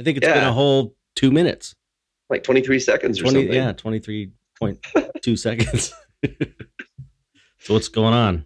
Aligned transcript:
I 0.00 0.04
think 0.04 0.18
it's 0.18 0.26
yeah. 0.26 0.34
been 0.34 0.44
a 0.44 0.52
whole 0.52 0.94
two 1.16 1.30
minutes. 1.30 1.74
Like 2.30 2.44
23 2.44 2.78
seconds 2.78 3.20
or 3.20 3.26
something. 3.26 3.52
Yeah, 3.52 3.72
23.2 3.72 5.38
seconds. 5.38 5.92
so 7.58 7.74
what's 7.74 7.88
going 7.88 8.14
on? 8.14 8.44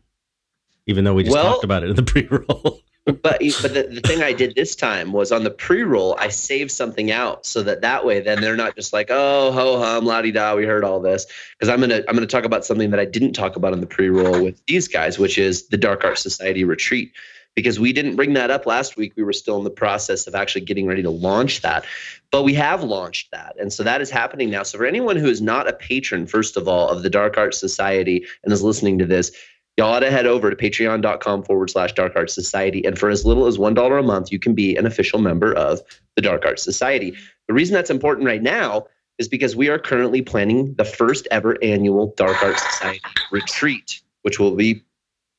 Even 0.87 1.05
though 1.05 1.15
we 1.15 1.25
just 1.25 1.34
well, 1.34 1.52
talked 1.52 1.65
about 1.65 1.83
it 1.83 1.91
in 1.91 1.97
the 1.97 2.02
pre-roll. 2.02 2.80
but 3.05 3.20
but 3.23 3.41
the, 3.41 3.89
the 3.91 4.00
thing 4.00 4.23
I 4.23 4.33
did 4.33 4.55
this 4.55 4.77
time 4.77 5.12
was 5.12 5.33
on 5.33 5.42
the 5.42 5.50
pre-roll, 5.50 6.17
I 6.19 6.28
saved 6.28 6.70
something 6.70 7.11
out 7.11 7.45
so 7.45 7.62
that 7.64 7.80
that 7.80 8.06
way 8.06 8.20
then 8.20 8.41
they're 8.41 8.56
not 8.56 8.77
just 8.77 8.92
like, 8.92 9.08
oh, 9.11 9.50
ho 9.50 9.78
hum, 9.78 10.05
la 10.05 10.23
di 10.23 10.30
da, 10.30 10.55
we 10.55 10.64
heard 10.64 10.84
all 10.84 11.00
this. 11.00 11.27
Because 11.58 11.69
I'm 11.69 11.80
gonna 11.80 12.03
I'm 12.08 12.14
gonna 12.14 12.27
talk 12.27 12.45
about 12.45 12.64
something 12.64 12.91
that 12.91 13.00
I 13.00 13.05
didn't 13.05 13.33
talk 13.33 13.56
about 13.56 13.73
in 13.73 13.80
the 13.80 13.86
pre-roll 13.86 14.42
with 14.42 14.64
these 14.67 14.86
guys, 14.86 15.19
which 15.19 15.36
is 15.36 15.67
the 15.69 15.77
Dark 15.77 16.05
Art 16.05 16.19
Society 16.19 16.62
retreat 16.62 17.12
because 17.55 17.78
we 17.78 17.92
didn't 17.92 18.17
bring 18.17 18.33
that 18.34 18.50
up 18.50 18.67
last 18.67 18.97
week. 18.97 19.12
We 19.17 19.22
were 19.22 19.33
still 19.33 19.58
in 19.58 19.64
the 19.64 19.70
process 19.70 20.27
of 20.27 20.34
actually 20.34 20.62
getting 20.62 20.86
ready 20.86 21.03
to 21.03 21.11
launch 21.11 21.61
that. 21.62 21.84
But 22.31 22.42
we 22.42 22.55
have 22.55 22.83
launched 22.83 23.31
that. 23.31 23.55
And 23.61 23.72
so 23.72 23.83
that 23.83 24.00
is 24.00 24.11
happening 24.11 24.50
now. 24.50 24.62
So 24.62 24.78
for 24.78 24.86
anyone 24.86 25.17
who 25.17 25.28
is 25.28 25.42
not 25.42 25.69
a 25.69 25.73
patron, 25.73 26.27
first 26.27 26.56
of 26.56 26.67
all, 26.67 26.89
of 26.89 27.03
the 27.03 27.11
Dark 27.11 27.36
Art 27.36 27.55
Society 27.55 28.25
and 28.42 28.53
is 28.53 28.62
listening 28.62 28.98
to 28.98 29.06
this, 29.06 29.33
y'all 29.77 29.95
ought 29.95 30.00
to 30.00 30.11
head 30.11 30.27
over 30.27 30.50
to 30.50 30.56
patreon.com 30.56 31.42
forward 31.45 31.70
slash 31.70 31.92
dark 31.92 32.14
arts 32.17 32.34
society. 32.34 32.84
And 32.84 32.98
for 32.98 33.11
as 33.11 33.25
little 33.25 33.47
as 33.47 33.58
$1 33.58 33.98
a 33.98 34.03
month, 34.03 34.33
you 34.33 34.39
can 34.39 34.55
be 34.55 34.77
an 34.77 34.86
official 34.86 35.19
member 35.19 35.53
of 35.55 35.80
the 36.17 36.23
Dark 36.23 36.45
Arts 36.45 36.62
Society. 36.62 37.14
The 37.48 37.55
reason 37.55 37.75
that's 37.75 37.91
important 37.91 38.27
right 38.27 38.42
now 38.42 38.86
is 39.19 39.28
because 39.28 39.55
we 39.55 39.69
are 39.69 39.78
currently 39.78 40.23
planning 40.23 40.75
the 40.75 40.84
first 40.84 41.28
ever 41.30 41.56
annual 41.62 42.14
Dark 42.17 42.42
Arts 42.42 42.62
Society 42.73 43.00
retreat, 43.30 44.00
which 44.23 44.39
will 44.39 44.55
be 44.55 44.83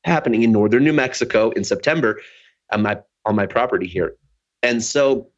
happening 0.04 0.44
in 0.44 0.52
northern 0.52 0.84
New 0.84 0.94
Mexico 0.94 1.52
in 1.52 1.64
September 1.64 2.20
on 2.72 2.82
my 2.82 3.00
on 3.26 3.36
my 3.36 3.46
property 3.46 3.88
here. 3.88 4.16
And 4.62 4.84
so 4.84 5.30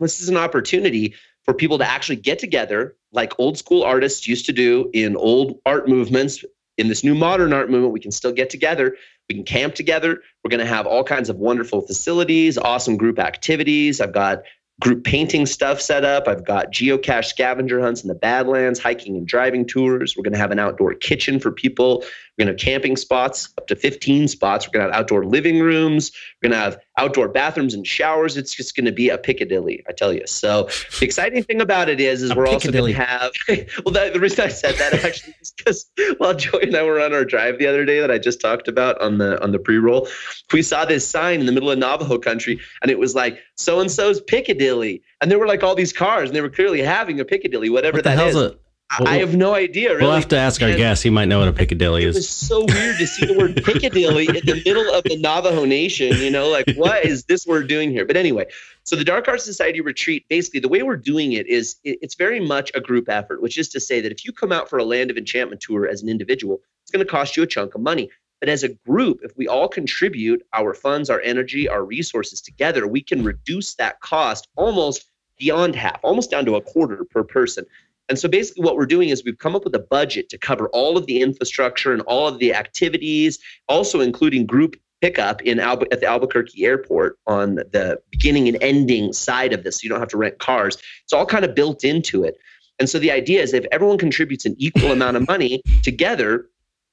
this 0.00 0.20
is 0.20 0.28
an 0.28 0.36
opportunity 0.36 1.14
for 1.44 1.54
people 1.54 1.78
to 1.78 1.86
actually 1.86 2.16
get 2.16 2.38
together 2.38 2.96
like 3.12 3.38
old 3.38 3.58
school 3.58 3.82
artists 3.82 4.26
used 4.26 4.46
to 4.46 4.52
do 4.52 4.90
in 4.92 5.16
old 5.16 5.58
art 5.66 5.88
movements. 5.88 6.44
In 6.76 6.88
this 6.88 7.04
new 7.04 7.14
modern 7.14 7.52
art 7.52 7.70
movement, 7.70 7.92
we 7.92 8.00
can 8.00 8.10
still 8.10 8.32
get 8.32 8.50
together. 8.50 8.96
We 9.28 9.36
can 9.36 9.44
camp 9.44 9.74
together. 9.74 10.20
We're 10.42 10.50
going 10.50 10.60
to 10.60 10.66
have 10.66 10.86
all 10.86 11.04
kinds 11.04 11.28
of 11.28 11.36
wonderful 11.36 11.82
facilities, 11.82 12.58
awesome 12.58 12.96
group 12.96 13.18
activities. 13.18 14.00
I've 14.00 14.12
got 14.12 14.42
group 14.80 15.04
painting 15.04 15.46
stuff 15.46 15.80
set 15.80 16.04
up. 16.04 16.26
I've 16.26 16.44
got 16.44 16.72
geocache 16.72 17.26
scavenger 17.26 17.80
hunts 17.80 18.02
in 18.02 18.08
the 18.08 18.14
Badlands, 18.14 18.80
hiking 18.80 19.16
and 19.16 19.26
driving 19.26 19.66
tours. 19.66 20.16
We're 20.16 20.24
going 20.24 20.32
to 20.32 20.38
have 20.38 20.50
an 20.50 20.58
outdoor 20.58 20.94
kitchen 20.94 21.38
for 21.38 21.52
people. 21.52 22.04
We're 22.36 22.46
going 22.46 22.56
to 22.56 22.64
have 22.64 22.72
camping 22.72 22.96
spots, 22.96 23.48
up 23.58 23.68
to 23.68 23.76
15 23.76 24.26
spots. 24.26 24.66
We're 24.66 24.72
going 24.72 24.86
to 24.86 24.92
have 24.92 25.00
outdoor 25.00 25.24
living 25.24 25.60
rooms. 25.60 26.10
We're 26.42 26.50
going 26.50 26.58
to 26.58 26.64
have 26.64 26.78
outdoor 26.98 27.28
bathrooms 27.28 27.74
and 27.74 27.86
showers. 27.86 28.36
It's 28.36 28.52
just 28.52 28.74
going 28.74 28.86
to 28.86 28.92
be 28.92 29.08
a 29.08 29.18
Piccadilly, 29.18 29.84
I 29.88 29.92
tell 29.92 30.12
you. 30.12 30.26
So 30.26 30.68
the 30.98 31.04
exciting 31.04 31.44
thing 31.44 31.60
about 31.60 31.88
it 31.88 32.00
is, 32.00 32.22
is 32.22 32.32
a 32.32 32.34
we're 32.34 32.48
also 32.48 32.72
going 32.72 32.92
to 32.92 33.00
have. 33.00 33.30
well, 33.84 33.92
that, 33.92 34.14
the 34.14 34.20
reason 34.20 34.44
I 34.44 34.48
said 34.48 34.74
that 34.76 35.04
actually 35.04 35.34
is 35.40 35.52
because 35.52 35.90
while 36.18 36.34
Joey 36.34 36.64
and 36.64 36.76
I 36.76 36.82
were 36.82 37.00
on 37.00 37.12
our 37.12 37.24
drive 37.24 37.58
the 37.58 37.68
other 37.68 37.84
day 37.84 38.00
that 38.00 38.10
I 38.10 38.18
just 38.18 38.40
talked 38.40 38.66
about 38.66 39.00
on 39.00 39.18
the 39.18 39.40
on 39.42 39.52
the 39.52 39.60
pre-roll, 39.60 40.08
we 40.52 40.62
saw 40.62 40.84
this 40.84 41.08
sign 41.08 41.38
in 41.38 41.46
the 41.46 41.52
middle 41.52 41.70
of 41.70 41.78
Navajo 41.78 42.18
country, 42.18 42.60
and 42.82 42.90
it 42.90 42.98
was 42.98 43.14
like 43.14 43.38
so 43.54 43.78
and 43.78 43.90
so's 43.90 44.20
Piccadilly, 44.20 45.02
and 45.20 45.30
there 45.30 45.38
were 45.38 45.46
like 45.46 45.62
all 45.62 45.76
these 45.76 45.92
cars, 45.92 46.30
and 46.30 46.36
they 46.36 46.40
were 46.40 46.50
clearly 46.50 46.82
having 46.82 47.20
a 47.20 47.24
Piccadilly, 47.24 47.70
whatever 47.70 47.98
what 47.98 48.04
that 48.04 48.26
is. 48.26 48.34
It? 48.34 48.60
Well, 48.98 49.08
I 49.08 49.16
have 49.16 49.34
no 49.34 49.54
idea. 49.54 49.90
Really. 49.90 50.02
We'll 50.02 50.14
have 50.14 50.28
to 50.28 50.38
ask 50.38 50.62
our 50.62 50.74
guest. 50.74 51.02
He 51.02 51.10
might 51.10 51.24
know 51.24 51.40
what 51.40 51.48
a 51.48 51.52
Piccadilly 51.52 52.04
is. 52.04 52.14
It 52.14 52.18
was 52.20 52.28
so 52.28 52.60
weird 52.60 52.98
to 52.98 53.06
see 53.06 53.26
the 53.26 53.36
word 53.36 53.56
Piccadilly 53.64 54.26
in 54.26 54.46
the 54.46 54.62
middle 54.64 54.88
of 54.94 55.02
the 55.04 55.16
Navajo 55.16 55.64
Nation. 55.64 56.16
You 56.16 56.30
know, 56.30 56.48
like 56.48 56.70
what 56.76 57.04
is 57.04 57.24
this 57.24 57.46
word 57.46 57.66
doing 57.66 57.90
here? 57.90 58.04
But 58.04 58.16
anyway, 58.16 58.46
so 58.84 58.94
the 58.94 59.04
Dark 59.04 59.26
Arts 59.26 59.44
Society 59.44 59.80
retreat, 59.80 60.26
basically, 60.28 60.60
the 60.60 60.68
way 60.68 60.82
we're 60.82 60.96
doing 60.96 61.32
it 61.32 61.46
is 61.46 61.76
it's 61.82 62.14
very 62.14 62.40
much 62.40 62.70
a 62.74 62.80
group 62.80 63.08
effort, 63.08 63.42
which 63.42 63.58
is 63.58 63.68
to 63.70 63.80
say 63.80 64.00
that 64.00 64.12
if 64.12 64.24
you 64.24 64.32
come 64.32 64.52
out 64.52 64.70
for 64.70 64.78
a 64.78 64.84
Land 64.84 65.10
of 65.10 65.16
Enchantment 65.16 65.60
tour 65.60 65.88
as 65.88 66.02
an 66.02 66.08
individual, 66.08 66.60
it's 66.82 66.90
going 66.90 67.04
to 67.04 67.10
cost 67.10 67.36
you 67.36 67.42
a 67.42 67.46
chunk 67.46 67.74
of 67.74 67.80
money. 67.80 68.10
But 68.40 68.48
as 68.48 68.62
a 68.62 68.68
group, 68.68 69.20
if 69.22 69.36
we 69.36 69.48
all 69.48 69.68
contribute 69.68 70.42
our 70.52 70.74
funds, 70.74 71.08
our 71.08 71.20
energy, 71.22 71.68
our 71.68 71.82
resources 71.82 72.42
together, 72.42 72.86
we 72.86 73.00
can 73.00 73.24
reduce 73.24 73.74
that 73.76 74.00
cost 74.00 74.48
almost 74.56 75.06
beyond 75.38 75.74
half, 75.74 75.98
almost 76.02 76.30
down 76.30 76.44
to 76.44 76.56
a 76.56 76.60
quarter 76.60 77.04
per 77.10 77.24
person. 77.24 77.64
And 78.08 78.18
so 78.18 78.28
basically, 78.28 78.62
what 78.62 78.76
we're 78.76 78.86
doing 78.86 79.08
is 79.08 79.24
we've 79.24 79.38
come 79.38 79.56
up 79.56 79.64
with 79.64 79.74
a 79.74 79.78
budget 79.78 80.28
to 80.30 80.38
cover 80.38 80.68
all 80.70 80.98
of 80.98 81.06
the 81.06 81.20
infrastructure 81.20 81.92
and 81.92 82.02
all 82.02 82.28
of 82.28 82.38
the 82.38 82.54
activities, 82.54 83.38
also 83.68 84.00
including 84.00 84.46
group 84.46 84.76
pickup 85.00 85.42
in 85.42 85.58
Albu- 85.58 85.92
at 85.92 86.00
the 86.00 86.06
Albuquerque 86.06 86.64
airport 86.64 87.18
on 87.26 87.56
the 87.56 88.00
beginning 88.10 88.48
and 88.48 88.62
ending 88.62 89.12
side 89.12 89.52
of 89.52 89.64
this. 89.64 89.76
So 89.76 89.84
you 89.84 89.90
don't 89.90 90.00
have 90.00 90.08
to 90.08 90.16
rent 90.16 90.38
cars. 90.38 90.76
It's 91.04 91.12
all 91.12 91.26
kind 91.26 91.44
of 91.44 91.54
built 91.54 91.84
into 91.84 92.24
it. 92.24 92.36
And 92.78 92.88
so 92.88 92.98
the 92.98 93.10
idea 93.10 93.42
is 93.42 93.54
if 93.54 93.66
everyone 93.72 93.98
contributes 93.98 94.44
an 94.44 94.54
equal 94.58 94.92
amount 94.98 95.16
of 95.16 95.26
money 95.26 95.62
together, 95.82 96.46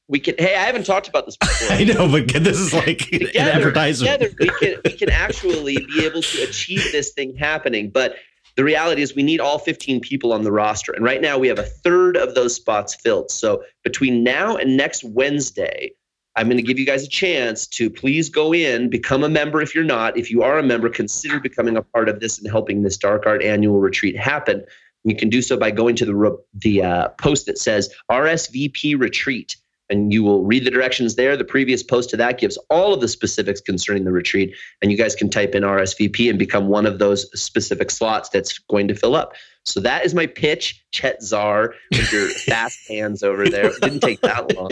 we 0.07 0.19
can 0.19 0.35
hey 0.37 0.55
i 0.55 0.63
haven't 0.63 0.85
talked 0.85 1.07
about 1.07 1.25
this 1.25 1.37
before 1.37 1.67
i 1.71 1.83
know 1.85 2.11
but 2.11 2.27
this 2.43 2.59
is 2.59 2.73
like 2.73 2.97
together, 2.97 3.29
an 3.37 3.47
advertisement 3.47 4.21
together 4.21 4.35
we 4.39 4.49
can 4.59 4.81
we 4.83 4.91
can 4.91 5.09
actually 5.09 5.77
be 5.77 6.05
able 6.05 6.21
to 6.21 6.43
achieve 6.43 6.83
this 6.91 7.13
thing 7.13 7.33
happening 7.35 7.89
but 7.89 8.15
the 8.55 8.63
reality 8.63 9.01
is 9.01 9.15
we 9.15 9.23
need 9.23 9.39
all 9.39 9.59
15 9.59 10.01
people 10.01 10.33
on 10.33 10.43
the 10.43 10.51
roster. 10.51 10.91
And 10.91 11.03
right 11.03 11.21
now 11.21 11.37
we 11.37 11.47
have 11.47 11.59
a 11.59 11.63
third 11.63 12.17
of 12.17 12.35
those 12.35 12.55
spots 12.55 12.95
filled. 12.95 13.31
So 13.31 13.63
between 13.83 14.23
now 14.23 14.57
and 14.57 14.75
next 14.75 15.03
Wednesday, 15.03 15.91
I'm 16.35 16.47
going 16.47 16.57
to 16.57 16.63
give 16.63 16.79
you 16.79 16.85
guys 16.85 17.03
a 17.03 17.09
chance 17.09 17.67
to 17.67 17.89
please 17.89 18.29
go 18.29 18.53
in, 18.53 18.89
become 18.89 19.23
a 19.23 19.29
member 19.29 19.61
if 19.61 19.75
you're 19.75 19.83
not. 19.83 20.17
If 20.17 20.31
you 20.31 20.43
are 20.43 20.59
a 20.59 20.63
member, 20.63 20.89
consider 20.89 21.39
becoming 21.39 21.75
a 21.75 21.81
part 21.81 22.07
of 22.07 22.19
this 22.19 22.37
and 22.37 22.49
helping 22.49 22.83
this 22.83 22.97
Dark 22.97 23.25
Art 23.25 23.43
annual 23.43 23.79
retreat 23.79 24.17
happen. 24.17 24.63
You 25.03 25.15
can 25.15 25.29
do 25.29 25.41
so 25.41 25.57
by 25.57 25.71
going 25.71 25.95
to 25.97 26.05
the, 26.05 26.37
the 26.53 26.83
uh, 26.83 27.07
post 27.19 27.47
that 27.47 27.57
says 27.57 27.93
RSVP 28.09 28.99
retreat 28.99 29.57
and 29.91 30.11
you 30.11 30.23
will 30.23 30.43
read 30.43 30.65
the 30.65 30.71
directions 30.71 31.15
there. 31.15 31.37
The 31.37 31.43
previous 31.43 31.83
post 31.83 32.09
to 32.11 32.17
that 32.17 32.39
gives 32.39 32.57
all 32.69 32.93
of 32.93 33.01
the 33.01 33.07
specifics 33.07 33.61
concerning 33.61 34.05
the 34.05 34.11
retreat, 34.11 34.55
and 34.81 34.91
you 34.91 34.97
guys 34.97 35.13
can 35.13 35.29
type 35.29 35.53
in 35.53 35.63
RSVP 35.63 36.29
and 36.29 36.39
become 36.39 36.67
one 36.67 36.85
of 36.85 36.97
those 36.97 37.29
specific 37.39 37.91
slots 37.91 38.29
that's 38.29 38.57
going 38.57 38.87
to 38.87 38.95
fill 38.95 39.15
up. 39.15 39.33
So 39.63 39.79
that 39.81 40.05
is 40.05 40.15
my 40.15 40.25
pitch, 40.25 40.83
Chet 40.91 41.21
Zar, 41.21 41.75
with 41.91 42.11
your 42.11 42.27
fast 42.45 42.79
hands 42.87 43.21
over 43.21 43.47
there. 43.47 43.67
It 43.67 43.81
didn't 43.81 43.99
take 43.99 44.21
that 44.21 44.55
long. 44.55 44.71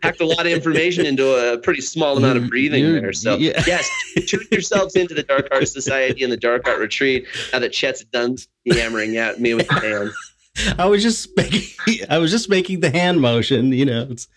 Packed 0.00 0.22
a 0.22 0.26
lot 0.26 0.46
of 0.46 0.52
information 0.52 1.04
into 1.04 1.34
a 1.34 1.58
pretty 1.58 1.82
small 1.82 2.16
amount 2.16 2.38
of 2.38 2.48
breathing 2.48 2.82
You're, 2.82 3.00
there. 3.00 3.12
So 3.12 3.36
yeah. 3.36 3.62
yes, 3.66 3.90
tune 4.26 4.46
yourselves 4.50 4.96
into 4.96 5.12
the 5.12 5.22
Dark 5.22 5.48
Art 5.50 5.68
Society 5.68 6.22
and 6.22 6.32
the 6.32 6.38
Dark 6.38 6.66
Art 6.66 6.78
Retreat. 6.78 7.26
Now 7.52 7.58
that 7.58 7.72
Chet's 7.72 8.04
done 8.04 8.38
yammering 8.64 9.18
at 9.18 9.38
me 9.38 9.52
with 9.52 9.68
the 9.68 9.74
hands. 9.74 10.14
I 10.78 10.86
was 10.86 11.02
just 11.02 11.34
making 11.36 12.06
I 12.08 12.18
was 12.18 12.30
just 12.30 12.48
making 12.48 12.80
the 12.80 12.90
hand 12.90 13.20
motion, 13.20 13.72
you 13.72 13.84
know. 13.84 14.06
It's 14.10 14.28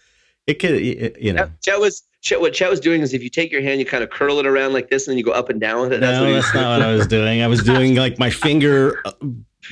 it 0.47 0.55
could, 0.55 0.81
you 1.19 1.33
know. 1.33 1.49
Chet 1.61 1.79
was 1.79 2.03
Chet, 2.25 2.41
what 2.41 2.53
Chet 2.53 2.71
was 2.71 2.79
doing 2.79 3.01
is 3.01 3.13
if 3.13 3.21
you 3.21 3.29
take 3.29 3.51
your 3.51 3.61
hand, 3.61 3.79
you 3.79 3.85
kind 3.85 4.03
of 4.03 4.09
curl 4.09 4.39
it 4.39 4.47
around 4.47 4.73
like 4.73 4.89
this, 4.89 5.07
and 5.07 5.11
then 5.11 5.17
you 5.19 5.23
go 5.23 5.31
up 5.31 5.49
and 5.49 5.61
down 5.61 5.81
with 5.81 5.93
it. 5.93 6.01
That's 6.01 6.19
no, 6.19 6.33
that's 6.33 6.53
not 6.55 6.79
what 6.79 6.87
I 6.87 6.91
was 6.91 7.05
doing. 7.05 7.43
I 7.43 7.47
was 7.47 7.63
doing 7.63 7.95
like 7.95 8.17
my 8.17 8.31
finger 8.31 8.99
uh, 9.05 9.11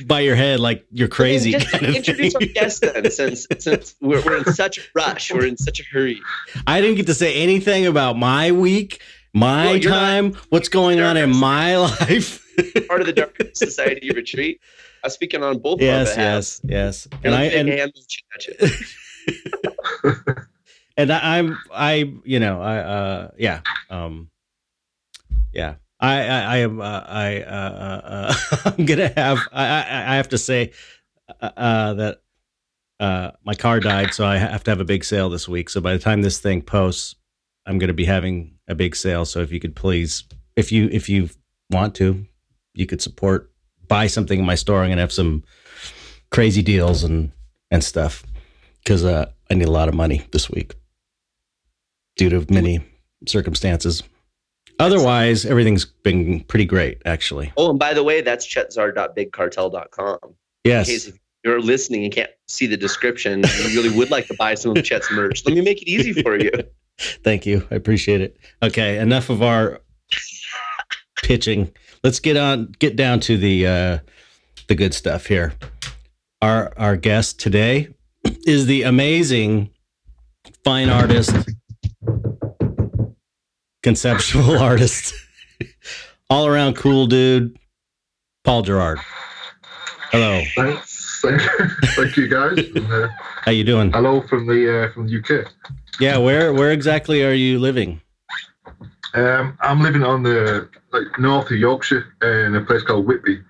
by 0.06 0.20
your 0.20 0.36
head, 0.36 0.60
like 0.60 0.86
you're 0.92 1.08
crazy. 1.08 1.50
Just 1.50 1.72
kind 1.72 1.86
of 1.86 1.94
introduce 1.96 2.32
thing. 2.32 2.48
our 2.48 2.52
guest 2.54 2.80
then, 2.80 3.10
since 3.10 3.48
since 3.58 3.96
we're, 4.00 4.22
we're 4.24 4.36
in 4.36 4.52
such 4.52 4.78
a 4.78 4.82
rush, 4.94 5.32
we're 5.32 5.46
in 5.46 5.56
such 5.56 5.80
a 5.80 5.84
hurry. 5.92 6.20
I 6.64 6.80
didn't 6.80 6.96
get 6.96 7.06
to 7.06 7.14
say 7.14 7.34
anything 7.42 7.86
about 7.86 8.16
my 8.16 8.52
week, 8.52 9.02
my 9.32 9.72
well, 9.72 9.80
time, 9.80 10.30
not, 10.30 10.40
what's 10.50 10.68
going 10.68 11.00
on 11.00 11.16
in 11.16 11.36
my 11.36 11.76
life. 11.76 12.40
part 12.86 13.00
of 13.00 13.08
the 13.08 13.12
Dark 13.12 13.36
Society 13.54 14.12
retreat. 14.12 14.60
I'm 15.02 15.10
speaking 15.10 15.42
on 15.42 15.58
both. 15.58 15.80
Yes, 15.80 16.14
yes, 16.16 16.60
yes. 16.64 17.06
And, 17.24 17.26
and 17.26 17.34
I 17.34 17.44
and. 17.46 17.68
and 20.14 20.46
I, 20.96 21.38
am 21.38 21.58
I 21.72 22.14
you 22.24 22.38
know 22.38 22.60
I 22.60 22.78
uh 22.78 23.30
yeah 23.36 23.60
um 23.90 24.30
yeah. 25.52 25.74
I 26.00 26.26
I, 26.26 26.40
I 26.40 26.56
am 26.58 26.80
uh, 26.80 27.02
I 27.06 27.42
uh, 27.42 27.50
uh, 27.50 28.00
uh 28.04 28.72
I'm 28.76 28.84
gonna 28.84 29.12
have 29.16 29.38
I, 29.52 29.64
I 29.64 30.12
I 30.12 30.16
have 30.16 30.28
to 30.30 30.38
say 30.38 30.72
uh, 31.40 31.94
that 31.94 32.22
uh 33.00 33.30
my 33.44 33.54
car 33.54 33.80
died 33.80 34.12
so 34.12 34.26
I 34.26 34.36
have 34.36 34.64
to 34.64 34.70
have 34.70 34.80
a 34.80 34.84
big 34.84 35.04
sale 35.04 35.30
this 35.30 35.48
week. 35.48 35.70
So 35.70 35.80
by 35.80 35.92
the 35.92 35.98
time 35.98 36.22
this 36.22 36.38
thing 36.38 36.62
posts 36.62 37.14
I'm 37.66 37.78
gonna 37.78 37.94
be 37.94 38.04
having 38.04 38.56
a 38.68 38.74
big 38.74 38.96
sale. 38.96 39.24
So 39.24 39.40
if 39.40 39.52
you 39.52 39.60
could 39.60 39.76
please 39.76 40.24
if 40.56 40.70
you 40.70 40.88
if 40.92 41.08
you 41.08 41.30
want 41.70 41.94
to 41.96 42.26
you 42.74 42.86
could 42.86 43.00
support 43.00 43.50
buy 43.88 44.06
something 44.06 44.38
in 44.38 44.44
my 44.44 44.54
store, 44.56 44.82
I'm 44.82 44.90
gonna 44.90 45.00
have 45.00 45.12
some 45.12 45.44
crazy 46.30 46.62
deals 46.62 47.04
and 47.04 47.32
and 47.70 47.82
stuff. 47.82 48.24
Because 48.82 49.04
uh, 49.04 49.30
I 49.50 49.54
need 49.54 49.68
a 49.68 49.70
lot 49.70 49.88
of 49.88 49.94
money 49.94 50.26
this 50.30 50.50
week 50.50 50.74
due 52.16 52.28
to 52.30 52.46
many 52.52 52.80
circumstances. 53.26 54.02
Otherwise, 54.78 55.46
everything's 55.46 55.84
been 55.84 56.40
pretty 56.44 56.64
great, 56.64 57.00
actually. 57.04 57.52
Oh, 57.56 57.70
and 57.70 57.78
by 57.78 57.94
the 57.94 58.02
way, 58.02 58.20
that's 58.20 58.46
chetzar.bigcartel.com. 58.46 60.18
Yes. 60.64 60.88
In 60.88 60.94
case 60.94 61.06
if 61.08 61.18
you're 61.44 61.60
listening 61.60 62.04
and 62.04 62.12
can't 62.12 62.30
see 62.48 62.66
the 62.66 62.76
description, 62.76 63.42
you 63.42 63.80
really 63.80 63.96
would 63.96 64.10
like 64.10 64.26
to 64.28 64.34
buy 64.34 64.54
some 64.54 64.76
of 64.76 64.82
Chet's 64.82 65.10
merch. 65.12 65.44
Let 65.44 65.54
me 65.54 65.60
make 65.60 65.82
it 65.82 65.88
easy 65.88 66.12
for 66.22 66.38
you. 66.38 66.50
Thank 66.98 67.46
you. 67.46 67.66
I 67.70 67.74
appreciate 67.74 68.20
it. 68.20 68.36
Okay, 68.62 68.98
enough 68.98 69.30
of 69.30 69.42
our 69.42 69.80
pitching. 71.22 71.72
Let's 72.02 72.20
get 72.20 72.36
on 72.36 72.72
get 72.78 72.96
down 72.96 73.20
to 73.20 73.36
the 73.36 73.66
uh 73.66 73.98
the 74.68 74.74
good 74.74 74.94
stuff 74.94 75.26
here. 75.26 75.54
Our 76.40 76.72
our 76.76 76.96
guest 76.96 77.40
today 77.40 77.88
is 78.46 78.66
the 78.66 78.82
amazing 78.82 79.70
fine 80.62 80.88
artist, 80.88 81.34
conceptual 83.84 84.58
artist, 84.70 85.14
all 86.28 86.46
around 86.46 86.74
cool 86.74 87.06
dude, 87.06 87.56
Paul 88.42 88.62
Gerrard. 88.62 88.98
Hello. 90.10 90.42
Thanks. 90.56 91.20
Thank, 91.22 92.16
you 92.16 92.28
guys. 92.28 92.58
And, 92.76 92.92
uh, 92.92 93.08
How 93.44 93.52
you 93.52 93.64
doing? 93.64 93.90
hello 93.92 94.20
from 94.22 94.46
the 94.46 94.60
uh, 94.88 94.92
from 94.92 95.06
the 95.06 95.18
UK. 95.20 95.50
Yeah, 96.00 96.18
where 96.18 96.52
where 96.52 96.72
exactly 96.72 97.24
are 97.24 97.32
you 97.32 97.58
living? 97.58 98.00
Um, 99.14 99.56
I'm 99.60 99.80
living 99.80 100.02
on 100.02 100.22
the 100.22 100.68
like 100.92 101.18
north 101.18 101.50
of 101.50 101.56
Yorkshire 101.58 102.04
in 102.22 102.56
a 102.56 102.60
place 102.60 102.82
called 102.82 103.06
Whitby, 103.06 103.40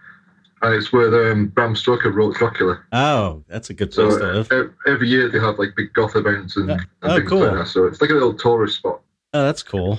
and 0.63 0.75
it's 0.75 0.93
where 0.93 1.33
um, 1.33 1.49
Bram 1.49 1.75
Stoker 1.75 2.11
wrote 2.13 2.37
Dracula. 2.37 2.81
Oh, 2.93 3.43
that's 3.49 3.71
a 3.71 3.75
good 3.75 3.93
So 3.93 4.11
to 4.19 4.31
uh, 4.31 4.33
live. 4.35 4.53
ev- 4.53 4.75
every 4.87 5.09
year 5.09 5.29
they 5.29 5.41
have 5.41 5.59
like 5.59 5.71
big 5.77 5.93
goth 5.95 6.15
events 6.17 6.57
and, 6.57 6.71
Uh, 6.71 6.75
and 7.03 7.13
oh, 7.13 7.17
things 7.17 7.29
cool. 7.29 7.41
like 7.41 7.55
that. 7.59 7.69
So 7.69 7.87
it's 7.87 8.01
like 8.01 8.11
a 8.11 8.15
little 8.15 8.35
tourist 8.35 8.77
spot. 8.77 9.01
Oh, 9.33 9.43
that's 9.43 9.63
cool. 9.65 9.99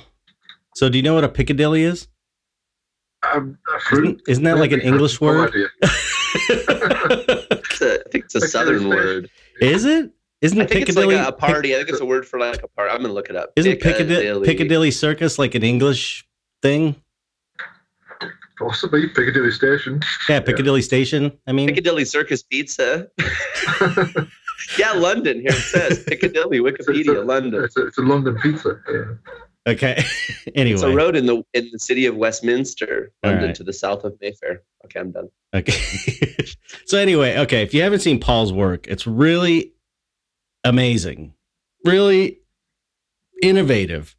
So, 0.75 0.89
do 0.89 0.97
you 0.97 1.03
know 1.03 1.15
what 1.15 1.23
a 1.23 1.29
Piccadilly 1.29 1.83
is? 1.83 2.07
Um. 3.33 3.57
Isn't, 3.91 4.21
isn't 4.27 4.43
that 4.43 4.57
like 4.57 4.71
an 4.71 4.79
Maybe, 4.79 4.81
I 4.81 4.85
have 4.85 4.93
English 4.95 5.21
word? 5.21 5.49
idea. 5.49 5.67
It's 7.77 8.11
think 8.11 8.25
it's 8.25 8.35
a 8.35 8.41
southern 8.41 8.87
word. 8.87 9.29
Is 9.61 9.85
it? 9.85 10.11
Isn't 10.41 10.61
I 10.61 10.65
think 10.65 10.81
it's 10.83 10.91
Piccadilly 10.91 11.15
like 11.15 11.25
a, 11.25 11.29
a 11.29 11.31
party. 11.31 11.73
I 11.73 11.77
think 11.79 11.89
it's 11.89 11.99
a 12.01 12.05
word 12.05 12.25
for 12.27 12.39
like 12.39 12.61
a 12.63 12.67
party. 12.67 12.91
I'm 12.91 13.01
gonna 13.01 13.13
look 13.13 13.29
it 13.29 13.35
up. 13.35 13.51
Isn't 13.55 13.79
Piccadilly, 13.79 14.45
Piccadilly 14.45 14.91
Circus 14.91 15.39
like 15.39 15.55
an 15.55 15.63
English 15.63 16.27
thing? 16.61 16.95
Possibly 18.57 19.07
Piccadilly 19.07 19.51
Station. 19.51 20.01
Yeah, 20.29 20.39
Piccadilly 20.39 20.81
Station. 20.81 21.31
I 21.47 21.51
mean, 21.51 21.67
Piccadilly 21.67 22.05
Circus 22.05 22.43
Pizza. 22.43 23.07
yeah, 24.79 24.91
London. 24.93 25.41
Here 25.41 25.49
it 25.49 25.55
says 25.55 26.03
Piccadilly, 26.03 26.59
It's 26.59 26.87
a- 26.87 26.91
Wikipedia, 26.91 27.25
London. 27.25 27.63
It's 27.63 27.75
a, 27.75 27.87
it's 27.87 27.97
a 27.97 28.01
London 28.01 28.37
pizza. 28.41 28.79
Yeah. 28.91 29.03
Okay. 29.67 30.03
Anyway, 30.53 30.73
it's 30.73 30.83
a 30.83 30.93
road 30.95 31.15
in 31.15 31.25
the 31.25 31.43
in 31.53 31.69
the 31.71 31.79
city 31.79 32.05
of 32.05 32.15
Westminster, 32.15 33.11
London, 33.23 33.45
right. 33.47 33.55
to 33.55 33.63
the 33.63 33.73
south 33.73 34.03
of 34.03 34.15
Mayfair. 34.21 34.61
Okay, 34.85 34.99
I'm 34.99 35.11
done. 35.11 35.29
okay. 35.53 35.73
so 36.85 36.97
anyway, 36.97 37.37
okay. 37.39 37.63
If 37.63 37.73
you 37.73 37.81
haven't 37.81 37.99
seen 37.99 38.19
Paul's 38.19 38.53
work, 38.53 38.87
it's 38.87 39.07
really 39.07 39.73
amazing, 40.63 41.33
really 41.83 42.39
innovative, 43.41 44.15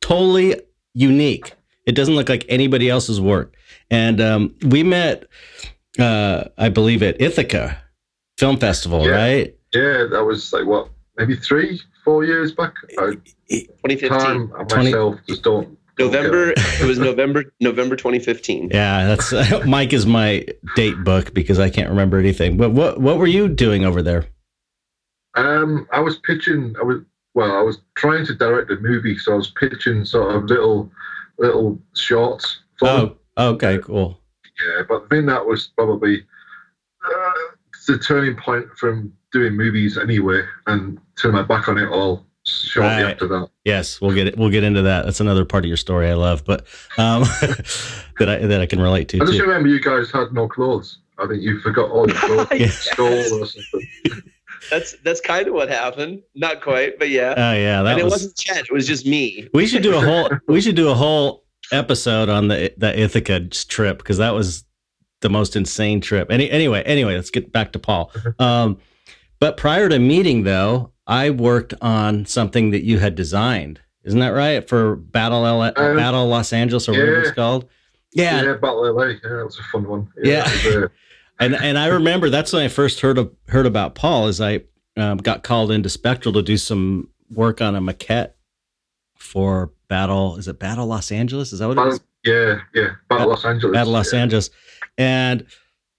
totally 0.00 0.60
unique. 0.94 1.54
It 1.86 1.92
doesn't 1.92 2.14
look 2.14 2.28
like 2.28 2.44
anybody 2.48 2.88
else's 2.88 3.20
work. 3.20 3.54
And 3.90 4.20
um, 4.20 4.54
we 4.66 4.82
met, 4.82 5.24
uh, 5.98 6.44
I 6.58 6.68
believe, 6.68 7.02
at 7.02 7.20
Ithaca 7.20 7.78
Film 8.38 8.58
Festival, 8.58 9.04
Yeah. 9.04 9.10
right? 9.12 9.56
Yeah, 9.72 10.06
that 10.10 10.24
was 10.24 10.52
like 10.52 10.66
what, 10.66 10.88
maybe 11.16 11.36
three, 11.36 11.80
four 12.10 12.24
years 12.24 12.50
back. 12.52 12.74
I, 12.98 13.12
2015, 13.48 14.08
time 14.08 14.52
and 14.58 14.68
20 14.68 14.84
myself 14.84 15.20
just 15.28 15.42
don't. 15.44 15.78
don't 15.96 16.12
November. 16.12 16.50
it. 16.50 16.58
it 16.80 16.86
was 16.86 16.98
November 16.98 17.44
November 17.60 17.94
2015. 17.94 18.70
Yeah, 18.74 19.06
that's 19.06 19.32
Mike 19.66 19.92
is 19.92 20.06
my 20.06 20.44
date 20.74 21.04
book 21.04 21.32
because 21.34 21.60
I 21.60 21.70
can't 21.70 21.88
remember 21.88 22.18
anything. 22.18 22.56
But 22.56 22.70
what 22.70 23.00
what 23.00 23.18
were 23.18 23.28
you 23.28 23.48
doing 23.48 23.84
over 23.84 24.02
there? 24.02 24.26
Um, 25.36 25.86
I 25.92 26.00
was 26.00 26.18
pitching. 26.18 26.74
I 26.80 26.82
was 26.82 26.98
well. 27.34 27.56
I 27.56 27.62
was 27.62 27.78
trying 27.94 28.26
to 28.26 28.34
direct 28.34 28.70
a 28.72 28.76
movie, 28.76 29.16
so 29.16 29.34
I 29.34 29.36
was 29.36 29.50
pitching 29.50 30.04
sort 30.04 30.34
of 30.34 30.44
little, 30.44 30.90
little 31.38 31.78
shorts. 31.94 32.60
Oh, 32.82 33.16
okay, 33.38 33.78
cool. 33.78 34.18
yeah. 34.66 34.82
But 34.88 35.02
the 35.08 35.16
thing 35.16 35.26
that 35.26 35.46
was 35.46 35.68
probably 35.76 36.26
uh, 37.04 37.32
the 37.86 37.98
turning 37.98 38.36
point 38.36 38.66
from 38.76 39.12
doing 39.32 39.56
movies 39.56 39.96
anyway, 39.96 40.42
and 40.66 40.98
turn 41.22 41.32
my 41.32 41.42
back 41.42 41.68
on 41.68 41.78
it 41.78 41.88
all 41.88 42.26
shortly 42.46 43.02
Right. 43.04 43.12
after 43.12 43.26
that. 43.28 43.48
Yes, 43.64 44.00
we'll 44.00 44.14
get 44.14 44.26
it. 44.28 44.36
We'll 44.38 44.50
get 44.50 44.64
into 44.64 44.82
that. 44.82 45.04
That's 45.04 45.20
another 45.20 45.44
part 45.44 45.64
of 45.64 45.68
your 45.68 45.76
story 45.76 46.08
I 46.08 46.14
love, 46.14 46.44
but 46.44 46.66
um, 46.98 47.22
that 48.18 48.28
I 48.28 48.38
that 48.46 48.60
I 48.60 48.66
can 48.66 48.80
relate 48.80 49.08
to 49.10 49.18
I 49.18 49.20
just 49.26 49.32
too. 49.38 49.42
remember 49.44 49.68
you 49.68 49.80
guys 49.80 50.10
had 50.10 50.32
no 50.32 50.48
clothes. 50.48 50.98
I 51.18 51.26
think 51.26 51.42
you 51.42 51.60
forgot 51.60 51.90
all 51.90 52.08
your 52.08 52.16
clothes. 52.16 52.46
Yeah. 52.58 52.68
Stole 52.70 53.42
or 53.42 53.46
something. 53.46 53.88
That's 54.70 54.94
that's 55.04 55.20
kind 55.20 55.48
of 55.48 55.54
what 55.54 55.68
happened. 55.68 56.22
Not 56.34 56.60
quite, 56.62 56.98
but 56.98 57.08
yeah. 57.10 57.34
Oh 57.36 57.52
yeah, 57.52 57.82
that 57.82 57.92
and 57.92 58.00
it 58.00 58.04
was. 58.04 58.12
wasn't 58.12 58.36
Chet. 58.36 58.58
It 58.64 58.72
was 58.72 58.86
just 58.86 59.06
me. 59.06 59.48
We 59.52 59.66
should 59.66 59.82
do 59.82 59.96
a 59.96 60.00
whole. 60.00 60.30
we 60.48 60.60
should 60.60 60.76
do 60.76 60.88
a 60.90 60.94
whole 60.94 61.44
episode 61.72 62.28
on 62.28 62.48
the 62.48 62.72
the 62.76 62.98
Ithaca 62.98 63.40
trip 63.48 63.98
because 63.98 64.18
that 64.18 64.30
was 64.34 64.64
the 65.20 65.28
most 65.28 65.56
insane 65.56 66.00
trip. 66.00 66.30
Any 66.30 66.50
anyway, 66.50 66.82
anyway, 66.84 67.14
let's 67.16 67.30
get 67.30 67.52
back 67.52 67.72
to 67.72 67.78
Paul. 67.78 68.12
Um, 68.38 68.78
but 69.40 69.56
prior 69.56 69.88
to 69.88 69.98
meeting 69.98 70.44
though, 70.44 70.92
I 71.10 71.30
worked 71.30 71.74
on 71.82 72.24
something 72.24 72.70
that 72.70 72.84
you 72.84 73.00
had 73.00 73.16
designed. 73.16 73.80
Isn't 74.04 74.20
that 74.20 74.28
right 74.28 74.66
for 74.66 74.94
Battle 74.94 75.44
L- 75.44 75.60
Uh, 75.62 75.72
Battle 75.74 76.26
Los 76.28 76.52
Angeles 76.52 76.88
or 76.88 76.92
whatever 76.92 77.20
it's 77.20 77.32
called? 77.32 77.68
Yeah, 78.12 78.42
Yeah, 78.42 78.54
Battle 78.54 78.94
LA. 78.94 79.06
Yeah, 79.06 79.16
that 79.24 79.44
was 79.44 79.58
a 79.58 79.62
fun 79.72 79.88
one. 79.88 80.08
Yeah. 80.22 80.44
was, 80.44 80.66
uh, 80.66 80.88
and 81.40 81.56
and 81.56 81.76
I 81.76 81.88
remember 81.88 82.30
that's 82.30 82.52
when 82.52 82.62
I 82.62 82.68
first 82.68 83.00
heard 83.00 83.18
of 83.18 83.32
heard 83.48 83.66
about 83.66 83.96
Paul. 83.96 84.28
Is 84.28 84.40
I 84.40 84.60
um, 84.96 85.18
got 85.18 85.42
called 85.42 85.72
into 85.72 85.88
Spectral 85.88 86.32
to 86.34 86.42
do 86.42 86.56
some 86.56 87.08
work 87.28 87.60
on 87.60 87.74
a 87.74 87.80
maquette 87.80 88.32
for 89.16 89.72
Battle. 89.88 90.36
Is 90.36 90.46
it 90.46 90.58
Battle 90.60 90.86
Los 90.86 91.10
Angeles? 91.10 91.52
Is 91.52 91.58
that 91.58 91.68
what 91.68 91.76
it 91.78 91.88
is? 91.88 91.98
Battle, 91.98 92.06
yeah, 92.24 92.60
yeah. 92.72 92.90
Battle 93.08 93.28
Los 93.30 93.44
Angeles. 93.44 93.74
Battle 93.74 93.92
Los 93.92 94.12
yeah. 94.12 94.20
Angeles, 94.20 94.50
and 94.96 95.44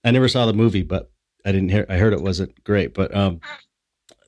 I 0.04 0.10
never 0.10 0.28
saw 0.28 0.46
the 0.46 0.54
movie, 0.54 0.82
but 0.82 1.10
I 1.44 1.52
didn't 1.52 1.68
hear. 1.68 1.84
I 1.90 1.98
heard 1.98 2.14
it 2.14 2.22
wasn't 2.22 2.64
great, 2.64 2.94
but 2.94 3.14
um, 3.14 3.40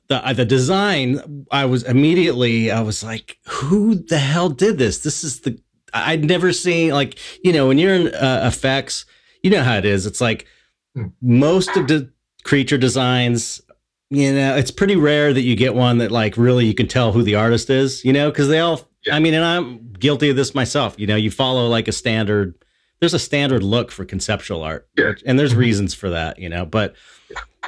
the 0.07 0.25
uh, 0.25 0.33
the 0.33 0.45
design, 0.45 1.45
I 1.51 1.65
was 1.65 1.83
immediately, 1.83 2.71
I 2.71 2.81
was 2.81 3.03
like, 3.03 3.37
who 3.47 3.95
the 3.95 4.17
hell 4.19 4.49
did 4.49 4.77
this? 4.77 4.99
This 4.99 5.23
is 5.23 5.41
the 5.41 5.59
I'd 5.93 6.25
never 6.25 6.51
seen 6.53 6.91
like 6.91 7.17
you 7.43 7.51
know 7.53 7.67
when 7.67 7.77
you're 7.77 7.95
in 7.95 8.07
uh, 8.13 8.41
effects, 8.45 9.05
you 9.43 9.49
know 9.49 9.63
how 9.63 9.77
it 9.77 9.85
is. 9.85 10.05
It's 10.05 10.21
like 10.21 10.47
Hmm. 10.95 11.07
most 11.21 11.75
of 11.75 11.87
the 11.87 12.09
creature 12.43 12.77
designs. 12.77 13.61
You 14.09 14.33
know, 14.33 14.55
it's 14.55 14.71
pretty 14.71 14.95
rare 14.95 15.33
that 15.33 15.41
you 15.41 15.55
get 15.57 15.75
one 15.75 15.97
that 15.97 16.09
like 16.11 16.37
really 16.37 16.65
you 16.65 16.73
can 16.73 16.87
tell 16.87 17.11
who 17.11 17.21
the 17.23 17.35
artist 17.35 17.69
is. 17.69 18.05
You 18.05 18.13
know, 18.13 18.29
because 18.31 18.47
they 18.47 18.59
all. 18.59 18.81
I 19.11 19.19
mean, 19.19 19.33
and 19.33 19.43
I'm 19.43 19.91
guilty 19.99 20.29
of 20.29 20.35
this 20.37 20.55
myself. 20.55 20.95
You 20.97 21.07
know, 21.07 21.15
you 21.17 21.31
follow 21.31 21.67
like 21.67 21.87
a 21.87 21.91
standard 21.91 22.55
there's 23.01 23.13
a 23.13 23.19
standard 23.19 23.61
look 23.61 23.91
for 23.91 24.05
conceptual 24.05 24.63
art 24.63 24.87
Yeah. 24.97 25.11
and 25.25 25.37
there's 25.37 25.53
reasons 25.53 25.93
for 25.93 26.09
that 26.11 26.39
you 26.39 26.47
know 26.47 26.65
but 26.65 26.95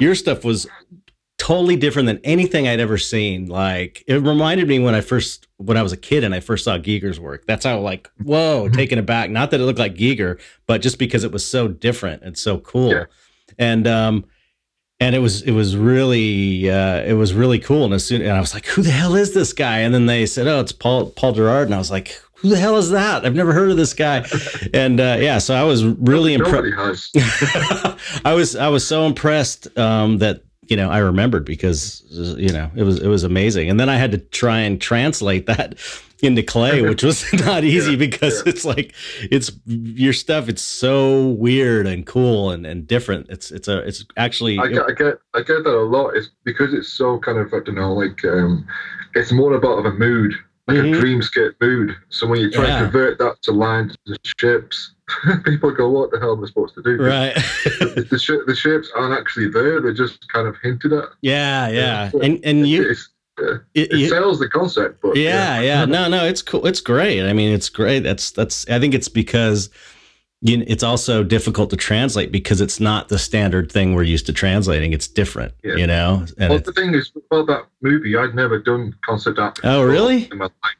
your 0.00 0.14
stuff 0.14 0.42
was 0.42 0.66
totally 1.48 1.76
different 1.76 2.04
than 2.06 2.20
anything 2.24 2.68
i'd 2.68 2.78
ever 2.78 2.98
seen. 2.98 3.46
Like 3.46 4.04
it 4.06 4.16
reminded 4.16 4.68
me 4.68 4.78
when 4.80 4.94
i 4.94 5.00
first 5.00 5.48
when 5.56 5.78
i 5.78 5.82
was 5.82 5.92
a 5.92 5.96
kid 5.96 6.22
and 6.22 6.34
i 6.34 6.40
first 6.40 6.62
saw 6.64 6.76
giger's 6.76 7.18
work. 7.18 7.46
That's 7.46 7.64
how 7.64 7.80
like 7.80 8.10
whoa 8.22 8.68
taken 8.68 8.98
aback. 8.98 9.30
Not 9.30 9.50
that 9.50 9.60
it 9.60 9.64
looked 9.64 9.78
like 9.78 9.94
giger 9.94 10.38
but 10.66 10.82
just 10.82 10.98
because 10.98 11.24
it 11.24 11.32
was 11.32 11.44
so 11.46 11.66
different 11.66 12.22
and 12.22 12.36
so 12.36 12.58
cool. 12.58 12.90
Yeah. 12.90 13.04
and 13.58 13.86
um 13.86 14.24
and 15.00 15.14
it 15.14 15.20
was 15.20 15.40
it 15.40 15.52
was 15.52 15.74
really 15.74 16.70
uh 16.70 17.00
it 17.00 17.14
was 17.14 17.32
really 17.32 17.58
cool. 17.58 17.86
And 17.86 17.94
as 17.94 18.04
soon 18.04 18.20
and 18.20 18.32
i 18.32 18.40
was 18.40 18.52
like 18.52 18.66
who 18.66 18.82
the 18.82 18.90
hell 18.90 19.14
is 19.14 19.32
this 19.32 19.54
guy? 19.54 19.78
And 19.78 19.94
then 19.94 20.04
they 20.04 20.26
said 20.26 20.46
oh 20.46 20.60
it's 20.60 20.72
paul 20.72 21.06
paul 21.12 21.32
gerrard 21.32 21.68
and 21.68 21.74
i 21.74 21.78
was 21.78 21.90
like 21.90 22.20
who 22.34 22.50
the 22.50 22.56
hell 22.58 22.76
is 22.76 22.90
that? 22.90 23.24
I've 23.24 23.34
never 23.34 23.52
heard 23.52 23.70
of 23.70 23.76
this 23.78 23.94
guy. 23.94 24.24
And 24.74 25.00
uh 25.00 25.16
yeah 25.18 25.38
so 25.38 25.54
i 25.54 25.64
was 25.64 25.82
really 25.82 26.34
impressed 26.34 27.16
I 28.26 28.34
was 28.34 28.54
I 28.54 28.68
was 28.68 28.86
so 28.86 29.06
impressed 29.06 29.78
um, 29.78 30.18
that 30.18 30.42
you 30.68 30.76
know 30.76 30.90
I 30.90 30.98
remembered 30.98 31.44
because 31.44 32.04
you 32.38 32.52
know 32.52 32.70
it 32.76 32.82
was 32.84 33.00
it 33.00 33.08
was 33.08 33.24
amazing, 33.24 33.68
and 33.70 33.78
then 33.80 33.88
I 33.88 33.96
had 33.96 34.12
to 34.12 34.18
try 34.18 34.58
and 34.60 34.80
translate 34.80 35.46
that 35.46 35.74
into 36.22 36.42
clay, 36.42 36.82
which 36.82 37.02
was 37.02 37.24
not 37.44 37.62
easy 37.64 37.92
Yeah, 37.92 37.96
because 37.96 38.42
yeah. 38.44 38.50
it's 38.50 38.64
like 38.64 38.92
it's 39.30 39.50
your 39.66 40.12
stuff. 40.12 40.48
It's 40.48 40.62
so 40.62 41.28
weird 41.28 41.86
and 41.86 42.04
cool 42.06 42.50
and, 42.50 42.66
and 42.66 42.86
different. 42.86 43.28
It's 43.30 43.50
it's 43.50 43.68
a 43.68 43.78
it's 43.86 44.04
actually 44.16 44.58
I 44.58 44.68
get, 44.68 44.82
I 44.82 44.92
get, 44.92 45.18
I 45.34 45.38
get 45.42 45.64
that 45.64 45.74
a 45.74 45.84
lot. 45.84 46.16
It's 46.16 46.30
because 46.44 46.74
it's 46.74 46.88
so 46.88 47.18
kind 47.18 47.38
of, 47.38 47.52
I 47.54 47.60
don't 47.60 47.74
know, 47.76 47.92
like 47.94 48.24
um, 48.24 48.66
it's 49.14 49.32
more 49.32 49.52
about 49.54 49.78
of 49.78 49.84
a 49.86 49.92
mood, 49.92 50.34
like 50.66 50.78
Mhm. 50.78 50.98
a 50.98 51.00
dreamscape 51.00 51.54
mood. 51.60 51.94
So 52.10 52.26
when 52.26 52.40
you 52.40 52.50
try 52.50 52.66
Yeah. 52.66 52.76
and 52.82 52.92
convert 52.92 53.18
that 53.18 53.40
to 53.42 53.52
lines 53.52 53.94
and 54.06 54.18
shapes, 54.40 54.92
people 55.44 55.70
go, 55.72 55.88
"What 55.90 56.10
the 56.10 56.18
hell 56.18 56.32
am 56.32 56.42
I 56.44 56.46
supposed 56.46 56.74
to 56.74 56.82
do?" 56.82 56.96
Right. 57.02 57.34
the, 57.64 58.06
the, 58.10 58.18
sh- 58.18 58.44
the 58.46 58.54
shapes 58.54 58.90
aren't 58.94 59.18
actually 59.18 59.48
there; 59.50 59.80
they're 59.80 59.92
just 59.92 60.28
kind 60.32 60.46
of 60.46 60.56
hinted 60.62 60.92
at. 60.92 61.04
yeah, 61.22 61.68
yeah. 61.68 62.10
And 62.22 62.40
and 62.44 62.68
you 62.68 62.90
It's, 62.90 63.08
uh, 63.40 63.54
it, 63.74 63.92
it 63.92 64.08
sells 64.10 64.38
the 64.38 64.48
concept, 64.48 65.00
but 65.02 65.16
yeah, 65.16 65.60
yeah. 65.60 65.84
No, 65.84 66.08
no, 66.08 66.24
it's 66.24 66.42
cool. 66.42 66.66
It's 66.66 66.80
great. 66.80 67.22
I 67.22 67.32
mean, 67.32 67.52
it's 67.52 67.68
great. 67.68 68.00
That's 68.00 68.30
that's. 68.30 68.68
I 68.68 68.78
think 68.80 68.94
it's 68.94 69.08
because 69.08 69.70
you 70.40 70.58
know, 70.58 70.64
it's 70.68 70.82
also 70.84 71.24
difficult 71.24 71.70
to 71.70 71.76
translate 71.76 72.30
because 72.30 72.60
it's 72.60 72.78
not 72.78 73.08
the 73.08 73.18
standard 73.18 73.72
thing 73.72 73.94
we're 73.94 74.04
used 74.04 74.26
to 74.26 74.32
translating. 74.32 74.92
It's 74.92 75.08
different, 75.08 75.52
Yeah. 75.64 75.74
you 75.74 75.86
know. 75.86 76.24
And 76.38 76.50
Well, 76.50 76.58
the 76.60 76.72
thing 76.72 76.94
is, 76.94 77.10
about 77.30 77.48
that 77.48 77.66
movie, 77.82 78.16
I'd 78.16 78.36
never 78.36 78.58
done 78.60 78.94
concept 79.04 79.40
art. 79.40 79.58
Oh, 79.64 79.82
really? 79.82 80.28
In 80.30 80.38
my 80.38 80.44
life. 80.44 80.76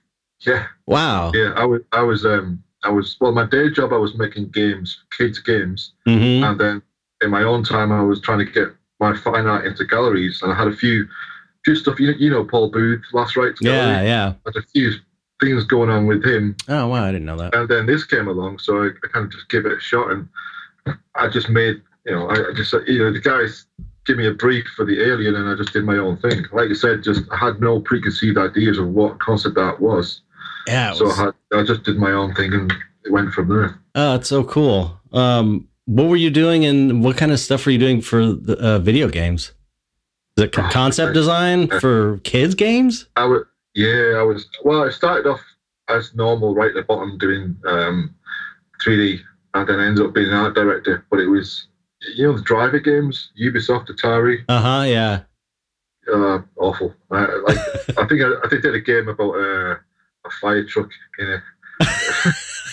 Yeah, 0.47 0.66
wow. 0.87 1.32
yeah. 1.35 1.54
I 1.56 1.64
was, 1.64 1.80
I 1.90 2.02
was, 2.02 2.25
um, 2.25 2.62
I 2.85 2.90
was. 2.90 3.16
Well, 3.20 3.32
my 3.32 3.44
day 3.44 3.70
job, 3.70 3.92
I 3.92 3.97
was 3.97 4.14
making 4.14 4.49
games, 4.50 4.99
kids 5.16 5.38
games, 5.38 5.92
hmm 6.06 6.42
and 6.44 6.58
then 6.61 6.82
in 7.20 7.30
my 7.30 7.42
own 7.42 7.64
time, 7.64 7.90
I 7.90 8.02
was 8.02 8.20
trying 8.20 8.38
to 8.38 8.44
get 8.44 8.68
my 9.00 9.16
fine 9.16 9.47
art 9.47 9.66
into 9.66 9.85
galleries, 9.85 10.40
and 10.42 10.52
I 10.52 10.54
had 10.54 10.68
a 10.68 10.73
few, 10.76 11.06
few 11.64 11.75
stuff. 11.75 11.99
You 11.99 12.08
know, 12.12 12.16
you 12.18 12.30
know 12.30 12.44
Paul 12.44 12.70
Booth, 12.70 13.02
Last 13.12 13.37
Rites 13.37 13.61
Yeah, 13.61 13.73
Gallery. 13.73 14.06
yeah. 14.08 14.32
I 14.47 14.50
had 14.54 14.56
a 14.62 14.66
few 14.73 14.92
things 15.40 15.64
going 15.64 15.88
on 15.90 16.06
with 16.06 16.25
him, 16.25 16.56
Oh 16.68 16.88
wow, 16.88 17.04
I 17.04 17.12
didn't 17.12 17.26
know 17.26 17.37
that. 17.37 17.54
and 17.54 17.68
then 17.68 17.87
this 17.87 18.04
came 18.04 18.26
along, 18.28 18.58
so 18.58 18.82
I, 18.82 18.87
I 18.88 19.08
kind 19.12 19.25
of 19.26 19.30
just 19.32 19.49
give 19.49 19.66
it 19.66 19.73
a 19.73 19.80
shot, 19.80 20.11
and 20.11 20.28
I 21.14 21.28
just 21.28 21.49
made, 21.49 21.80
you 22.06 22.12
know, 22.12 22.28
I, 22.28 22.49
I 22.49 22.52
just, 22.54 22.73
you 22.87 22.99
know, 22.99 23.12
the 23.12 23.20
guys 23.20 23.66
give 24.04 24.16
me 24.16 24.26
a 24.26 24.32
brief 24.32 24.66
for 24.75 24.85
the 24.85 25.00
alien, 25.00 25.37
and 25.37 25.49
I 25.49 25.54
just 25.54 25.73
did 25.73 25.85
my 25.85 25.97
own 25.97 26.16
thing. 26.18 26.44
Like 26.52 26.68
you 26.68 26.75
said, 26.75 27.02
just 27.04 27.23
I 27.30 27.37
had 27.37 27.61
no 27.61 27.78
preconceived 27.80 28.37
ideas 28.38 28.78
of 28.78 28.88
what 28.88 29.18
concept 29.20 29.58
art 29.58 29.80
was, 29.80 30.23
Yeah. 30.68 30.92
It 30.92 30.96
so 30.96 31.04
was, 31.06 31.18
I, 31.18 31.25
had, 31.25 31.34
I 31.54 31.62
just 31.64 31.82
did 31.82 31.96
my 31.96 32.12
own 32.12 32.34
thing, 32.34 32.52
and 32.54 32.72
it 33.04 33.10
went 33.12 33.32
from 33.32 33.48
there. 33.48 33.78
oh, 33.94 34.14
it's 34.16 34.28
so 34.28 34.44
cool. 34.44 34.98
Um, 35.12 35.66
what 35.87 36.08
were 36.08 36.16
you 36.16 36.30
doing, 36.30 36.64
and 36.64 37.02
what 37.02 37.16
kind 37.16 37.32
of 37.32 37.40
stuff 37.40 37.64
were 37.66 37.72
you 37.72 37.78
doing 37.78 38.00
for 38.02 38.32
the 38.32 38.56
uh, 38.58 38.78
video 38.78 39.08
games? 39.08 39.52
Is 40.37 40.44
it 40.44 40.58
Oh, 40.58 40.68
concept 40.70 41.14
design 41.14 41.66
for 41.80 42.18
kids 42.18 42.54
games? 42.54 43.08
I 43.16 43.25
was, 43.25 43.42
yeah, 43.75 44.18
I 44.18 44.22
was. 44.22 44.46
Well, 44.64 44.84
I 44.84 44.90
started 44.90 45.28
off 45.28 45.40
as 45.88 46.14
normal, 46.14 46.54
right 46.54 46.68
at 46.68 46.75
the 46.75 46.82
bottom, 46.82 47.16
doing 47.18 47.56
um, 47.66 48.14
3D, 48.84 49.20
and 49.54 49.68
then 49.68 49.80
I 49.80 49.87
ended 49.87 50.04
up 50.06 50.12
being 50.14 50.28
an 50.28 50.34
art 50.34 50.54
director. 50.54 51.04
But 51.10 51.20
it 51.20 51.26
was, 51.26 51.66
you 52.16 52.26
know, 52.26 52.37
the 52.37 52.42
driver 52.42 52.78
games, 52.78 53.30
Ubisoft, 53.42 53.88
Atari. 53.88 54.44
Uh 54.48 54.60
huh. 54.60 54.84
Yeah. 54.87 55.20
uh, 56.12 56.40
awful. 56.56 56.94
I, 57.10 57.25
like 57.46 57.58
I 57.98 58.06
think 58.06 58.20
I, 58.22 58.28
I 58.44 58.48
think 58.48 58.62
they 58.62 58.70
did 58.70 58.75
a 58.75 58.80
game 58.80 59.08
about 59.08 59.32
uh, 59.32 59.76
a 60.26 60.30
fire 60.40 60.64
truck 60.64 60.90
in 61.18 61.28
a. 61.28 61.42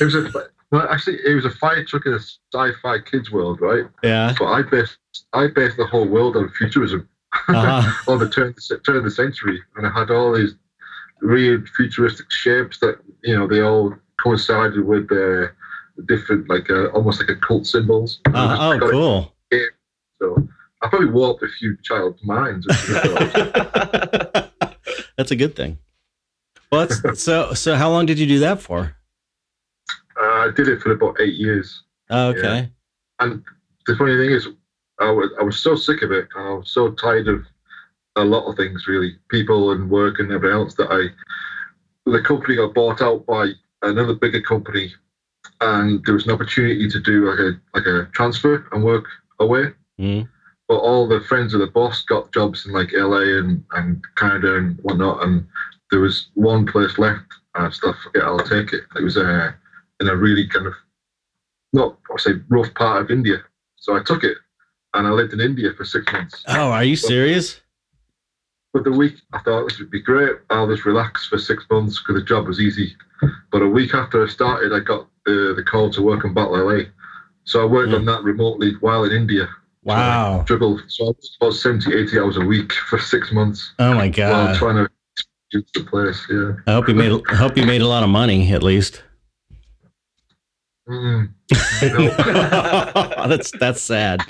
it 0.02 0.04
was 0.06 0.16
a 0.16 0.32
well, 0.72 0.88
actually 0.90 1.18
it 1.26 1.36
was 1.36 1.46
a 1.46 1.52
fire 1.52 1.84
truck 1.86 2.06
in 2.06 2.14
a 2.14 2.20
sci-fi 2.54 3.00
kids 3.00 3.32
world, 3.32 3.62
right? 3.62 3.86
Yeah. 4.04 4.34
But 4.38 4.46
I 4.46 4.62
based 4.64 4.98
I 5.34 5.48
based 5.48 5.78
the 5.78 5.86
whole 5.86 6.08
world 6.08 6.36
on 6.36 6.50
futurism, 6.50 7.08
Uh-huh. 7.48 7.92
on 8.12 8.20
the 8.20 8.30
turn 8.30 8.54
turn 8.86 8.98
of 8.98 9.04
the 9.04 9.12
century, 9.12 9.62
and 9.76 9.86
I 9.86 9.92
had 9.92 10.10
all 10.12 10.34
these 10.34 10.56
weird 11.22 11.70
futuristic 11.70 12.32
shapes 12.32 12.80
that 12.80 13.00
you 13.24 13.38
know 13.38 13.48
they 13.48 13.62
all 13.62 13.94
coincided 14.22 14.86
with 14.86 15.12
uh, 15.12 15.48
different 16.08 16.50
like 16.50 16.70
uh, 16.70 16.88
almost 16.88 17.20
like 17.20 17.30
a 17.30 17.36
cult 17.36 17.66
symbols. 17.68 18.20
Uh, 18.34 18.58
oh, 18.60 18.72
it. 18.72 18.80
cool. 18.92 19.32
So 20.22 20.48
I 20.82 20.88
probably 20.88 21.10
warped 21.10 21.44
a 21.44 21.48
few 21.60 21.78
child's 21.84 22.24
minds. 22.24 22.66
which 22.68 22.90
is 22.90 22.96
what- 22.96 24.54
that's 25.18 25.32
a 25.32 25.36
good 25.36 25.56
thing. 25.56 25.78
Well, 26.72 26.90
so 27.16 27.54
so 27.54 27.76
how 27.76 27.90
long 27.90 28.06
did 28.06 28.20
you 28.20 28.26
do 28.28 28.40
that 28.40 28.62
for? 28.62 28.96
Uh, 30.20 30.24
I 30.48 30.52
did 30.56 30.68
it 30.68 30.82
for 30.82 30.92
about 30.92 31.20
eight 31.20 31.36
years. 31.36 31.84
Oh, 32.10 32.30
okay. 32.30 32.70
And 33.20 33.44
the 33.88 33.96
funny 33.96 34.16
thing 34.18 34.32
is, 34.32 34.48
I 35.00 35.12
was 35.12 35.30
I 35.40 35.44
was 35.44 35.58
so 35.58 35.76
sick 35.76 36.02
of 36.02 36.12
it. 36.12 36.28
and 36.36 36.48
I 36.48 36.54
was 36.54 36.70
so 36.70 36.92
tired 36.92 37.28
of 37.28 37.44
a 38.16 38.24
lot 38.24 38.50
of 38.50 38.56
things, 38.56 38.88
really, 38.88 39.18
people 39.30 39.72
and 39.72 39.90
work 39.90 40.20
and 40.20 40.32
everything 40.32 40.58
else. 40.58 40.76
That 40.76 40.92
I, 40.92 41.08
the 42.10 42.22
company 42.22 42.56
got 42.56 42.74
bought 42.74 43.02
out 43.02 43.26
by 43.26 43.52
another 43.82 44.14
bigger 44.14 44.42
company, 44.42 44.94
and 45.62 46.04
there 46.06 46.14
was 46.14 46.26
an 46.26 46.32
opportunity 46.32 46.90
to 46.90 47.00
do 47.00 47.30
like 47.30 47.40
a 47.40 47.52
like 47.78 47.86
a 47.86 48.10
transfer 48.14 48.68
and 48.72 48.84
work 48.84 49.06
away. 49.40 49.74
Mhm. 50.00 50.30
But 50.68 50.78
all 50.78 51.08
the 51.08 51.20
friends 51.22 51.54
of 51.54 51.60
the 51.60 51.68
boss 51.68 52.04
got 52.04 52.32
jobs 52.34 52.66
in 52.66 52.72
like 52.74 52.92
LA 52.94 53.38
and, 53.38 53.64
and 53.74 54.02
Canada 54.16 54.56
and 54.58 54.80
whatnot, 54.82 55.24
and 55.24 55.46
there 55.96 56.02
was 56.02 56.28
one 56.34 56.66
place 56.66 56.98
left. 56.98 57.24
And 57.56 57.68
I 57.68 57.70
stuff, 57.70 57.96
forget, 58.04 58.24
I'll 58.24 58.38
take 58.40 58.74
it. 58.74 58.82
It 58.98 59.02
was 59.02 59.16
uh, 59.16 59.52
in 60.02 60.10
a 60.10 60.16
really 60.16 60.46
kind 60.46 60.68
of 60.68 60.74
not 61.72 61.98
I 62.14 62.18
say 62.20 62.32
rough 62.50 62.74
part 62.74 63.02
of 63.02 63.12
India. 63.12 63.38
So 63.78 63.96
I 63.96 64.04
took 64.04 64.26
it, 64.26 64.36
and 64.94 65.08
I 65.08 65.12
lived 65.12 65.32
in 65.32 65.40
India 65.40 65.70
for 65.78 65.86
six 65.86 66.12
months. 66.12 66.44
Oh, 66.50 66.72
are 66.72 66.84
you 66.84 66.98
serious? 66.98 67.62
But 68.74 68.84
the 68.84 68.92
week 68.92 69.16
I 69.32 69.40
thought 69.40 69.70
this 69.70 69.80
would 69.80 69.90
be 69.90 70.02
great. 70.02 70.36
I'll 70.50 70.68
just 70.68 70.84
relax 70.86 71.28
for 71.28 71.38
six 71.38 71.64
months 71.72 71.98
because 72.02 72.20
the 72.22 72.28
job 72.28 72.46
was 72.46 72.60
easy. 72.60 72.94
But 73.54 73.62
a 73.62 73.70
week 73.70 73.94
after 73.94 74.22
I 74.26 74.28
started, 74.28 74.74
I 74.74 74.82
got 74.82 75.08
the 75.26 75.54
the 75.56 75.64
call 75.64 75.90
to 75.92 76.02
work 76.02 76.26
in 76.26 76.34
Battle 76.34 76.58
LA. 76.58 76.84
So 77.46 77.62
I 77.62 77.66
worked 77.66 77.94
Mm. 77.94 78.00
on 78.00 78.06
that 78.08 78.24
remotely 78.24 78.74
while 78.82 79.06
in 79.06 79.14
India. 79.14 79.48
Wow. 79.84 80.44
Dribble. 80.46 80.82
So 80.90 81.06
I 81.06 81.08
was 81.12 81.38
about 81.40 81.54
70, 81.54 81.94
80 81.96 82.20
hours 82.20 82.36
a 82.36 82.42
week 82.46 82.74
for 82.90 83.00
six 83.00 83.32
months 83.32 83.72
Oh 83.80 83.94
my 83.94 84.10
God. 84.10 84.32
while 84.50 84.56
trying 84.58 84.76
to 84.84 84.90
the 85.52 85.84
place. 85.90 86.26
Yeah. 86.30 86.54
I 86.68 86.74
hope 86.74 86.88
you 86.88 86.96
made 86.96 87.12
I 87.30 87.36
hope 87.36 87.58
you 87.58 87.66
made 87.66 87.82
a 87.82 87.88
lot 87.88 88.04
of 88.04 88.10
money 88.10 88.52
at 88.52 88.64
least. 88.64 89.04
Mm. 90.88 91.30
that's 93.30 93.52
that's 93.52 93.82
sad. 93.82 94.22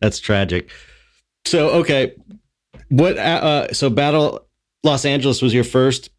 That's 0.00 0.18
tragic. 0.18 0.70
So 1.44 1.70
okay, 1.70 2.14
what? 2.88 3.16
Uh, 3.16 3.20
uh, 3.20 3.72
so 3.72 3.90
Battle 3.90 4.46
Los 4.82 5.04
Angeles 5.04 5.40
was 5.42 5.54
your 5.54 5.64
first 5.64 6.10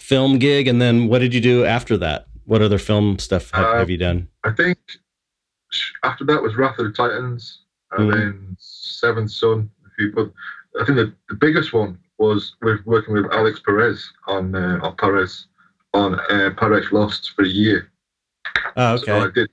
film 0.00 0.38
gig, 0.38 0.66
and 0.68 0.80
then 0.80 1.08
what 1.08 1.20
did 1.20 1.34
you 1.34 1.40
do 1.40 1.64
after 1.64 1.96
that? 1.98 2.26
What 2.46 2.62
other 2.62 2.78
film 2.78 3.18
stuff 3.18 3.50
have, 3.52 3.64
Uh, 3.64 3.78
have 3.78 3.90
you 3.90 3.96
done? 3.98 4.28
I 4.44 4.50
think 4.50 4.78
after 6.02 6.24
that 6.24 6.42
was 6.42 6.56
Wrath 6.56 6.78
of 6.78 6.86
the 6.86 6.92
Titans, 6.92 7.60
and 7.92 8.10
Mhm. 8.10 8.14
then 8.14 8.56
Seventh 8.58 9.30
Son. 9.30 9.70
If 9.86 9.92
you 9.98 10.12
put, 10.12 10.32
I 10.80 10.84
think 10.84 10.96
the, 10.96 11.14
the 11.28 11.34
biggest 11.36 11.72
one 11.72 11.98
was 12.22 12.54
with 12.62 12.80
working 12.86 13.14
with 13.14 13.26
Alex 13.32 13.60
Proyas 13.66 14.02
on 14.26 14.54
uh, 14.54 14.78
or 14.82 14.94
Proyas 14.94 15.46
on 15.92 16.18
uh, 16.30 16.50
Paradise 16.56 16.90
Lost 16.92 17.32
for 17.32 17.44
a 17.44 17.48
year. 17.48 17.90
Oh, 18.76 18.96
So 18.96 19.20
I 19.20 19.30
did 19.34 19.50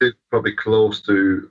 did 0.00 0.14
probably 0.30 0.52
close 0.52 1.00
to 1.02 1.50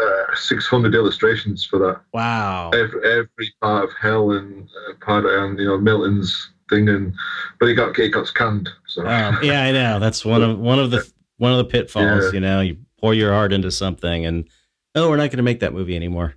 uh, 0.00 0.34
600 0.34 0.94
illustrations 0.94 1.64
for 1.64 1.78
that. 1.78 2.00
Wow. 2.12 2.70
Every, 2.70 3.20
every 3.20 3.54
part 3.60 3.84
of 3.84 3.90
Hell 4.00 4.32
and 4.32 4.68
uh, 4.88 4.94
part 5.04 5.24
and, 5.24 5.58
you 5.58 5.66
know 5.66 5.78
Milton's 5.78 6.50
thing, 6.70 6.88
and 6.88 7.14
but 7.58 7.66
he 7.66 7.74
got 7.74 7.98
it 7.98 8.08
got 8.10 8.26
scanned. 8.26 8.68
So 8.86 9.06
Um, 9.06 9.38
yeah, 9.42 9.64
I 9.64 9.72
know. 9.72 9.98
That's 9.98 10.24
one 10.24 10.42
of 10.42 10.58
one 10.58 10.78
of 10.78 10.90
the 10.90 11.10
one 11.38 11.52
of 11.52 11.58
the 11.58 11.64
pitfalls. 11.64 12.24
Yeah. 12.24 12.32
You 12.32 12.40
know, 12.40 12.60
you 12.60 12.76
pour 13.00 13.14
your 13.14 13.32
heart 13.32 13.52
into 13.52 13.70
something, 13.70 14.24
and 14.26 14.48
oh, 14.94 15.08
we're 15.10 15.16
not 15.16 15.30
going 15.30 15.38
to 15.38 15.42
make 15.42 15.60
that 15.60 15.74
movie 15.74 15.96
anymore. 15.96 16.34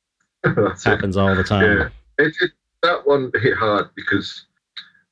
that's 0.42 0.86
it. 0.86 0.90
Happens 0.90 1.16
all 1.16 1.34
the 1.34 1.44
time. 1.44 1.64
Yeah, 1.64 1.88
it, 2.26 2.34
it, 2.40 2.50
that 2.82 3.06
one 3.06 3.30
hit 3.40 3.56
hard 3.56 3.90
because 3.94 4.46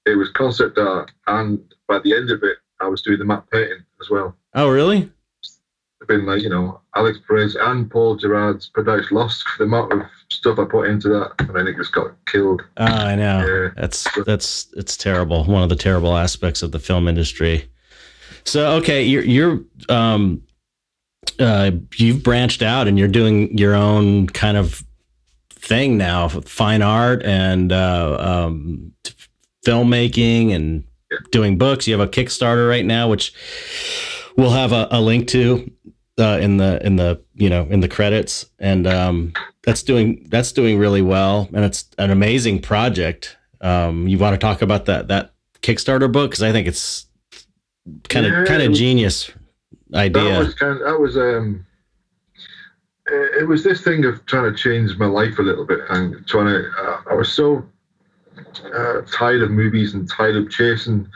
it 0.07 0.17
was 0.17 0.31
concept 0.31 0.79
art, 0.79 1.11
and 1.27 1.61
by 1.87 1.99
the 2.01 2.15
end 2.15 2.31
of 2.31 2.43
it, 2.43 2.59
I 2.81 2.87
was 2.87 3.03
doing 3.03 3.19
the 3.19 3.25
map 3.25 3.51
painting 3.51 3.85
as 4.01 4.11
well. 4.11 4.37
Oh, 4.55 4.69
really? 4.69 5.11
It's 5.43 5.61
been 6.07 6.27
like 6.27 6.43
you 6.43 6.49
know 6.49 6.81
Alex 6.95 7.19
Proyas 7.29 7.57
and 7.61 7.91
Paul 7.91 8.17
Gerrard's 8.17 8.71
Paradise 8.75 9.11
Lost. 9.11 9.45
The 9.59 9.65
amount 9.65 9.93
of 9.93 10.03
stuff 10.31 10.59
I 10.59 10.65
put 10.65 10.89
into 10.89 11.09
that, 11.09 11.33
and 11.41 11.55
then 11.55 11.67
it 11.67 11.77
just 11.77 11.93
got 11.93 12.13
killed. 12.27 12.63
Oh, 12.77 12.85
I 12.85 13.15
know. 13.15 13.45
Yeah. 13.47 13.71
That's 13.77 14.07
that's 14.25 14.69
it's 14.77 14.97
terrible. 14.97 15.45
One 15.45 15.63
of 15.63 15.69
the 15.69 15.77
terrible 15.77 16.17
aspects 16.17 16.63
of 16.63 16.73
the 16.73 16.79
film 16.79 17.09
industry. 17.09 17.69
So 18.45 18.73
okay, 18.77 19.03
you're 19.03 19.25
you're 19.25 19.61
um 19.89 20.43
uh 21.39 21.73
you've 21.97 22.23
branched 22.23 22.63
out 22.63 22.89
and 22.89 22.99
you're 22.99 23.09
doing 23.09 23.57
your 23.57 23.75
own 23.75 24.29
kind 24.29 24.57
of 24.57 24.83
thing 25.59 25.99
now, 25.99 26.29
fine 26.29 26.83
art 26.83 27.23
and 27.25 27.73
uh 27.73 28.17
um 28.21 28.93
filmmaking 29.67 30.55
and 30.55 30.85
doing 31.31 31.59
books. 31.59 31.87
You 31.87 31.99
have 31.99 32.07
a 32.07 32.11
Kickstarter 32.11 32.69
right 32.69 32.85
now 32.85 33.09
which 33.09 33.33
we'll 34.37 34.51
have 34.51 34.73
a, 34.73 34.89
a 34.91 35.01
link 35.01 35.29
to 35.29 35.71
uh 36.19 36.39
in 36.41 36.57
the 36.57 36.85
in 36.85 36.97
the 36.97 37.23
you 37.35 37.49
know 37.51 37.63
in 37.71 37.81
the 37.81 37.89
credits 37.89 38.47
and 38.59 38.87
um 38.87 39.33
that's 39.63 39.83
doing 39.83 40.27
that's 40.31 40.53
doing 40.53 40.79
really 40.79 41.03
well 41.03 41.49
and 41.53 41.65
it's 41.65 41.89
an 41.99 42.11
amazing 42.11 42.61
project 42.61 43.37
um 43.61 44.09
you 44.09 44.19
want 44.19 44.35
to 44.35 44.39
talk 44.39 44.63
about 44.63 44.87
that 44.87 45.09
that 45.09 45.33
kickstarter 45.63 46.11
book 46.11 46.31
because 46.31 46.43
i 46.43 46.51
think 46.53 46.67
it's 46.67 47.07
kind 48.09 48.27
of 48.27 48.33
Yeah, 48.33 48.45
kind 48.45 48.63
of 48.63 48.73
genius 48.73 49.31
That 50.13 50.39
was 50.39 50.55
kind. 50.55 50.73
Of, 50.73 50.79
that 50.81 51.01
was 51.01 51.17
um. 51.17 51.67
It 53.11 53.47
was 53.49 53.65
this 53.65 53.83
thing 53.83 54.05
of 54.05 54.25
trying 54.27 54.53
to 54.53 54.57
change 54.59 54.97
my 54.99 55.07
life 55.07 55.39
a 55.39 55.43
little 55.43 55.65
bit 55.65 55.81
and 55.91 56.27
trying 56.27 56.47
to. 56.47 56.71
Uh, 56.79 57.01
I 57.11 57.15
was 57.15 57.33
so 57.33 57.65
uh, 58.75 59.01
tired 59.13 59.43
of 59.43 59.51
movies 59.51 59.95
and 59.95 60.09
tired 60.09 60.37
of 60.37 60.51
chasing 60.51 61.09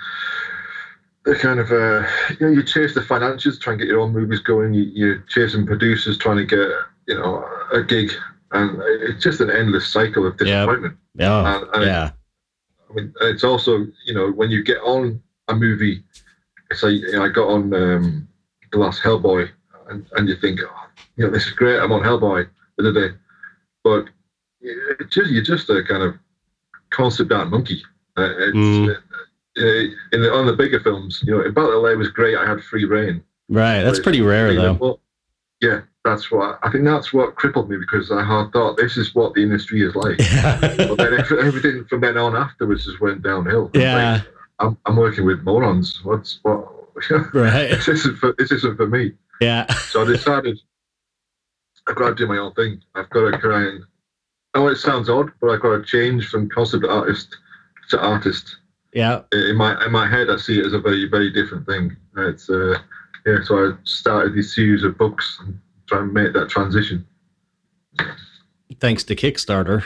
the 1.24 1.36
kind 1.36 1.60
of 1.60 1.70
uh, 1.70 2.06
you 2.30 2.46
know 2.46 2.52
you 2.52 2.62
chase 2.62 2.94
the 2.94 3.00
financials, 3.00 3.60
try 3.60 3.74
and 3.74 3.80
get 3.80 3.88
your 3.88 4.00
own 4.00 4.12
movies 4.12 4.40
going. 4.40 4.74
You, 4.74 4.84
you're 4.84 5.18
chasing 5.28 5.66
producers, 5.66 6.18
trying 6.18 6.38
to 6.38 6.44
get 6.44 6.68
you 7.06 7.14
know 7.18 7.44
a 7.72 7.82
gig, 7.82 8.10
and 8.52 8.80
it's 9.02 9.22
just 9.22 9.40
an 9.40 9.50
endless 9.50 9.86
cycle 9.88 10.26
of 10.26 10.36
disappointment. 10.38 10.96
Yeah, 11.14 11.56
And- 11.56 11.66
and 11.74 11.82
it- 11.82 11.86
yeah, 11.86 12.10
I 12.90 12.94
mean, 12.94 13.14
it's 13.22 13.44
also 13.44 13.86
you 14.06 14.14
know 14.14 14.30
when 14.32 14.50
you 14.50 14.62
get 14.64 14.78
on 14.78 15.22
a 15.48 15.54
movie, 15.54 16.02
like 16.82 16.92
you 16.92 17.12
know, 17.12 17.24
I 17.24 17.28
got 17.28 17.48
on 17.48 17.72
um, 17.74 18.28
the 18.72 18.78
last 18.78 19.02
Hellboy, 19.02 19.48
and, 19.90 20.06
and 20.16 20.28
you 20.28 20.36
think, 20.36 20.60
oh, 20.64 20.81
you 21.16 21.24
know, 21.24 21.30
this 21.30 21.46
is 21.46 21.52
great. 21.52 21.78
I'm 21.78 21.92
on 21.92 22.02
Hellboy 22.02 22.48
the 22.78 22.88
other 22.88 23.08
day, 23.08 23.14
but 23.84 24.04
it's 24.60 25.14
just 25.14 25.30
you're 25.30 25.42
just 25.42 25.68
a 25.70 25.82
kind 25.84 26.02
of 26.02 26.14
concept 26.90 27.32
art 27.32 27.48
monkey. 27.50 27.82
Uh, 28.16 28.28
it's, 28.38 28.56
Mm. 28.56 28.94
uh, 28.94 29.60
in 30.12 30.22
the, 30.22 30.32
on 30.32 30.46
the 30.46 30.52
bigger 30.54 30.80
films, 30.80 31.22
you 31.26 31.32
know, 31.34 31.42
in 31.44 31.52
Battle 31.52 31.82
LA 31.82 31.94
was 31.94 32.08
great. 32.08 32.36
I 32.36 32.46
had 32.46 32.62
free 32.64 32.84
reign. 32.84 33.22
right. 33.48 33.82
That's 33.82 34.00
pretty 34.00 34.20
rare 34.22 34.54
though. 34.54 34.98
yeah, 35.60 35.80
that's 36.04 36.30
what 36.30 36.58
I 36.62 36.70
think. 36.70 36.84
That's 36.84 37.12
what 37.12 37.34
crippled 37.36 37.68
me 37.70 37.76
because 37.76 38.10
I 38.10 38.22
had 38.24 38.50
thought 38.52 38.76
this 38.76 38.96
is 38.96 39.14
what 39.14 39.34
the 39.34 39.42
industry 39.42 39.82
is 39.82 39.94
like. 39.94 40.18
but 40.78 40.96
then 40.96 41.14
everything 41.38 41.84
from 41.88 42.00
then 42.00 42.16
on 42.18 42.34
afterwards 42.36 42.84
just 42.86 43.00
went 43.00 43.22
downhill. 43.22 43.70
Yeah. 43.74 44.14
like, 44.14 44.26
I'm, 44.58 44.78
I'm 44.86 44.96
working 44.96 45.26
with 45.26 45.42
morons. 45.42 46.00
What's 46.04 46.38
what? 46.42 46.68
right. 47.34 47.70
this 47.70 47.88
isn't 47.88 48.16
for 48.18 48.34
this 48.38 48.52
isn't 48.52 48.76
for 48.76 48.86
me. 48.86 49.12
Yeah. 49.40 49.66
So 49.74 50.02
I 50.02 50.04
decided 50.06 50.58
I've 51.88 51.96
got 51.96 52.10
to 52.10 52.14
do 52.14 52.26
my 52.26 52.38
own 52.38 52.52
thing. 52.54 52.80
I've 52.94 53.10
got 53.10 53.30
to 53.30 53.38
try 53.38 53.62
and. 53.62 53.84
Oh, 54.54 54.68
it 54.68 54.76
sounds 54.76 55.08
odd, 55.08 55.30
but 55.40 55.50
I've 55.50 55.62
got 55.62 55.76
to 55.78 55.84
change 55.84 56.28
from 56.28 56.48
concept 56.50 56.84
artist 56.84 57.36
to 57.90 58.00
artist. 58.00 58.56
Yeah. 58.92 59.22
In 59.32 59.56
my 59.56 59.82
in 59.84 59.92
my 59.92 60.08
head, 60.08 60.28
I 60.28 60.36
see 60.36 60.58
it 60.58 60.66
as 60.66 60.74
a 60.74 60.78
very 60.78 61.08
very 61.08 61.32
different 61.32 61.66
thing. 61.66 61.96
It's 62.18 62.50
uh, 62.50 62.78
yeah. 63.24 63.38
So 63.44 63.56
I 63.56 63.72
started 63.84 64.34
this 64.34 64.54
series 64.54 64.84
of 64.84 64.98
books 64.98 65.38
and 65.40 65.58
try 65.86 66.00
and 66.00 66.12
make 66.12 66.34
that 66.34 66.50
transition. 66.50 67.06
Thanks 68.80 69.04
to 69.04 69.16
Kickstarter. 69.16 69.84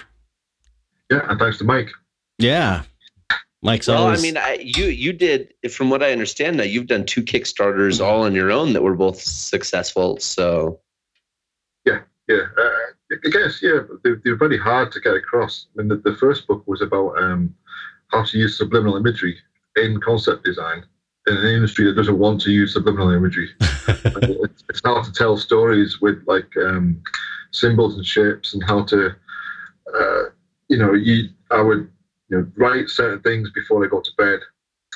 Yeah, 1.11 1.21
and 1.29 1.39
thanks 1.39 1.59
to 1.59 1.65
Mike. 1.65 1.91
Yeah. 2.39 2.83
Mike's 3.63 3.89
Well, 3.89 4.05
always. 4.05 4.21
I 4.21 4.23
mean, 4.23 4.37
I, 4.37 4.59
you 4.61 4.87
you 4.87 5.13
did, 5.13 5.55
from 5.71 5.91
what 5.91 6.03
I 6.03 6.13
understand, 6.13 6.57
now 6.57 6.65
you've 6.65 6.87
done 6.87 7.05
two 7.05 7.23
Kickstarters 7.23 8.05
all 8.05 8.23
on 8.23 8.35
your 8.35 8.51
own 8.51 8.73
that 8.73 8.83
were 8.83 8.95
both 8.95 9.21
successful. 9.21 10.19
So 10.19 10.81
Yeah, 12.29 12.47
uh, 12.59 13.17
I 13.25 13.31
guess 13.31 13.63
yeah, 13.63 13.81
they're, 14.03 14.21
they're 14.25 14.37
very 14.37 14.59
hard 14.59 14.91
to 14.93 15.01
get 15.01 15.15
across. 15.15 15.67
I 15.75 15.83
mean, 15.83 15.89
the, 15.89 15.97
the 15.97 16.17
first 16.17 16.47
book 16.47 16.65
was 16.67 16.83
about 16.83 17.17
um, 17.19 17.55
how 18.09 18.25
to 18.25 18.39
use 18.39 18.59
subliminal 18.59 18.97
imagery 18.97 19.37
in 19.77 20.01
concept 20.01 20.45
design 20.45 20.85
in 21.27 21.37
an 21.37 21.47
industry 21.47 21.85
that 21.85 21.95
doesn't 21.95 22.19
want 22.19 22.41
to 22.41 22.51
use 22.51 22.73
subliminal 22.73 23.11
imagery. 23.11 23.51
it's, 23.61 24.65
it's 24.69 24.81
how 24.85 25.03
to 25.03 25.13
tell 25.13 25.37
stories 25.37 26.01
with 26.01 26.23
like 26.27 26.57
um, 26.57 27.01
symbols 27.53 27.97
and 27.97 28.07
shapes, 28.07 28.55
and 28.55 28.63
how 28.65 28.85
to, 28.85 29.11
uh, 29.95 30.23
you 30.69 30.79
know, 30.79 30.95
you 30.95 31.29
I 31.51 31.61
would 31.61 31.91
you 32.29 32.39
know 32.39 32.51
write 32.57 32.89
certain 32.89 33.23
things 33.23 33.51
before 33.51 33.85
I 33.85 33.89
go 33.89 34.01
to 34.01 34.11
bed. 34.19 34.41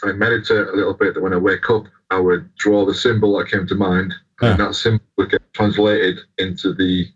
I 0.02 0.12
meditate 0.12 0.68
a 0.68 0.72
little 0.72 0.94
bit. 0.94 1.14
That 1.14 1.22
when 1.22 1.34
I 1.34 1.38
wake 1.38 1.68
up, 1.70 1.84
I 2.10 2.18
would 2.18 2.52
draw 2.56 2.86
the 2.86 2.94
symbol 2.94 3.38
that 3.38 3.50
came 3.50 3.66
to 3.66 3.74
mind, 3.74 4.14
and 4.40 4.58
that 4.58 4.74
symbol 4.74 5.04
would 5.16 5.30
get 5.30 5.42
translated 5.52 6.18
into 6.38 6.74
the 6.74 7.06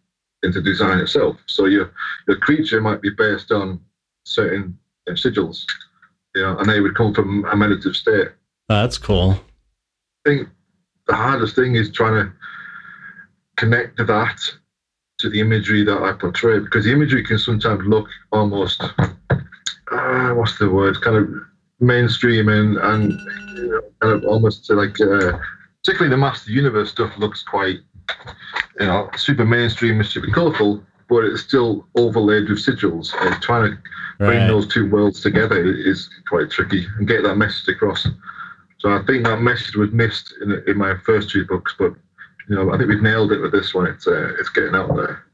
into 0.45 0.61
design 0.61 0.99
itself. 0.99 1.37
So 1.47 1.67
your 1.67 1.93
your 2.29 2.37
creature 2.39 2.81
might 2.81 3.03
be 3.03 3.11
based 3.11 3.51
on 3.51 3.81
certain 4.25 4.79
sigils, 5.11 5.65
you 6.35 6.43
know, 6.43 6.59
and 6.59 6.69
they 6.69 6.81
would 6.81 6.95
come 6.95 7.13
from 7.15 7.45
a 7.47 7.57
meditative 7.57 7.97
state. 7.97 8.29
Oh, 8.69 8.83
that's 8.83 8.99
cool. 8.99 9.41
I 10.27 10.31
think 10.31 10.49
the 11.07 11.15
hardest 11.15 11.55
thing 11.55 11.75
is 11.75 11.91
trying 11.91 12.25
to 12.25 12.33
connect 13.57 13.99
that 13.99 14.39
to 15.19 15.29
the 15.31 15.41
imagery 15.41 15.85
that 15.85 16.03
I 16.03 16.13
portray 16.13 16.59
because 16.59 16.85
the 16.85 16.93
imagery 16.93 17.25
can 17.25 17.39
sometimes 17.39 17.87
look 17.87 18.09
almost 18.33 18.83
uh, 18.99 20.31
what's 20.31 20.59
the 20.59 20.71
word 20.71 21.01
kind 21.03 21.17
of 21.17 21.29
mainstream 21.81 22.49
and 22.49 22.79
and 22.79 23.13
you 23.57 23.69
know, 23.69 23.81
kind 24.01 24.15
of 24.15 24.25
almost 24.25 24.71
like 24.71 25.01
uh, 25.01 25.39
particularly 25.83 26.11
the 26.11 26.17
Master 26.17 26.51
Universe 26.51 26.91
stuff 26.91 27.13
looks 27.19 27.43
quite 27.43 27.81
you 28.81 28.87
know 28.87 29.11
super 29.17 29.45
mainstream 29.45 30.01
and 30.01 30.07
super 30.09 30.31
colourful 30.31 30.83
but 31.09 31.25
it's 31.25 31.43
still 31.43 31.87
overlaid 31.97 32.49
with 32.49 32.59
sigils 32.59 33.15
and 33.21 33.41
trying 33.43 33.71
to 33.71 33.79
bring 34.19 34.39
Right. 34.41 34.47
those 34.49 34.67
two 34.67 34.89
worlds 34.89 35.21
together 35.21 35.63
is 35.63 36.09
quite 36.27 36.51
tricky 36.51 36.87
and 36.97 37.07
get 37.07 37.23
that 37.25 37.37
message 37.37 37.69
across. 37.69 38.07
So 38.79 38.91
I 38.97 39.03
think 39.05 39.25
that 39.25 39.41
message 39.41 39.77
was 39.77 39.91
missed 39.93 40.33
in, 40.41 40.63
in 40.67 40.79
my 40.79 40.95
first 40.97 41.29
two 41.31 41.45
books, 41.45 41.75
but 41.79 41.93
you 42.49 42.55
know 42.57 42.73
I 42.73 42.79
think 42.79 42.89
we've 42.89 43.03
nailed 43.03 43.33
it 43.33 43.41
with 43.41 43.53
this 43.53 43.75
one. 43.75 43.87
It's 43.87 44.07
uh, 44.07 44.33
it's 44.39 44.49
getting 44.49 44.75
out 44.75 44.95
there. 44.97 45.25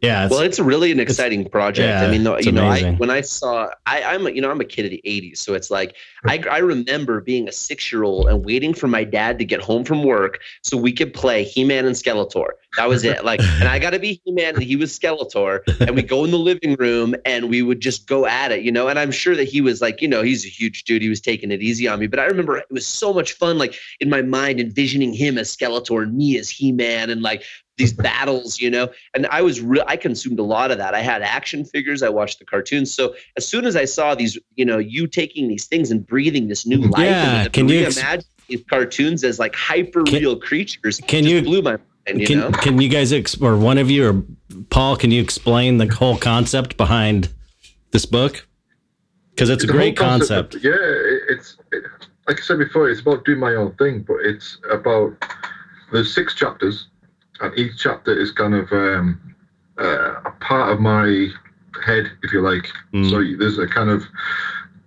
Yeah. 0.00 0.24
It's, 0.24 0.30
well, 0.30 0.42
it's 0.42 0.58
really 0.60 0.92
an 0.92 1.00
exciting 1.00 1.48
project. 1.48 1.88
yeah, 1.88 2.06
I 2.06 2.10
mean, 2.10 2.22
though, 2.22 2.38
you 2.38 2.52
know, 2.52 2.66
I, 2.66 2.94
when 2.94 3.10
I 3.10 3.20
saw, 3.20 3.68
I, 3.86 4.02
I'm, 4.02 4.26
a, 4.26 4.30
you 4.30 4.40
know, 4.40 4.50
I'm 4.50 4.60
a 4.60 4.64
kid 4.64 4.84
of 4.84 4.90
the 4.90 5.02
'80s, 5.04 5.38
so 5.38 5.54
it's 5.54 5.70
like 5.70 5.96
I, 6.26 6.42
I 6.50 6.58
remember 6.58 7.20
being 7.20 7.48
a 7.48 7.52
six-year-old 7.52 8.28
and 8.28 8.44
waiting 8.44 8.74
for 8.74 8.86
my 8.86 9.04
dad 9.04 9.38
to 9.38 9.44
get 9.44 9.60
home 9.60 9.84
from 9.84 10.04
work 10.04 10.40
so 10.62 10.76
we 10.76 10.92
could 10.92 11.12
play 11.14 11.42
He-Man 11.42 11.84
and 11.84 11.96
Skeletor. 11.96 12.50
That 12.76 12.88
was 12.88 13.04
it. 13.04 13.24
Like, 13.24 13.40
and 13.40 13.68
I 13.68 13.78
got 13.80 13.90
to 13.90 13.98
be 13.98 14.20
He-Man 14.24 14.54
and 14.54 14.62
he 14.62 14.76
was 14.76 14.96
Skeletor, 14.96 15.60
and 15.80 15.96
we 15.96 16.02
go 16.02 16.24
in 16.24 16.30
the 16.30 16.38
living 16.38 16.74
room 16.76 17.16
and 17.24 17.48
we 17.48 17.62
would 17.62 17.80
just 17.80 18.06
go 18.06 18.26
at 18.26 18.52
it, 18.52 18.62
you 18.62 18.70
know. 18.70 18.88
And 18.88 18.98
I'm 18.98 19.10
sure 19.10 19.34
that 19.34 19.48
he 19.48 19.60
was 19.60 19.80
like, 19.80 20.00
you 20.00 20.08
know, 20.08 20.22
he's 20.22 20.44
a 20.44 20.48
huge 20.48 20.84
dude. 20.84 21.02
He 21.02 21.08
was 21.08 21.20
taking 21.20 21.50
it 21.50 21.60
easy 21.62 21.88
on 21.88 21.98
me, 21.98 22.06
but 22.06 22.20
I 22.20 22.26
remember 22.26 22.56
it 22.56 22.66
was 22.70 22.86
so 22.86 23.12
much 23.12 23.32
fun, 23.32 23.58
like 23.58 23.74
in 24.00 24.08
my 24.08 24.22
mind, 24.22 24.60
envisioning 24.60 25.12
him 25.12 25.38
as 25.38 25.54
Skeletor 25.54 26.02
and 26.02 26.16
me 26.16 26.38
as 26.38 26.50
He-Man, 26.50 27.10
and 27.10 27.22
like 27.22 27.42
these 27.78 27.92
battles, 27.94 28.60
you 28.60 28.70
know. 28.70 28.90
And 29.14 29.26
I 29.28 29.40
was 29.40 29.60
real. 29.60 29.84
I 29.88 29.96
consumed 29.96 30.38
a 30.38 30.42
lot 30.42 30.70
of 30.70 30.76
that. 30.78 30.94
I 30.94 31.00
had 31.00 31.22
action 31.22 31.64
figures. 31.64 32.02
I 32.02 32.10
watched 32.10 32.38
the 32.38 32.44
cartoons. 32.44 32.92
So 32.94 33.14
as 33.38 33.48
soon 33.48 33.64
as 33.64 33.74
I 33.74 33.86
saw 33.86 34.14
these, 34.14 34.38
you 34.54 34.64
know, 34.66 34.76
you 34.76 35.06
taking 35.06 35.48
these 35.48 35.66
things 35.66 35.90
and 35.90 36.06
breathing 36.06 36.48
this 36.48 36.66
new 36.66 36.82
life, 36.82 37.00
Yeah, 37.00 37.42
and 37.44 37.52
can 37.52 37.68
you 37.70 37.86
ex- 37.86 37.96
imagine 37.96 38.24
these 38.48 38.62
cartoons 38.68 39.24
as 39.24 39.38
like 39.38 39.54
hyper 39.56 40.02
real 40.04 40.36
creatures? 40.38 41.00
can 41.08 41.24
just 41.24 41.34
you- 41.34 41.42
blew 41.42 41.62
my 41.62 41.70
mind? 42.06 42.20
You 42.20 42.26
can 42.26 42.38
know. 42.38 42.50
can 42.50 42.80
you 42.80 42.88
guys 42.88 43.12
ex- 43.12 43.40
or 43.40 43.56
one 43.56 43.78
of 43.78 43.90
you 43.90 44.06
or 44.08 44.22
Paul? 44.70 44.96
Can 44.96 45.10
you 45.10 45.20
explain 45.22 45.78
the 45.78 45.86
whole 45.86 46.16
concept 46.18 46.76
behind 46.76 47.30
this 47.90 48.04
book? 48.06 48.46
Because 49.30 49.48
it's 49.50 49.64
a 49.64 49.66
The 49.66 49.72
great 49.72 49.98
whole 49.98 50.08
concept. 50.08 50.56
yeah, 50.62 50.72
it's 51.32 51.56
it, 51.72 51.84
like 52.26 52.38
I 52.40 52.42
said 52.42 52.58
before, 52.58 52.90
it's 52.90 53.00
about 53.00 53.24
doing 53.24 53.38
my 53.38 53.54
own 53.54 53.72
thing, 53.76 54.04
but 54.06 54.16
it's 54.22 54.58
about 54.70 55.14
there's 55.92 56.14
six 56.14 56.34
chapters, 56.34 56.88
and 57.40 57.56
each 57.58 57.72
chapter 57.78 58.12
is 58.18 58.32
kind 58.32 58.54
of 58.54 58.70
um, 58.72 59.20
uh, 59.78 60.20
a 60.24 60.30
part 60.40 60.72
of 60.72 60.80
my 60.80 61.28
head, 61.84 62.10
if 62.22 62.32
you 62.32 62.40
like. 62.40 62.68
Mm. 62.92 63.10
So 63.10 63.22
there's 63.38 63.58
a 63.58 63.66
kind 63.66 63.90
of 63.90 64.02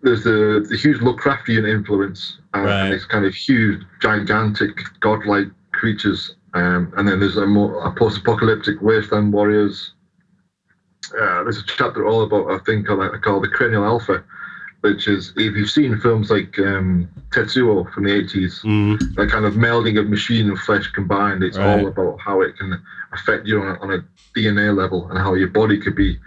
there's 0.04 0.24
the 0.24 0.66
the 0.68 0.76
huge 0.76 0.98
Lovecraftian 1.00 1.68
influence, 1.70 2.38
uh, 2.56 2.60
Right. 2.60 2.86
and 2.86 2.94
it's 2.94 3.06
kind 3.06 3.26
of 3.26 3.34
huge, 3.34 3.82
gigantic, 4.02 4.82
godlike 5.00 5.48
creatures, 5.72 6.36
um, 6.54 6.92
and 6.98 7.08
then 7.08 7.20
there's 7.20 7.38
a 7.38 7.46
more 7.46 7.84
a 7.86 7.92
post-apocalyptic 7.92 8.82
wasteland 8.82 9.32
warriors. 9.34 9.94
Uh, 11.20 11.44
there's 11.44 11.58
a 11.58 11.64
chapter 11.66 12.06
all 12.06 12.22
about 12.24 12.48
a 12.48 12.60
thing 12.60 12.84
called 12.84 13.22
called 13.22 13.44
the 13.44 13.48
Cranial 13.48 13.84
Alpha, 13.86 14.24
which 14.82 15.08
is 15.08 15.32
if 15.36 15.56
you've 15.56 15.70
seen 15.70 15.96
films 15.98 16.30
like 16.30 16.58
um, 16.60 17.08
Tetsuo 17.30 17.92
from 17.94 18.04
the 18.04 18.12
80s, 18.12 18.62
Mm, 18.64 19.16
that 19.16 19.30
kind 19.30 19.46
of 19.46 19.54
melding 19.54 19.98
of 20.00 20.08
machine 20.08 20.48
and 20.50 20.58
flesh 20.60 20.88
combined. 20.92 21.44
It's 21.44 21.58
Right. 21.58 21.66
all 21.80 21.88
about 21.88 22.20
how 22.20 22.42
it 22.42 22.56
can 22.58 22.78
affect 23.14 23.48
you 23.48 23.62
on 23.62 23.68
a, 23.76 23.80
on 23.80 23.92
a 23.94 24.04
DNA 24.36 24.76
level 24.76 25.08
and 25.10 25.18
how 25.18 25.34
your 25.36 25.48
body 25.48 25.78
could 25.78 25.96
be 25.96 26.18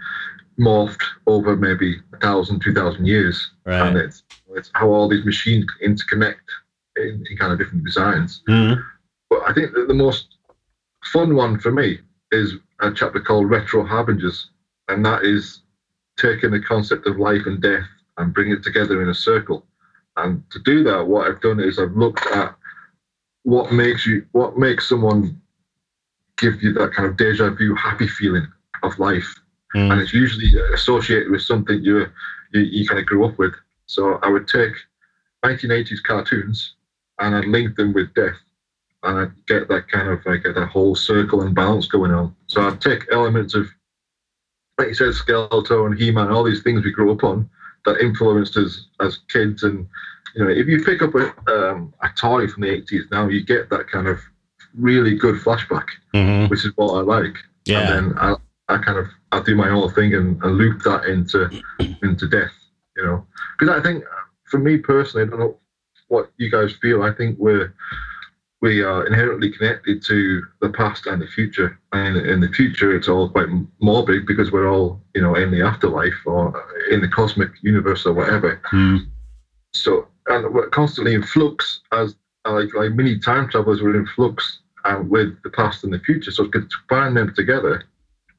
morphed 0.57 1.03
over 1.27 1.55
maybe 1.55 1.99
a 2.13 2.17
thousand, 2.17 2.61
two 2.61 2.71
thousand 2.73 3.05
years. 3.05 3.49
And 3.87 3.97
it's, 3.97 4.23
it's 4.55 4.69
how 4.73 4.87
all 4.89 5.07
these 5.07 5.25
machines 5.25 5.65
interconnect 5.83 6.35
in, 6.95 7.25
in 7.29 7.35
kind 7.37 7.51
of 7.51 7.57
different 7.57 7.83
designs. 7.83 8.41
Mm, 8.47 8.81
But 9.29 9.41
I 9.47 9.53
think 9.53 9.73
that 9.73 9.87
the 9.87 9.93
most 9.93 10.25
fun 11.03 11.35
one 11.35 11.57
for 11.59 11.71
me 11.71 11.99
is 12.31 12.53
a 12.79 12.89
chapter 12.91 13.19
called 13.19 13.49
Retro 13.49 13.83
Harbingers, 13.83 14.47
and 14.87 15.05
that 15.05 15.23
is 15.23 15.59
taking 16.17 16.51
the 16.51 16.59
concept 16.59 17.05
of 17.05 17.17
life 17.19 17.45
and 17.45 17.59
death 17.61 17.87
and 18.17 18.33
bring 18.33 18.51
it 18.51 18.63
together 18.63 19.01
in 19.01 19.09
a 19.09 19.13
circle. 19.13 19.65
And 20.17 20.43
to 20.51 20.59
do 20.59 20.83
that, 20.85 21.05
what 21.05 21.27
I've 21.27 21.41
done 21.41 21.59
is 21.59 21.77
I've 21.77 21.95
looked 21.95 22.25
at 22.27 22.55
what 23.43 23.71
makes 23.71 24.05
you, 24.05 24.25
what 24.31 24.57
makes 24.57 24.87
someone 24.87 25.39
give 26.37 26.61
you 26.61 26.73
that 26.73 26.93
kind 26.93 27.07
of 27.07 27.17
deja 27.17 27.49
vu, 27.49 27.75
happy 27.75 28.07
feeling 28.07 28.47
of 28.83 28.97
life, 28.99 29.35
and 29.73 29.91
mm, 29.91 30.01
it's 30.01 30.13
usually 30.13 30.51
associated 30.73 31.31
with 31.31 31.41
something 31.41 31.81
you 31.81 32.07
you, 32.53 32.61
you 32.61 32.87
kind 32.87 32.99
of 32.99 33.05
grew 33.05 33.25
up 33.25 33.37
with. 33.37 33.53
So 33.87 34.19
I 34.23 34.29
would 34.29 34.47
take 34.47 34.73
1980s 35.43 36.01
cartoons 36.03 36.73
and 37.19 37.35
I'd 37.35 37.45
link 37.45 37.75
them 37.75 37.93
with 37.93 38.13
death, 38.13 38.37
and 39.03 39.19
I'd 39.19 39.45
get 39.47 39.67
that 39.69 39.87
kind 39.89 40.09
of 40.09 40.25
like 40.25 40.45
a, 40.45 40.65
whole 40.65 40.95
circle 40.95 41.41
and 41.41 41.55
balance 41.55 41.87
going 41.87 42.11
on. 42.11 42.35
So 42.47 42.61
I'd 42.61 42.81
take 42.81 43.05
elements 43.11 43.53
of, 43.53 43.67
like 44.77 44.89
you 44.89 44.93
said, 44.93 45.13
Skeletor 45.13 45.85
and 45.85 45.97
He-Man, 45.97 46.29
all 46.29 46.43
these 46.43 46.63
things 46.63 46.83
we 46.83 46.91
grew 46.91 47.11
up 47.11 47.23
on, 47.23 47.49
that 47.85 47.99
influenced 47.99 48.57
us 48.57 48.87
as 48.99 49.19
kids. 49.29 49.63
And 49.63 49.87
you 50.35 50.43
know, 50.43 50.49
if 50.49 50.67
you 50.67 50.83
pick 50.83 51.01
up 51.01 51.13
a, 51.15 51.33
um, 51.51 51.93
a 52.01 52.09
toy 52.17 52.47
from 52.47 52.63
the 52.63 52.69
80s 52.81 53.09
now, 53.11 53.27
you 53.27 53.43
get 53.45 53.69
that 53.69 53.87
kind 53.89 54.07
of 54.07 54.19
really 54.77 55.15
good 55.15 55.35
flashback, 55.35 55.87
Mhm. 56.13 56.49
which 56.49 56.65
is 56.65 56.71
what 56.75 56.93
I 56.95 57.01
like. 57.01 57.37
Yeah. 57.65 57.79
And 57.79 58.11
then 58.11 58.17
I, 58.19 58.35
I 58.67 58.77
kind 58.77 58.97
of 58.97 59.07
I 59.31 59.41
do 59.41 59.55
my 59.55 59.69
own 59.69 59.91
thing 59.93 60.13
and, 60.13 60.41
and 60.43 60.57
loop 60.57 60.81
that 60.83 61.05
into 61.05 61.49
into 62.03 62.27
death, 62.27 62.51
you 62.97 63.03
know. 63.03 63.25
Because 63.57 63.77
I 63.77 63.81
think 63.81 64.03
for 64.45 64.57
me 64.59 64.77
personally, 64.77 65.25
I 65.25 65.29
don't 65.29 65.39
know 65.39 65.57
what 66.07 66.31
you 66.37 66.51
guys 66.51 66.73
feel. 66.81 67.01
I 67.03 67.11
think 67.11 67.37
we're 67.39 67.73
we 68.61 68.81
are 68.81 69.05
inherently 69.05 69.49
connected 69.51 70.01
to 70.03 70.41
the 70.61 70.69
past 70.69 71.05
and 71.05 71.21
the 71.21 71.27
future. 71.27 71.77
And 71.91 72.17
in 72.17 72.39
the 72.39 72.47
future, 72.49 72.95
it's 72.95 73.07
all 73.07 73.29
quite 73.29 73.49
morbid 73.79 74.25
because 74.25 74.51
we're 74.51 74.69
all, 74.69 75.01
you 75.13 75.21
know, 75.21 75.35
in 75.35 75.51
the 75.51 75.61
afterlife 75.61 76.15
or 76.25 76.63
in 76.89 77.01
the 77.01 77.07
cosmic 77.07 77.51
universe 77.61 78.05
or 78.05 78.13
whatever. 78.13 78.61
Mhm. 78.71 79.07
So, 79.73 80.07
and 80.27 80.53
we're 80.53 80.69
constantly 80.69 81.13
in 81.13 81.23
flux 81.23 81.81
as 81.91 82.15
like 82.45 82.73
like 82.73 82.93
mini 82.93 83.19
time 83.19 83.49
travelers. 83.49 83.81
We're 83.81 83.97
in 83.97 84.07
flux 84.07 84.59
uh, 84.85 85.01
with 85.03 85.41
the 85.43 85.49
past 85.49 85.83
and 85.83 85.93
the 85.93 85.99
future. 85.99 86.31
So 86.31 86.47
to 86.47 86.67
combine 86.87 87.13
them 87.15 87.33
together 87.33 87.83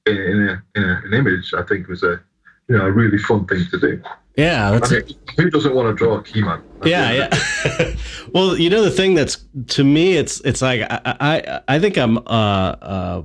in, 0.07 0.17
in, 0.17 0.49
a, 0.49 0.63
in 0.77 0.85
a, 0.85 1.03
an 1.05 1.13
image, 1.13 1.53
I 1.53 1.63
think 1.63 1.89
was 1.89 2.03
a 2.03 2.21
you 2.69 2.77
know 2.77 2.87
a 2.87 2.91
really 2.91 3.19
fun 3.19 3.47
thing 3.47 3.65
to 3.71 3.81
do. 3.81 4.03
Yeah, 4.37 4.69
I 4.69 4.73
that's 4.73 4.91
think, 4.91 5.31
who 5.39 5.51
doesn't 5.51 5.75
want 5.75 5.89
to 5.89 5.95
draw 5.95 6.19
a 6.19 6.25
He-Man? 6.25 6.63
yeah, 6.85 7.29
yeah. 7.31 7.95
well, 8.35 8.57
you 8.59 8.69
know 8.69 8.83
the 8.83 8.91
thing 8.91 9.15
that's 9.15 9.45
to 9.69 9.85
me, 9.85 10.17
it's 10.17 10.41
it's 10.41 10.63
like 10.63 10.83
I 10.83 11.01
I, 11.05 11.61
I 11.69 11.79
think 11.79 11.97
I'm 11.97 12.19
uh 12.19 12.21
uh 12.21 13.23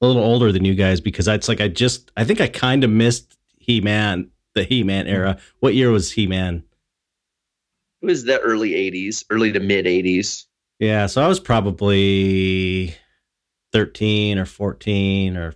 a 0.00 0.06
little 0.06 0.22
older 0.22 0.52
than 0.52 0.64
you 0.64 0.74
guys 0.74 1.00
because 1.00 1.28
it's 1.28 1.48
like 1.48 1.60
I 1.60 1.68
just 1.68 2.10
I 2.16 2.24
think 2.24 2.40
I 2.40 2.48
kind 2.48 2.84
of 2.84 2.90
missed 2.90 3.36
He 3.58 3.80
Man 3.80 4.30
the 4.56 4.64
He 4.64 4.82
Man 4.82 5.06
era. 5.06 5.38
What 5.60 5.74
year 5.74 5.90
was 5.90 6.10
He 6.10 6.26
Man? 6.26 6.64
It 8.02 8.06
was 8.06 8.24
the 8.24 8.40
early 8.40 8.70
80s, 8.72 9.24
early 9.30 9.52
to 9.52 9.60
mid 9.60 9.86
80s. 9.86 10.46
Yeah, 10.78 11.06
so 11.06 11.22
I 11.22 11.28
was 11.28 11.40
probably 11.40 12.94
13 13.72 14.38
or 14.38 14.44
14 14.44 15.36
or 15.36 15.54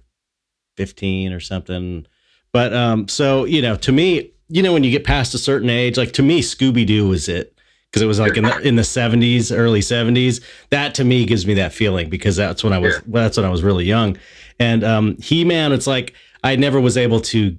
15 0.77 1.33
or 1.33 1.41
something. 1.41 2.07
But 2.53 2.73
um 2.75 3.09
so, 3.09 3.45
you 3.45 3.63
know, 3.63 3.77
to 3.77 3.93
me, 3.93 4.33
you 4.49 4.63
know 4.63 4.73
when 4.73 4.85
you 4.85 4.91
get 4.91 5.05
past 5.05 5.35
a 5.35 5.39
certain 5.39 5.71
age, 5.71 5.97
like 5.97 6.13
to 6.13 6.23
me 6.23 6.41
Scooby 6.41 6.87
Doo 6.87 7.09
was 7.09 7.29
it 7.29 7.57
because 7.91 8.03
it 8.03 8.07
was 8.07 8.19
like 8.21 8.37
in 8.37 8.45
the 8.45 8.59
in 8.61 8.77
the 8.77 8.83
70s, 8.83 9.57
early 9.57 9.81
70s. 9.81 10.43
That 10.71 10.95
to 10.97 11.05
me 11.05 11.25
gives 11.27 11.47
me 11.47 11.55
that 11.55 11.73
feeling 11.73 12.09
because 12.11 12.37
that's 12.37 12.63
when 12.65 12.73
I 12.73 12.79
was 12.79 13.01
well, 13.07 13.25
that's 13.25 13.37
when 13.37 13.47
I 13.47 13.51
was 13.51 13.63
really 13.63 13.85
young. 13.85 14.17
And 14.59 14.85
um 14.85 15.17
He-Man 15.19 15.73
it's 15.73 15.87
like 15.87 16.15
I 16.43 16.57
never 16.57 16.81
was 16.81 16.97
able 16.97 17.21
to 17.21 17.57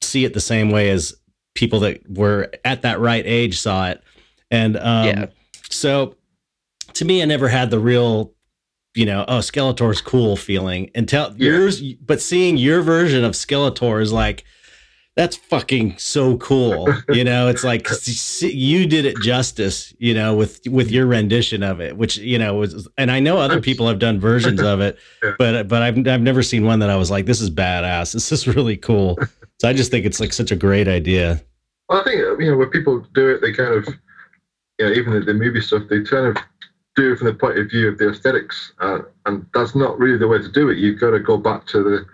see 0.00 0.24
it 0.24 0.34
the 0.34 0.40
same 0.40 0.70
way 0.70 0.90
as 0.90 1.14
people 1.54 1.80
that 1.80 2.00
were 2.10 2.50
at 2.64 2.82
that 2.82 3.00
right 3.00 3.24
age 3.26 3.58
saw 3.60 3.88
it. 3.90 4.02
And 4.50 4.76
um 4.78 5.06
Yeah. 5.06 5.26
so 5.70 6.16
to 6.94 7.04
me, 7.04 7.22
I 7.22 7.24
never 7.24 7.48
had 7.48 7.70
the 7.70 7.78
real, 7.78 8.32
you 8.94 9.06
know, 9.06 9.24
oh, 9.28 9.38
Skeletor's 9.38 10.00
cool 10.00 10.36
feeling 10.36 10.90
until 10.94 11.34
Yeah. 11.36 11.50
yours, 11.52 11.82
but 11.94 12.20
seeing 12.20 12.56
your 12.56 12.82
version 12.82 13.24
of 13.24 13.32
Skeletor 13.32 14.02
is 14.02 14.12
like, 14.12 14.44
that's 15.14 15.36
fucking 15.36 15.96
so 15.98 16.36
cool. 16.38 16.88
You 17.12 17.24
know, 17.24 17.48
it's 17.48 17.62
like 17.64 17.86
you 18.40 18.86
did 18.86 19.04
it 19.04 19.16
justice, 19.20 19.92
you 19.98 20.14
know, 20.14 20.34
with 20.34 20.60
with 20.66 20.90
your 20.90 21.06
rendition 21.06 21.62
of 21.62 21.80
it, 21.80 21.96
which 21.98 22.16
you 22.16 22.38
know 22.38 22.54
was, 22.54 22.88
and 22.96 23.10
I 23.10 23.20
know 23.20 23.36
other 23.36 23.60
people 23.60 23.86
have 23.88 23.98
done 23.98 24.18
versions 24.18 24.62
of 24.62 24.80
it, 24.80 24.96
Yeah. 25.22 25.34
but 25.38 25.68
but 25.68 25.82
I've 25.82 25.98
I've 26.08 26.22
never 26.22 26.42
seen 26.42 26.64
one 26.64 26.78
that 26.78 26.88
I 26.88 26.96
was 26.96 27.10
like, 27.10 27.26
this 27.26 27.42
is 27.42 27.50
badass. 27.50 28.12
This 28.14 28.32
is 28.32 28.46
really 28.46 28.76
cool. 28.76 29.18
So 29.60 29.68
I 29.68 29.74
just 29.74 29.92
think 29.92 30.04
it's 30.04 30.18
like 30.18 30.32
such 30.32 30.50
a 30.50 30.56
great 30.56 30.88
idea. 30.88 31.40
Well, 31.88 32.00
I 32.00 32.04
think 32.04 32.16
you 32.40 32.50
know 32.50 32.56
when 32.56 32.68
people 32.70 33.06
do 33.14 33.28
it, 33.28 33.40
they 33.42 33.52
kind 33.52 33.72
of, 33.74 33.86
you 34.80 34.86
know, 34.86 34.92
even 34.92 35.12
the, 35.12 35.20
the 35.20 35.34
movie 35.34 35.60
stuff, 35.60 35.84
they 35.88 36.02
kind 36.02 36.26
of 36.26 36.36
do 36.94 37.12
it 37.12 37.16
from 37.16 37.28
the 37.28 37.34
point 37.34 37.58
of 37.58 37.70
view 37.70 37.88
of 37.88 37.98
the 37.98 38.10
aesthetics, 38.10 38.72
uh, 38.80 39.00
and 39.26 39.46
that's 39.54 39.74
not 39.74 39.98
really 39.98 40.18
the 40.18 40.28
way 40.28 40.38
to 40.38 40.48
do 40.48 40.68
it. 40.68 40.78
You've 40.78 41.00
got 41.00 41.10
to 41.10 41.20
go 41.20 41.36
back 41.36 41.66
to 41.68 41.82
the, 41.82 42.06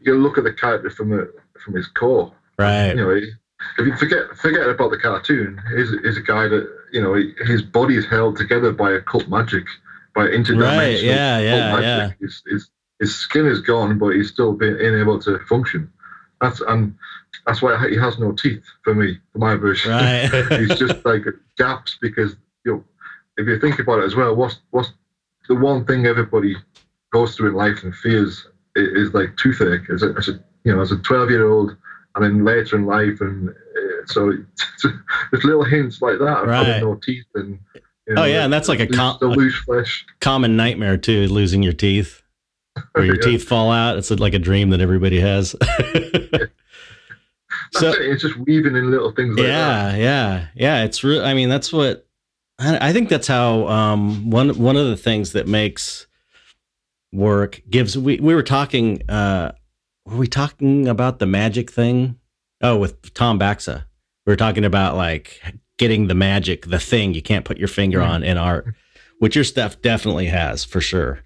you 0.00 0.14
look 0.14 0.38
at 0.38 0.44
the 0.44 0.52
character 0.52 0.90
from 0.90 1.10
the 1.10 1.32
from 1.62 1.74
his 1.74 1.86
core. 1.86 2.32
Right. 2.58 2.88
You 2.88 2.94
know, 2.94 3.10
if 3.10 3.86
you 3.86 3.96
forget 3.96 4.36
forget 4.36 4.68
about 4.68 4.90
the 4.90 4.98
cartoon, 4.98 5.60
he's, 5.76 5.90
he's 6.02 6.16
a 6.16 6.22
guy 6.22 6.48
that 6.48 6.68
you 6.92 7.02
know 7.02 7.14
he, 7.14 7.32
his 7.44 7.62
body 7.62 7.96
is 7.96 8.06
held 8.06 8.36
together 8.36 8.72
by 8.72 8.92
occult 8.92 9.28
magic, 9.28 9.64
by 10.14 10.26
interdimensional 10.26 10.76
Right, 10.76 11.02
yeah, 11.02 11.38
yeah, 11.38 11.68
occult 11.68 11.82
yeah. 11.82 11.96
magic. 11.98 12.16
His, 12.20 12.42
his, 12.50 12.70
his 13.00 13.14
skin 13.14 13.46
is 13.46 13.60
gone, 13.60 13.98
but 13.98 14.10
he's 14.10 14.30
still 14.30 14.52
being, 14.52 14.78
being 14.78 14.98
able 14.98 15.20
to 15.20 15.38
function. 15.40 15.92
That's 16.40 16.60
and 16.62 16.94
that's 17.46 17.62
why 17.62 17.88
he 17.88 17.96
has 17.96 18.18
no 18.18 18.32
teeth 18.32 18.64
for 18.82 18.94
me, 18.94 19.18
for 19.32 19.38
my 19.38 19.56
version. 19.56 19.92
Right. 19.92 20.28
He's 20.60 20.76
just 20.78 21.04
like 21.04 21.24
gaps 21.56 21.98
because 22.00 22.36
you 22.64 22.72
know, 22.72 22.84
if 23.36 23.46
you 23.46 23.58
think 23.60 23.78
about 23.78 24.00
it 24.00 24.04
as 24.04 24.14
well, 24.14 24.34
what's 24.36 24.60
what's 24.70 24.92
the 25.48 25.54
one 25.54 25.84
thing 25.84 26.06
everybody 26.06 26.56
goes 27.12 27.36
through 27.36 27.48
in 27.50 27.54
life 27.54 27.82
and 27.82 27.94
fears 27.96 28.46
is, 28.76 29.08
is 29.08 29.14
like 29.14 29.36
toothache. 29.36 29.88
As 29.90 30.02
a, 30.02 30.14
as 30.16 30.28
a 30.28 30.32
you 30.64 30.74
know, 30.74 30.80
as 30.80 30.92
a 30.92 30.98
twelve 30.98 31.30
year 31.30 31.48
old, 31.48 31.76
and 32.14 32.24
then 32.24 32.44
later 32.44 32.76
in 32.76 32.86
life, 32.86 33.20
and 33.20 33.48
uh, 33.50 33.52
so 34.06 34.32
there's 35.30 35.44
little 35.44 35.64
hints 35.64 36.00
like 36.02 36.18
that 36.18 36.42
of 36.42 36.48
Right. 36.48 36.66
having 36.66 36.82
no 36.84 36.94
teeth 36.96 37.24
and. 37.34 37.58
You 38.08 38.14
Oh, 38.16 38.24
yeah, 38.24 38.42
and 38.44 38.52
that's 38.52 38.68
like 38.68 38.80
a 38.80 38.86
com- 38.88 39.16
loose 39.20 39.54
flesh. 39.60 40.04
common 40.20 40.56
nightmare 40.56 40.96
too, 40.96 41.28
losing 41.28 41.62
your 41.62 41.72
teeth. 41.72 42.20
Or 42.96 43.04
your 43.04 43.14
Yeah. 43.20 43.22
teeth 43.22 43.44
fall 43.44 43.70
out. 43.70 43.96
It's 43.96 44.10
like 44.10 44.34
a 44.34 44.40
dream 44.40 44.70
that 44.70 44.80
everybody 44.80 45.20
has. 45.20 45.54
So 47.72 47.88
it. 47.90 48.00
It's 48.00 48.22
just 48.22 48.36
weaving 48.36 48.76
in 48.76 48.90
little 48.90 49.12
things 49.12 49.36
like 49.36 49.46
that. 49.46 49.96
yeah, 49.96 49.96
yeah, 49.96 50.46
yeah. 50.54 50.84
It's 50.84 51.02
real. 51.04 51.24
I 51.24 51.34
mean, 51.34 51.48
that's 51.48 51.72
what 51.72 52.06
I, 52.62 52.88
I 52.88 52.92
think. 52.92 53.08
That's 53.08 53.26
how 53.26 53.66
um, 53.68 54.30
one 54.30 54.50
one 54.58 54.76
of 54.76 54.86
the 54.86 54.96
things 54.96 55.32
that 55.32 55.46
makes 55.46 56.06
work 57.12 57.62
gives. 57.68 57.96
We 57.98 58.16
we 58.20 58.34
were 58.34 58.42
talking. 58.42 59.02
Uh, 59.08 59.52
were 60.06 60.16
we 60.16 60.26
talking 60.26 60.88
about 60.88 61.18
the 61.18 61.26
magic 61.26 61.70
thing? 61.70 62.16
Oh, 62.60 62.76
with 62.76 63.12
Tom 63.14 63.38
Baxa, 63.38 63.84
we 64.26 64.32
were 64.32 64.36
talking 64.36 64.64
about 64.64 64.96
like 64.96 65.40
getting 65.78 66.06
the 66.06 66.14
magic, 66.14 66.66
the 66.66 66.78
thing 66.78 67.14
you 67.14 67.22
can't 67.22 67.44
put 67.44 67.58
your 67.58 67.68
finger 67.68 67.98
Mhm. 67.98 68.08
on 68.08 68.22
in 68.24 68.38
art, 68.38 68.74
which 69.18 69.34
your 69.34 69.44
stuff 69.44 69.80
definitely 69.82 70.26
has 70.26 70.64
for 70.64 70.80
sure. 70.80 71.20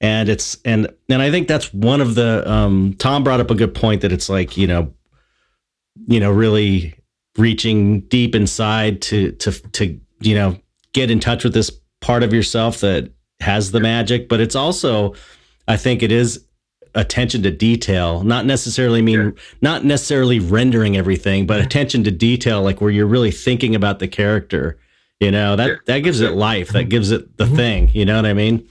And 0.00 0.28
it's 0.28 0.56
and 0.64 0.88
and 1.08 1.20
I 1.22 1.30
think 1.30 1.46
that's 1.48 1.72
one 1.74 2.00
of 2.00 2.14
the 2.14 2.48
um, 2.50 2.94
Tom 2.98 3.22
brought 3.22 3.40
up 3.40 3.50
a 3.50 3.54
good 3.54 3.74
point 3.74 4.00
that 4.02 4.12
it's 4.12 4.28
like 4.28 4.56
you 4.56 4.66
know 4.66 4.94
you 6.08 6.20
know 6.20 6.30
really 6.30 6.94
reaching 7.36 8.00
deep 8.08 8.34
inside 8.34 9.02
to 9.02 9.32
to 9.32 9.52
to 9.52 10.00
you 10.20 10.34
know 10.34 10.56
get 10.92 11.10
in 11.10 11.20
touch 11.20 11.44
with 11.44 11.54
this 11.54 11.70
part 12.00 12.22
of 12.22 12.32
yourself 12.32 12.80
that 12.80 13.10
has 13.40 13.70
the 13.72 13.80
magic 13.80 14.28
but 14.28 14.40
it's 14.40 14.54
also 14.56 15.14
i 15.68 15.76
think 15.76 16.02
it 16.02 16.12
is 16.12 16.44
attention 16.94 17.42
to 17.42 17.50
detail 17.50 18.22
not 18.22 18.44
necessarily 18.46 19.00
mean 19.00 19.20
Yeah. 19.20 19.30
not 19.62 19.84
necessarily 19.84 20.40
rendering 20.40 20.96
everything 20.96 21.46
but 21.46 21.60
attention 21.60 22.02
to 22.04 22.10
detail 22.10 22.62
like 22.62 22.80
where 22.80 22.90
you're 22.90 23.06
really 23.06 23.30
thinking 23.30 23.74
about 23.74 23.98
the 24.00 24.08
character 24.08 24.76
you 25.20 25.30
know 25.30 25.56
that 25.56 25.68
Yeah. 25.68 25.74
that 25.86 25.98
gives 26.00 26.20
it 26.20 26.32
life 26.32 26.70
that 26.70 26.84
gives 26.88 27.10
it 27.12 27.36
the 27.36 27.44
Mhm. 27.44 27.56
thing 27.56 27.90
you 27.94 28.04
know 28.04 28.16
what 28.16 28.26
i 28.26 28.34
mean 28.34 28.66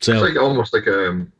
so 0.00 0.12
It's 0.12 0.22
like 0.34 0.36
almost 0.42 0.72
like 0.74 0.86
a 0.86 1.08
um, 1.08 1.32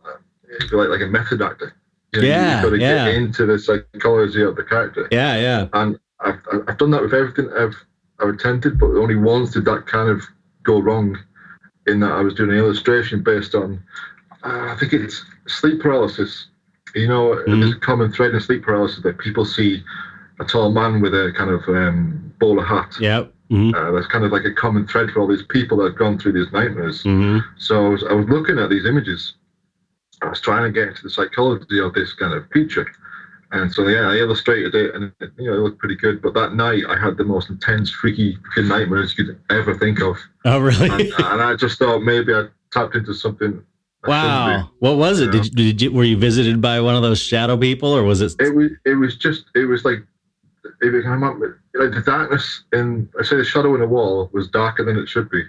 like 0.73 0.89
like 0.89 1.01
a 1.03 1.07
method 1.07 1.41
actor. 1.43 1.75
You 2.13 2.23
Yeah, 2.23 2.55
you've 2.55 2.63
got 2.65 2.77
to 2.77 2.83
yeah. 2.83 3.05
get 3.05 3.15
into 3.15 3.47
the 3.47 3.59
psychology 3.59 4.43
of 4.43 4.57
the 4.57 4.65
character. 4.65 5.07
yeah 5.13 5.37
yeah 5.37 5.69
And 5.75 5.99
I've, 6.21 6.41
I've 6.67 6.79
done 6.79 6.91
that 6.93 7.03
with 7.03 7.15
everything 7.15 7.51
I've 7.57 7.77
I've 8.21 8.29
attempted, 8.29 8.79
but 8.79 8.87
only 8.87 9.15
once 9.17 9.51
did 9.51 9.65
that 9.67 9.87
kind 9.87 10.09
of 10.09 10.23
go 10.63 10.81
wrong. 10.81 11.19
In 11.87 12.01
that 12.01 12.13
I 12.13 12.21
was 12.21 12.35
doing 12.35 12.51
an 12.51 12.57
illustration 12.57 13.23
based 13.23 13.55
on, 13.55 13.83
uh, 14.45 14.69
I 14.71 14.77
think 14.79 14.93
it's 14.93 15.25
sleep 15.47 15.81
paralysis. 15.81 16.47
You 16.95 17.07
know, 17.07 17.35
Mhm. 17.47 17.61
there's 17.61 17.73
a 17.73 17.77
common 17.77 18.11
thread 18.11 18.35
in 18.35 18.41
sleep 18.41 18.63
paralysis 18.63 19.03
that 19.05 19.17
people 19.17 19.45
see 19.47 19.83
a 20.39 20.45
tall 20.45 20.71
man 20.71 21.01
with 21.01 21.15
a 21.15 21.33
kind 21.35 21.51
of 21.51 21.67
um, 21.69 22.33
bowler 22.39 22.63
hat. 22.65 22.95
yeah 23.01 23.25
hmm 23.49 23.71
Uh, 23.75 23.91
that's 23.93 24.07
kind 24.07 24.25
of 24.25 24.33
like 24.33 24.45
a 24.45 24.51
common 24.53 24.85
thread 24.87 25.11
for 25.11 25.21
all 25.21 25.27
these 25.27 25.43
people 25.43 25.79
that 25.79 25.85
have 25.85 25.95
gone 25.97 26.19
through 26.19 26.33
these 26.33 26.53
nightmares. 26.53 27.03
hmm 27.05 27.39
So 27.57 27.87
I 27.87 27.89
was, 27.89 28.05
I 28.05 28.13
was 28.13 28.27
looking 28.29 28.59
at 28.59 28.69
these 28.69 28.85
images. 28.85 29.33
I 30.21 30.29
was 30.29 30.41
trying 30.41 30.65
to 30.65 30.71
get 30.71 30.89
into 30.89 31.03
the 31.05 31.11
psychology 31.11 31.79
of 31.81 31.95
this 31.95 32.13
kind 32.13 32.35
of 32.35 32.49
creature. 32.51 32.87
And 33.51 33.73
so, 33.73 33.89
yeah, 33.89 34.11
I 34.11 34.17
illustrated 34.17 34.75
it 34.75 34.95
and, 34.95 35.13
it, 35.21 35.31
you 35.39 35.51
know, 35.51 35.57
it 35.57 35.61
looked 35.61 35.79
pretty 35.79 35.95
good. 35.95 36.21
But 36.21 36.35
that 36.35 36.55
night, 36.55 36.85
I 36.89 36.99
had 36.99 37.17
the 37.17 37.25
most 37.25 37.49
intense, 37.49 37.91
freaky 37.91 38.37
nightmares 38.57 39.17
you 39.17 39.25
could 39.25 39.41
ever 39.51 39.75
think 39.75 40.03
of. 40.03 40.19
oh 40.45 40.59
really 40.59 40.91
And, 40.91 41.13
uh, 41.15 41.33
and 41.33 41.43
I 41.43 41.57
just 41.57 41.79
thought 41.79 42.01
maybe 42.01 42.35
I 42.35 42.49
tapped 42.73 42.95
into 42.95 43.15
something. 43.15 43.63
Wow. 44.07 44.71
What 44.81 44.99
was 44.99 45.21
it? 45.21 45.27
Yeah. 45.27 45.41
Did 45.41 45.45
you, 45.47 45.51
did 45.51 45.83
you 45.83 45.93
were 45.93 46.05
you 46.05 46.19
visited 46.19 46.61
by 46.61 46.81
one 46.81 46.95
of 46.95 47.03
those 47.03 47.21
shadow 47.21 47.57
people 47.57 47.91
or 47.91 48.03
was 48.05 48.21
it. 48.21 48.35
It 48.39 48.55
was, 48.55 48.71
it 48.85 48.95
was 48.95 49.17
just, 49.17 49.47
it 49.55 49.65
was 49.65 49.85
like, 49.85 50.05
it 50.83 50.91
was, 50.93 51.05
like 51.75 51.91
the 51.93 52.03
darkness 52.05 52.65
in, 52.73 53.09
I 53.19 53.23
say 53.23 53.37
the 53.37 53.45
shadow 53.45 53.75
in 53.75 53.81
the 53.81 53.89
wall 53.89 54.29
was 54.33 54.49
darker 54.49 54.85
than 54.85 54.99
it 54.99 55.09
should 55.09 55.31
be. 55.31 55.43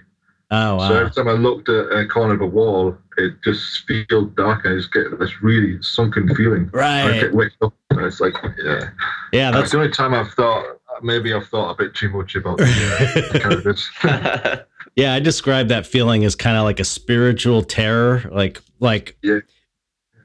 Oh 0.52 0.76
wow. 0.76 0.88
So 0.88 0.94
every 0.96 1.10
time 1.12 1.28
I 1.28 1.32
looked 1.32 1.68
at 1.68 1.92
a 1.92 2.06
corner 2.06 2.34
of 2.34 2.40
a 2.40 2.46
wall, 2.46 2.96
it 3.18 3.34
just 3.44 3.86
felt 4.08 4.34
dark. 4.34 4.66
I 4.66 4.70
just 4.74 4.92
get 4.92 5.16
this 5.18 5.42
really 5.42 5.80
sunken 5.82 6.34
feeling. 6.34 6.68
Right. 6.72 7.02
I 7.02 7.20
get 7.20 7.34
waked 7.34 7.56
up 7.62 7.72
and 7.90 8.00
it's 8.00 8.20
like, 8.20 8.34
yeah. 8.64 8.90
Yeah, 9.32 9.50
That's 9.52 9.62
that's 9.62 9.70
the 9.72 9.78
only 9.78 9.90
time 9.90 10.12
I've 10.14 10.32
thought 10.32 10.64
maybe 11.02 11.32
I've 11.32 11.46
thought 11.46 11.70
a 11.70 11.74
bit 11.76 11.94
too 11.94 12.10
much 12.10 12.34
about 12.34 12.58
the, 12.58 13.94
uh. 14.04 14.56
Yeah, 14.96 15.14
I 15.14 15.20
describe 15.20 15.68
that 15.68 15.86
feeling 15.86 16.24
as 16.24 16.34
kind 16.34 16.56
of 16.56 16.64
like 16.64 16.80
a 16.80 16.84
spiritual 16.84 17.62
terror, 17.62 18.28
like 18.32 18.60
like 18.80 19.16
Yeah. 19.22 19.38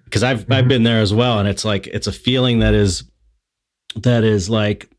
Because 0.06 0.24
I've 0.24 0.52
I've 0.52 0.66
Mhm. 0.66 0.70
been 0.70 0.84
there 0.84 1.02
as 1.02 1.14
well, 1.14 1.40
and 1.40 1.48
it's 1.48 1.64
like 1.66 1.86
it's 1.88 2.08
a 2.08 2.12
feeling 2.12 2.60
that 2.60 2.74
is 2.74 3.04
that 3.96 4.24
is 4.24 4.50
like 4.50 4.90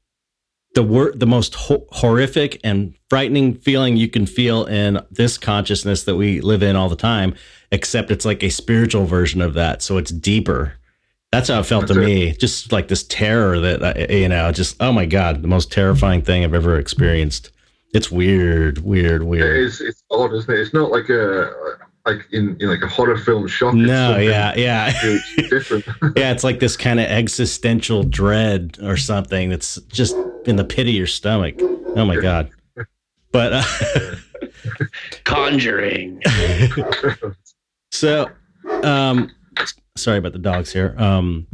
the 0.76 0.82
wor- 0.82 1.12
the 1.12 1.26
most 1.26 1.54
ho- 1.54 1.86
horrific 1.90 2.60
and 2.62 2.94
frightening 3.08 3.54
feeling 3.54 3.96
you 3.96 4.08
can 4.08 4.26
feel 4.26 4.66
in 4.66 5.00
this 5.10 5.38
consciousness 5.38 6.04
that 6.04 6.16
we 6.16 6.42
live 6.42 6.62
in 6.62 6.76
all 6.76 6.90
the 6.90 6.96
time. 6.96 7.34
Except 7.72 8.10
it's 8.10 8.26
like 8.26 8.42
a 8.42 8.50
spiritual 8.50 9.06
version 9.06 9.40
of 9.40 9.54
that, 9.54 9.82
so 9.82 9.96
it's 9.96 10.12
deeper. 10.12 10.74
That's 11.32 11.48
how 11.48 11.60
it 11.60 11.66
felt 11.66 11.88
to 11.88 12.00
it. 12.00 12.04
me. 12.04 12.32
Just 12.32 12.70
like 12.72 12.88
this 12.88 13.04
terror 13.04 13.58
that 13.58 13.82
uh, 13.82 13.94
I, 13.96 14.12
you 14.12 14.28
know, 14.28 14.52
just 14.52 14.76
oh 14.78 14.92
my 14.92 15.06
god, 15.06 15.42
the 15.42 15.48
most 15.48 15.72
terrifying 15.72 16.22
thing 16.22 16.44
I've 16.44 16.54
ever 16.54 16.78
experienced. 16.78 17.50
It's 17.94 18.10
weird, 18.10 18.78
weird, 18.78 19.22
weird. 19.22 19.64
is. 19.64 19.80
It's 19.80 20.04
odd, 20.10 20.34
isn't 20.34 20.54
it? 20.54 20.60
It's 20.60 20.74
not 20.74 20.90
like 20.90 21.08
a 21.08 21.50
like 22.04 22.26
in, 22.32 22.56
in 22.60 22.68
like 22.68 22.82
a 22.82 22.86
horror 22.86 23.16
film 23.16 23.48
shock. 23.48 23.74
It's 23.74 23.86
No, 23.86 24.18
yeah, 24.18 24.54
yeah, 24.56 24.92
It's 25.02 25.50
different. 25.50 25.86
yeah. 26.16 26.32
It's 26.32 26.44
like 26.44 26.60
this 26.60 26.76
kind 26.76 27.00
of 27.00 27.06
existential 27.06 28.04
dread 28.04 28.78
or 28.82 28.96
something 28.96 29.48
that's 29.48 29.76
just 29.88 30.14
in 30.46 30.56
the 30.56 30.64
pit 30.64 30.86
of 30.86 30.94
your 30.94 31.06
stomach. 31.06 31.56
Oh 31.60 32.04
my 32.04 32.16
god! 32.16 32.50
But 33.32 33.52
uh, 33.52 34.16
Conjuring. 35.24 36.22
so, 37.90 38.30
um, 38.82 39.30
sorry 39.96 40.18
about 40.18 40.32
the 40.32 40.38
dogs 40.38 40.72
here. 40.72 40.94
Um, 40.98 41.46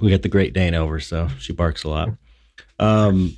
we 0.00 0.10
got 0.10 0.22
the 0.22 0.28
Great 0.28 0.52
Dane 0.54 0.74
over, 0.74 1.00
so 1.00 1.28
she 1.38 1.52
barks 1.52 1.84
a 1.84 1.88
lot. 1.88 2.10
Um, 2.78 3.36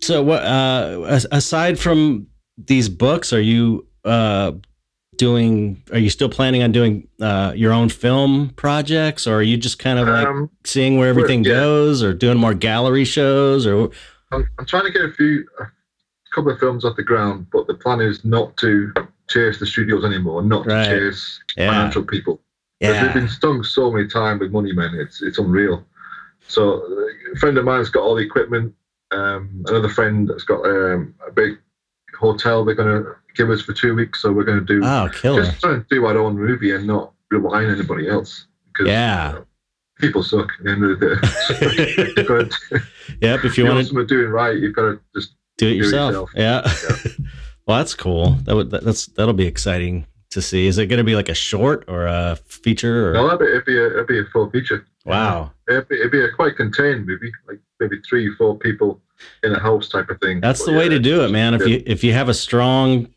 so 0.00 0.22
what? 0.22 0.42
Uh, 0.42 1.20
aside 1.30 1.78
from 1.78 2.26
these 2.58 2.88
books, 2.88 3.32
are 3.32 3.40
you 3.40 3.86
uh 4.04 4.52
doing? 5.16 5.82
Are 5.92 5.98
you 5.98 6.10
still 6.10 6.28
planning 6.28 6.62
on 6.62 6.72
doing 6.72 7.06
uh 7.20 7.52
your 7.54 7.72
own 7.72 7.88
film 7.88 8.50
projects, 8.56 9.26
or 9.26 9.36
are 9.36 9.42
you 9.42 9.56
just 9.56 9.78
kind 9.78 9.98
of 9.98 10.08
like 10.08 10.26
um, 10.26 10.50
seeing 10.64 10.98
where 10.98 11.08
everything 11.08 11.44
yeah. 11.44 11.52
goes, 11.52 12.02
or 12.02 12.12
doing 12.12 12.38
more 12.38 12.54
gallery 12.54 13.04
shows, 13.04 13.66
or 13.66 13.90
I'm, 14.30 14.48
I'm 14.58 14.66
trying 14.66 14.84
to 14.84 14.90
get 14.92 15.02
a 15.04 15.12
few, 15.12 15.46
a 15.60 15.66
couple 16.34 16.50
of 16.52 16.58
films 16.58 16.84
off 16.84 16.96
the 16.96 17.02
ground, 17.02 17.46
but 17.52 17.66
the 17.66 17.74
plan 17.74 18.00
is 18.00 18.24
not 18.24 18.56
to 18.58 18.92
chase 19.28 19.58
the 19.58 19.66
studios 19.66 20.04
anymore, 20.04 20.42
not 20.42 20.66
Right. 20.66 20.84
to 20.88 21.10
chase 21.10 21.40
Yeah. 21.56 21.70
financial 21.70 22.02
people. 22.02 22.40
'Cause 22.82 23.00
They've 23.00 23.14
been 23.14 23.28
stung 23.28 23.62
so 23.62 23.92
many 23.92 24.08
times 24.08 24.40
with 24.40 24.50
money, 24.50 24.72
man. 24.72 24.94
It's 24.94 25.22
it's 25.22 25.38
unreal. 25.38 25.86
So 26.48 26.82
a 27.32 27.38
friend 27.38 27.56
of 27.56 27.64
mine's 27.64 27.90
got 27.90 28.02
all 28.02 28.16
the 28.16 28.24
equipment. 28.24 28.74
Um, 29.12 29.64
another 29.68 29.88
friend 29.88 30.28
that's 30.28 30.42
got 30.42 30.66
um, 30.66 31.14
a 31.24 31.30
big 31.30 31.58
hotel 32.18 32.64
they're 32.64 32.74
going 32.74 33.04
to 33.04 33.10
give 33.34 33.50
us 33.50 33.60
for 33.62 33.72
two 33.72 33.94
weeks. 33.94 34.20
So 34.22 34.32
we're 34.32 34.44
going 34.44 34.58
to 34.58 34.64
do 34.64 34.80
oh, 34.84 35.08
killer, 35.12 35.44
just 35.44 35.60
trying 35.60 35.82
to 35.82 35.86
do 35.90 36.04
our 36.06 36.16
own 36.18 36.36
movie 36.38 36.74
and 36.74 36.86
not 36.86 37.12
rely 37.30 37.64
on 37.64 37.70
anybody 37.72 38.08
else. 38.08 38.46
Because 38.72 38.88
Yeah. 38.88 39.28
you 39.32 39.34
know, 39.38 39.44
people 40.00 40.22
suck. 40.22 40.48
At 40.58 40.64
the 40.64 40.70
end 40.70 40.84
of 40.84 41.00
the 41.00 41.06
day. 41.06 42.14
you've 42.16 42.28
got 42.28 42.50
to, 42.50 42.82
yep. 43.20 43.44
If 43.44 43.58
you 43.58 43.66
want 43.66 43.86
to 43.86 44.06
doing 44.06 44.30
right, 44.30 44.56
you've 44.56 44.74
got 44.74 44.82
to 44.82 45.00
just 45.14 45.34
do 45.58 45.68
it 45.68 45.72
it 45.72 45.76
yourself, 45.76 46.30
yeah. 46.34 46.62
well, 47.66 47.78
that's 47.78 47.94
cool. 47.94 48.32
That 48.44 48.54
would 48.56 48.70
that, 48.70 48.84
that's 48.84 49.06
that'll 49.06 49.34
be 49.34 49.46
exciting 49.46 50.06
to 50.30 50.40
see. 50.42 50.66
Is 50.66 50.78
it 50.78 50.86
going 50.86 50.98
to 50.98 51.04
be 51.04 51.14
like 51.14 51.28
a 51.28 51.34
short 51.34 51.84
or 51.88 52.06
a 52.06 52.36
feature? 52.46 53.10
Or 53.10 53.14
no. 53.14 53.26
It'd 53.28 53.38
be, 53.38 53.44
it'd 53.46 53.64
be 53.66 53.78
a 53.78 53.86
it'd 53.86 54.06
be 54.06 54.18
a 54.18 54.24
full 54.32 54.50
feature. 54.50 54.86
wow, 55.04 55.52
It'd 55.68 55.88
be, 55.88 55.96
it'd 55.96 56.10
be 56.12 56.22
a 56.24 56.30
quite 56.32 56.56
contained 56.56 57.06
movie, 57.06 57.30
like 57.46 57.60
maybe 57.80 57.96
three, 58.08 58.34
four 58.36 58.58
people 58.58 59.00
in 59.42 59.52
a 59.52 59.60
house 59.60 59.88
type 59.88 60.08
of 60.08 60.18
thing. 60.20 60.40
that's 60.40 60.60
But 60.64 60.72
the 60.72 60.78
way 60.78 60.84
yeah, 60.84 60.90
to 60.90 60.98
do 60.98 61.24
it, 61.24 61.30
man. 61.30 61.54
If 61.54 61.60
good. 61.60 61.70
you 61.70 61.82
if 61.86 62.02
you 62.02 62.12
have 62.14 62.28
a 62.28 62.34
strong 62.34 63.08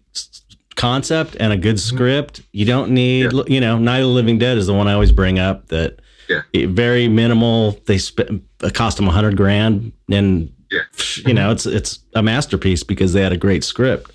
concept 0.76 1.36
and 1.40 1.52
a 1.54 1.58
good 1.58 1.76
Mm-hmm. 1.78 1.96
script, 1.96 2.42
you 2.52 2.66
don't 2.66 2.92
need 2.92 3.32
you 3.48 3.60
know. 3.60 3.78
Night 3.78 4.00
of 4.00 4.08
the 4.08 4.14
Living 4.14 4.38
Dead 4.38 4.58
is 4.58 4.68
the 4.68 4.74
one 4.74 4.88
I 4.88 4.94
always 4.94 5.12
bring 5.12 5.40
up. 5.40 5.68
That 5.70 6.00
Yeah. 6.30 6.42
it- 6.54 6.70
very 6.70 7.08
minimal. 7.08 7.80
They 7.86 7.98
spent 7.98 8.44
it 8.64 8.74
cost 8.74 8.98
them 8.98 9.08
a 9.08 9.12
hundred 9.12 9.38
grand, 9.38 9.92
and 10.12 10.50
Yeah. 10.72 10.82
you 11.26 11.34
know 11.34 11.52
it's 11.52 11.66
it's 11.66 12.00
a 12.14 12.22
masterpiece 12.24 12.84
because 12.84 13.14
they 13.14 13.22
had 13.22 13.34
a 13.34 13.38
great 13.38 13.64
script. 13.64 14.12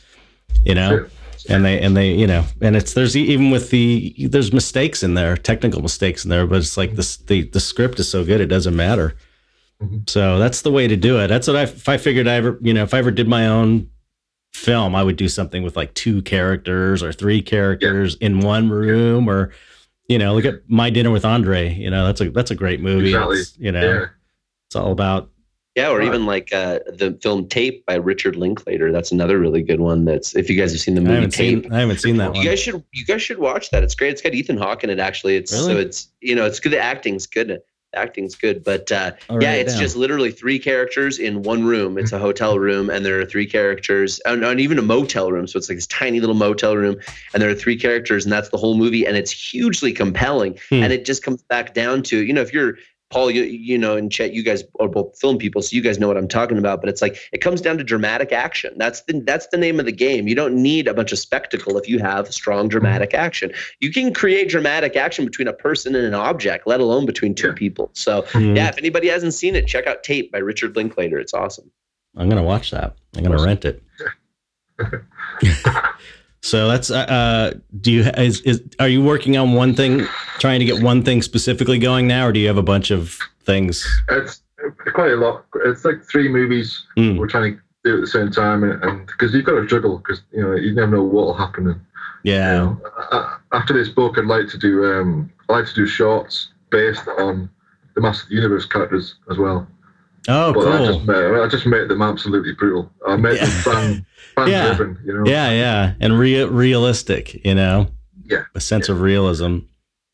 You 0.64 0.74
know. 0.74 0.90
Yeah. 1.48 1.54
and 1.56 1.64
they 1.64 1.80
and 1.80 1.96
they 1.96 2.12
you 2.12 2.26
know 2.26 2.44
and 2.60 2.76
it's 2.76 2.92
there's 2.92 3.16
even 3.16 3.50
with 3.50 3.70
the 3.70 4.14
there's 4.28 4.52
mistakes 4.52 5.02
in 5.02 5.14
there 5.14 5.38
technical 5.38 5.80
mistakes 5.80 6.22
in 6.22 6.28
there 6.28 6.46
but 6.46 6.58
it's 6.58 6.76
like 6.76 6.96
this 6.96 7.16
the 7.16 7.42
the 7.44 7.58
script 7.58 7.98
is 7.98 8.06
so 8.10 8.22
good 8.22 8.42
it 8.42 8.46
doesn't 8.48 8.76
matter 8.76 9.14
Mhm. 9.82 10.08
so 10.08 10.38
that's 10.38 10.60
the 10.60 10.70
way 10.70 10.86
to 10.86 10.96
do 10.96 11.18
it 11.18 11.28
that's 11.28 11.46
what 11.48 11.56
i 11.56 11.62
if 11.62 11.88
i 11.88 11.96
figured 11.96 12.28
i 12.28 12.34
ever 12.34 12.58
you 12.60 12.74
know 12.74 12.82
if 12.82 12.92
i 12.92 12.98
ever 12.98 13.10
did 13.10 13.26
my 13.26 13.46
own 13.48 13.88
film 14.52 14.94
i 14.94 15.02
would 15.02 15.16
do 15.16 15.28
something 15.28 15.62
with 15.62 15.76
like 15.76 15.92
two 15.94 16.20
characters 16.22 17.02
or 17.02 17.12
three 17.12 17.40
characters 17.40 18.16
in 18.16 18.40
one 18.40 18.68
room 18.68 19.28
or 19.28 19.52
you 20.08 20.18
know 20.18 20.34
look 20.34 20.44
at 20.44 20.60
my 20.68 20.90
dinner 20.90 21.10
with 21.10 21.24
andre 21.24 21.72
you 21.72 21.88
know 21.88 22.04
that's 22.04 22.20
a 22.20 22.30
that's 22.30 22.50
a 22.50 22.54
great 22.54 22.80
movie 22.80 23.06
Exactly. 23.10 23.38
It's, 23.38 23.56
you 23.58 23.72
know 23.72 23.80
Yeah. 24.00 24.06
it's 24.68 24.76
all 24.76 24.92
about 24.92 25.30
Yeah, 25.76 25.88
or 25.90 25.98
Right. 25.98 26.08
even 26.08 26.26
like 26.26 26.52
uh, 26.52 26.80
the 26.88 27.16
film 27.22 27.46
Tape 27.48 27.86
by 27.86 27.94
Richard 27.94 28.34
Linklater. 28.34 28.90
That's 28.90 29.12
another 29.12 29.38
really 29.38 29.62
good 29.62 29.78
one. 29.80 30.04
That's 30.04 30.34
if 30.34 30.50
you 30.50 30.56
guys 30.60 30.72
have 30.72 30.80
seen 30.80 30.96
the 30.96 31.00
i 31.00 31.04
movie 31.04 31.14
haven't 31.14 31.30
Tape. 31.30 31.62
seen 31.62 31.72
i 31.72 31.78
haven't 31.80 32.00
seen 32.00 32.16
that 32.16 32.34
You 32.34 32.40
one 32.40 32.44
guys 32.46 32.60
should 32.60 32.82
you 32.92 33.04
guys 33.06 33.22
should 33.22 33.38
watch 33.38 33.70
that. 33.70 33.84
It's 33.84 33.94
great. 33.94 34.10
It's 34.10 34.20
got 34.20 34.34
Ethan 34.34 34.58
Hawke 34.58 34.82
in 34.82 34.90
it 34.90 34.98
actually. 34.98 35.36
It's 35.36 35.52
so 35.52 35.76
it's 35.78 36.08
you 36.20 36.34
know 36.34 36.44
it's 36.44 36.58
good. 36.58 36.72
The 36.72 36.80
acting's 36.80 37.26
good. 37.26 37.60
Acting's 37.94 38.34
good, 38.34 38.62
but 38.62 38.90
uh, 38.92 39.12
yeah, 39.40 39.54
it's 39.54 39.72
down. 39.72 39.82
just 39.82 39.96
literally 39.96 40.30
three 40.30 40.58
characters 40.58 41.18
in 41.18 41.42
one 41.42 41.64
room. 41.64 41.98
It's 41.98 42.12
a 42.12 42.18
hotel 42.26 42.58
room, 42.58 42.90
and 42.90 43.04
there 43.04 43.20
are 43.20 43.26
three 43.26 43.46
characters, 43.46 44.20
and, 44.24 44.44
and 44.44 44.60
even 44.60 44.78
a 44.78 44.82
motel 44.82 45.32
room. 45.32 45.46
So 45.46 45.58
it's 45.58 45.68
like 45.68 45.78
this 45.78 45.86
tiny 45.86 46.20
little 46.20 46.34
motel 46.34 46.76
room, 46.76 46.96
and 47.34 47.42
there 47.42 47.50
are 47.50 47.54
three 47.54 47.76
characters, 47.76 48.24
and 48.24 48.32
that's 48.32 48.48
the 48.50 48.56
whole 48.56 48.76
movie, 48.76 49.06
and 49.06 49.16
it's 49.16 49.32
hugely 49.32 49.92
compelling. 49.92 50.58
Hmm. 50.68 50.82
And 50.82 50.92
it 50.92 51.04
just 51.04 51.22
comes 51.22 51.42
back 51.42 51.74
down 51.74 52.02
to 52.04 52.18
you 52.24 52.32
know 52.32 52.42
if 52.42 52.52
you're 52.52 52.76
Paul, 53.10 53.30
you, 53.30 53.42
you 53.42 53.76
know, 53.76 53.96
and 53.96 54.10
Chet, 54.10 54.32
you 54.32 54.44
guys 54.44 54.62
are 54.78 54.88
both 54.88 55.18
film 55.18 55.36
people, 55.36 55.62
so 55.62 55.74
you 55.74 55.82
guys 55.82 55.98
know 55.98 56.06
what 56.06 56.16
I'm 56.16 56.28
talking 56.28 56.58
about. 56.58 56.80
But 56.80 56.88
it's 56.88 57.02
like 57.02 57.18
it 57.32 57.38
comes 57.38 57.60
down 57.60 57.76
to 57.78 57.84
dramatic 57.84 58.30
action. 58.30 58.72
That's 58.76 59.02
the 59.02 59.20
that's 59.26 59.48
the 59.48 59.56
name 59.58 59.80
of 59.80 59.86
the 59.86 59.92
game. 59.92 60.28
You 60.28 60.36
don't 60.36 60.54
need 60.54 60.86
a 60.86 60.94
bunch 60.94 61.10
of 61.10 61.18
spectacle 61.18 61.76
if 61.76 61.88
you 61.88 61.98
have 61.98 62.32
strong 62.32 62.68
dramatic 62.68 63.12
action. 63.12 63.52
You 63.80 63.92
can 63.92 64.14
create 64.14 64.48
dramatic 64.48 64.94
action 64.96 65.24
between 65.24 65.48
a 65.48 65.52
person 65.52 65.96
and 65.96 66.06
an 66.06 66.14
object, 66.14 66.68
let 66.68 66.78
alone 66.80 67.04
between 67.04 67.34
two 67.34 67.48
Yeah. 67.48 67.54
people. 67.54 67.90
So 67.94 68.22
Mhm. 68.22 68.56
yeah, 68.56 68.68
if 68.68 68.78
anybody 68.78 69.08
hasn't 69.08 69.34
seen 69.34 69.56
it, 69.56 69.66
check 69.66 69.88
out 69.88 70.04
Tape 70.04 70.30
by 70.30 70.38
Richard 70.38 70.76
Linklater. 70.76 71.18
It's 71.18 71.34
awesome. 71.34 71.68
I'm 72.16 72.28
gonna 72.28 72.44
watch 72.44 72.70
that. 72.70 72.94
I'm 73.16 73.24
gonna 73.24 73.42
rent 73.42 73.64
it. 73.64 73.82
so 76.42 76.68
that's 76.68 76.90
uh, 76.90 76.98
uh 77.00 77.52
do 77.80 77.92
you 77.92 78.02
is, 78.02 78.40
is 78.42 78.62
are 78.78 78.88
you 78.88 79.02
working 79.02 79.36
on 79.36 79.52
one 79.52 79.74
thing 79.74 80.06
trying 80.38 80.58
to 80.60 80.64
get 80.64 80.82
one 80.82 81.02
thing 81.02 81.22
specifically 81.22 81.78
going 81.78 82.06
now 82.06 82.26
or 82.26 82.32
do 82.32 82.40
you 82.40 82.46
have 82.48 82.56
a 82.56 82.62
bunch 82.62 82.90
of 82.90 83.18
things 83.44 83.86
It's 84.10 84.42
quite 84.94 85.12
a 85.12 85.16
lot. 85.16 85.44
It's 85.64 85.84
like 85.84 86.02
three 86.04 86.28
movies 86.28 86.84
Mm, 86.96 87.18
we're 87.18 87.26
trying 87.26 87.54
to 87.56 87.60
do 87.84 87.94
at 87.96 88.00
the 88.02 88.06
same 88.06 88.30
time, 88.30 88.62
and 88.62 89.06
because 89.06 89.32
you've 89.32 89.46
got 89.46 89.52
to 89.58 89.66
juggle, 89.66 89.96
because 89.98 90.22
you 90.32 90.42
know 90.42 90.54
you 90.54 90.74
never 90.74 90.96
know 90.96 91.02
what 91.02 91.24
will 91.26 91.34
happen. 91.34 91.66
And, 91.68 91.80
you 92.24 92.34
yeah 92.34 92.56
know, 92.56 92.80
a- 93.10 93.38
after 93.52 93.72
this 93.72 93.88
book, 93.88 94.18
I'd 94.18 94.26
like 94.26 94.48
to 94.48 94.58
do 94.58 94.84
um, 94.84 95.32
I 95.48 95.54
like 95.54 95.66
to 95.66 95.74
do 95.74 95.86
shorts 95.86 96.48
based 96.70 97.08
on 97.18 97.48
the 97.94 98.02
Master 98.02 98.24
of 98.24 98.28
the 98.28 98.34
Universe 98.36 98.66
characters 98.66 99.14
as 99.30 99.38
well. 99.38 99.66
Oh 100.28 100.52
but 100.52 100.66
I 100.68 100.76
cool 100.78 100.86
just 100.86 101.06
made, 101.06 101.40
I 101.40 101.48
just 101.48 101.66
made 101.66 101.88
them 101.88 102.02
absolutely 102.02 102.52
brutal. 102.52 102.90
I 103.06 103.16
made 103.16 103.36
Yeah. 103.36 103.44
them 103.46 103.50
fan 103.62 104.06
fan 104.36 104.48
Yeah. 104.48 104.74
driven. 104.74 104.98
You 105.04 105.14
know. 105.18 105.24
yeah 105.30 105.50
yeah 105.50 105.94
and 106.00 106.18
rea- 106.18 106.44
realistic 106.44 107.44
you 107.44 107.54
know 107.54 107.88
Yeah. 108.24 108.44
a 108.54 108.60
sense 108.60 108.88
of 108.88 109.00
realism 109.00 109.58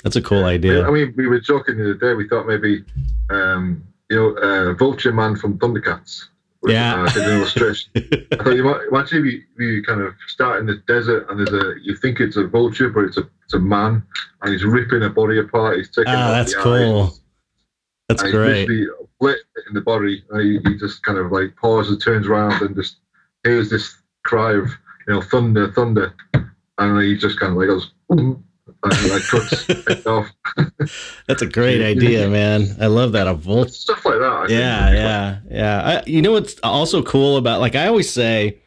that's 0.05 0.15
a 0.15 0.23
cool 0.23 0.45
idea. 0.45 0.87
I 0.87 0.91
mean, 0.93 1.15
we 1.17 1.27
were 1.27 1.41
joking 1.41 1.79
the 1.79 1.85
other 1.91 1.95
day. 1.95 2.15
We 2.15 2.29
thought 2.29 2.47
maybe, 2.47 2.85
um, 3.29 3.83
you 4.09 4.17
know, 4.17 4.37
uh, 4.41 4.75
Vulture 4.75 5.11
Man 5.13 5.35
from 5.35 5.59
Thundercats. 5.59 6.27
Yeah. 6.65 7.03
uh, 7.03 7.21
an 7.21 7.31
illustration. 7.39 7.91
I 7.97 8.37
thought 8.37 8.55
you 8.55 8.63
might 8.63 8.83
imagine 8.89 9.27
if 9.27 9.33
you, 9.59 9.67
you 9.67 9.83
kind 9.83 10.01
of 10.03 10.15
start 10.29 10.61
in 10.61 10.67
the 10.67 10.77
desert 10.87 11.27
and 11.29 11.41
there's 11.41 11.53
a 11.53 11.75
you 11.83 11.97
think 11.97 12.21
it's 12.21 12.37
a 12.37 12.47
vulture, 12.47 12.89
but 12.89 13.01
it's 13.05 13.17
a 13.17 13.29
it's 13.45 13.55
a 13.55 13.59
man 13.59 14.01
and 14.43 14.53
he's 14.53 14.65
ripping 14.65 15.03
a 15.03 15.09
body 15.11 15.41
apart. 15.41 15.79
He's 15.79 15.89
taking 15.91 16.13
Ah, 16.15 16.31
that's 16.31 16.55
cool. 16.55 17.07
eyes, 17.07 17.21
that's 18.09 18.23
and 18.23 18.33
great 18.33 18.69
Split 19.19 19.39
in 19.69 19.75
the 19.75 19.81
body. 19.81 20.23
And 20.31 20.43
he, 20.43 20.71
he 20.71 20.79
just 20.79 21.03
kind 21.03 21.19
of 21.19 21.33
like 21.33 21.57
pauses, 21.57 22.03
turns 22.03 22.27
around, 22.27 22.61
and 22.63 22.75
just 22.77 22.97
hears 23.45 23.71
this 23.71 23.97
cry 24.25 24.53
of 24.53 24.69
you 25.07 25.15
know 25.15 25.23
thunder, 25.23 25.73
thunder, 25.73 26.15
and 26.79 27.03
he 27.03 27.17
just 27.17 27.39
kind 27.41 27.53
of 27.53 27.59
like 27.59 27.69
goes. 27.69 27.93
"Boom," 28.09 28.45
And 28.85 29.11
like 29.11 29.23
cuts 29.23 29.65
it 29.69 30.07
off. 30.07 30.29
that's 31.27 31.43
a 31.43 31.47
great 31.47 31.81
idea 31.97 32.29
man 32.29 32.67
i 32.81 32.87
love 32.87 33.13
that 33.13 33.27
a 33.27 33.35
vulture 33.35 33.71
Stuff 33.71 34.05
like 34.05 34.19
that. 34.19 34.33
I 34.33 34.47
yeah 34.49 34.91
yeah 34.93 35.39
yeah 35.51 35.83
I, 35.85 36.03
you 36.09 36.21
know 36.23 36.33
what's 36.33 36.57
also 36.63 37.03
cool 37.03 37.37
about 37.37 37.61
like 37.61 37.75
i 37.75 37.87
always 37.87 38.13
say 38.13 38.59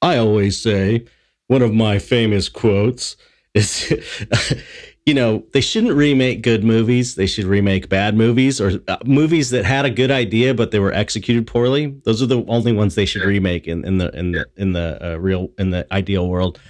i 0.00 0.16
always 0.18 0.60
say 0.60 1.04
one 1.48 1.62
of 1.62 1.74
my 1.74 1.98
famous 1.98 2.48
quotes 2.48 3.16
is 3.54 3.92
you 5.06 5.14
know, 5.14 5.42
they 5.52 5.60
shouldn't 5.60 5.94
remake 5.94 6.42
good 6.42 6.62
movies. 6.62 7.16
They 7.16 7.26
should 7.26 7.44
remake 7.44 7.88
bad 7.88 8.16
movies 8.16 8.60
or 8.60 8.80
uh, 8.86 8.98
movies 9.04 9.50
that 9.50 9.64
had 9.64 9.84
a 9.84 9.90
good 9.90 10.12
idea 10.12 10.54
but 10.54 10.70
they 10.70 10.78
were 10.78 10.92
executed 10.92 11.46
poorly. 11.46 11.86
Those 12.04 12.22
are 12.22 12.26
the 12.26 12.44
only 12.46 12.72
ones 12.72 12.94
they 12.94 13.06
should 13.06 13.22
remake 13.22 13.66
in, 13.66 13.84
in 13.84 13.98
the 13.98 14.16
in 14.16 14.32
the 14.32 14.46
in 14.56 14.72
the 14.72 14.98
uh, 15.04 15.16
real 15.16 15.50
in 15.58 15.70
the 15.70 15.92
ideal 15.92 16.28
world. 16.28 16.60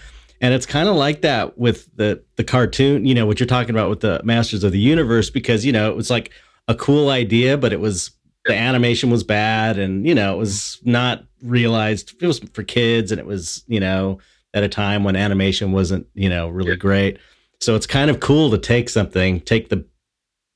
And 0.40 0.55
it's 0.55 0.66
kind 0.66 0.88
of 0.88 0.97
like 0.97 1.21
that 1.23 1.59
with 1.59 1.95
the 1.97 2.25
the 2.37 2.45
cartoon, 2.45 3.05
you 3.05 3.14
know, 3.14 3.27
what 3.27 3.38
you're 3.38 3.47
talking 3.47 3.71
about 3.71 3.90
with 3.90 4.01
the 4.01 4.23
Masters 4.25 4.64
of 4.64 4.73
the 4.73 4.81
Universe 4.81 5.29
because, 5.29 5.66
you 5.66 5.73
know, 5.73 5.90
it 5.90 5.97
was 5.97 6.09
like 6.09 6.31
a 6.68 6.75
cool 6.75 7.11
idea 7.11 7.59
but 7.59 7.73
it 7.73 7.81
was 7.81 8.12
the 8.47 8.55
animation 8.55 9.11
was 9.11 9.23
bad 9.23 9.79
and, 9.79 10.07
you 10.07 10.14
know, 10.14 10.35
it 10.35 10.38
was 10.38 10.81
not 10.85 11.25
realized 11.42 12.14
it 12.21 12.27
was 12.27 12.38
for 12.55 12.62
kids 12.62 13.12
and 13.12 13.21
it 13.21 13.27
was, 13.27 13.62
you 13.66 13.79
know, 13.79 14.18
at 14.55 14.62
a 14.62 14.68
time 14.68 15.05
when 15.05 15.16
animation 15.16 15.73
wasn't, 15.73 16.07
you 16.14 16.31
know, 16.31 16.49
really 16.49 16.77
great. 16.77 17.18
So 17.62 17.77
it's 17.77 17.87
kind 17.87 18.11
of 18.11 18.18
cool 18.18 18.51
to 18.51 18.59
take 18.59 18.88
something, 18.88 19.40
take 19.40 19.68
the 19.68 19.85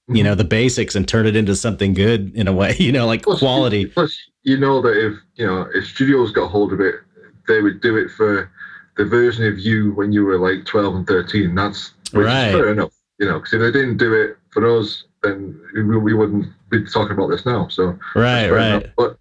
you 0.09 0.23
know 0.23 0.31
mm-hmm. 0.31 0.39
the 0.39 0.45
basics 0.45 0.95
and 0.95 1.07
turn 1.07 1.27
it 1.27 1.35
into 1.35 1.55
something 1.57 1.93
good 1.93 2.33
in 2.37 2.47
a 2.47 2.53
way 2.53 2.77
you 2.79 2.93
know 2.93 3.07
like 3.07 3.25
Plus, 3.25 3.41
quality 3.41 3.87
Plus, 3.87 4.17
you 4.45 4.57
know 4.57 4.81
that 4.81 4.97
if 4.97 5.19
you 5.35 5.45
know 5.47 5.69
if 5.75 5.87
studios 5.87 6.31
got 6.31 6.51
hold 6.51 6.73
of 6.73 6.81
it, 6.81 6.97
they 7.49 7.61
would 7.61 7.81
do 7.81 7.97
it 7.97 8.11
for 8.11 8.51
the 8.97 9.05
version 9.05 9.47
of 9.47 9.59
you 9.59 9.93
when 9.95 10.13
you 10.13 10.25
were 10.25 10.39
like 10.39 10.65
twelve 10.65 10.95
and 10.95 11.07
thirteen. 11.07 11.55
That's 11.55 11.93
Right. 12.13 12.53
fair 12.53 12.71
enough. 12.71 12.93
You 13.19 13.27
know, 13.27 13.39
because 13.39 13.55
if 13.55 13.61
they 13.61 13.73
didn't 13.73 13.97
do 13.97 14.13
it 14.13 14.37
for 14.51 14.79
us, 14.79 15.05
then 15.23 15.61
we, 15.75 15.83
we 15.99 16.15
wouldn't 16.15 16.47
be 16.71 16.85
talking 16.85 17.17
about 17.17 17.29
this 17.29 17.47
now. 17.47 17.69
So 17.69 17.99
right 18.15 18.51
right 18.51 18.69
enough. 18.69 18.91
But 18.97 19.19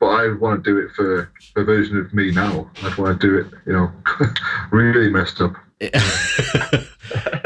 but 0.00 0.06
I 0.08 0.32
want 0.34 0.62
to 0.62 0.70
do 0.70 0.78
it 0.78 0.92
for 0.92 1.32
a 1.56 1.64
version 1.64 1.98
of 1.98 2.12
me 2.12 2.30
now. 2.30 2.70
I'd 2.82 2.96
want 2.98 3.20
to 3.20 3.26
do 3.26 3.38
it, 3.38 3.46
you 3.66 3.72
know, 3.72 3.90
really 4.70 5.08
messed 5.10 5.40
up. 5.40 5.54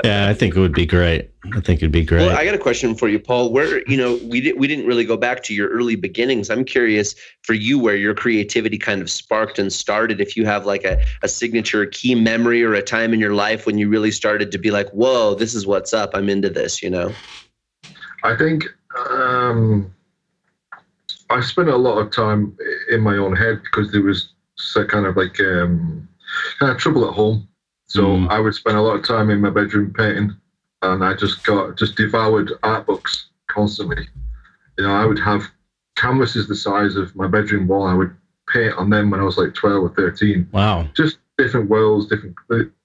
yeah 0.04 0.28
i 0.28 0.34
think 0.34 0.54
it 0.54 0.60
would 0.60 0.72
be 0.72 0.86
great 0.86 1.30
i 1.52 1.60
think 1.60 1.80
it'd 1.80 1.90
be 1.90 2.04
great 2.04 2.26
Well, 2.26 2.36
I 2.36 2.44
got 2.44 2.54
a 2.54 2.58
question 2.58 2.94
for 2.94 3.08
you, 3.08 3.18
Paul. 3.18 3.52
Where 3.52 3.82
you 3.88 3.96
know 3.96 4.20
we 4.24 4.40
didn't 4.40 4.58
we 4.60 4.68
didn't 4.68 4.86
really 4.86 5.04
go 5.04 5.16
back 5.16 5.42
to 5.44 5.54
your 5.54 5.68
early 5.68 5.96
beginnings. 5.96 6.48
I'm 6.48 6.64
curious 6.64 7.16
for 7.42 7.54
you 7.54 7.78
where 7.78 7.96
your 7.96 8.14
creativity 8.14 8.78
kind 8.78 9.02
of 9.02 9.10
sparked 9.10 9.58
and 9.58 9.72
started. 9.72 10.20
If 10.20 10.36
you 10.36 10.46
have 10.46 10.64
like 10.64 10.84
a, 10.84 11.02
a 11.22 11.28
signature 11.28 11.86
key 11.86 12.14
memory 12.14 12.62
or 12.62 12.74
a 12.74 12.82
time 12.82 13.12
in 13.12 13.18
your 13.18 13.34
life 13.34 13.66
when 13.66 13.78
you 13.78 13.88
really 13.88 14.12
started 14.12 14.52
to 14.52 14.58
be 14.58 14.70
like, 14.70 14.88
"Whoa, 14.90 15.34
this 15.34 15.54
is 15.54 15.66
what's 15.66 15.92
up. 15.92 16.10
I'm 16.14 16.28
into 16.28 16.50
this." 16.50 16.82
You 16.82 16.90
know. 16.90 17.12
I 18.22 18.36
think 18.36 18.66
um, 19.08 19.92
I 21.30 21.40
spent 21.40 21.68
a 21.68 21.76
lot 21.76 21.98
of 21.98 22.10
time 22.10 22.56
in 22.90 23.00
my 23.00 23.16
own 23.16 23.34
head 23.34 23.62
because 23.62 23.90
there 23.90 24.02
was 24.02 24.32
so 24.56 24.84
kind 24.84 25.06
of 25.06 25.16
like 25.16 25.40
um, 25.40 26.08
kind 26.58 26.70
of 26.72 26.78
trouble 26.78 27.08
at 27.08 27.14
home. 27.14 27.48
So 27.90 28.02
Mm. 28.02 28.30
I 28.30 28.38
would 28.38 28.54
spend 28.54 28.76
a 28.76 28.80
lot 28.80 28.94
of 28.94 29.02
time 29.02 29.30
in 29.30 29.40
my 29.40 29.50
bedroom 29.50 29.92
painting, 29.92 30.32
and 30.82 31.04
I 31.04 31.12
just 31.14 31.42
got 31.42 31.76
just 31.76 31.96
devoured 31.96 32.52
art 32.62 32.86
books 32.86 33.26
constantly. 33.48 34.08
You 34.78 34.84
know, 34.84 34.94
I 34.94 35.04
would 35.04 35.18
have 35.18 35.50
canvases 35.96 36.46
the 36.46 36.54
size 36.54 36.94
of 36.94 37.14
my 37.16 37.26
bedroom 37.26 37.66
wall. 37.66 37.88
I 37.88 37.94
would 37.94 38.14
paint 38.48 38.74
on 38.74 38.90
them 38.90 39.10
when 39.10 39.18
I 39.18 39.24
was 39.24 39.36
like 39.36 39.54
twelve 39.54 39.82
or 39.82 39.88
thirteen 39.88 40.48
wow 40.52 40.86
just 40.94 41.18
different 41.36 41.68
worlds, 41.68 42.06
different. 42.06 42.36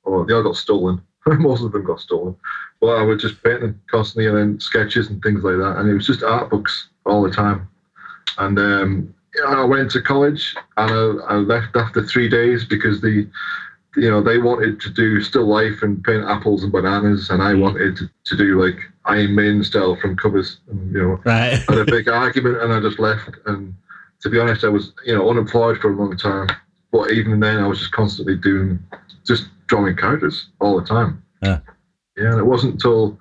Or 0.04 0.26
they 0.26 0.34
all 0.34 0.42
got 0.42 0.56
stolen. 0.56 1.00
Most 1.28 1.64
of 1.64 1.72
them 1.72 1.84
got 1.84 2.00
stolen. 2.00 2.36
But 2.82 2.98
I 2.98 3.04
would 3.04 3.20
just 3.20 3.44
paint 3.44 3.62
them 3.62 3.80
constantly, 3.92 4.26
and 4.26 4.36
then 4.38 4.60
sketches 4.60 5.10
and 5.12 5.22
things 5.22 5.44
like 5.44 5.58
that. 5.58 5.78
And 5.78 5.88
it 5.88 5.94
was 5.94 6.08
just 6.08 6.24
art 6.24 6.50
books 6.50 6.88
all 7.06 7.22
the 7.22 7.30
time. 7.30 7.68
And 8.40 8.58
um, 8.58 9.14
I 9.48 9.64
went 9.64 9.92
to 9.92 10.02
college, 10.02 10.56
and 10.78 10.92
I, 10.92 11.34
I 11.34 11.36
left 11.36 11.76
after 11.76 12.02
three 12.02 12.28
days 12.28 12.66
because 12.66 13.02
the, 13.02 13.28
you 13.96 14.10
know, 14.10 14.22
they 14.22 14.38
wanted 14.38 14.80
to 14.82 14.90
do 14.90 15.22
still 15.22 15.46
life 15.48 15.82
and 15.82 16.04
paint 16.04 16.24
apples 16.26 16.64
and 16.64 16.72
bananas, 16.72 17.30
and 17.30 17.42
I 17.42 17.54
Mhm. 17.54 17.60
wanted 17.60 17.96
to, 17.98 18.10
to 18.26 18.36
do 18.36 18.62
like 18.62 18.78
Iron 19.06 19.36
Maiden 19.36 19.64
style 19.64 19.96
from 19.96 20.16
covers. 20.16 20.58
And, 20.70 20.94
you 20.94 21.02
know, 21.02 21.22
right 21.26 21.60
had 21.68 21.78
a 21.78 21.86
big 21.86 22.08
argument 22.24 22.62
and 22.62 22.74
I 22.74 22.80
just 22.80 23.00
left. 23.00 23.30
And 23.46 23.74
to 24.22 24.30
be 24.30 24.40
honest, 24.40 24.64
I 24.64 24.70
was, 24.70 24.94
you 25.06 25.16
know, 25.16 25.30
unemployed 25.30 25.80
for 25.80 25.92
a 25.92 25.96
long 25.96 26.18
time. 26.18 26.48
But 26.92 27.12
even 27.12 27.40
then, 27.40 27.60
I 27.60 27.68
was 27.68 27.80
just 27.80 27.92
constantly 27.92 28.36
doing, 28.36 28.80
just 29.26 29.48
drawing 29.68 29.96
characters 29.96 30.48
all 30.60 30.80
the 30.80 30.86
time. 30.86 31.22
Yeah. 31.42 31.60
Yeah, 32.18 32.32
and 32.32 32.40
it 32.40 32.46
wasn't 32.46 32.74
until, 32.74 33.20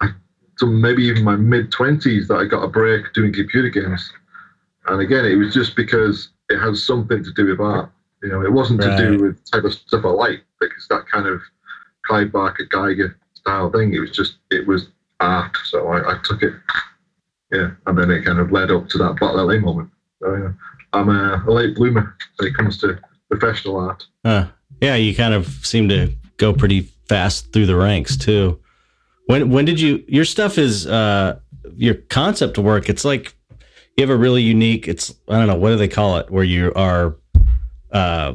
I, 0.00 0.10
till 0.58 0.68
maybe 0.68 1.02
even 1.04 1.24
my 1.24 1.34
mid 1.36 1.72
twenties 1.72 2.28
that 2.28 2.36
I 2.36 2.44
got 2.44 2.62
a 2.62 2.68
break 2.68 3.12
doing 3.12 3.32
computer 3.32 3.68
games. 3.68 4.12
And 4.86 5.00
again, 5.00 5.24
it 5.24 5.34
was 5.34 5.52
just 5.52 5.74
because 5.76 6.28
it 6.48 6.58
had 6.58 6.76
something 6.76 7.22
to 7.24 7.32
do 7.32 7.46
with 7.46 7.60
art. 7.60 7.90
You 8.22 8.30
know, 8.30 8.42
it 8.42 8.52
wasn't 8.52 8.80
to 8.82 8.96
do 8.96 9.22
with 9.22 9.50
type 9.50 9.64
of 9.64 9.72
stuff 9.72 10.04
I 10.04 10.08
like, 10.08 10.44
because 10.60 10.86
that 10.88 11.06
kind 11.06 11.26
of 11.26 11.40
Clive 12.06 12.32
Barker 12.32 12.66
Giger 12.66 13.14
style 13.34 13.70
thing. 13.70 13.94
It 13.94 14.00
was 14.00 14.10
just, 14.10 14.38
it 14.50 14.66
was 14.66 14.88
art. 15.20 15.56
So 15.64 15.88
I, 15.88 16.14
I 16.14 16.18
took 16.24 16.42
it 16.42 16.54
yeah, 17.52 17.70
and 17.86 17.96
then 17.96 18.10
it 18.10 18.24
kind 18.24 18.38
of 18.38 18.52
led 18.52 18.70
up 18.70 18.88
to 18.90 18.98
that 18.98 19.18
Battle 19.18 19.46
LA 19.46 19.58
moment. 19.58 19.90
So, 20.20 20.34
yeah, 20.34 20.52
I'm 20.92 21.08
a, 21.08 21.44
a 21.46 21.50
late 21.50 21.76
bloomer 21.76 22.16
when 22.36 22.48
it 22.48 22.54
comes 22.54 22.78
to 22.78 22.98
professional 23.30 23.76
art. 23.78 24.04
Huh. 24.24 24.48
yeah 24.80 24.94
you 24.96 25.14
kind 25.14 25.34
of 25.34 25.46
seem 25.62 25.88
to 25.88 26.12
go 26.36 26.52
pretty 26.52 26.82
fast 27.08 27.52
through 27.52 27.66
the 27.66 27.76
ranks 27.76 28.16
too 28.16 28.60
when 29.26 29.50
when 29.50 29.64
did 29.64 29.80
you 29.80 30.04
your 30.08 30.24
stuff 30.24 30.58
is 30.58 30.86
uh 30.86 31.38
your 31.76 31.94
concept 31.94 32.58
work 32.58 32.88
it's 32.88 33.04
like 33.04 33.34
you 33.96 34.02
have 34.02 34.10
a 34.10 34.16
really 34.16 34.42
unique 34.42 34.86
it's 34.88 35.14
i 35.28 35.38
don't 35.38 35.46
know 35.46 35.54
what 35.56 35.70
do 35.70 35.76
they 35.76 35.88
call 35.88 36.16
it 36.16 36.30
where 36.30 36.44
you 36.44 36.72
are 36.74 37.16
uh 37.92 38.34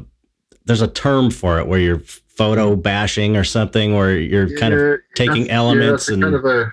there's 0.65 0.81
a 0.81 0.87
term 0.87 1.29
for 1.29 1.59
it 1.59 1.67
where 1.67 1.79
you're 1.79 1.99
photo 1.99 2.75
bashing 2.75 3.37
or 3.37 3.43
something 3.43 3.95
where 3.95 4.17
you're 4.17 4.57
kind 4.57 4.73
of 4.73 4.99
taking 5.15 5.49
elements 5.49 6.07
yeah, 6.07 6.13
and- 6.15 6.23
kind 6.23 6.35
of 6.35 6.45
a, 6.45 6.71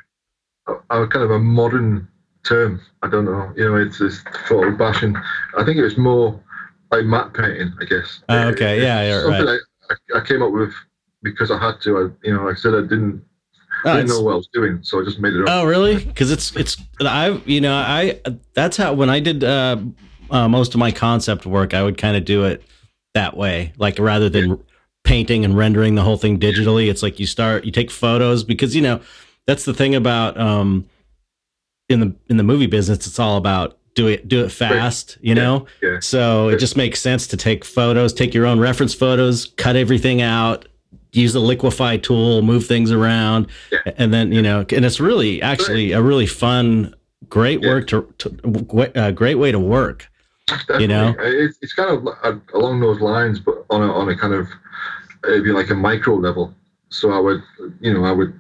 a, 0.69 1.03
a 1.03 1.09
kind 1.09 1.25
of 1.25 1.31
a 1.31 1.39
modern 1.39 2.09
term. 2.45 2.81
I 3.03 3.09
don't 3.09 3.25
know. 3.27 3.53
You 3.57 3.71
know, 3.71 3.77
it's 3.77 3.99
this 3.99 4.21
photo 4.49 4.71
bashing. 4.77 5.17
I 5.59 5.65
think 5.65 5.77
it 5.77 5.83
was 5.83 5.99
more 5.99 6.41
like 6.91 7.05
matte 7.05 7.35
painting. 7.35 7.73
I 7.81 7.85
guess. 7.85 8.23
Oh, 8.29 8.49
okay. 8.49 8.79
It's 8.79 8.85
Yeah, 8.85 9.03
yeah, 9.03 9.23
something 9.23 9.49
I, 9.49 9.59
I, 9.91 10.19
I 10.21 10.25
came 10.25 10.43
up 10.43 10.53
with 10.53 10.73
because 11.23 11.51
I 11.51 11.59
had 11.59 11.81
to. 11.83 11.99
I, 11.99 12.27
you 12.27 12.35
know, 12.35 12.45
like 12.45 12.57
I 12.57 12.59
said 12.59 12.75
I 12.75 12.83
didn't, 12.83 13.23
Oh, 13.85 13.97
didn't 13.97 14.09
know 14.11 14.23
what 14.23 14.33
I 14.33 14.37
was 14.37 14.49
doing, 14.53 14.81
so 14.83 15.01
I 15.01 15.05
just 15.05 15.21
made 15.21 15.35
it 15.35 15.43
up. 15.43 15.49
Oh, 15.51 15.65
really? 15.65 16.05
Because 16.05 16.31
it's 16.31 16.55
it's 16.57 16.77
I 17.01 17.41
you 17.45 17.61
know 17.61 17.75
I 17.75 18.21
that's 18.55 18.77
how 18.77 18.93
when 18.95 19.11
I 19.11 19.21
did 19.21 19.45
uh, 19.45 19.79
uh, 20.31 20.49
most 20.49 20.75
of 20.75 20.79
my 20.81 20.91
concept 20.93 21.47
work, 21.47 21.75
I 21.75 21.83
would 21.83 21.99
kind 21.99 22.17
of 22.17 22.25
do 22.25 22.45
it 22.45 22.63
that 23.15 23.37
way, 23.37 23.73
like 23.79 23.99
rather 23.99 24.29
than 24.29 24.63
painting 25.05 25.45
and 25.45 25.57
rendering 25.57 25.95
the 25.95 26.03
whole 26.03 26.17
thing 26.17 26.39
digitally. 26.39 26.89
It's 26.91 27.03
like 27.03 27.19
you 27.19 27.27
start 27.27 27.65
you 27.65 27.73
take 27.73 27.91
photos 27.91 28.45
because 28.45 28.75
you 28.77 28.83
know 28.83 29.01
that's 29.47 29.65
the 29.65 29.75
thing 29.75 29.95
about 29.95 30.39
um 30.39 30.87
in 31.89 32.01
the 32.01 32.15
in 32.29 32.37
the 32.37 32.45
movie 32.45 32.67
business. 32.67 33.07
It's 33.07 33.19
all 33.19 33.37
about 33.37 33.77
do 33.95 34.07
it 34.07 34.29
do 34.29 34.45
it 34.45 34.51
fast, 34.51 35.19
you 35.21 35.35
know. 35.35 35.67
yeah. 35.83 35.99
So 36.01 36.49
it 36.49 36.59
just 36.59 36.77
makes 36.77 37.01
sense 37.01 37.27
to 37.29 37.37
take 37.37 37.65
photos, 37.65 38.13
take 38.13 38.35
your 38.35 38.47
own 38.47 38.61
reference 38.61 38.95
photos, 38.95 39.47
cut 39.57 39.77
everything 39.77 40.23
out. 40.23 40.67
Use 41.13 41.33
the 41.33 41.41
liquefy 41.41 41.97
tool, 41.97 42.41
move 42.43 42.67
things 42.67 42.93
around, 42.93 43.49
Yeah. 43.73 43.79
and 43.97 44.15
then 44.15 44.31
you 44.31 44.41
know, 44.43 44.61
and 44.71 44.85
it's 44.85 45.01
really 45.01 45.43
actually 45.43 45.91
a 45.91 46.01
really 46.01 46.27
fun, 46.27 46.95
great 47.29 47.63
Yeah. 47.63 47.69
work 47.71 47.89
to, 47.89 48.15
to 48.19 48.93
uh, 48.95 49.11
great 49.11 49.35
way 49.35 49.51
to 49.51 49.59
work. 49.59 50.09
Definitely. 50.51 50.83
You 50.83 50.89
know? 50.89 51.15
it's, 51.19 51.59
it's 51.63 51.73
kind 51.73 51.91
of 51.91 52.07
uh, 52.23 52.39
along 52.55 52.81
those 52.81 53.01
lines, 53.01 53.39
but 53.41 53.65
on 53.71 53.83
a 53.83 53.93
on 53.93 54.09
a 54.09 54.17
kind 54.17 54.35
of 54.35 54.49
it'd 55.25 55.45
be 55.45 55.53
like 55.53 55.71
a 55.71 55.75
micro 55.75 56.15
level. 56.17 56.55
So 56.89 57.13
I 57.13 57.21
would, 57.21 57.43
you 57.81 57.95
know, 57.95 58.05
I 58.05 58.11
would, 58.13 58.39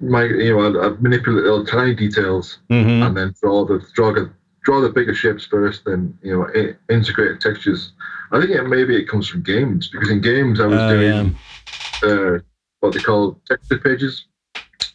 my, 0.00 0.24
you 0.24 0.54
know, 0.54 0.66
I'd, 0.66 0.92
I'd 0.92 1.02
manipulate 1.02 1.44
little 1.44 1.64
tiny 1.64 1.94
details 1.94 2.58
hmm 2.68 3.02
and 3.02 3.16
then 3.16 3.34
draw 3.40 3.64
the 3.64 3.84
draw 3.94 4.12
the 4.12 4.30
draw 4.64 4.80
the 4.80 4.90
bigger 4.90 5.14
shapes 5.14 5.46
first, 5.46 5.84
then 5.84 6.16
you 6.22 6.36
know, 6.36 6.74
integrate 6.90 7.40
textures. 7.40 7.92
I 8.30 8.40
think 8.40 8.50
it, 8.52 8.62
maybe 8.64 8.96
it 8.96 9.08
comes 9.08 9.28
from 9.28 9.42
games 9.42 9.88
because 9.88 10.10
in 10.10 10.20
games 10.20 10.60
I 10.60 10.66
was 10.66 10.80
Oh, 10.80 11.00
yeah. 11.00 11.22
doing 11.22 12.36
uh, 12.36 12.38
what 12.80 12.92
they 12.94 13.00
call 13.00 13.40
texture 13.48 13.78
pages 13.78 14.26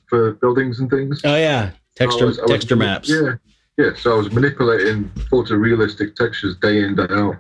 for 0.08 0.34
buildings 0.34 0.80
and 0.80 0.90
things. 0.90 1.22
Oh 1.24 1.36
yeah, 1.36 1.72
texture 1.96 2.26
I 2.26 2.28
was- 2.28 2.40
I 2.40 2.42
was 2.44 2.52
texture 2.52 2.76
doing- 2.76 2.88
maps. 2.88 3.10
Yeah, 3.10 3.36
yeah. 3.78 3.92
So 3.96 4.14
I 4.14 4.18
was 4.18 4.32
manipulating 4.32 5.10
photorealistic 5.32 6.16
textures 6.16 6.56
day 6.58 6.84
in 6.84 6.96
day 6.96 7.08
out. 7.10 7.36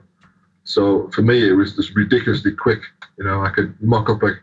So 0.64 1.10
for 1.14 1.22
me, 1.22 1.48
it 1.48 1.54
was 1.54 1.76
just 1.76 1.96
ridiculously 1.96 2.52
quick. 2.52 2.82
You 3.18 3.26
know, 3.26 3.42
I 3.42 3.50
could 3.50 3.76
mock 3.82 4.10
up 4.10 4.22
a 4.24 4.34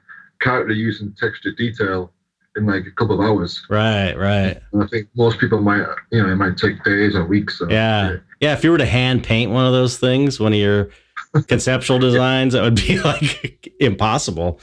character 0.40 0.72
using 0.72 1.12
texture 1.18 1.52
detail 1.52 2.12
in 2.56 2.66
like 2.66 2.86
a 2.86 2.90
couple 2.92 3.20
of 3.20 3.26
hours. 3.28 3.64
Right, 3.68 4.16
right. 4.16 4.60
And 4.72 4.82
I 4.82 4.86
think 4.86 5.08
most 5.16 5.38
people 5.38 5.60
might, 5.60 5.84
you 6.10 6.22
know, 6.22 6.32
it 6.32 6.36
might 6.36 6.56
take 6.56 6.82
days 6.84 7.14
or 7.14 7.24
weeks. 7.24 7.58
So, 7.58 7.68
Yeah. 7.68 8.16
Yeah, 8.40 8.52
if 8.52 8.62
you 8.64 8.70
were 8.70 8.78
to 8.78 8.86
hand 8.86 9.24
paint 9.24 9.50
one 9.50 9.66
of 9.66 9.72
those 9.72 9.98
things, 9.98 10.38
one 10.38 10.52
of 10.52 10.58
your 10.58 10.90
conceptual 11.48 11.98
designs, 11.98 12.52
that 12.52 12.62
would 12.62 12.76
be 12.76 13.00
like 13.04 13.72
impossible. 13.80 14.60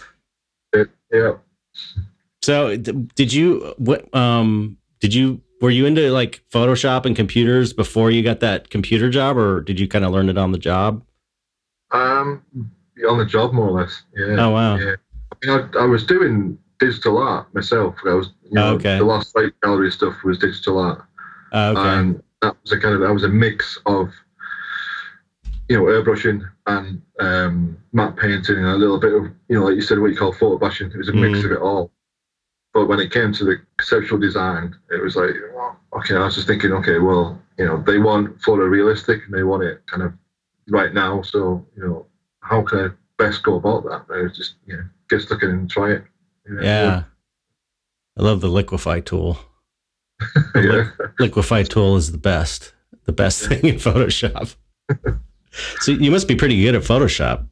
yeah. 1.11 1.33
So, 2.43 2.75
did 2.75 3.33
you 3.33 3.73
what 3.77 4.13
um 4.15 4.77
did 4.99 5.13
you 5.13 5.41
were 5.61 5.69
you 5.69 5.85
into 5.85 6.11
like 6.11 6.43
Photoshop 6.51 7.05
and 7.05 7.15
computers 7.15 7.71
before 7.73 8.11
you 8.11 8.23
got 8.23 8.39
that 8.41 8.69
computer 8.69 9.09
job 9.09 9.37
or 9.37 9.61
did 9.61 9.79
you 9.79 9.87
kind 9.87 10.03
of 10.03 10.11
learn 10.11 10.27
it 10.29 10.37
on 10.37 10.51
the 10.51 10.57
job? 10.57 11.03
Um, 11.91 12.43
on 13.07 13.17
the 13.17 13.25
job 13.25 13.53
more 13.53 13.69
or 13.69 13.81
less. 13.81 14.03
Yeah. 14.15 14.35
Oh 14.45 14.49
wow. 14.49 14.75
Yeah. 14.75 14.95
I 15.31 15.45
mean, 15.45 15.69
I, 15.75 15.79
I 15.79 15.85
was 15.85 16.05
doing 16.05 16.57
digital 16.79 17.17
art 17.19 17.53
myself. 17.53 17.95
I 18.05 18.13
was, 18.13 18.29
you 18.43 18.51
know, 18.53 18.73
Okay. 18.75 18.97
the 18.97 19.03
last 19.05 19.35
light 19.35 19.53
gallery 19.61 19.91
stuff 19.91 20.15
was 20.23 20.37
digital 20.39 20.79
art, 20.79 21.03
Oh, 21.53 21.71
okay. 21.71 21.79
and 21.81 22.23
that 22.41 22.55
was 22.61 22.71
a 22.71 22.79
kind 22.79 22.95
of 22.95 23.01
that 23.01 23.13
was 23.13 23.23
a 23.23 23.29
mix 23.29 23.77
of, 23.85 24.09
you 25.69 25.77
know, 25.77 25.83
airbrushing 25.85 26.41
and 26.67 27.01
um, 27.19 27.77
matte 27.93 28.17
painting 28.17 28.57
and 28.57 28.65
a 28.67 28.75
little 28.75 28.99
bit 28.99 29.13
of, 29.13 29.23
you 29.47 29.59
know, 29.59 29.65
like 29.65 29.75
you 29.75 29.81
said, 29.81 29.99
what 29.99 30.11
you 30.11 30.17
call 30.17 30.31
photo 30.33 30.57
bashing. 30.57 30.91
It 30.91 30.97
was 30.97 31.09
a 31.09 31.13
mix 31.13 31.39
Mhm. 31.39 31.45
of 31.45 31.51
it 31.51 31.59
all. 31.59 31.91
But 32.73 32.87
when 32.87 32.99
it 32.99 33.11
came 33.11 33.33
to 33.33 33.43
the 33.43 33.57
conceptual 33.77 34.17
design, 34.17 34.75
it 34.91 35.01
was 35.01 35.15
like, 35.15 35.31
oh, 35.55 35.75
okay, 35.97 36.15
I 36.15 36.23
was 36.23 36.35
just 36.35 36.47
thinking, 36.47 36.71
okay, 36.71 36.99
well, 36.99 37.41
you 37.57 37.65
know, 37.65 37.83
they 37.85 37.97
want 37.97 38.39
photorealistic 38.39 39.25
and 39.25 39.33
they 39.33 39.43
want 39.43 39.63
it 39.63 39.81
kind 39.87 40.03
of 40.03 40.13
right 40.69 40.93
now. 40.93 41.21
So, 41.21 41.65
you 41.75 41.85
know, 41.85 42.05
how 42.39 42.61
can 42.61 42.79
I 42.79 42.87
best 43.17 43.43
go 43.43 43.55
about 43.55 43.83
that? 43.83 44.05
And 44.09 44.19
I 44.19 44.23
was 44.23 44.37
just, 44.37 44.55
you 44.65 44.77
know, 44.77 44.83
get 45.09 45.21
stuck 45.21 45.43
in 45.43 45.49
and 45.49 45.69
try 45.69 45.91
it. 45.91 46.03
You 46.47 46.55
know, 46.55 46.61
yeah. 46.61 47.03
I 48.17 48.23
love 48.23 48.41
the 48.41 48.47
liquify 48.47 49.03
tool. 49.03 49.37
yeah. 50.55 50.91
Liquify 51.19 51.67
tool 51.67 51.97
is 51.97 52.11
the 52.11 52.17
best. 52.17 52.73
The 53.05 53.11
best 53.11 53.47
thing 53.47 53.65
in 53.65 53.75
Photoshop. 53.75 54.55
so 55.79 55.91
you 55.91 56.11
must 56.11 56.27
be 56.27 56.35
pretty 56.35 56.61
good 56.61 56.75
at 56.75 56.83
Photoshop. 56.83 57.47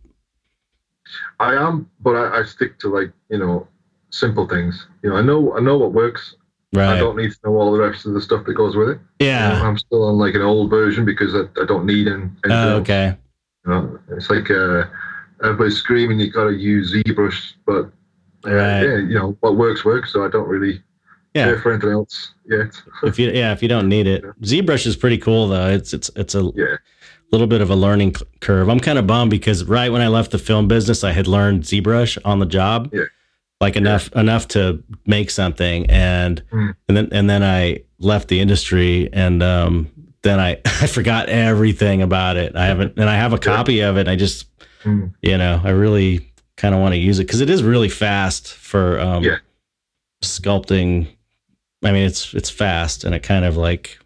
I 1.40 1.56
am, 1.56 1.90
but 2.00 2.16
I, 2.16 2.40
I 2.40 2.44
stick 2.44 2.78
to 2.80 2.90
like, 2.90 3.12
you 3.30 3.40
know, 3.40 3.68
simple 4.12 4.48
things. 4.48 4.88
You 5.04 5.10
know, 5.12 5.16
I 5.18 5.22
know 5.22 5.56
I 5.58 5.60
know 5.60 5.78
what 5.78 5.94
works. 5.94 6.36
Right. 6.74 6.96
I 6.96 7.00
don't 7.00 7.18
need 7.18 7.32
to 7.32 7.38
know 7.46 7.56
all 7.56 7.72
the 7.72 7.80
rest 7.80 8.06
of 8.06 8.14
the 8.14 8.22
stuff 8.22 8.46
that 8.46 8.54
goes 8.54 8.76
with 8.76 8.90
it. 8.90 9.00
You 9.20 9.28
know, 9.28 9.32
Yeah. 9.34 9.62
I'm 9.64 9.78
still 9.78 10.04
on 10.04 10.18
like 10.20 10.36
an 10.36 10.44
old 10.44 10.70
version 10.70 11.04
because 11.04 11.34
I, 11.34 11.42
I 11.60 11.66
don't 11.66 11.86
need 11.88 12.08
an-. 12.08 12.38
Oh, 12.48 12.76
okay. 12.78 13.16
You 13.66 13.72
know, 13.72 14.00
it's 14.12 14.30
like 14.30 14.52
uh, 14.52 14.84
everybody's 15.44 15.78
screaming 15.78 16.20
you 16.20 16.32
got 16.32 16.44
to 16.46 16.54
use 16.56 16.94
ZBrush, 16.94 17.54
but 17.66 17.86
uh, 18.46 18.54
Right. 18.54 18.82
yeah, 18.84 18.98
you 18.98 19.16
know 19.18 19.36
what 19.40 19.58
works 19.58 19.84
works. 19.84 20.14
So 20.14 20.24
I 20.24 20.30
don't 20.30 20.48
really 20.48 20.82
Yeah. 21.34 21.46
care 21.46 21.60
for 21.60 21.72
anything 21.72 21.90
else 21.92 22.34
yet. 22.48 22.80
If 23.04 23.18
you 23.18 23.32
yeah, 23.32 23.52
if 23.52 23.64
you 23.64 23.68
don't 23.68 23.90
need 23.90 24.06
it. 24.06 24.24
ZBrush 24.42 24.86
is 24.86 24.96
pretty 24.96 25.18
cool 25.18 25.48
though. 25.48 25.70
It's 25.70 25.92
it's 25.94 26.12
it's 26.16 26.36
a 26.36 26.52
Yeah. 26.56 26.76
little 27.32 27.48
bit 27.48 27.62
of 27.62 27.72
a 27.72 27.76
learning 27.76 28.14
curve. 28.42 28.70
I'm 28.70 28.80
kind 28.80 29.00
of 29.00 29.08
bummed 29.08 29.32
because 29.32 29.64
right 29.66 29.92
when 29.92 30.02
I 30.04 30.08
left 30.08 30.30
the 30.32 30.38
film 30.40 30.68
business, 30.68 31.04
I 31.04 31.14
had 31.14 31.26
learned 31.28 31.64
ZBrush 31.64 32.20
on 32.24 32.38
the 32.40 32.46
job. 32.46 32.90
Yeah. 32.94 33.06
Like 33.62 33.76
enough 33.76 34.10
enough 34.16 34.48
to 34.50 34.82
make 35.06 35.30
something 35.30 35.86
and 35.90 36.42
Mm. 36.52 36.76
and 36.88 36.98
then 36.98 37.10
and 37.12 37.30
then 37.30 37.44
I 37.44 37.80
left 38.00 38.30
the 38.30 38.40
industry 38.40 39.10
and 39.12 39.44
um 39.44 39.90
then 40.22 40.40
I 40.40 40.62
I 40.66 40.88
forgot 40.88 41.28
everything 41.28 42.02
about 42.02 42.38
it. 42.38 42.56
I 42.56 42.66
haven't 42.68 42.94
and 42.98 43.10
I 43.10 43.16
have 43.18 43.34
a 43.34 43.38
copy 43.38 43.82
of 43.82 43.98
it. 43.98 44.08
I 44.08 44.16
just 44.16 44.46
Mm. 44.86 45.12
you 45.22 45.38
know, 45.38 45.60
I 45.62 45.72
really 45.72 46.32
kind 46.56 46.74
of 46.74 46.80
want 46.80 46.94
to 46.94 46.98
use 46.98 47.20
it 47.20 47.26
cuz 47.26 47.42
it 47.42 47.50
is 47.50 47.62
really 47.62 47.90
fast 47.90 48.48
for 48.54 48.98
um 49.02 49.24
Yeah. 49.26 49.38
sculpting. 50.24 51.08
I 51.84 51.92
mean, 51.92 52.06
it's 52.06 52.34
it's 52.34 52.50
fast 52.50 53.04
and 53.04 53.14
it 53.14 53.24
kind 53.24 53.44
of 53.44 53.58
like 53.58 54.00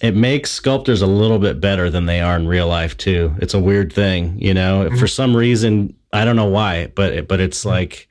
it 0.00 0.16
makes 0.16 0.50
sculptors 0.50 1.02
a 1.02 1.06
little 1.06 1.38
bit 1.38 1.60
better 1.60 1.90
than 1.90 2.06
they 2.06 2.20
are 2.20 2.36
in 2.36 2.46
real 2.48 2.68
life 2.68 2.96
too. 2.96 3.34
It's 3.38 3.54
a 3.54 3.58
weird 3.60 3.92
thing, 3.92 4.36
you 4.38 4.54
know. 4.54 4.88
Mhm. 4.90 4.98
For 4.98 5.06
some 5.06 5.36
reason, 5.36 5.94
I 6.12 6.24
don't 6.24 6.36
know 6.36 6.46
why, 6.48 6.88
but 6.94 7.12
it, 7.12 7.28
but 7.28 7.40
it's 7.40 7.64
like 7.64 8.08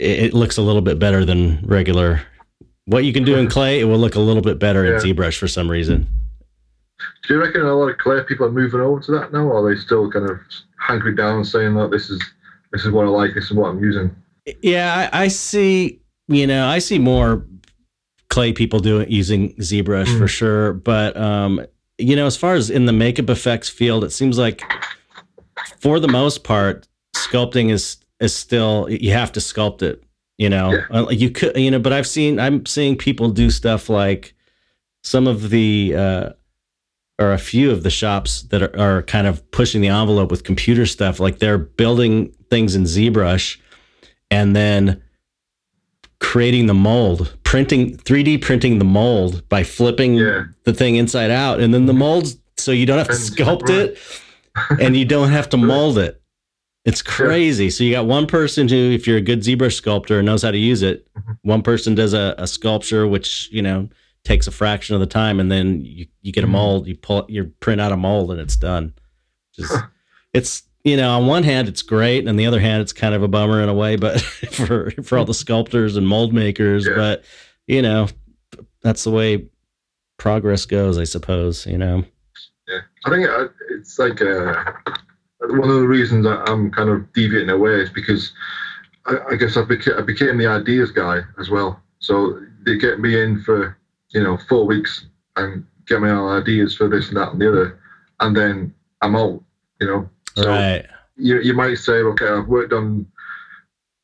it, 0.00 0.34
looks 0.34 0.56
a 0.56 0.62
little 0.62 0.82
bit 0.82 0.98
better 0.98 1.24
than 1.24 1.60
regular. 1.64 2.22
What 2.86 3.04
you 3.04 3.12
can 3.12 3.24
do 3.24 3.36
in 3.36 3.48
clay, 3.56 3.80
it 3.80 3.84
will 3.84 3.98
look 3.98 4.14
a 4.14 4.20
little 4.20 4.42
bit 4.42 4.58
better 4.58 4.84
in 4.84 4.92
Yeah. 5.06 5.14
ZBrush 5.14 5.38
for 5.38 5.48
some 5.48 5.70
reason. 5.70 6.08
Do 7.26 7.34
you 7.34 7.40
reckon 7.40 7.62
a 7.62 7.74
lot 7.74 7.88
of 7.88 7.98
clay 7.98 8.20
people 8.26 8.46
are 8.46 8.50
moving 8.52 8.80
over 8.80 9.00
to 9.00 9.12
that 9.12 9.32
now, 9.32 9.40
or 9.44 9.64
are 9.66 9.74
they 9.74 9.80
still 9.80 10.10
kind 10.10 10.28
of 10.28 10.38
hankering 10.78 11.16
down, 11.16 11.44
saying 11.44 11.74
that 11.74 11.90
this 11.90 12.10
is 12.10 12.20
this 12.72 12.84
is 12.84 12.92
what 12.92 13.04
I 13.06 13.08
like, 13.08 13.34
this 13.34 13.44
is 13.44 13.52
what 13.52 13.68
I'm 13.68 13.82
using? 13.82 14.14
Yeah, 14.62 15.08
I, 15.12 15.24
I 15.24 15.28
see. 15.28 16.00
You 16.28 16.46
know, 16.46 16.66
I 16.66 16.78
see 16.78 16.98
more 16.98 17.44
clay 18.28 18.52
people 18.52 18.78
doing 18.80 19.10
using 19.10 19.54
ZBrush 19.56 20.06
Mm. 20.06 20.18
for 20.18 20.28
sure. 20.28 20.72
But 20.74 21.16
um, 21.16 21.64
you 21.98 22.16
know, 22.16 22.26
as 22.26 22.36
far 22.36 22.54
as 22.54 22.70
in 22.70 22.86
the 22.86 22.92
makeup 22.92 23.28
effects 23.30 23.68
field, 23.68 24.04
it 24.04 24.10
seems 24.10 24.38
like 24.38 24.62
for 25.80 26.00
the 26.00 26.08
most 26.08 26.44
part, 26.44 26.86
sculpting 27.16 27.70
is 27.70 27.96
is 28.20 28.34
still 28.34 28.86
you 28.90 29.12
have 29.12 29.32
to 29.32 29.40
sculpt 29.40 29.82
it. 29.82 30.02
You 30.38 30.48
know, 30.48 30.72
Yeah. 30.72 30.86
Uh, 30.90 31.08
you 31.10 31.30
could 31.30 31.56
you 31.56 31.70
know, 31.70 31.78
but 31.78 31.92
I've 31.92 32.06
seen 32.06 32.38
I'm 32.38 32.64
seeing 32.66 32.96
people 32.96 33.30
do 33.30 33.50
stuff 33.50 33.88
like 33.88 34.34
some 35.02 35.26
of 35.26 35.50
the 35.50 35.94
uh, 35.96 36.30
or 37.18 37.32
a 37.32 37.38
few 37.38 37.70
of 37.70 37.82
the 37.82 37.90
shops 37.90 38.42
that 38.44 38.62
are, 38.62 38.78
are 38.78 39.02
kind 39.02 39.26
of 39.26 39.48
pushing 39.50 39.80
the 39.82 39.88
envelope 39.88 40.30
with 40.30 40.44
computer 40.44 40.86
stuff. 40.86 41.20
Like 41.20 41.38
they're 41.38 41.58
building 41.58 42.32
things 42.50 42.74
in 42.74 42.84
ZBrush 42.84 43.58
and 44.30 44.56
then 44.56 45.02
creating 46.20 46.66
the 46.66 46.74
mold, 46.74 47.34
printing 47.44 47.96
3D 47.96 48.40
printing 48.42 48.78
the 48.78 48.84
mold 48.84 49.46
by 49.48 49.62
flipping 49.64 50.14
Yeah. 50.14 50.44
the 50.64 50.72
thing 50.72 50.96
inside 50.96 51.30
out, 51.30 51.60
and 51.60 51.72
then 51.72 51.86
the 51.86 51.94
molds 51.94 52.36
so 52.56 52.72
you 52.72 52.84
don't 52.86 52.98
have 52.98 53.08
to 53.08 53.14
sculpt 53.14 53.70
it 53.70 53.98
and 54.78 54.94
you 54.96 55.04
don't 55.06 55.30
have 55.30 55.48
to 55.50 55.56
mold 55.72 55.98
it. 55.98 56.19
It's 56.90 57.02
crazy. 57.02 57.70
So 57.70 57.84
you 57.84 57.92
got 57.92 58.06
one 58.06 58.26
person 58.26 58.66
who, 58.66 58.90
if 58.90 59.06
you're 59.06 59.18
a 59.18 59.20
good 59.20 59.42
ZBrush 59.42 59.74
sculptor, 59.74 60.20
knows 60.24 60.42
how 60.42 60.50
to 60.50 60.58
use 60.58 60.82
it. 60.82 61.06
Mhm. 61.14 61.38
One 61.42 61.62
person 61.62 61.94
does 61.94 62.14
a, 62.14 62.34
a 62.36 62.48
sculpture, 62.48 63.06
which 63.06 63.48
you 63.52 63.62
know 63.62 63.88
takes 64.24 64.48
a 64.48 64.50
fraction 64.50 64.94
of 64.96 65.00
the 65.00 65.06
time, 65.06 65.38
and 65.38 65.52
then 65.52 65.82
you, 65.84 66.06
you 66.22 66.32
get 66.32 66.42
a 66.42 66.48
Mhm. 66.48 66.50
mold. 66.50 66.86
You 66.88 66.96
pull, 66.96 67.26
you 67.28 67.44
print 67.60 67.80
out 67.80 67.92
a 67.92 67.96
mold, 67.96 68.32
and 68.32 68.40
it's 68.40 68.56
done. 68.56 68.92
Just 69.54 69.72
it's 70.34 70.62
you 70.82 70.96
know 70.96 71.10
on 71.12 71.28
one 71.28 71.44
hand 71.44 71.68
it's 71.68 71.82
great, 71.82 72.18
and 72.18 72.28
on 72.28 72.34
the 72.36 72.46
other 72.46 72.58
hand 72.60 72.82
it's 72.82 72.92
kind 72.92 73.14
of 73.14 73.22
a 73.22 73.28
bummer 73.28 73.62
in 73.62 73.68
a 73.68 73.74
way, 73.74 73.94
but 73.94 74.20
for 74.50 74.90
for 75.04 75.16
all 75.16 75.24
the 75.24 75.32
sculptors 75.34 75.96
and 75.96 76.08
mold 76.08 76.34
makers, 76.34 76.86
Yeah. 76.86 76.94
but 76.96 77.24
you 77.68 77.82
know 77.82 78.08
that's 78.82 79.04
the 79.04 79.10
way 79.12 79.46
progress 80.18 80.66
goes, 80.66 80.98
I 80.98 81.04
suppose. 81.04 81.66
You 81.66 81.78
know. 81.78 82.04
Yeah, 82.68 82.80
I 83.04 83.10
think 83.10 83.28
uh, 83.28 83.46
it's 83.70 83.96
like 83.98 84.20
uh, 84.22 84.54
one 85.40 85.70
of 85.70 85.76
the 85.80 85.88
reasons 85.88 86.26
I'm 86.26 86.70
kind 86.70 86.90
of 86.90 87.12
deviating 87.12 87.50
away 87.50 87.80
is 87.80 87.90
because 87.90 88.32
I, 89.06 89.16
I 89.30 89.36
guess 89.36 89.56
I 89.56 89.62
became, 89.64 89.94
I 89.96 90.02
became 90.02 90.38
the 90.38 90.46
ideas 90.46 90.90
guy 90.90 91.20
as 91.38 91.50
well. 91.50 91.80
So 91.98 92.40
they 92.64 92.76
get 92.76 93.00
me 93.00 93.20
in 93.20 93.42
for 93.42 93.76
you 94.10 94.22
know 94.22 94.36
four 94.48 94.66
weeks 94.66 95.06
and 95.36 95.64
get 95.86 96.02
me 96.02 96.10
all 96.10 96.30
ideas 96.30 96.76
for 96.76 96.88
this 96.88 97.08
and 97.08 97.16
that 97.16 97.32
and 97.32 97.40
the 97.40 97.48
other, 97.48 97.80
and 98.20 98.36
then 98.36 98.74
I'm 99.00 99.16
out. 99.16 99.42
You 99.80 99.86
know, 99.86 100.10
so 100.36 100.48
right. 100.48 100.86
you 101.16 101.40
you 101.40 101.54
might 101.54 101.76
say, 101.76 101.92
okay, 101.92 102.28
I've 102.28 102.48
worked 102.48 102.72
on 102.72 103.06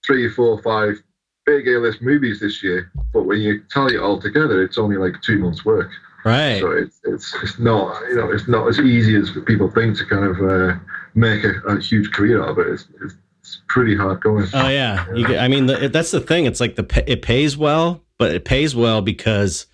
three, 0.06 0.28
four, 0.28 0.62
five 0.62 1.02
big 1.44 1.68
A-list 1.68 2.02
movies 2.02 2.40
this 2.40 2.62
year, 2.62 2.90
but 3.12 3.24
when 3.24 3.40
you 3.40 3.62
tally 3.70 3.94
it 3.94 4.00
all 4.00 4.20
together, 4.20 4.62
it's 4.62 4.78
only 4.78 4.96
like 4.96 5.20
two 5.22 5.38
months' 5.38 5.64
work. 5.64 5.90
Right. 6.26 6.60
So 6.60 6.72
it's 6.72 7.00
it's 7.04 7.34
it's 7.40 7.58
not 7.60 8.00
you 8.08 8.16
know 8.16 8.30
it's 8.32 8.48
not 8.48 8.66
as 8.66 8.80
easy 8.80 9.14
as 9.14 9.30
people 9.46 9.70
think 9.70 9.96
to 9.98 10.04
kind 10.06 10.24
of 10.24 10.36
uh, 10.42 10.74
make 11.14 11.44
a, 11.44 11.52
a 11.68 11.80
huge 11.80 12.10
career 12.10 12.42
out 12.42 12.48
of 12.50 12.58
it. 12.58 12.66
It's, 12.66 12.88
it's, 13.00 13.14
it's 13.40 13.60
pretty 13.68 13.96
hard 13.96 14.20
going. 14.22 14.44
Oh 14.52 14.68
yeah, 14.68 15.06
you 15.14 15.24
get, 15.24 15.38
I 15.38 15.46
mean 15.46 15.66
the, 15.66 15.88
that's 15.88 16.10
the 16.10 16.20
thing. 16.20 16.46
It's 16.46 16.58
like 16.58 16.74
the 16.74 17.04
it 17.06 17.22
pays 17.22 17.56
well, 17.56 18.02
but 18.18 18.34
it 18.34 18.44
pays 18.44 18.74
well 18.74 19.02
because 19.02 19.66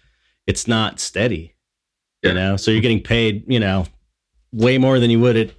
it's 0.47 0.69
not 0.69 1.01
steady. 1.01 1.55
You 2.23 2.29
Yeah. 2.31 2.35
know, 2.35 2.57
so 2.59 2.71
you're 2.71 2.83
getting 2.83 3.03
paid, 3.03 3.45
you 3.51 3.59
know, 3.59 3.87
way 4.53 4.77
more 4.77 5.01
than 5.01 5.09
you 5.11 5.21
would 5.21 5.39
at 5.39 5.51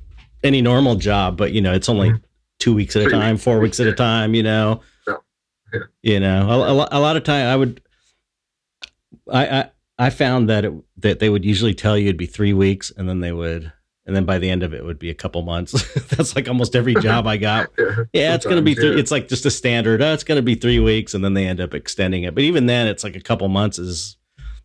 any 0.43 0.61
normal 0.61 0.93
job, 0.95 1.37
but 1.37 1.53
you 1.53 1.61
know, 1.61 1.73
it's 1.73 1.89
only 1.89 2.11
Mhm. 2.11 2.21
two 2.59 2.75
weeks 2.75 2.95
at 2.95 3.07
a 3.07 3.09
time, 3.09 3.37
four 3.37 3.59
weeks 3.59 3.79
at 3.79 3.87
a 3.87 3.93
time. 3.93 4.35
You 4.35 4.43
know. 4.43 4.81
Yeah. 5.07 5.79
you 6.03 6.19
know, 6.19 6.49
a, 6.51 6.59
a, 6.69 6.87
a 6.91 6.99
lot 6.99 7.17
of 7.17 7.23
time 7.23 7.47
I 7.47 7.55
would, 7.55 7.81
I 9.31 9.47
I 9.61 9.69
I 9.97 10.09
found 10.09 10.49
that 10.49 10.65
it 10.65 10.73
that 10.97 11.19
they 11.19 11.29
would 11.29 11.45
usually 11.45 11.73
tell 11.73 11.97
you 11.97 12.05
it'd 12.05 12.17
be 12.17 12.25
three 12.25 12.53
weeks, 12.53 12.91
and 12.95 13.07
then 13.07 13.19
they 13.19 13.31
would. 13.31 13.71
And 14.05 14.13
then 14.13 14.25
by 14.25 14.37
the 14.37 14.49
end 14.49 14.63
of 14.63 14.73
it, 14.73 14.79
it 14.79 14.85
would 14.85 14.99
be 14.99 15.09
a 15.09 15.13
couple 15.13 15.41
months. 15.43 15.71
That's 16.09 16.35
like 16.35 16.49
almost 16.49 16.75
every 16.75 16.93
job 16.95 17.25
I 17.25 17.37
got 17.37 17.69
Yeah, 17.77 17.95
yeah, 18.11 18.35
it's 18.35 18.43
going 18.43 18.57
to 18.57 18.61
be 18.61 18.75
three. 18.75 18.91
yeah. 18.91 18.97
It's 18.99 19.11
like 19.11 19.29
just 19.29 19.45
a 19.45 19.51
standard. 19.51 20.01
Oh, 20.01 20.11
it's 20.13 20.25
going 20.25 20.35
to 20.37 20.41
be 20.41 20.55
three 20.55 20.79
weeks, 20.79 21.13
and 21.13 21.23
then 21.23 21.33
they 21.35 21.45
end 21.47 21.61
up 21.61 21.73
extending 21.73 22.23
it. 22.23 22.35
But 22.35 22.43
even 22.43 22.65
then, 22.65 22.87
it's 22.87 23.03
like 23.05 23.15
a 23.15 23.21
couple 23.21 23.47
months 23.47 23.79
is, 23.79 24.17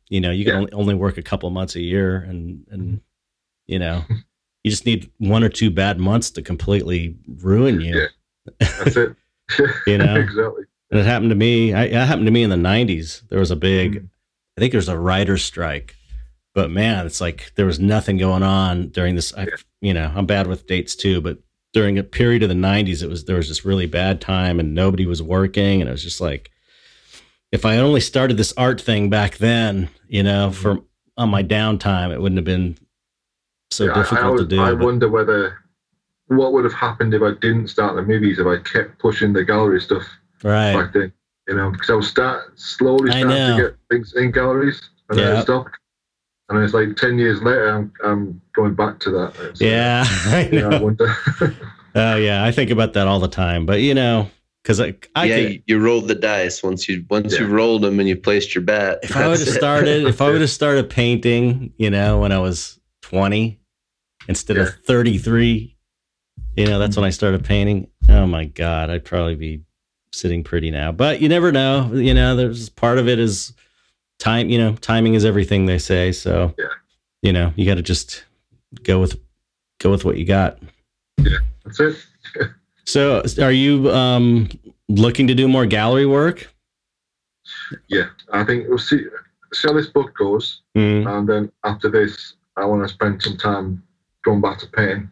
you 0.08 0.20
know, 0.20 0.32
you 0.32 0.44
can 0.44 0.54
Yeah. 0.54 0.58
only, 0.60 0.72
only 0.72 0.94
work 0.96 1.18
a 1.18 1.22
couple 1.22 1.48
months 1.50 1.76
a 1.76 1.80
year, 1.80 2.16
and 2.16 2.66
and 2.70 3.00
you 3.66 3.78
know, 3.78 4.02
you 4.64 4.70
just 4.72 4.86
need 4.86 5.08
one 5.18 5.44
or 5.44 5.48
two 5.50 5.70
bad 5.70 6.00
months 6.00 6.30
to 6.32 6.42
completely 6.42 7.14
ruin 7.40 7.80
you. 7.80 8.06
That's 8.58 8.96
it. 8.96 9.14
You 9.86 9.98
know? 9.98 10.16
exactly. 10.16 10.64
And 10.90 10.98
it 10.98 11.06
happened 11.06 11.30
to 11.30 11.36
me. 11.36 11.74
I, 11.74 11.84
it 11.84 11.92
happened 11.92 12.26
to 12.26 12.32
me 12.32 12.42
in 12.42 12.50
the 12.50 12.56
'90s. 12.56 13.22
There 13.28 13.38
was 13.38 13.50
a 13.52 13.56
big, 13.56 14.02
Mm. 14.02 14.08
I 14.58 14.60
think 14.60 14.72
there 14.72 14.78
was 14.78 14.88
a 14.88 14.98
writer's 14.98 15.44
strike, 15.44 15.94
but 16.52 16.68
man, 16.68 17.06
it's 17.06 17.20
like 17.20 17.52
there 17.54 17.64
was 17.64 17.78
nothing 17.78 18.16
going 18.18 18.42
on 18.42 18.88
during 18.88 19.14
this. 19.14 19.32
I, 19.36 19.46
You 19.80 19.94
know, 19.94 20.10
I'm 20.16 20.26
bad 20.26 20.48
with 20.48 20.66
dates 20.66 20.96
too, 20.96 21.20
but 21.20 21.38
during 21.72 21.96
a 21.96 22.02
period 22.02 22.42
of 22.42 22.48
the 22.48 22.56
'90s, 22.56 23.00
it 23.00 23.08
was 23.08 23.24
there 23.26 23.36
was 23.36 23.46
this 23.46 23.64
really 23.64 23.86
bad 23.86 24.20
time, 24.20 24.58
and 24.58 24.74
nobody 24.74 25.06
was 25.06 25.22
working, 25.22 25.80
and 25.80 25.88
it 25.88 25.92
was 25.92 26.02
just 26.02 26.20
like, 26.20 26.50
if 27.52 27.64
I 27.64 27.76
only 27.76 28.00
started 28.00 28.36
this 28.36 28.52
art 28.56 28.80
thing 28.80 29.08
back 29.10 29.36
then, 29.36 29.90
you 30.08 30.24
know, 30.24 30.48
mm-hmm. 30.50 30.60
for 30.60 30.82
on 31.16 31.28
my 31.28 31.44
downtime, 31.44 32.10
it 32.12 32.20
wouldn't 32.20 32.38
have 32.38 32.44
been 32.44 32.76
so 33.70 33.84
Yeah, 33.84 33.90
I- 33.92 33.94
I, 33.94 33.98
difficult 34.02 34.24
always- 34.24 34.40
to 34.42 34.46
do. 34.48 34.60
I 34.60 34.74
but- 34.74 34.84
wonder 34.84 35.08
whether 35.08 35.58
what 36.26 36.52
would 36.52 36.64
have 36.64 36.74
happened 36.74 37.14
if 37.14 37.22
I 37.22 37.30
didn't 37.40 37.68
start 37.68 37.94
the 37.94 38.02
movies 38.02 38.40
if 38.40 38.46
I 38.48 38.56
kept 38.58 38.98
pushing 38.98 39.32
the 39.32 39.44
gallery 39.44 39.80
stuff 39.80 40.02
Right. 40.42 40.74
back 40.74 40.92
then. 40.94 41.12
You 41.48 41.56
know, 41.56 41.70
because 41.70 41.88
I 41.90 41.94
was 41.94 42.08
start 42.08 42.58
slowly 42.60 43.10
I 43.10 43.20
starting 43.20 43.30
know. 43.30 43.56
to 43.56 43.62
get 43.62 43.76
things 43.90 44.12
in 44.14 44.30
galleries, 44.30 44.90
and 45.08 45.18
then 45.18 45.36
I 45.36 45.40
stopped. 45.40 45.76
And 46.50 46.62
it's 46.62 46.74
like 46.74 46.94
ten 46.96 47.18
years 47.18 47.42
later, 47.42 47.68
I'm, 47.70 47.92
I'm 48.04 48.40
going 48.54 48.74
back 48.74 49.00
to 49.00 49.10
that. 49.10 49.34
It's, 49.40 49.60
uh, 49.60 49.64
Yeah. 49.64 50.04
I 50.08 50.48
you 50.52 50.60
know, 50.60 50.70
I 50.70 50.80
wonder. 50.80 51.16
Oh 51.94 52.16
yeah, 52.16 52.44
I 52.44 52.52
think 52.52 52.70
about 52.70 52.92
that 52.92 53.06
all 53.08 53.18
the 53.18 53.28
time. 53.28 53.64
But 53.66 53.80
you 53.80 53.94
know, 53.94 54.30
because 54.62 54.78
I, 54.78 54.94
I 55.16 55.24
yeah, 55.24 55.34
could, 55.36 55.52
you, 55.52 55.62
you 55.66 55.78
rolled 55.80 56.06
the 56.06 56.14
dice 56.14 56.62
once 56.62 56.86
you 56.88 57.04
once 57.08 57.38
you 57.38 57.46
rolled 57.46 57.82
them 57.82 57.98
and 57.98 58.08
you 58.08 58.14
placed 58.14 58.54
your 58.54 58.62
bet. 58.62 58.98
if 59.02 59.16
I 59.16 59.26
would 59.26 59.40
have 59.40 59.48
started, 59.48 60.06
if 60.06 60.20
I 60.20 60.28
would 60.30 60.42
have 60.42 60.50
started 60.50 60.90
painting, 60.90 61.72
you 61.78 61.90
know, 61.90 62.20
when 62.20 62.30
I 62.30 62.38
was 62.38 62.78
20 63.02 63.58
instead 64.28 64.58
Yeah. 64.58 64.64
of 64.64 64.74
33, 64.84 65.76
you 66.56 66.66
know, 66.66 66.78
that's 66.78 66.96
when 66.96 67.04
I 67.04 67.10
started 67.10 67.42
painting. 67.44 67.88
Oh 68.08 68.26
my 68.26 68.44
God, 68.44 68.90
I'd 68.90 69.04
probably 69.04 69.34
be 69.34 69.62
sitting 70.18 70.42
pretty 70.44 70.70
now. 70.70 70.92
But 70.92 71.20
you 71.20 71.28
never 71.28 71.52
know. 71.52 71.90
You 71.94 72.12
know, 72.14 72.36
there's 72.36 72.68
part 72.68 72.98
of 72.98 73.08
it 73.08 73.18
is 73.18 73.52
time, 74.18 74.48
you 74.50 74.58
know, 74.58 74.74
timing 74.76 75.14
is 75.14 75.24
everything 75.24 75.66
they 75.66 75.78
say. 75.78 76.12
So, 76.12 76.54
Yeah. 76.58 76.66
you 77.22 77.32
know, 77.32 77.52
you 77.56 77.64
got 77.64 77.76
to 77.76 77.82
just 77.82 78.24
go 78.82 79.00
with, 79.00 79.18
go 79.78 79.90
with 79.90 80.04
what 80.04 80.18
you 80.18 80.24
got. 80.24 80.58
Yeah, 81.18 81.38
that's 81.64 81.80
it. 81.80 81.96
So 82.84 83.22
are 83.42 83.52
you 83.52 83.90
um, 83.90 84.48
looking 84.88 85.26
to 85.26 85.34
do 85.34 85.46
more 85.46 85.66
gallery 85.66 86.06
work? 86.06 86.50
Yeah, 87.88 88.06
I 88.32 88.44
think 88.44 88.66
we'll 88.66 88.78
see 88.78 89.04
see 89.52 89.68
how 89.68 89.74
this 89.74 89.88
book 89.88 90.16
goes, 90.16 90.62
Mm, 90.74 91.06
and 91.06 91.28
then 91.28 91.52
after 91.64 91.90
this, 91.90 92.36
I 92.56 92.64
want 92.64 92.88
to 92.88 92.88
spend 92.88 93.22
some 93.22 93.36
time 93.36 93.82
going 94.24 94.40
back 94.40 94.58
to 94.60 94.66
painting. 94.68 95.10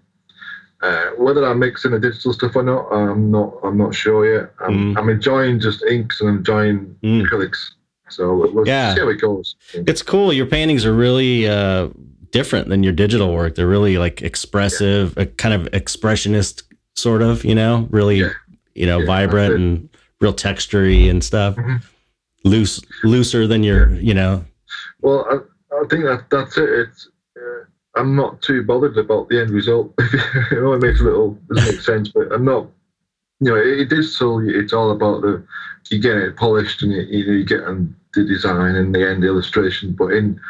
Uh, 0.82 1.06
whether 1.16 1.44
I 1.46 1.54
mix 1.54 1.84
in 1.84 1.92
the 1.92 1.98
digital 1.98 2.32
stuff 2.34 2.54
or 2.54 2.62
not, 2.62 2.86
I'm 2.92 3.30
not. 3.30 3.54
I'm 3.64 3.78
not 3.78 3.94
sure 3.94 4.26
yet. 4.40 4.52
I'm, 4.60 4.94
Mm. 4.94 4.98
I'm 4.98 5.08
enjoying 5.08 5.58
just 5.58 5.82
inks 5.84 6.20
and 6.20 6.28
I'm 6.30 6.36
enjoying 6.38 6.96
Mm. 7.02 7.26
acrylics. 7.26 7.70
So 8.10 8.34
we'll 8.52 8.66
Yeah. 8.68 8.94
see 8.94 9.00
how 9.00 9.08
it 9.08 9.20
goes. 9.20 9.56
It's 9.72 10.02
cool. 10.02 10.32
Your 10.32 10.46
paintings 10.46 10.84
are 10.84 10.92
really 10.92 11.48
uh, 11.48 11.88
different 12.30 12.68
than 12.68 12.82
your 12.82 12.92
digital 12.92 13.34
work. 13.34 13.54
They're 13.54 13.66
really 13.66 13.96
like 13.98 14.20
expressive, 14.22 15.16
a 15.16 15.24
kind 15.26 15.54
of 15.54 15.70
expressionist 15.72 16.62
sort 16.94 17.22
of, 17.22 17.44
you 17.44 17.54
know, 17.54 17.88
really, 17.90 18.20
Yeah. 18.20 18.30
you 18.74 18.86
know, 18.86 18.98
Yeah, 19.00 19.06
vibrant 19.06 19.54
and 19.54 19.88
real 20.20 20.34
textury 20.34 21.08
and 21.10 21.24
stuff. 21.24 21.56
Mhm. 21.56 21.80
Loose, 22.44 22.80
looser 23.02 23.46
than 23.46 23.62
your, 23.64 23.94
you 23.94 24.14
know. 24.14 24.44
Well, 25.00 25.26
I, 25.30 25.76
I 25.82 25.86
think 25.88 26.04
that 26.04 26.24
that's 26.30 26.56
it. 26.58 26.68
It's 26.68 27.08
I'm 27.96 28.14
not 28.14 28.42
too 28.42 28.62
bothered 28.62 28.96
about 28.98 29.28
the 29.28 29.40
end 29.40 29.50
result. 29.50 29.92
you 30.52 30.60
know, 30.60 30.72
it 30.74 30.82
makes 30.82 31.00
a 31.00 31.04
little 31.04 31.30
doesn't 31.52 31.72
make 31.74 31.80
sense, 31.82 32.08
but 32.08 32.30
I'm 32.32 32.44
not. 32.44 32.68
You 33.40 33.50
know, 33.50 33.56
it, 33.56 33.80
it 33.80 33.92
is 33.92 34.16
so. 34.16 34.40
It's 34.44 34.72
all 34.72 34.90
about 34.92 35.22
the 35.22 35.42
you 35.90 35.98
get 36.00 36.16
it 36.16 36.36
polished 36.36 36.82
and 36.82 36.92
you, 36.92 37.02
you, 37.02 37.44
get 37.44 37.62
um, 37.64 37.94
the 38.14 38.24
design 38.24 38.74
and 38.76 38.94
the 38.94 39.08
end 39.08 39.24
illustration. 39.24 39.92
But 39.92 40.08
in 40.12 40.40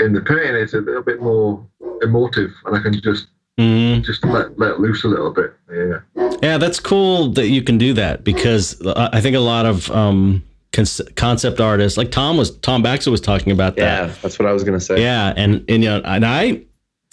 in 0.00 0.12
the 0.12 0.20
painting, 0.20 0.54
it's 0.56 0.74
a 0.74 0.80
little 0.80 1.02
bit 1.02 1.20
more 1.22 1.64
emotive, 2.02 2.52
and 2.66 2.76
I 2.76 2.80
can 2.82 3.00
just 3.00 3.26
Mhm. 3.58 4.04
just 4.04 4.22
let 4.24 4.58
let 4.58 4.80
loose 4.80 5.02
a 5.04 5.08
little 5.08 5.30
bit. 5.32 5.54
Yeah, 5.72 6.00
Yeah, 6.42 6.58
that's 6.58 6.78
cool 6.78 7.28
that 7.30 7.48
you 7.48 7.62
can 7.62 7.78
do 7.78 7.94
that 7.94 8.22
because 8.22 8.76
I 8.86 9.08
I 9.14 9.20
think 9.22 9.34
a 9.34 9.40
lot 9.40 9.64
of 9.64 9.90
um, 9.90 10.42
cons- 10.74 11.00
concept 11.16 11.58
artists, 11.58 11.96
like 11.96 12.10
Tom 12.10 12.36
was, 12.36 12.50
Tom 12.58 12.82
Baxter 12.82 13.10
was 13.10 13.22
talking 13.22 13.50
about 13.52 13.76
that. 13.76 14.08
Yeah, 14.08 14.14
that's 14.20 14.38
what 14.38 14.46
I 14.46 14.52
was 14.52 14.62
gonna 14.62 14.78
say. 14.80 15.00
Yeah, 15.00 15.32
and 15.38 15.64
and 15.70 15.82
you 15.82 15.88
know, 15.88 16.02
and 16.04 16.26
I 16.26 16.60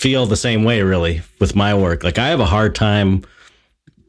feel 0.04 0.26
the 0.26 0.36
same 0.36 0.66
way 0.66 0.82
really 0.82 1.22
with 1.40 1.56
my 1.56 1.74
work. 1.74 2.04
Like 2.04 2.20
I 2.20 2.28
have 2.28 2.42
a 2.42 2.46
hard 2.46 2.76
time 2.76 3.24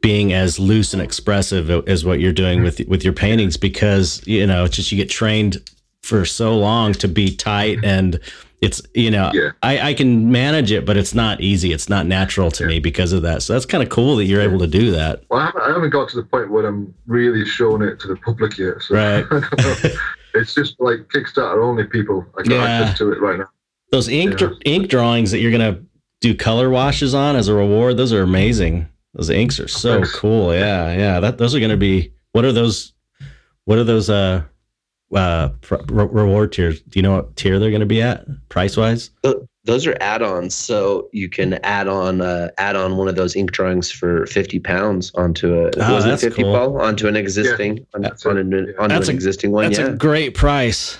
being 0.01 0.33
as 0.33 0.59
loose 0.59 0.93
and 0.93 1.01
expressive 1.01 1.69
as 1.87 2.03
what 2.03 2.19
you're 2.19 2.33
doing 2.33 2.63
with 2.63 2.81
with 2.89 3.01
your 3.05 3.13
paintings 3.13 3.55
because 3.55 4.21
you 4.27 4.45
know 4.45 4.65
it's 4.65 4.75
just 4.75 4.91
you 4.91 4.97
get 4.97 5.09
trained 5.09 5.57
for 6.03 6.25
so 6.25 6.55
long 6.57 6.91
to 6.93 7.07
be 7.07 7.33
tight 7.33 7.77
and 7.83 8.19
it's 8.61 8.81
you 8.93 9.09
know 9.09 9.31
Yeah. 9.33 9.51
I, 9.63 9.89
I 9.89 9.93
can 9.95 10.29
manage 10.31 10.71
it 10.71 10.85
but 10.85 10.97
it's 10.97 11.15
not 11.15 11.39
easy 11.41 11.71
it's 11.71 11.89
not 11.89 12.05
natural 12.05 12.51
to 12.51 12.65
me 12.67 12.79
because 12.79 13.13
of 13.13 13.21
that 13.23 13.41
so 13.41 13.53
that's 13.53 13.65
kind 13.65 13.81
of 13.81 13.89
cool 13.89 14.17
that 14.17 14.25
you're 14.25 14.41
able 14.41 14.59
to 14.59 14.67
do 14.67 14.91
that 14.91 15.23
well, 15.31 15.39
I 15.41 15.45
haven't, 15.47 15.61
I 15.63 15.67
haven't 15.69 15.89
got 15.91 16.09
to 16.09 16.17
the 16.17 16.23
point 16.23 16.51
where 16.51 16.67
I'm 16.67 16.93
really 17.07 17.43
showing 17.45 17.81
it 17.81 17.99
to 18.01 18.07
the 18.07 18.17
public 18.17 18.57
yet. 18.59 18.81
So 18.81 18.95
Right. 18.95 19.25
I 19.31 19.39
don't 19.39 19.83
know. 19.83 19.89
it's 20.35 20.53
just 20.53 20.75
like 20.79 20.99
Kickstarter 21.11 21.63
only 21.63 21.85
people. 21.85 22.23
I 22.37 22.43
got 22.43 22.53
Yeah. 22.55 22.63
access 22.65 22.97
to 22.99 23.11
it 23.13 23.19
right 23.21 23.39
now. 23.39 23.49
Those 23.95 24.09
ink 24.09 24.39
Yeah. 24.41 24.49
ink 24.65 24.89
drawings 24.89 25.31
that 25.31 25.39
you're 25.39 25.51
gonna 25.51 25.79
do 26.21 26.35
color 26.35 26.69
washes 26.69 27.13
on 27.13 27.35
as 27.35 27.47
a 27.47 27.53
reward 27.53 27.95
those 27.97 28.11
are 28.13 28.21
amazing 28.23 28.87
those 29.13 29.29
inks 29.29 29.59
are 29.59 29.67
so 29.67 29.95
Thanks. 29.95 30.15
cool 30.15 30.53
yeah 30.53 30.93
yeah 30.95 31.19
that 31.21 31.37
those 31.37 31.55
are 31.55 31.59
gonna 31.61 31.77
be 31.77 32.11
what 32.33 32.43
are 32.45 32.51
those 32.51 32.93
what 33.65 33.77
are 33.77 33.83
those 33.83 34.09
uh 34.09 34.41
uh 35.13 35.49
re- 35.69 36.07
reward 36.11 36.51
tiers 36.51 36.81
do 36.81 36.99
you 36.99 37.03
know 37.03 37.15
what 37.15 37.35
tier 37.35 37.57
they're 37.59 37.71
gonna 37.71 37.85
be 37.85 38.01
at 38.01 38.25
price 38.49 38.75
wise 38.75 39.11
Those 39.65 39.87
are 39.87 39.97
add-ons, 39.99 40.53
so 40.53 41.09
you 41.11 41.27
can 41.27 41.55
add 41.63 41.87
on 41.87 42.21
uh, 42.21 42.49
add 42.59 42.75
on 42.75 42.97
one 42.97 43.07
of 43.07 43.15
those 43.15 43.35
ink 43.35 43.51
drawings 43.51 43.89
for 43.91 44.27
fifty 44.27 44.59
pounds 44.59 45.11
onto 45.15 45.55
a 45.55 45.71
Oh, 45.79 45.95
was 45.95 46.05
it 46.05 46.19
fifty 46.19 46.43
cool. 46.43 46.55
onto 46.55 46.79
onto 46.85 47.07
an 47.07 47.15
existing 47.15 47.83
on, 47.95 48.01
That's 48.03 48.23
on 48.27 48.37
it. 48.37 48.41
an, 48.45 48.75
onto 48.77 48.93
That's 48.93 49.07
an 49.07 49.13
a- 49.13 49.17
existing 49.17 49.51
one. 49.51 49.63
that's 49.65 49.79
yeah, 49.79 49.87
a 49.87 49.95
great 49.95 50.35
price 50.35 50.99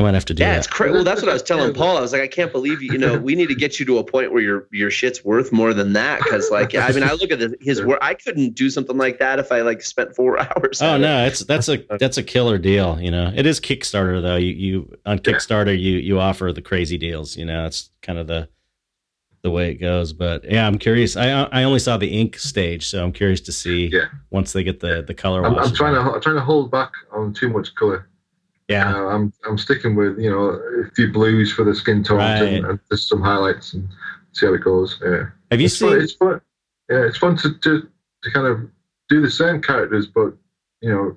i 0.00 0.02
might 0.02 0.14
have 0.14 0.24
to 0.24 0.34
do 0.34 0.42
yeah, 0.42 0.52
that 0.52 0.58
it's 0.58 0.66
crazy. 0.66 0.94
Well, 0.94 1.04
that's 1.04 1.20
what 1.20 1.28
I 1.28 1.34
was 1.34 1.42
telling 1.52 1.74
Paul. 1.74 1.98
I 1.98 2.00
was 2.00 2.12
like, 2.12 2.22
I 2.22 2.26
can't 2.28 2.50
believe 2.50 2.80
you. 2.82 2.92
You 2.92 2.98
know, 2.98 3.18
we 3.18 3.34
need 3.34 3.48
to 3.48 3.54
get 3.54 3.78
you 3.78 3.84
to 3.86 3.98
a 3.98 4.04
point 4.04 4.32
where 4.32 4.42
your 4.42 4.66
your 4.72 4.90
shit's 4.90 5.24
worth 5.24 5.52
more 5.52 5.74
than 5.74 5.92
that. 5.92 6.20
Because, 6.22 6.50
like, 6.50 6.74
I 6.74 6.90
mean, 6.92 7.02
I 7.02 7.12
look 7.12 7.30
at 7.30 7.38
the, 7.38 7.54
his 7.60 7.84
work. 7.84 7.98
I 8.00 8.14
couldn't 8.14 8.54
do 8.54 8.70
something 8.70 8.96
like 8.96 9.18
that 9.18 9.38
if 9.38 9.52
I 9.52 9.60
like 9.60 9.82
spent 9.82 10.16
four 10.16 10.38
hours. 10.40 10.80
Oh 10.82 10.94
at 10.94 10.94
it. 10.96 11.02
no, 11.02 11.26
it's 11.26 11.40
that's 11.40 11.68
a 11.68 11.84
that's 11.98 12.16
a 12.16 12.22
killer 12.22 12.56
deal. 12.58 12.98
You 13.00 13.10
know, 13.10 13.30
it 13.34 13.44
is 13.46 13.60
Kickstarter 13.60 14.22
though. 14.22 14.36
You 14.36 14.52
you 14.52 14.96
on 15.04 15.18
Kickstarter 15.18 15.78
you 15.78 15.98
you 15.98 16.18
offer 16.18 16.52
the 16.52 16.62
crazy 16.62 16.96
deals. 16.96 17.36
You 17.36 17.44
know, 17.44 17.66
it's 17.66 17.90
kind 18.02 18.18
of 18.18 18.26
the 18.26 18.48
the 19.42 19.50
way 19.50 19.70
it 19.70 19.74
goes. 19.76 20.12
But 20.12 20.44
yeah, 20.44 20.66
I'm 20.66 20.78
curious. 20.78 21.16
I 21.16 21.28
I 21.44 21.62
only 21.64 21.78
saw 21.78 21.96
the 21.96 22.08
ink 22.08 22.38
stage, 22.38 22.86
so 22.88 23.02
I'm 23.04 23.12
curious 23.12 23.40
to 23.42 23.52
see 23.52 23.86
Yeah. 23.86 24.06
once 24.30 24.52
they 24.52 24.62
get 24.64 24.80
the 24.80 25.02
the 25.06 25.14
color. 25.14 25.44
I'm, 25.44 25.58
I'm 25.58 25.72
trying 25.74 25.94
to 25.94 26.00
I'm 26.00 26.20
trying 26.20 26.36
to 26.36 26.42
hold 26.42 26.70
back 26.70 26.92
on 27.12 27.32
too 27.32 27.48
much 27.48 27.74
color. 27.74 28.06
Yeah, 28.70 28.94
Uh, 28.94 29.06
I'm 29.14 29.32
I'm 29.46 29.58
sticking 29.58 29.96
with 29.96 30.18
you 30.18 30.30
know 30.30 30.44
a 30.84 30.90
few 30.96 31.12
blues 31.12 31.52
for 31.52 31.64
the 31.64 31.74
skin 31.74 32.04
tones 32.04 32.18
Right. 32.20 32.54
and, 32.54 32.66
and 32.66 32.78
just 32.90 33.08
some 33.08 33.20
highlights 33.20 33.74
and 33.74 33.86
see 34.32 34.46
how 34.46 34.54
it 34.54 34.62
goes. 34.64 34.98
Yeah, 35.02 35.24
have 35.50 35.60
you 35.60 35.66
it's 35.66 35.78
fun. 35.78 35.90
seen? 35.90 36.00
It's 36.02 36.12
fun. 36.14 36.40
Yeah, 36.90 37.02
it's 37.08 37.18
fun 37.18 37.36
to, 37.38 37.48
to 37.64 37.88
to 38.22 38.30
kind 38.32 38.46
of 38.46 38.56
do 39.08 39.20
the 39.20 39.30
same 39.30 39.60
characters, 39.60 40.06
but 40.06 40.30
you 40.80 40.90
know 40.92 41.16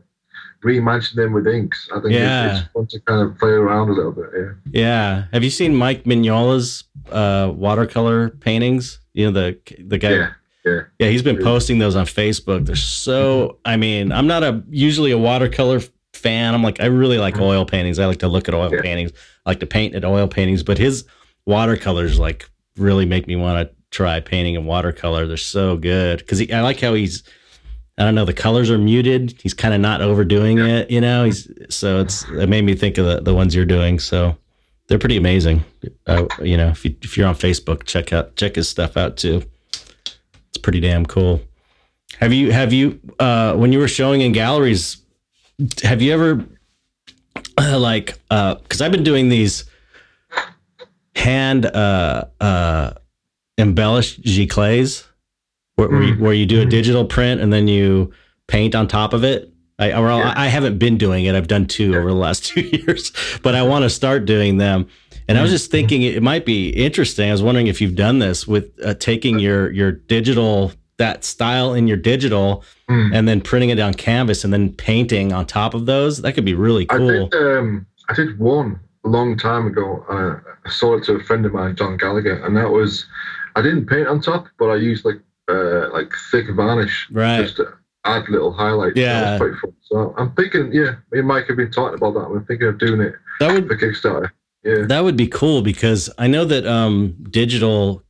reimagine 0.65 1.15
them 1.15 1.33
with 1.33 1.45
inks. 1.47 1.89
I 1.93 1.99
think 1.99 2.13
Yeah. 2.13 2.51
it's, 2.51 2.59
it's 2.61 2.71
fun 2.73 2.87
to 2.87 2.99
kind 3.01 3.21
of 3.21 3.37
play 3.37 3.49
around 3.51 3.89
a 3.89 3.93
little 3.93 4.13
bit. 4.13 4.29
Yeah. 4.35 4.51
Yeah, 4.71 5.23
have 5.33 5.43
you 5.43 5.49
seen 5.49 5.75
Mike 5.75 6.05
Mignola's 6.05 6.85
uh, 7.11 7.51
watercolor 7.53 8.29
paintings? 8.29 8.99
You 9.13 9.25
know 9.27 9.31
the 9.31 9.57
the 9.87 9.97
guy. 9.97 10.11
Yeah. 10.11 10.31
Yeah. 10.65 10.79
Yeah, 10.97 11.09
he's 11.09 11.21
been 11.21 11.35
Yeah. 11.35 11.43
posting 11.43 11.77
those 11.79 11.95
on 11.95 12.05
Facebook. 12.05 12.65
They're 12.65 12.75
so. 12.77 13.59
I 13.65 13.75
mean, 13.77 14.11
I'm 14.13 14.27
not 14.27 14.43
a 14.43 14.63
usually 14.69 15.11
a 15.11 15.17
watercolor 15.17 15.81
fan. 16.23 16.53
I'm 16.55 16.63
like, 16.63 16.79
I 16.81 16.85
really 16.85 17.17
like 17.19 17.35
Mhm. 17.35 17.41
oil 17.41 17.65
paintings. 17.65 17.99
I 17.99 18.05
like 18.07 18.19
to 18.19 18.27
look 18.27 18.47
at 18.47 18.55
oil 18.55 18.71
Yeah. 18.73 18.81
paintings. 18.81 19.11
I 19.45 19.49
like 19.51 19.59
to 19.59 19.65
paint 19.67 19.93
at 19.95 20.03
oil 20.05 20.27
paintings, 20.27 20.63
but 20.63 20.77
his 20.77 21.03
watercolors 21.45 22.17
like 22.19 22.49
really 22.77 23.05
make 23.05 23.27
me 23.27 23.35
want 23.35 23.67
to 23.69 23.75
try 23.91 24.19
painting 24.19 24.55
in 24.55 24.65
watercolor. 24.65 25.27
They're 25.27 25.37
so 25.37 25.77
good 25.77 26.19
because 26.19 26.41
I 26.51 26.61
like 26.61 26.79
how 26.79 26.93
he's. 26.93 27.23
I 27.95 28.03
don't 28.05 28.15
know. 28.15 28.25
The 28.25 28.33
colors 28.33 28.71
are 28.71 28.79
muted. 28.79 29.35
He's 29.43 29.53
kind 29.53 29.71
of 29.75 29.79
not 29.79 30.01
overdoing 30.01 30.57
Yeah. 30.57 30.77
it. 30.77 30.89
You 30.91 30.99
know, 31.01 31.25
he's 31.25 31.47
so 31.69 31.99
it's 31.99 32.25
it 32.31 32.49
made 32.49 32.63
me 32.63 32.73
think 32.73 32.97
of 32.97 33.05
the 33.05 33.21
the 33.21 33.33
ones 33.35 33.53
you're 33.53 33.65
doing. 33.65 33.99
So 33.99 34.35
they're 34.87 34.97
pretty 34.97 35.17
amazing. 35.17 35.63
Uh, 36.07 36.25
you 36.41 36.57
know, 36.57 36.69
if 36.69 36.83
you 36.85 36.95
if 37.03 37.17
you're 37.17 37.27
on 37.27 37.35
Facebook, 37.35 37.85
check 37.85 38.11
out 38.11 38.35
check 38.35 38.55
his 38.55 38.67
stuff 38.67 38.97
out 38.97 39.17
too. 39.17 39.43
It's 40.49 40.57
pretty 40.61 40.79
damn 40.79 41.05
cool. 41.05 41.41
Have 42.19 42.33
you 42.33 42.51
have 42.51 42.73
you 42.73 42.99
uh 43.19 43.53
when 43.53 43.71
you 43.71 43.77
were 43.79 43.87
showing 43.87 44.21
in 44.21 44.31
galleries 44.31 44.97
have 45.83 46.01
you 46.01 46.11
ever 46.13 46.45
like 47.77 48.15
uh 48.31 48.55
cuz 48.69 48.81
I've 48.81 48.91
been 48.91 49.03
doing 49.03 49.29
these 49.29 49.65
hand 51.15 51.65
uh 51.65 52.25
uh 52.41 52.93
embellished 53.57 54.21
giclées 54.23 55.05
where, 55.75 55.87
where, 55.89 56.03
you, 56.03 56.13
Mm. 56.15 56.19
where 56.19 56.33
you 56.33 56.45
do 56.45 56.61
a 56.61 56.65
Mhm. 56.65 56.69
digital 56.69 57.05
print 57.05 57.39
and 57.41 57.51
then 57.53 57.67
you 57.67 58.11
paint 58.47 58.75
on 58.75 58.87
top 58.87 59.13
of 59.13 59.23
it. 59.23 59.49
I 59.79 59.99
well, 59.99 60.19
Yeah. 60.19 60.33
I 60.35 60.47
haven't 60.47 60.77
been 60.77 60.97
doing 60.97 61.25
it. 61.25 61.35
I've 61.35 61.47
done 61.47 61.65
two 61.65 61.95
over 61.95 62.09
the 62.09 62.15
last 62.15 62.45
2 62.53 62.61
years, 62.61 63.11
but 63.41 63.55
I 63.55 63.61
want 63.63 63.83
to 63.83 63.89
start 63.89 64.25
doing 64.25 64.57
them. 64.57 64.87
And 65.27 65.37
I 65.37 65.41
was 65.41 65.51
just 65.51 65.71
thinking 65.71 66.01
it 66.01 66.21
might 66.21 66.45
be 66.45 66.69
interesting. 66.69 67.29
I 67.29 67.31
was 67.31 67.41
wondering 67.41 67.67
if 67.67 67.79
you've 67.79 67.95
done 67.95 68.19
this 68.19 68.45
with 68.47 68.65
uh, 68.83 68.93
taking 68.95 69.39
your 69.39 69.71
your 69.71 69.91
digital 69.91 70.71
that 70.97 71.23
style 71.23 71.73
in 71.73 71.87
your 71.87 71.97
digital 71.97 72.63
Mm. 72.89 73.15
and 73.15 73.27
then 73.27 73.39
printing 73.41 73.69
it 73.69 73.79
on 73.79 73.93
canvas 73.93 74.43
and 74.43 74.51
then 74.51 74.69
painting 74.73 75.31
on 75.31 75.45
top 75.45 75.73
of 75.73 75.85
those. 75.85 76.21
That 76.21 76.33
could 76.33 76.43
be 76.45 76.53
really 76.53 76.85
I 76.89 76.97
cool. 76.97 77.27
did 77.29 77.33
um 77.57 77.85
I 78.09 78.13
did 78.13 78.37
one 78.37 78.79
a 79.05 79.09
long 79.09 79.37
time 79.37 79.65
ago. 79.67 80.05
Uh, 80.09 80.35
I 80.65 80.69
sold 80.69 81.01
it 81.01 81.05
to 81.05 81.13
a 81.13 81.23
friend 81.23 81.45
of 81.45 81.53
mine, 81.53 81.75
John 81.77 81.95
Gallagher, 81.97 82.43
and 82.45 82.55
that 82.57 82.69
was 82.69 83.05
I 83.55 83.61
didn't 83.61 83.85
paint 83.87 84.07
on 84.07 84.19
top, 84.21 84.47
but 84.59 84.67
I 84.69 84.75
used 84.75 85.05
like 85.05 85.21
uh 85.49 85.91
like 85.93 86.11
thick 86.31 86.45
varnish 86.53 87.07
Right. 87.11 87.41
just 87.41 87.55
to, 87.57 87.67
add 88.05 88.27
little 88.27 88.51
highlights. 88.51 88.97
Yeah. 88.97 89.21
that 89.21 89.39
was 89.41 89.49
quite 89.51 89.61
fun. 89.61 89.73
So 89.83 90.13
I'm 90.17 90.31
thinking, 90.33 90.73
yeah, 90.73 90.95
me 91.13 91.19
and 91.19 91.27
Mike 91.27 91.47
have 91.47 91.55
been 91.55 91.71
talking 91.71 91.95
about 91.97 92.13
that. 92.15 92.25
I'm 92.27 92.43
thinking 92.45 92.67
of 92.67 92.77
doing 92.77 92.99
it 92.99 93.13
That 93.39 93.53
would 93.53 93.65
for 93.67 93.77
Kickstarter. 93.77 94.29
Yeah, 94.65 94.85
that 94.87 95.05
would 95.05 95.15
be 95.15 95.27
cool 95.27 95.61
because 95.61 96.09
I 96.17 96.27
know 96.27 96.43
that 96.43 96.65
um, 96.67 97.15
digital 97.31 98.02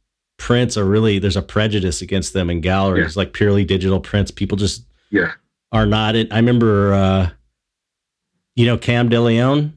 prints 0.44 0.76
are 0.76 0.84
really 0.84 1.20
there's 1.20 1.38
a 1.38 1.42
prejudice 1.42 2.02
against 2.02 2.34
them 2.34 2.50
in 2.50 2.60
galleries, 2.60 3.16
like 3.16 3.32
purely 3.32 3.64
digital 3.64 4.02
prints. 4.02 4.30
People 4.30 4.58
just 4.58 4.84
yeah, 5.10 5.32
are 5.72 5.86
not. 5.86 6.18
In, 6.18 6.30
I 6.34 6.36
remember, 6.36 6.94
uh, 6.94 7.30
you 8.54 8.66
know, 8.66 8.78
Cam 8.78 9.10
DeLeon. 9.10 9.72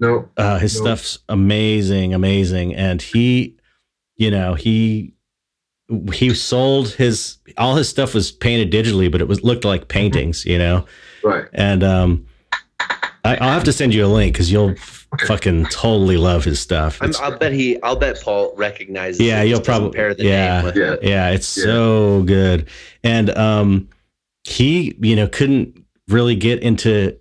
no, 0.00 0.28
Uh, 0.36 0.58
his 0.58 0.74
No. 0.74 0.80
stuff's 0.84 1.20
amazing, 1.28 2.12
amazing, 2.12 2.74
and 2.74 3.00
he, 3.00 3.56
you 4.16 4.32
know, 4.32 4.54
he 4.54 5.14
he 6.12 6.34
sold 6.34 6.88
his 6.88 7.36
all 7.56 7.76
his 7.76 7.88
stuff 7.88 8.14
was 8.14 8.32
painted 8.32 8.72
digitally, 8.72 9.08
but 9.12 9.20
it 9.20 9.28
was 9.28 9.44
looked 9.44 9.64
like 9.64 9.86
paintings, 9.86 10.44
you 10.44 10.58
know. 10.58 10.86
right. 11.22 11.44
And 11.52 11.84
um, 11.84 12.26
I, 13.24 13.36
I'll 13.36 13.52
have 13.54 13.64
to 13.64 13.72
send 13.72 13.94
you 13.94 14.04
a 14.04 14.08
link 14.08 14.34
because 14.34 14.52
you'll 14.52 14.74
fucking 15.26 15.66
totally 15.66 16.16
love 16.18 16.44
his 16.44 16.60
stuff. 16.60 16.98
I'm, 17.00 17.12
I'll 17.20 17.38
bet 17.38 17.52
he. 17.52 17.80
I'll 17.82 17.96
bet 17.96 18.20
Paul 18.22 18.52
recognizes. 18.56 19.20
Yeah, 19.20 19.42
it, 19.42 19.48
you'll 19.48 19.60
probably- 19.60 19.92
pair 19.92 20.12
the 20.14 20.24
yeah. 20.24 20.56
name 20.56 20.64
with 20.66 20.76
Yeah. 20.76 20.92
it. 20.92 21.02
yeah, 21.02 21.30
it's 21.30 21.56
Yeah. 21.56 21.64
so 21.64 22.22
good. 22.24 22.68
And 23.02 23.30
um, 23.30 23.88
he, 24.44 24.94
you 25.00 25.16
know, 25.16 25.26
couldn't 25.26 25.82
really 26.08 26.36
get 26.36 26.60
into, 26.62 27.16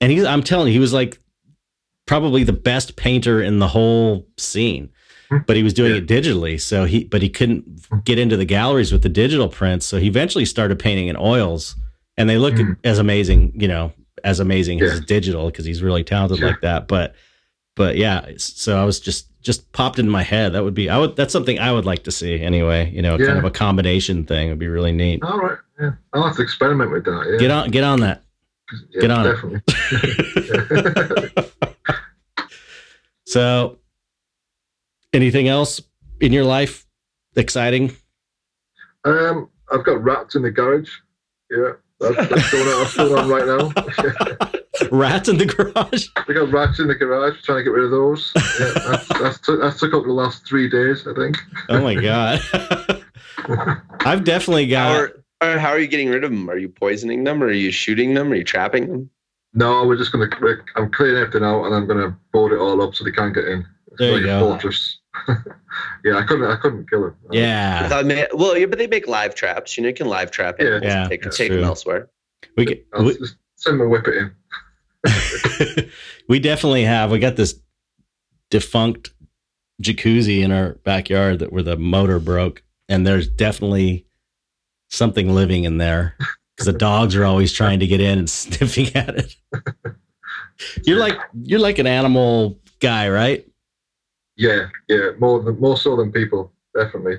and 0.00 0.12
he's. 0.12 0.24
I'm 0.24 0.42
telling 0.44 0.68
you, 0.68 0.72
he 0.74 0.78
was 0.78 0.92
like 0.92 1.18
probably 2.06 2.44
the 2.44 2.52
best 2.52 2.96
painter 2.96 3.42
in 3.42 3.58
the 3.58 3.68
whole 3.68 4.26
scene. 4.38 4.90
Hmm. 5.30 5.38
But 5.46 5.56
he 5.56 5.62
was 5.62 5.74
doing 5.74 5.92
Yeah. 5.92 5.98
it 5.98 6.06
digitally, 6.06 6.60
so 6.60 6.84
he. 6.84 7.04
But 7.04 7.22
he 7.22 7.28
couldn't 7.28 8.04
get 8.04 8.18
into 8.20 8.36
the 8.36 8.44
galleries 8.44 8.92
with 8.92 9.02
the 9.02 9.08
digital 9.08 9.48
prints, 9.48 9.84
so 9.86 9.98
he 9.98 10.06
eventually 10.06 10.44
started 10.44 10.78
painting 10.78 11.08
in 11.08 11.16
oils, 11.16 11.74
and 12.16 12.28
they 12.30 12.38
look 12.38 12.56
Hmm. 12.56 12.72
as 12.84 12.98
amazing, 13.00 13.52
you 13.56 13.66
know, 13.66 13.92
as 14.24 14.40
amazing 14.40 14.80
as 14.80 14.86
Yeah. 14.88 14.90
his 14.96 15.04
digital 15.06 15.46
because 15.46 15.64
he's 15.64 15.82
really 15.82 16.04
talented 16.04 16.40
like 16.40 16.60
that. 16.62 16.88
But, 16.88 17.14
but 17.76 17.96
yeah, 17.96 18.26
so 18.36 18.80
I 18.80 18.84
was 18.84 19.00
just 19.00 19.26
just 19.40 19.72
popped 19.72 19.98
in 19.98 20.08
my 20.08 20.22
head. 20.22 20.52
That 20.52 20.62
would 20.64 20.74
be 20.74 20.90
I 20.90 20.98
would 20.98 21.16
that's 21.16 21.32
something 21.32 21.58
I 21.58 21.72
would 21.72 21.86
like 21.86 22.02
to 22.04 22.10
see 22.10 22.40
anyway. 22.40 22.90
You 22.90 23.00
know, 23.02 23.16
kind 23.16 23.38
of 23.38 23.44
a 23.44 23.50
combination 23.50 24.24
thing 24.24 24.50
would 24.50 24.58
be 24.58 24.68
really 24.68 24.92
neat. 24.92 25.22
All 25.22 25.38
right. 25.38 25.56
Yeah, 25.80 25.92
I'll 26.12 26.24
have 26.24 26.36
to 26.36 26.42
experiment 26.42 26.90
with 26.90 27.04
that. 27.06 27.26
Yeah, 27.32 27.38
Get 27.38 27.50
on 27.50 27.70
get 27.70 27.84
on 27.84 28.00
that. 28.00 28.22
yeah, 28.92 29.00
get 29.00 29.10
on 29.10 29.26
it. 29.26 29.62
definitely. 29.66 31.52
so, 33.26 33.78
anything 35.12 35.48
else 35.48 35.80
in 36.20 36.32
your 36.32 36.44
life 36.44 36.86
exciting? 37.36 37.92
um, 39.04 39.48
I've 39.72 39.84
got 39.84 40.02
rats 40.02 40.34
in 40.34 40.42
the 40.42 40.50
garage. 40.50 40.90
Yeah, 41.50 41.72
that's, 42.00 42.28
that's 42.28 42.50
going 42.50 42.66
on, 42.68 42.78
that's 42.82 42.96
going 42.96 43.18
on 43.18 43.28
right 43.28 43.46
now. 43.46 44.50
Rats 44.90 45.28
in 45.28 45.36
the 45.38 45.46
garage? 45.46 46.08
we 46.26 46.34
got 46.34 46.50
rats 46.50 46.78
in 46.80 46.88
the 46.88 46.94
garage. 46.94 47.42
Trying 47.42 47.58
to 47.58 47.64
get 47.64 47.70
rid 47.70 47.84
of 47.84 47.90
those. 47.90 48.32
Yeah, 48.36 48.72
that's, 48.88 49.08
that's, 49.08 49.40
took, 49.40 49.60
that's 49.60 49.78
took 49.80 49.92
up 49.92 50.04
the 50.04 50.12
last 50.12 50.46
three 50.46 50.68
days, 50.70 51.06
I 51.06 51.12
think. 51.14 51.36
Oh 51.68 51.82
my 51.82 51.94
god. 51.94 52.40
I've 54.06 54.24
definitely 54.24 54.70
How 54.72 54.94
got 54.94 54.96
are, 54.96 55.24
uh, 55.42 55.58
how 55.58 55.68
are 55.70 55.78
you 55.78 55.86
getting 55.88 56.08
rid 56.08 56.24
of 56.24 56.30
them? 56.30 56.48
Are 56.48 56.56
you 56.56 56.68
poisoning 56.68 57.24
them? 57.24 57.42
Or 57.42 57.46
are 57.46 57.52
you 57.52 57.70
shooting 57.70 58.14
them? 58.14 58.32
Are 58.32 58.36
you 58.36 58.44
trapping 58.44 58.86
them? 58.88 59.10
No, 59.52 59.84
we're 59.86 59.96
just 59.96 60.12
gonna. 60.12 60.28
we're- 60.40 60.62
I'm 60.76 60.90
clearing 60.92 61.16
everything 61.20 61.44
out, 61.44 61.64
and 61.64 61.74
I'm 61.74 61.86
gonna 61.86 62.16
board 62.32 62.52
it 62.52 62.58
all 62.58 62.80
up 62.82 62.94
so 62.94 63.04
they 63.04 63.10
can't 63.10 63.34
get 63.34 63.44
in. 63.46 63.66
It's 63.88 63.98
There 63.98 64.10
you 64.12 64.16
like 64.18 64.24
go. 64.26 64.46
a 64.46 64.48
fortress. 64.50 64.99
yeah, 66.04 66.16
I 66.16 66.22
couldn't. 66.22 66.50
I 66.50 66.56
couldn't 66.56 66.88
kill 66.88 67.06
him. 67.06 67.16
Yeah. 67.30 67.88
thought, 67.88 68.06
ma- 68.06 68.24
well, 68.32 68.56
yeah, 68.56 68.66
but 68.66 68.78
they 68.78 68.86
make 68.86 69.06
live 69.06 69.34
traps. 69.34 69.76
You 69.76 69.82
know, 69.82 69.88
you 69.88 69.94
can 69.94 70.06
live 70.08 70.30
trap 70.30 70.60
it. 70.60 70.66
Yeah. 70.66 70.74
and 70.74 70.84
Yeah, 70.84 71.08
take, 71.08 71.30
take 71.30 71.50
them 71.50 71.64
elsewhere. 71.64 72.08
We 72.56 72.64
get, 72.64 72.86
I'll 72.94 73.04
we, 73.04 73.16
just 73.16 73.36
send 73.56 73.78
my 73.78 73.86
whip 73.86 74.06
it 74.06 74.16
in. 74.16 75.90
we 76.28 76.38
definitely 76.38 76.84
have. 76.84 77.10
We 77.10 77.18
got 77.18 77.36
this 77.36 77.60
defunct 78.50 79.10
jacuzzi 79.82 80.42
in 80.42 80.52
our 80.52 80.74
backyard 80.84 81.38
that 81.40 81.52
where 81.52 81.62
the 81.62 81.76
motor 81.76 82.18
broke, 82.18 82.62
and 82.88 83.06
there's 83.06 83.28
definitely 83.28 84.06
something 84.88 85.32
living 85.32 85.64
in 85.64 85.78
there 85.78 86.16
because 86.56 86.66
the 86.66 86.78
dogs 86.78 87.16
are 87.16 87.24
always 87.24 87.52
trying 87.52 87.80
to 87.80 87.86
get 87.86 88.00
in 88.00 88.18
and 88.18 88.30
sniffing 88.30 88.94
at 88.94 89.16
it. 89.16 89.36
You're 90.84 90.98
like 90.98 91.18
you're 91.42 91.60
like 91.60 91.78
an 91.78 91.86
animal 91.86 92.58
guy, 92.80 93.08
right? 93.08 93.49
Yeah, 94.40 94.68
yeah, 94.88 95.10
more 95.18 95.42
than 95.42 95.60
more 95.60 95.76
so 95.76 95.96
than 95.96 96.10
people, 96.10 96.50
definitely. 96.74 97.18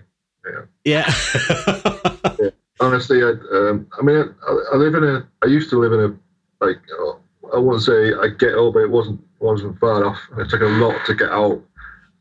Yeah. 0.84 1.05
yeah. 1.05 2.49
Honestly, 2.80 3.22
I, 3.22 3.30
um, 3.53 3.86
I 3.99 4.01
mean, 4.01 4.17
I, 4.47 4.51
I 4.74 4.76
live 4.76 4.95
in 4.95 5.03
a. 5.03 5.28
I 5.43 5.45
used 5.45 5.69
to 5.69 5.78
live 5.80 5.93
in 5.93 5.99
a 5.99 6.65
like. 6.65 6.80
uh, 6.99 7.13
I 7.55 7.59
wouldn't 7.59 7.84
say 7.84 8.13
I 8.13 8.30
get 8.39 8.55
out, 8.55 8.74
but 8.74 8.80
it 8.80 8.89
wasn't 8.89 9.22
wasn't 9.39 9.78
far 9.80 10.03
off. 10.03 10.17
It 10.39 10.49
took 10.49 10.61
a 10.61 10.65
lot 10.65 11.05
to 11.05 11.13
get 11.13 11.30
out, 11.30 11.61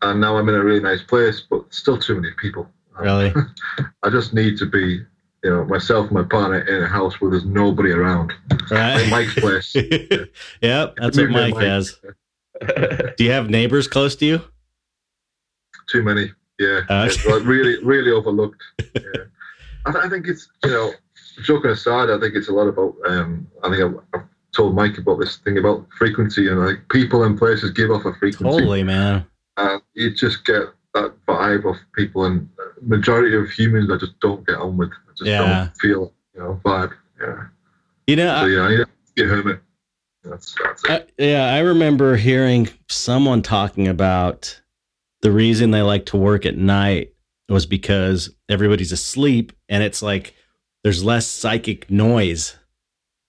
and 0.02 0.20
now 0.20 0.36
I'm 0.36 0.48
in 0.50 0.54
a 0.54 0.62
really 0.62 0.80
nice 0.80 1.02
place, 1.02 1.40
but 1.48 1.64
still 1.72 1.96
too 1.98 2.16
many 2.20 2.34
people. 2.38 2.68
really? 2.98 3.32
I 4.02 4.10
just 4.10 4.34
need 4.34 4.58
to 4.58 4.66
be, 4.66 5.02
you 5.44 5.50
know, 5.50 5.64
myself 5.64 6.08
and 6.08 6.12
my 6.16 6.24
partner 6.24 6.60
in 6.60 6.82
a 6.82 6.88
house 6.88 7.22
where 7.22 7.30
there's 7.30 7.46
nobody 7.46 7.90
around. 7.92 8.32
Like 8.50 8.70
Right. 8.70 9.10
Mike's 9.10 9.34
place. 9.34 9.74
yep, 10.60 10.94
that's 10.98 11.16
what 11.16 11.30
Mike 11.30 11.54
Mike. 11.54 11.64
has. 11.64 11.98
Do 13.16 13.24
you 13.24 13.30
have 13.30 13.48
neighbors 13.48 13.88
close 13.88 14.14
to 14.16 14.26
you? 14.26 14.42
Too 15.90 16.02
many. 16.02 16.32
Yeah. 16.58 16.80
Uh, 16.88 17.04
It's 17.08 17.24
like 17.26 17.44
really, 17.44 17.82
really 17.84 18.10
overlooked. 18.10 18.62
Yeah. 18.94 19.24
I, 19.86 19.92
th- 19.92 20.04
I 20.04 20.08
think 20.10 20.26
it's, 20.28 20.48
you 20.64 20.70
know, 20.70 20.92
joking 21.42 21.70
aside, 21.70 22.10
I 22.10 22.20
think 22.20 22.34
it's 22.34 22.48
a 22.48 22.52
lot 22.52 22.66
about, 22.68 22.94
um, 23.06 23.46
I 23.64 23.70
think 23.70 23.82
I've, 23.82 23.94
I've 24.20 24.26
told 24.54 24.74
Mike 24.74 24.98
about 24.98 25.18
this 25.20 25.36
thing 25.38 25.56
about 25.56 25.86
frequency 25.96 26.48
and 26.48 26.60
like 26.60 26.86
people 26.90 27.24
and 27.24 27.38
places 27.38 27.70
give 27.70 27.90
off 27.90 28.04
a 28.04 28.12
frequency. 28.14 28.44
Totally, 28.58 28.82
man. 28.84 29.24
And 29.56 29.80
you 29.94 30.14
just 30.14 30.44
get 30.44 30.64
that 30.92 31.14
vibe 31.26 31.64
of 31.70 31.76
people 31.94 32.26
and 32.26 32.46
majority 32.82 33.34
of 33.36 33.48
humans 33.48 33.90
I 33.90 33.96
just 33.96 34.18
don't 34.20 34.46
get 34.46 34.56
on 34.56 34.76
with. 34.76 34.90
I 34.90 35.10
just 35.16 35.28
Yeah. 35.30 35.38
don't 35.46 35.76
feel, 35.78 36.12
you 36.34 36.40
know, 36.42 36.60
vibe. 36.62 36.92
Yeah. 37.20 37.44
You 38.06 38.16
know, 38.16 38.40
So 38.40 38.46
yeah, 38.46 38.82
I 38.82 38.84
to 39.16 39.26
hermit. 39.28 39.60
That's, 40.24 40.54
that's 40.62 40.84
it. 40.84 40.90
I, 41.18 41.22
yeah, 41.22 41.54
I 41.54 41.60
remember 41.60 42.16
hearing 42.16 42.68
someone 42.90 43.40
talking 43.40 43.88
about 43.88 44.60
the 45.22 45.30
reason 45.32 45.70
they 45.70 45.82
like 45.82 46.06
to 46.06 46.16
work 46.16 46.46
at 46.46 46.56
night 46.56 47.12
was 47.48 47.66
because 47.66 48.30
everybody's 48.48 48.92
asleep 48.92 49.52
and 49.68 49.82
it's 49.82 50.02
like 50.02 50.34
there's 50.84 51.04
less 51.04 51.26
psychic 51.26 51.90
noise 51.90 52.56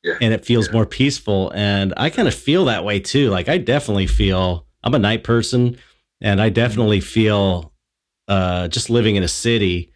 Yeah. 0.04 0.14
and 0.22 0.34
it 0.34 0.46
feels 0.46 0.68
Yeah. 0.68 0.74
more 0.74 0.86
peaceful. 0.86 1.52
And 1.56 1.94
I 1.98 2.10
kind 2.10 2.28
of 2.28 2.34
feel 2.34 2.66
that 2.66 2.86
way 2.86 3.00
too. 3.00 3.30
Like 3.30 3.50
I 3.50 3.58
definitely 3.58 4.08
feel 4.08 4.66
I'm 4.84 4.94
a 4.96 5.00
night 5.00 5.24
person 5.24 5.78
and 6.22 6.42
I 6.42 6.50
definitely 6.50 7.02
feel 7.02 7.74
uh, 8.28 8.68
just 8.70 8.90
living 8.90 9.16
in 9.18 9.24
a 9.24 9.28
city 9.28 9.92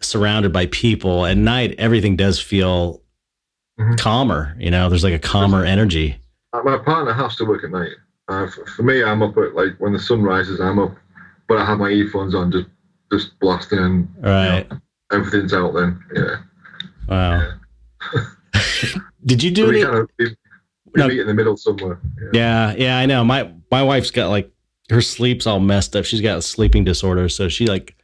surrounded 0.00 0.52
by 0.52 0.66
people 0.66 1.26
at 1.26 1.36
night, 1.36 1.74
everything 1.78 2.16
does 2.16 2.38
feel 2.40 3.02
Mhm. 3.80 3.98
calmer. 3.98 4.54
You 4.58 4.70
know, 4.70 4.88
there's 4.88 5.02
like 5.04 5.14
a 5.14 5.18
calmer 5.18 5.64
energy. 5.64 6.16
Uh, 6.52 6.60
My 6.64 6.76
partner 6.78 7.12
has 7.12 7.34
to 7.36 7.44
work 7.44 7.64
at 7.64 7.70
night. 7.70 7.92
Uh, 8.28 8.46
for, 8.76 8.82
me, 8.82 9.02
I'm 9.02 9.22
up 9.22 9.36
at 9.36 9.54
like 9.54 9.76
when 9.78 9.92
the 9.92 9.98
sun 9.98 10.22
rises. 10.22 10.60
I'm 10.60 10.78
up, 10.78 10.94
but 11.48 11.58
I 11.58 11.64
have 11.64 11.78
my 11.78 11.88
earphones 11.88 12.34
on, 12.34 12.50
just 12.52 12.66
just 13.12 13.38
blasting, 13.40 13.78
and 13.78 14.08
Right. 14.20 14.66
everything's 15.12 15.52
out. 15.52 15.74
Then, 15.74 16.02
yeah. 16.14 16.36
Wow. 17.08 17.52
Did 19.24 19.42
you 19.42 19.50
do 19.50 19.62
So 19.64 19.68
we 19.68 19.74
any? 19.76 19.84
kind 19.84 19.96
of 19.98 20.10
we, 20.18 20.24
we 20.26 20.34
No. 20.96 21.08
meet 21.08 21.20
in 21.20 21.26
the 21.26 21.34
middle 21.34 21.56
somewhere. 21.56 21.98
Yeah. 22.32 22.72
Yeah, 22.72 22.74
yeah, 22.78 22.98
I 22.98 23.06
know. 23.06 23.24
My 23.24 23.52
my 23.70 23.82
wife's 23.82 24.10
got 24.10 24.28
like 24.30 24.50
her 24.90 25.00
sleep's 25.00 25.46
all 25.46 25.60
messed 25.60 25.94
up. 25.96 26.04
She's 26.04 26.20
got 26.20 26.38
a 26.38 26.42
sleeping 26.42 26.84
disorder, 26.84 27.28
so 27.28 27.48
she 27.48 27.66
like 27.66 27.96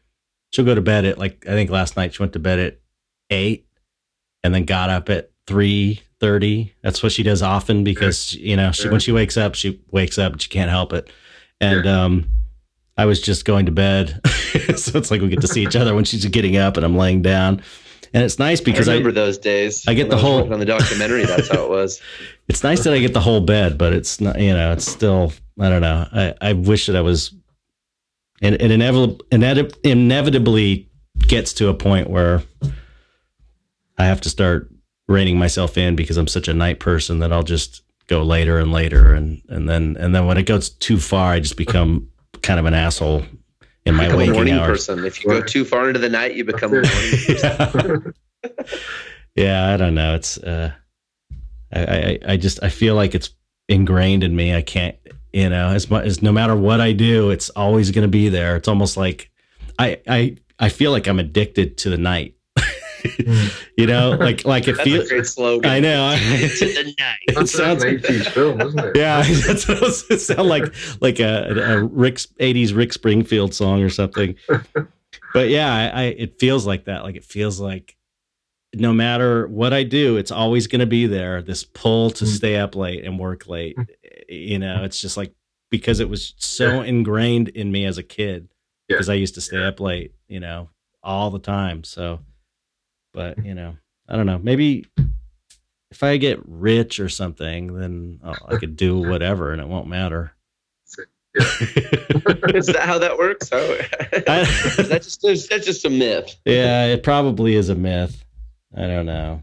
she'll 0.53 0.65
go 0.65 0.75
to 0.75 0.81
bed 0.83 1.05
at 1.05 1.19
like 1.19 1.45
I 1.47 1.51
think 1.51 1.71
last 1.71 1.97
night 1.97 2.15
she 2.15 2.23
went 2.23 2.33
to 2.35 2.39
bed 2.39 2.59
at 2.59 2.81
eight, 3.31 3.67
and 4.43 4.55
then 4.55 4.65
got 4.65 4.91
up 4.91 5.09
at 5.11 5.31
three 5.47 6.01
thirty. 6.21 6.75
That's 6.83 7.03
what 7.03 7.13
she 7.13 7.23
does 7.23 7.43
often 7.43 7.85
because 7.85 8.35
you 8.35 8.57
know 8.57 8.73
she 8.73 8.85
Yeah. 8.85 8.91
when 8.91 9.01
she 9.01 9.13
wakes 9.13 9.37
up 9.37 9.55
she 9.55 9.81
wakes 9.91 10.19
up 10.19 10.33
and 10.33 10.43
she 10.43 10.49
can't 10.49 10.71
help 10.71 10.93
it. 10.93 11.11
And 11.61 11.87
um, 11.87 12.29
I 12.97 13.05
was 13.07 13.21
just 13.21 13.45
going 13.45 13.67
to 13.67 13.73
bed, 13.73 14.21
so 14.77 14.97
it's 14.99 15.11
like 15.11 15.21
we 15.21 15.29
get 15.29 15.41
to 15.41 15.49
see 15.49 15.63
each 15.63 15.77
other 15.77 15.95
when 15.95 16.05
she's 16.05 16.25
getting 16.27 16.57
up 16.57 16.77
and 16.77 16.85
I'm 16.87 16.97
laying 16.97 17.21
down, 17.23 17.63
and 18.15 18.23
it's 18.25 18.39
nice 18.39 18.61
because 18.61 18.89
I 18.89 18.93
I, 18.93 18.95
remember 18.97 19.13
those 19.13 19.39
days. 19.39 19.85
I 19.89 19.95
get 19.95 20.09
the 20.09 20.17
was 20.17 20.23
whole- 20.25 20.53
on 20.53 20.61
the 20.61 20.65
documentary. 20.67 21.25
That's 21.25 21.49
how 21.49 21.65
it 21.65 21.71
was. 21.71 22.01
it's 22.49 22.63
nice 22.63 22.85
that 22.85 22.93
I 22.93 22.99
get 23.01 23.13
the 23.13 23.21
whole 23.21 23.41
bed, 23.41 23.77
but 23.77 23.93
it's 23.93 24.21
not, 24.21 24.41
you 24.41 24.53
know, 24.53 24.73
it's 24.73 24.87
still, 24.91 25.33
I 25.61 25.69
don't 25.69 25.83
know. 25.83 26.07
I, 26.13 26.35
I 26.41 26.53
wish 26.55 26.87
that 26.87 26.95
I 26.97 27.01
was, 27.01 27.35
and 28.41 28.55
it 28.55 28.71
inevitably, 28.71 29.77
inevitably 29.85 30.89
gets 31.27 31.53
to 31.55 31.69
a 31.69 31.75
point 31.75 32.09
where 32.09 32.43
I 33.97 34.05
have 34.07 34.21
to 34.23 34.31
start 34.31 34.71
reining 35.09 35.39
myself 35.39 35.77
in 35.79 35.97
because 35.97 36.17
I'm 36.17 36.29
such 36.29 36.49
a 36.49 36.55
night 36.55 36.79
person 36.81 37.19
that 37.21 37.33
I'll 37.33 37.43
just 37.43 37.83
go 38.07 38.23
later 38.23 38.59
and 38.59 38.71
later. 38.73 39.15
And, 39.15 39.43
and 39.49 39.69
then, 39.69 39.97
and 39.99 40.15
then 40.15 40.27
when 40.27 40.37
it 40.39 40.45
goes 40.45 40.69
too 40.71 40.99
far, 40.99 41.33
I 41.33 41.41
just 41.41 41.57
become 41.57 42.09
kind 42.43 42.61
of 42.61 42.67
an 42.67 42.75
asshole 42.75 43.25
in 43.87 43.95
my 43.95 44.05
Become 44.05 44.15
a 44.15 44.19
waking 44.19 44.35
morning 44.35 44.55
hours. 44.55 44.87
person. 44.87 45.05
If 45.05 45.25
you 45.25 45.31
go 45.31 45.43
too 45.43 45.65
far 45.65 45.89
into 45.89 45.99
the 46.01 46.09
night, 46.11 46.35
you 46.35 46.45
become 46.45 46.71
a 46.73 46.83
morning 46.83 46.91
person. 47.27 48.15
Yeah. 48.45 48.51
Yeah, 49.35 49.73
I 49.73 49.77
don't 49.77 49.95
know. 49.95 50.17
It's 50.17 50.37
uh, 50.39 50.73
I, 51.73 51.81
I 51.81 52.19
I 52.33 52.37
just 52.37 52.61
I 52.63 52.71
feel 52.71 52.97
like 52.97 53.15
it's 53.15 53.31
ingrained 53.69 54.25
in 54.25 54.35
me. 54.35 54.53
I 54.53 54.63
can't, 54.63 54.97
you 55.33 55.49
know, 55.49 55.69
as 55.69 55.89
much 55.89 56.07
as 56.07 56.23
no 56.23 56.33
matter 56.33 56.57
what 56.57 56.81
I 56.81 56.93
do, 56.93 57.31
it's 57.31 57.49
always 57.51 57.93
going 57.93 58.03
to 58.03 58.09
be 58.09 58.29
there. 58.31 58.57
It's 58.57 58.67
almost 58.67 58.97
like 58.97 59.31
I 59.79 60.01
I 60.09 60.37
I 60.59 60.71
feel 60.71 60.91
like 60.91 61.07
I'm 61.07 61.21
addicted 61.21 61.79
to 61.79 61.91
the 61.91 61.99
night. 61.99 62.35
you 63.77 63.87
know, 63.87 64.11
like 64.19 64.45
like 64.45 64.69
it 64.69 64.77
That's 64.77 64.89
a 64.89 64.91
feels. 64.91 65.09
great 65.09 65.27
slogan. 65.27 65.71
I 65.71 65.81
know. 65.81 66.17
to 66.17 66.65
the 66.65 66.85
night. 66.99 67.19
it 67.29 67.49
sounds 67.49 67.85
like 67.85 67.99
80s 67.99 68.31
film, 68.31 68.61
isn't 68.61 68.79
it? 68.79 68.97
yeah, 68.97 69.23
that's 69.47 69.69
what 69.69 69.81
was, 69.81 70.05
it 70.11 70.21
sound 70.21 70.49
like 70.49 70.73
like 71.01 71.21
a, 71.21 71.75
a 71.79 71.85
Rick 71.85 72.17
'80s 72.41 72.75
Rick 72.77 72.93
Springfield 72.93 73.55
song 73.55 73.83
or 73.83 73.91
something. 73.91 74.35
But 75.35 75.49
yeah, 75.51 75.73
I, 75.73 76.01
I 76.01 76.03
it 76.05 76.39
feels 76.39 76.67
like 76.67 76.85
that. 76.87 77.03
Like 77.05 77.17
it 77.17 77.25
feels 77.25 77.61
like 77.61 77.97
no 78.75 78.93
matter 78.93 79.47
what 79.49 79.73
I 79.73 79.83
do, 79.83 80.17
it's 80.19 80.31
always 80.31 80.67
going 80.67 80.81
to 80.81 80.87
be 80.87 81.07
there. 81.07 81.41
This 81.43 81.65
pull 81.65 82.11
to 82.11 82.25
Mm. 82.25 82.29
stay 82.37 82.57
up 82.57 82.75
late 82.77 83.05
and 83.05 83.19
work 83.19 83.47
late. 83.49 83.77
You 84.29 84.59
know, 84.59 84.85
it's 84.85 85.01
just 85.01 85.17
like 85.17 85.33
because 85.71 86.01
it 86.01 86.09
was 86.09 86.35
so 86.39 86.83
ingrained 86.83 87.49
in 87.49 87.71
me 87.73 87.85
as 87.87 87.97
a 87.99 88.03
kid 88.03 88.49
Yeah. 88.89 88.95
because 88.97 89.09
I 89.09 89.15
used 89.15 89.35
to 89.35 89.41
stay 89.41 89.63
up 89.65 89.81
late. 89.81 90.13
You 90.29 90.41
know, 90.41 90.69
all 91.03 91.31
the 91.31 91.39
time. 91.39 91.85
So, 91.85 92.21
but 93.13 93.45
you 93.45 93.55
know, 93.55 93.77
I 94.09 94.17
don't 94.17 94.27
know. 94.27 94.39
Maybe 94.39 94.87
if 95.91 96.03
I 96.03 96.17
get 96.19 96.41
rich 96.47 97.01
or 97.01 97.09
something, 97.09 97.75
then 97.75 98.21
oh, 98.25 98.35
I 98.47 98.57
could 98.57 98.77
do 98.77 98.99
whatever 99.01 99.53
and 99.53 99.61
it 99.61 99.69
won't 99.69 99.89
matter. 99.89 100.33
Is 101.39 102.67
that 102.67 102.81
how 102.83 102.99
that 102.99 103.17
works? 103.19 103.49
Oh, 103.53 103.63
is 104.13 104.89
that 104.89 105.03
just 105.03 105.21
that's 105.23 105.65
just 105.67 105.85
a 105.85 105.91
myth. 105.91 106.35
yeah, 106.45 106.87
it 106.87 107.03
probably 107.03 107.55
is 107.55 107.69
a 107.69 107.75
myth. 107.75 108.25
I 108.77 108.83
don't 108.87 109.07
know. 109.07 109.43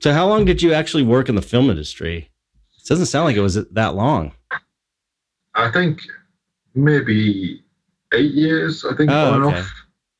So, 0.00 0.12
how 0.12 0.28
long 0.28 0.44
did 0.44 0.62
you 0.62 0.72
actually 0.72 1.02
work 1.02 1.28
in 1.28 1.34
the 1.34 1.42
film 1.42 1.68
industry? 1.70 2.30
It 2.78 2.86
doesn't 2.86 3.06
sound 3.06 3.24
like 3.24 3.36
it 3.36 3.40
was 3.40 3.54
that 3.54 3.94
long. 3.94 4.32
I 5.54 5.70
think 5.70 6.02
maybe 6.74 7.62
eight 8.12 8.32
years. 8.32 8.84
I 8.84 8.94
think 8.94 9.10
Oh, 9.10 9.32
on 9.32 9.42
okay. 9.44 9.58
off. 9.60 9.72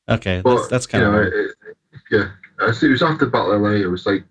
Okay, 0.09 0.41
But 0.43 0.55
that's 0.57 0.67
that's 0.67 0.87
kind 0.87 1.03
of 1.05 1.13
know, 1.13 1.19
it, 1.21 1.51
yeah. 2.11 2.29
I 2.59 2.67
It 2.69 2.89
was 2.89 3.01
after 3.01 3.25
Battle 3.25 3.59
LA. 3.59 3.71
It 3.71 3.89
was 3.89 4.05
like 4.05 4.23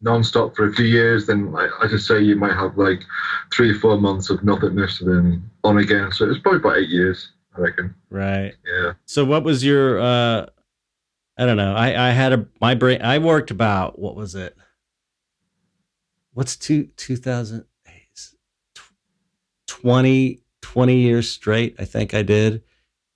non-stop 0.00 0.54
for 0.54 0.68
a 0.68 0.72
few 0.72 0.84
years. 0.84 1.26
Then 1.26 1.52
like, 1.52 1.70
I 1.80 1.88
just 1.88 2.06
say 2.06 2.20
you 2.20 2.36
might 2.36 2.54
have 2.54 2.76
like 2.76 3.02
three 3.52 3.70
or 3.70 3.78
four 3.78 3.98
months 3.98 4.30
of 4.30 4.44
nothingness, 4.44 5.00
and 5.00 5.10
then 5.10 5.50
on 5.64 5.78
again. 5.78 6.12
So 6.12 6.24
it 6.24 6.28
was 6.28 6.38
probably 6.38 6.60
about 6.60 6.78
eight 6.78 6.88
years, 6.88 7.32
I 7.56 7.60
reckon. 7.60 7.94
right. 8.10 8.54
Yeah. 8.64 8.92
So, 9.06 9.24
what 9.24 9.44
was 9.44 9.64
your? 9.64 10.00
uh 10.00 10.46
I 11.38 11.46
don't 11.46 11.56
know. 11.56 11.74
I 11.74 12.08
I 12.08 12.10
had 12.10 12.32
a 12.32 12.46
my 12.60 12.74
brain. 12.74 13.00
I 13.02 13.18
worked 13.18 13.50
about 13.50 13.98
what 13.98 14.14
was 14.14 14.34
it? 14.34 14.56
What's 16.34 16.56
two 16.56 16.84
two 16.96 17.16
thousand 17.16 17.64
20, 19.66 20.40
20 20.60 20.96
years 20.96 21.28
straight? 21.28 21.74
I 21.78 21.84
think 21.84 22.14
I 22.14 22.22
did, 22.22 22.62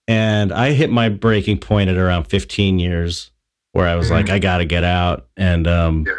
and 0.08 0.52
I 0.52 0.72
hit 0.72 0.90
my 0.90 1.08
breaking 1.08 1.58
point 1.58 1.90
at 1.90 1.96
around 1.96 2.24
fifteen 2.24 2.78
years, 2.78 3.30
where 3.76 3.86
I 3.88 3.94
was 3.96 4.10
like, 4.10 4.26
Mhm. 4.26 4.32
I 4.32 4.38
got 4.38 4.58
to 4.58 4.64
get 4.64 4.84
out. 4.84 5.26
And 5.36 5.66
um, 5.66 6.04
Yeah. 6.06 6.14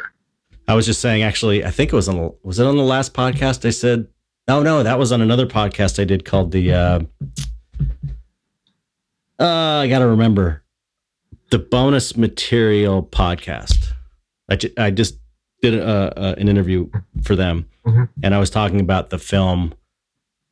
I 0.68 0.74
was 0.76 0.86
just 0.86 1.02
saying, 1.02 1.24
actually, 1.24 1.64
I 1.66 1.72
think 1.72 1.92
it 1.92 1.96
was 1.96 2.08
on 2.10 2.18
the 2.18 2.34
was 2.44 2.60
it 2.60 2.66
on 2.66 2.78
the 2.78 2.84
last 2.84 3.14
podcast? 3.14 3.66
I 3.66 3.70
said, 3.72 4.08
oh 4.48 4.62
no, 4.62 4.84
that 4.84 5.00
was 5.00 5.12
on 5.12 5.22
another 5.22 5.48
podcast 5.48 6.00
I 6.00 6.04
did 6.06 6.26
called 6.26 6.52
the. 6.52 6.72
Uh, 6.74 7.00
uh, 9.40 9.82
I 9.84 9.88
got 9.88 10.00
to 10.00 10.08
remember 10.08 10.64
the 11.52 11.60
bonus 11.60 12.18
material 12.18 13.04
podcast. 13.04 13.94
I, 14.50 14.56
ju- 14.56 14.74
I 14.78 14.92
just 14.92 15.18
did 15.62 15.74
a, 15.76 16.14
a, 16.20 16.34
an 16.34 16.48
interview 16.50 16.90
for 17.24 17.36
them, 17.36 17.66
Mhm. 17.86 18.10
and 18.24 18.34
I 18.36 18.40
was 18.40 18.50
talking 18.50 18.80
about 18.80 19.10
the 19.10 19.18
film 19.20 19.74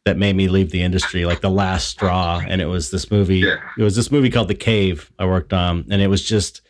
that 0.06 0.18
made 0.18 0.36
me 0.36 0.48
leave 0.48 0.70
the 0.70 0.84
industry, 0.84 1.26
like 1.26 1.42
the 1.42 1.50
last 1.50 1.88
straw. 1.90 2.40
And 2.48 2.62
it 2.62 2.68
was 2.68 2.92
this 2.92 3.10
movie. 3.10 3.40
Yeah. 3.40 3.56
It 3.78 3.82
was 3.84 3.96
this 3.96 4.12
movie 4.12 4.30
called 4.30 4.48
The 4.50 4.54
Cave. 4.56 5.12
I 5.18 5.26
worked 5.26 5.52
on, 5.52 5.86
and 5.90 6.00
it 6.02 6.08
was 6.08 6.24
just, 6.24 6.62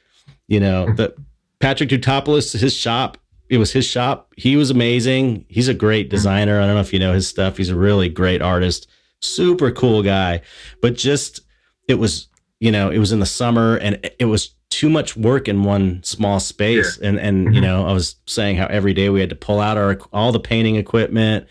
you 0.48 0.60
know, 0.60 0.94
the 0.94 1.14
Patrick 1.60 1.90
Tatopoulos, 1.90 2.58
his 2.60 2.74
shop. 2.76 3.18
It 3.50 3.58
was 3.58 3.72
his 3.72 3.86
shop. 3.86 4.34
He 4.38 4.56
was 4.56 4.72
amazing. 4.72 5.46
He's 5.50 5.68
a 5.68 5.74
great 5.74 6.10
designer. 6.10 6.60
I 6.60 6.66
don't 6.66 6.76
know 6.76 6.82
if 6.82 6.92
you 6.94 7.00
know 7.00 7.14
his 7.14 7.28
stuff. 7.28 7.58
He's 7.58 7.70
a 7.70 7.76
really 7.76 8.10
great 8.10 8.42
artist. 8.42 8.88
Super 9.22 9.72
cool 9.72 10.02
guy. 10.02 10.42
But 10.82 10.96
just 10.96 11.42
it 11.88 11.96
was, 11.96 12.28
you 12.60 12.72
know, 12.72 12.90
it 12.90 12.98
was 12.98 13.12
in 13.12 13.20
the 13.20 13.26
summer 13.28 13.78
and 13.78 14.00
it- 14.20 14.26
was 14.26 14.56
too 14.72 14.90
much 14.90 15.16
work 15.16 15.48
in 15.48 15.64
one 15.64 16.02
small 16.04 16.40
space. 16.40 16.98
And 16.98 17.20
and 17.20 17.54
you 17.56 17.62
Mhm. 17.62 17.64
know, 17.64 17.86
I 17.86 17.94
was 17.94 18.16
saying 18.26 18.58
how 18.58 18.66
every 18.66 18.94
day 18.94 19.10
we 19.10 19.20
had 19.22 19.30
to 19.30 19.36
pull 19.36 19.60
out 19.62 19.78
our 19.78 19.98
all 20.12 20.32
the 20.32 20.40
painting 20.40 20.76
equipment 20.76 21.46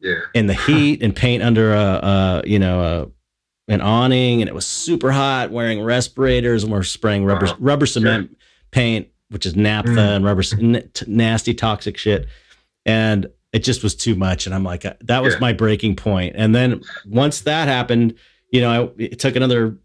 Yeah. 0.00 0.20
in 0.34 0.46
the 0.48 0.54
heat 0.54 1.02
and 1.02 1.14
paint 1.14 1.42
under 1.42 1.72
a, 1.74 2.00
a 2.02 2.42
you 2.46 2.58
know 2.58 2.80
a, 2.82 3.06
an 3.68 3.80
awning 3.80 4.42
and 4.42 4.48
it 4.48 4.54
was 4.54 4.66
super 4.66 5.12
hot 5.12 5.50
wearing 5.50 5.80
respirators 5.82 6.64
and 6.64 6.72
we're 6.72 6.82
spraying 6.82 7.24
rubber 7.24 7.46
Wow. 7.46 7.56
rubber 7.60 7.86
cement 7.86 8.36
paint 8.70 9.08
which 9.30 9.46
is 9.46 9.54
naphtha 9.56 9.90
Mm. 9.92 10.16
and 10.16 10.24
rubber 10.24 10.42
n- 10.60 10.88
t- 10.92 11.04
nasty 11.08 11.54
toxic 11.54 11.96
shit 11.96 12.26
and 12.84 13.26
it 13.52 13.60
just 13.60 13.82
was 13.82 13.94
too 13.94 14.14
much 14.16 14.46
and 14.46 14.54
i'm 14.54 14.64
like 14.64 14.84
uh, 14.84 14.94
that 15.02 15.22
was 15.22 15.34
Yeah. 15.34 15.40
my 15.40 15.52
breaking 15.52 15.94
point 15.96 16.34
and 16.36 16.54
then 16.54 16.80
once 17.06 17.42
that 17.42 17.68
happened 17.68 18.14
you 18.50 18.60
know 18.60 18.70
I, 18.98 19.02
it 19.02 19.18
took 19.20 19.36
another 19.36 19.78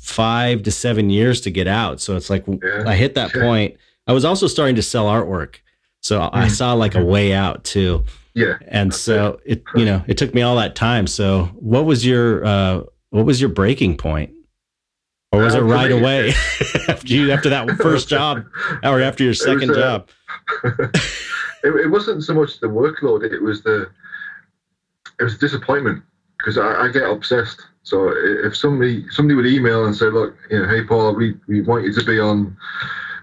five 0.00 0.62
to 0.64 0.70
seven 0.70 1.10
years 1.10 1.40
to 1.42 1.50
get 1.50 1.68
out 1.68 2.00
so 2.00 2.16
it's 2.16 2.30
like 2.30 2.44
Yeah. 2.46 2.84
i 2.86 2.96
hit 2.96 3.14
that 3.16 3.34
Yeah. 3.34 3.42
point 3.42 3.76
i 4.06 4.12
was 4.12 4.24
also 4.24 4.46
starting 4.46 4.76
to 4.76 4.82
sell 4.82 5.06
artwork 5.06 5.56
so 6.00 6.28
i 6.32 6.46
Mm. 6.46 6.50
saw 6.50 6.72
like 6.72 6.94
a 6.94 7.04
way 7.04 7.32
out 7.34 7.64
too 7.64 8.04
Yeah. 8.34 8.54
and 8.66 8.94
so 8.94 9.40
it 9.44 9.62
you 9.76 9.84
know 9.84 10.02
it 10.08 10.16
took 10.16 10.34
me 10.34 10.40
all 10.42 10.56
that 10.56 10.74
time 10.74 11.06
so 11.06 11.50
what 11.54 11.84
was 11.84 12.04
your 12.06 12.44
uh 12.44 12.80
what 13.10 13.26
was 13.26 13.40
your 13.40 13.50
breaking 13.50 13.96
point 13.96 14.32
or 15.32 15.40
was 15.42 15.54
Uh, 15.54 15.58
it 15.58 15.62
right 15.62 15.90
me- 15.90 15.98
away 16.00 16.32
after 16.88 17.12
you 17.12 17.30
after 17.30 17.48
that 17.50 17.68
first 17.82 18.08
job 18.08 18.44
or 18.82 19.00
after 19.00 19.24
your 19.24 19.34
second 19.34 19.70
uh, 19.70 19.74
job 19.74 20.08
it, 20.64 21.74
it 21.84 21.90
wasn't 21.90 22.22
so 22.22 22.34
much 22.34 22.60
the 22.60 22.66
workload; 22.66 23.22
it 23.24 23.42
was 23.42 23.62
the 23.62 23.88
it 25.18 25.24
was 25.24 25.38
disappointment 25.38 26.02
because 26.38 26.56
I, 26.56 26.84
I 26.84 26.88
get 26.88 27.02
obsessed. 27.02 27.60
So 27.82 28.12
if 28.16 28.56
somebody 28.56 29.04
somebody 29.10 29.34
would 29.34 29.46
email 29.46 29.86
and 29.86 29.94
say, 29.94 30.06
"Look, 30.06 30.34
you 30.50 30.60
know, 30.60 30.68
hey 30.68 30.84
Paul, 30.84 31.14
we, 31.14 31.36
we 31.48 31.60
want 31.62 31.84
you 31.84 31.92
to 31.92 32.04
be 32.04 32.18
on 32.18 32.56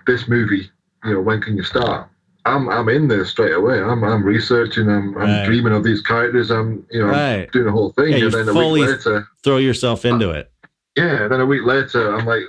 this 0.05 0.27
movie. 0.27 0.69
You 1.05 1.13
know, 1.13 1.21
when 1.21 1.41
can 1.41 1.57
you 1.57 1.63
start?" 1.63 2.09
I'm 2.47 2.69
I'm 2.69 2.87
in 2.89 3.07
there 3.07 3.25
straight 3.25 3.53
away. 3.53 3.81
I'm 3.81 4.03
I'm 4.03 4.23
researching. 4.23 4.89
I'm 4.89 5.09
I'm 5.17 5.29
Right. 5.29 5.45
dreaming 5.45 5.73
of 5.73 5.83
these 5.83 6.01
characters. 6.01 6.49
I'm 6.49 6.85
you 6.91 7.01
know 7.01 7.07
right 7.11 7.51
doing 7.51 7.65
the 7.65 7.71
whole 7.71 7.91
thing, 7.91 8.13
Yeah, 8.13 8.25
and 8.25 8.33
then 8.33 8.49
a 8.49 8.53
fully- 8.53 8.81
week 8.81 8.89
later, 9.05 9.27
throw 9.43 9.57
yourself 9.57 10.05
into 10.05 10.31
it 10.31 10.51
yeah, 10.95 11.23
and 11.23 11.31
then 11.31 11.41
a 11.41 11.45
week 11.45 11.63
later, 11.63 12.15
I'm 12.15 12.25
like, 12.25 12.41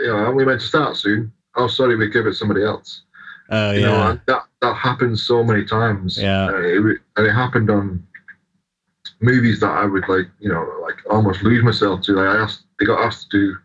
you 0.00 0.08
know, 0.08 0.16
aren't 0.16 0.36
we 0.36 0.44
meant 0.44 0.60
to 0.60 0.66
start 0.66 0.94
soon? 0.94 1.32
Oh, 1.56 1.68
sorry, 1.68 1.96
we 1.96 2.10
give 2.10 2.26
it 2.26 2.34
somebody 2.34 2.62
else. 2.62 3.00
oh 3.48 3.70
You 3.70 3.80
know, 3.80 3.92
yeah 3.96 4.10
and 4.10 4.20
that 4.26 4.42
that 4.60 4.74
happens 4.74 5.22
so 5.22 5.42
many 5.42 5.64
times. 5.64 6.18
Yeah. 6.20 6.46
Uh, 6.48 6.58
it, 6.58 6.98
and 7.16 7.26
it 7.26 7.32
happened 7.32 7.70
on 7.70 8.06
movies 9.20 9.60
that 9.60 9.70
I 9.70 9.84
would 9.86 10.06
like, 10.08 10.28
you 10.38 10.50
know, 10.52 10.64
like 10.82 10.96
almost 11.10 11.42
lose 11.42 11.62
myself 11.64 12.02
to. 12.02 12.12
Like 12.12 12.28
I 12.36 12.42
asked, 12.42 12.64
they 12.78 12.86
got 12.86 13.00
asked 13.02 13.30
to 13.30 13.38
do, 13.38 13.56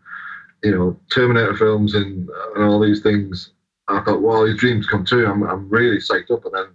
you 0.68 0.74
know, 0.78 0.98
Terminator 1.12 1.56
films 1.56 1.94
and 1.94 2.28
and 2.54 2.64
all 2.64 2.80
these 2.80 3.00
things. 3.02 3.50
I 3.98 4.04
thought, 4.04 4.22
well, 4.22 4.46
these 4.46 4.58
dreams 4.58 4.86
come 4.86 5.04
true. 5.04 5.26
I'm 5.26 5.42
I'm 5.42 5.68
really 5.68 5.98
psyched 5.98 6.30
up, 6.30 6.44
and 6.44 6.54
then 6.54 6.66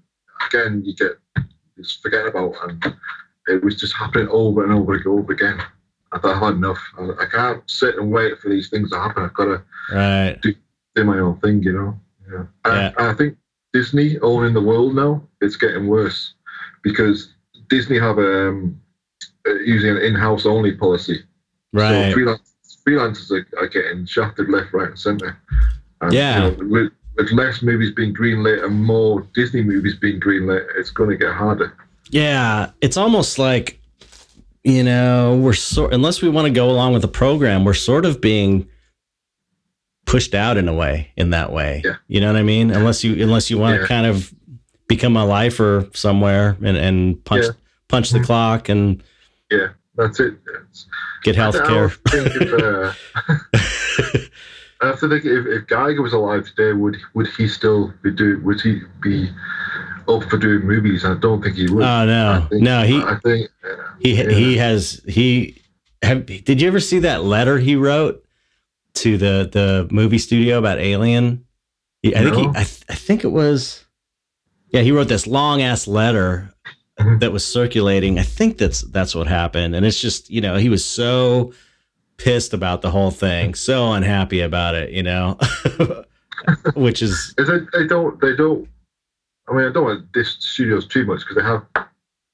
again, 0.47 0.83
you 0.85 0.95
get 0.95 1.13
just 1.77 2.01
forget 2.01 2.27
about, 2.27 2.53
and 2.63 2.95
it 3.47 3.63
was 3.63 3.79
just 3.79 3.95
happening 3.95 4.27
over 4.29 4.63
and 4.63 4.73
over 4.73 4.95
and 4.95 5.07
over 5.07 5.33
again. 5.33 5.59
I 6.11 6.19
thought 6.19 6.35
I've 6.35 6.41
had 6.41 6.53
enough. 6.55 6.79
I, 6.97 7.23
I 7.23 7.25
can't 7.31 7.69
sit 7.69 7.95
and 7.97 8.11
wait 8.11 8.39
for 8.39 8.49
these 8.49 8.69
things 8.69 8.89
to 8.91 8.99
happen. 8.99 9.23
I've 9.23 9.33
got 9.33 9.45
to 9.45 9.63
right 9.91 10.39
do 10.95 11.03
my 11.03 11.19
own 11.19 11.39
thing, 11.39 11.61
you 11.61 11.73
know. 11.73 11.99
Yeah. 12.31 12.45
Yeah. 12.65 12.91
I, 12.97 13.09
I 13.09 13.13
think 13.13 13.37
Disney 13.73 14.17
owning 14.19 14.53
the 14.53 14.61
world 14.61 14.95
now, 14.95 15.21
it's 15.41 15.57
getting 15.57 15.87
worse 15.87 16.33
because 16.83 17.33
Disney 17.69 17.99
have 17.99 18.17
um, 18.17 18.79
uh, 19.47 19.53
using 19.55 19.91
an 19.91 19.97
in-house 19.97 20.45
only 20.45 20.71
policy. 20.71 21.23
right 21.73 22.09
So 22.09 22.13
freelance, 22.13 22.55
freelancers 22.87 23.31
are, 23.31 23.47
are 23.59 23.67
getting 23.67 24.05
shafted 24.05 24.49
left, 24.49 24.73
right, 24.73 24.89
and 24.89 24.99
centre. 24.99 25.37
And, 26.01 26.13
Yeah. 26.13 26.47
You 26.47 26.63
know, 26.63 26.89
with, 27.17 27.31
less 27.31 27.61
movies 27.61 27.91
being 27.95 28.13
greenlit 28.13 28.63
and 28.65 28.83
more 28.83 29.27
Disney 29.35 29.61
movies 29.63 29.95
being 29.95 30.19
greenlit, 30.19 30.65
it's 30.77 30.89
going 30.89 31.09
to 31.09 31.17
get 31.17 31.33
harder. 31.33 31.75
yeah 32.11 32.71
it's 32.81 32.97
almost 32.97 33.39
like 33.39 33.79
you 34.63 34.83
know 34.83 35.35
we're 35.37 35.53
sort 35.53 35.93
unless 35.93 36.21
we 36.21 36.29
want 36.29 36.45
to 36.45 36.51
go 36.51 36.69
along 36.69 36.93
with 36.93 37.01
the 37.01 37.07
program 37.07 37.63
we're 37.65 37.73
sort 37.73 38.05
of 38.05 38.19
being 38.21 38.67
pushed 40.05 40.35
out 40.35 40.55
in 40.57 40.67
a 40.67 40.73
way 40.73 41.11
in 41.17 41.31
that 41.31 41.51
way 41.51 41.81
Yeah. 41.83 41.95
you 42.07 42.21
know 42.21 42.27
what 42.31 42.35
i 42.39 42.43
mean 42.43 42.69
unless 42.71 43.03
you 43.03 43.21
unless 43.23 43.49
you 43.49 43.57
want 43.57 43.79
to 43.81 43.87
kind 43.87 44.05
of 44.05 44.31
become 44.87 45.17
a 45.17 45.25
lifer 45.25 45.87
somewhere 45.93 46.57
and, 46.63 46.77
and 46.77 47.23
punch 47.25 47.45
Yeah. 47.45 47.51
punch 47.87 48.11
the 48.11 48.19
clock 48.21 48.69
and 48.69 49.01
yeah, 49.51 49.69
That's 49.95 50.19
it. 50.19 50.33
It's, 50.69 50.85
get 51.23 51.35
health 51.35 51.57
care 51.63 51.91
I 54.85 54.89
have 54.89 54.99
to 54.99 55.09
think 55.09 55.25
if, 55.25 55.45
if 55.45 55.67
Giger 55.67 56.01
was 56.01 56.13
alive 56.13 56.45
today, 56.45 56.73
would 56.73 56.97
would 57.13 57.27
he 57.27 57.47
still 57.47 57.93
be 58.01 58.11
do? 58.11 58.39
Would 58.43 58.61
he 58.61 58.81
be 59.01 59.29
up 60.07 60.23
for 60.29 60.37
doing 60.37 60.65
movies? 60.65 61.05
I 61.05 61.15
don't 61.15 61.41
think 61.41 61.55
he 61.55 61.67
would. 61.69 61.83
Oh 61.83 62.05
no, 62.05 62.47
think, 62.49 62.63
no. 62.63 62.83
He 62.83 63.01
I 63.01 63.17
think 63.23 63.49
he 63.99 64.13
yeah. 64.15 64.29
he 64.29 64.57
has 64.57 65.01
he. 65.07 65.61
Have, 66.01 66.25
did 66.25 66.61
you 66.61 66.67
ever 66.67 66.79
see 66.79 66.99
that 66.99 67.23
letter 67.23 67.57
he 67.57 67.75
wrote 67.75 68.23
to 68.95 69.17
the 69.17 69.49
the 69.51 69.87
movie 69.91 70.19
studio 70.19 70.59
about 70.59 70.79
Alien? 70.79 71.45
I 72.05 72.11
think 72.23 72.35
he. 72.35 72.47
I, 72.49 72.63
th- 72.63 72.83
I 72.89 72.95
think 72.95 73.23
it 73.23 73.31
was. 73.31 73.83
Yeah, 74.69 74.81
he 74.81 74.91
wrote 74.91 75.07
this 75.07 75.25
long 75.25 75.61
ass 75.61 75.87
letter 75.87 76.51
Mhm. 76.99 77.19
that 77.19 77.33
was 77.33 77.45
circulating. 77.45 78.19
I 78.19 78.23
think 78.23 78.57
that's 78.57 78.81
that's 78.81 79.13
what 79.13 79.27
happened, 79.27 79.75
and 79.75 79.85
it's 79.85 79.99
just 79.99 80.29
you 80.29 80.39
know 80.39 80.55
he 80.55 80.69
was 80.69 80.85
so 80.85 81.53
pissed 82.17 82.53
about 82.53 82.81
the 82.81 82.91
whole 82.91 83.11
thing, 83.11 83.53
so 83.55 83.91
unhappy 83.93 84.41
about 84.41 84.75
it, 84.75 84.91
you 84.91 85.03
know, 85.03 85.37
which 86.75 87.01
is 87.01 87.33
they, 87.37 87.43
they 87.73 87.87
don't 87.87 88.19
they 88.21 88.35
don't. 88.35 88.67
I 89.49 89.53
mean, 89.53 89.65
I 89.67 89.71
don't 89.71 89.83
want 89.85 90.13
this 90.13 90.37
studios 90.39 90.87
too 90.87 91.05
much 91.05 91.19
because 91.19 91.35
they 91.35 91.43
have, 91.43 91.63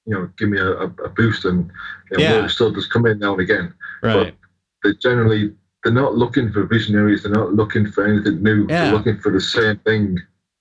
you 0.05 0.13
know, 0.13 0.29
give 0.37 0.47
me 0.49 0.57
a, 0.59 0.71
a, 0.71 0.85
a 0.85 1.09
boost 1.09 1.43
and 1.45 1.69
you 2.11 2.17
know, 2.17 2.23
Yeah. 2.23 2.47
still 2.47 2.71
does 2.71 2.87
come 2.87 3.05
in 3.05 3.19
now 3.19 3.33
and 3.33 3.41
again. 3.41 3.73
right. 4.01 4.33
They 4.83 4.93
generally 4.95 5.53
they're 5.83 5.93
not 5.93 6.15
looking 6.15 6.51
for 6.51 6.63
visionaries. 6.65 7.23
They're 7.23 7.31
not 7.31 7.53
looking 7.53 7.91
for 7.91 8.05
anything 8.07 8.41
new. 8.41 8.65
Yeah. 8.69 8.85
They're 8.85 8.93
looking 8.93 9.17
for 9.19 9.31
the 9.31 9.41
same 9.41 9.77
thing. 9.79 10.17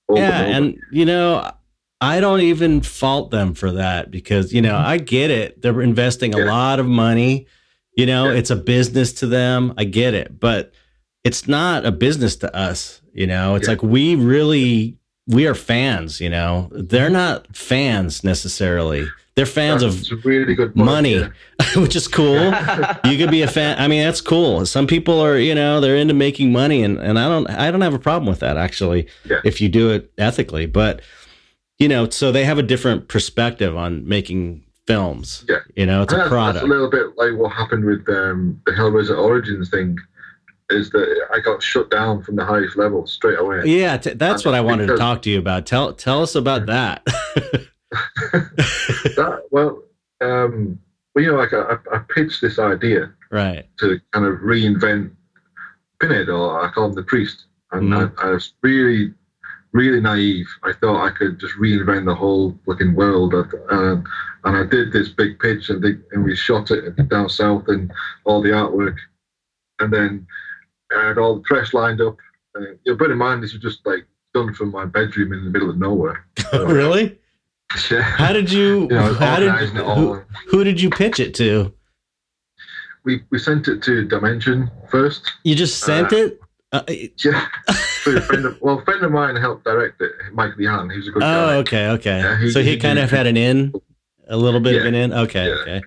Over 0.08 0.20
yeah 0.20 0.40
and 0.40 0.48
over. 0.48 0.56
and 0.56 0.80
you 0.90 1.04
know 1.04 1.50
i 2.00 2.18
don't 2.18 2.40
even 2.40 2.80
fault 2.80 3.30
them 3.30 3.54
for 3.54 3.70
that 3.72 4.10
because 4.10 4.52
you 4.52 4.60
know 4.60 4.74
i 4.76 4.96
get 4.98 5.30
it 5.30 5.62
they're 5.62 5.80
investing 5.82 6.34
a. 6.34 6.38
Yeah. 6.38 6.44
lot 6.46 6.80
of 6.80 6.86
money 6.86 7.46
you 7.94 8.06
know 8.06 8.30
Yeah. 8.30 8.38
it's 8.38 8.50
a 8.50 8.56
business 8.56 9.12
to 9.14 9.26
them 9.26 9.74
i 9.76 9.84
get 9.84 10.14
it 10.14 10.38
but 10.40 10.72
it's 11.24 11.46
not 11.48 11.84
a 11.84 11.92
business 11.92 12.36
to 12.36 12.54
us 12.56 13.00
you 13.12 13.26
know 13.26 13.54
it's 13.56 13.66
Yeah. 13.66 13.72
like 13.72 13.82
we 13.82 14.14
really 14.14 14.96
we 15.26 15.46
are 15.46 15.54
fans 15.54 16.20
you 16.20 16.30
know 16.30 16.68
they're 16.72 17.10
not 17.10 17.54
fans 17.56 18.24
necessarily 18.24 19.06
they're 19.36 19.46
fans 19.46 19.82
That's 19.82 20.10
of 20.10 20.24
really 20.24 20.54
good 20.54 20.74
point, 20.74 20.86
money 20.86 21.14
yeah. 21.16 21.28
which 21.76 21.94
is 21.96 22.08
cool 22.08 22.34
you 23.04 23.16
could 23.18 23.30
be 23.30 23.42
a 23.42 23.48
fan 23.48 23.78
i 23.78 23.86
mean 23.88 24.02
that's 24.04 24.20
cool 24.20 24.64
some 24.66 24.86
people 24.86 25.20
are 25.20 25.36
you 25.38 25.54
know 25.54 25.80
they're 25.80 25.96
into 25.96 26.14
making 26.14 26.52
money 26.52 26.82
and 26.82 26.98
and 26.98 27.18
i 27.18 27.28
don't 27.28 27.48
i 27.50 27.70
don't 27.70 27.80
have 27.82 27.94
a 27.94 27.98
problem 27.98 28.26
with 28.28 28.40
that 28.40 28.56
actually 28.56 29.06
Yeah. 29.24 29.40
if 29.44 29.60
you 29.60 29.68
do 29.68 29.90
it 29.90 30.10
ethically 30.18 30.66
but 30.66 31.00
you 31.78 31.88
know 31.88 32.08
so 32.08 32.32
they 32.32 32.44
have 32.44 32.58
a 32.58 32.62
different 32.62 33.08
perspective 33.08 33.76
on 33.76 34.06
making 34.06 34.64
films 34.90 35.44
Yeah. 35.48 35.58
you 35.76 35.86
know 35.86 36.02
it's 36.02 36.12
And 36.12 36.22
a 36.22 36.28
product 36.28 36.64
a 36.64 36.68
little 36.68 36.90
bit 36.90 37.06
like 37.16 37.32
what 37.40 37.52
happened 37.52 37.84
with 37.84 38.08
um, 38.08 38.60
the 38.66 38.72
Hellraiser 38.72 39.16
Origins 39.18 39.70
thing. 39.70 39.96
Is 40.72 40.90
that 40.90 41.08
I 41.34 41.40
got 41.40 41.60
shut 41.60 41.90
down 41.90 42.22
from 42.22 42.36
the 42.36 42.44
highest 42.44 42.76
level 42.76 43.04
straight 43.06 43.38
away. 43.40 43.62
yeah 43.64 43.96
t- 43.96 44.14
that's 44.14 44.44
what 44.44 44.54
i 44.54 44.60
wanted 44.60 44.86
to 44.86 44.96
talk 44.96 45.20
to 45.22 45.30
you 45.30 45.38
about 45.38 45.66
tell 45.66 45.92
tell 45.92 46.22
us 46.22 46.34
about 46.36 46.66
that 46.66 47.02
that 49.16 49.42
well, 49.50 49.82
um, 50.20 50.78
well, 51.14 51.24
you 51.24 51.32
know, 51.32 51.38
like 51.38 51.52
I, 51.52 51.76
I 51.92 51.98
pitched 52.14 52.40
this 52.40 52.58
idea 52.58 53.12
right 53.30 53.66
to 53.78 54.00
kind 54.12 54.26
of 54.26 54.38
reinvent 54.40 55.10
Pinhead, 56.00 56.28
or 56.28 56.64
I 56.64 56.70
call 56.70 56.86
him 56.86 56.94
the 56.94 57.02
priest, 57.02 57.46
and 57.72 57.88
Mhm. 57.90 58.12
I, 58.18 58.28
I 58.28 58.30
was 58.30 58.54
really, 58.62 59.12
really 59.72 60.00
naive. 60.00 60.46
I 60.62 60.72
thought 60.72 61.04
I 61.06 61.10
could 61.10 61.38
just 61.38 61.54
reinvent 61.54 62.06
the 62.06 62.14
whole 62.14 62.58
fucking 62.66 62.94
world, 62.94 63.34
um, 63.34 64.04
and 64.44 64.56
I 64.56 64.64
did 64.64 64.92
this 64.92 65.08
big 65.08 65.38
pitch, 65.38 65.70
and, 65.70 65.82
they, 65.82 65.94
and 66.12 66.24
we 66.24 66.34
shot 66.34 66.70
it 66.70 67.08
down 67.08 67.28
south, 67.28 67.68
and 67.68 67.90
all 68.24 68.42
the 68.42 68.50
artwork, 68.50 68.96
and 69.80 69.92
then 69.92 70.26
I 70.96 71.08
had 71.08 71.18
all 71.18 71.36
the 71.36 71.42
press 71.42 71.72
lined 71.74 72.00
up. 72.00 72.16
Uh, 72.56 72.60
you 72.84 72.92
know, 72.92 72.96
bear 72.96 73.12
in 73.12 73.18
mind, 73.18 73.42
this 73.42 73.52
was 73.52 73.62
just 73.62 73.84
like 73.86 74.06
done 74.34 74.52
from 74.54 74.70
my 74.72 74.84
bedroom 74.84 75.32
in 75.32 75.44
the 75.44 75.50
middle 75.50 75.70
of 75.70 75.78
nowhere. 75.78 76.24
really 76.52 77.18
Yeah. 77.90 78.02
how 78.02 78.32
did 78.32 78.50
you, 78.50 78.82
You 78.90 78.96
know, 78.96 79.14
how 79.14 79.38
did 79.38 79.52
who, 79.52 80.22
who 80.48 80.64
did 80.64 80.80
you 80.80 80.90
pitch 80.90 81.20
it 81.20 81.34
to 81.36 81.72
we 83.04 83.22
we 83.30 83.38
sent 83.38 83.66
it 83.68 83.82
to 83.84 84.04
Dimension 84.04 84.70
first. 84.90 85.32
you 85.44 85.54
just 85.54 85.80
sent 85.80 86.12
Uh, 86.12 86.16
it 86.16 86.39
uh, 86.72 86.82
Yeah, 87.24 87.46
a 87.68 88.20
friend 88.22 88.44
of, 88.46 88.60
well, 88.60 88.78
a 88.78 88.84
friend 88.84 89.02
of 89.04 89.12
mine 89.12 89.36
helped 89.36 89.64
direct 89.64 90.00
it, 90.00 90.12
Mike 90.32 90.56
Leon. 90.56 90.90
He 90.90 90.96
was 90.98 91.08
a 91.08 91.10
good 91.10 91.22
Oh, 91.22 91.26
guy. 91.26 91.54
okay, 91.56 91.88
okay. 91.88 92.18
Yeah, 92.20 92.38
he- 92.40 92.50
so 92.50 92.62
he 92.62 92.70
he 92.70 92.76
kind 92.78 92.96
did- 92.96 93.04
of 93.04 93.10
had 93.10 93.26
an 93.26 93.36
in, 93.36 93.72
a 94.28 94.36
little 94.36 94.60
bit 94.60 94.76
of 94.80 94.86
an 94.86 94.94
in. 94.94 95.12
Okay, 95.12 95.46
yeah. 95.48 95.54
okay. 95.62 95.82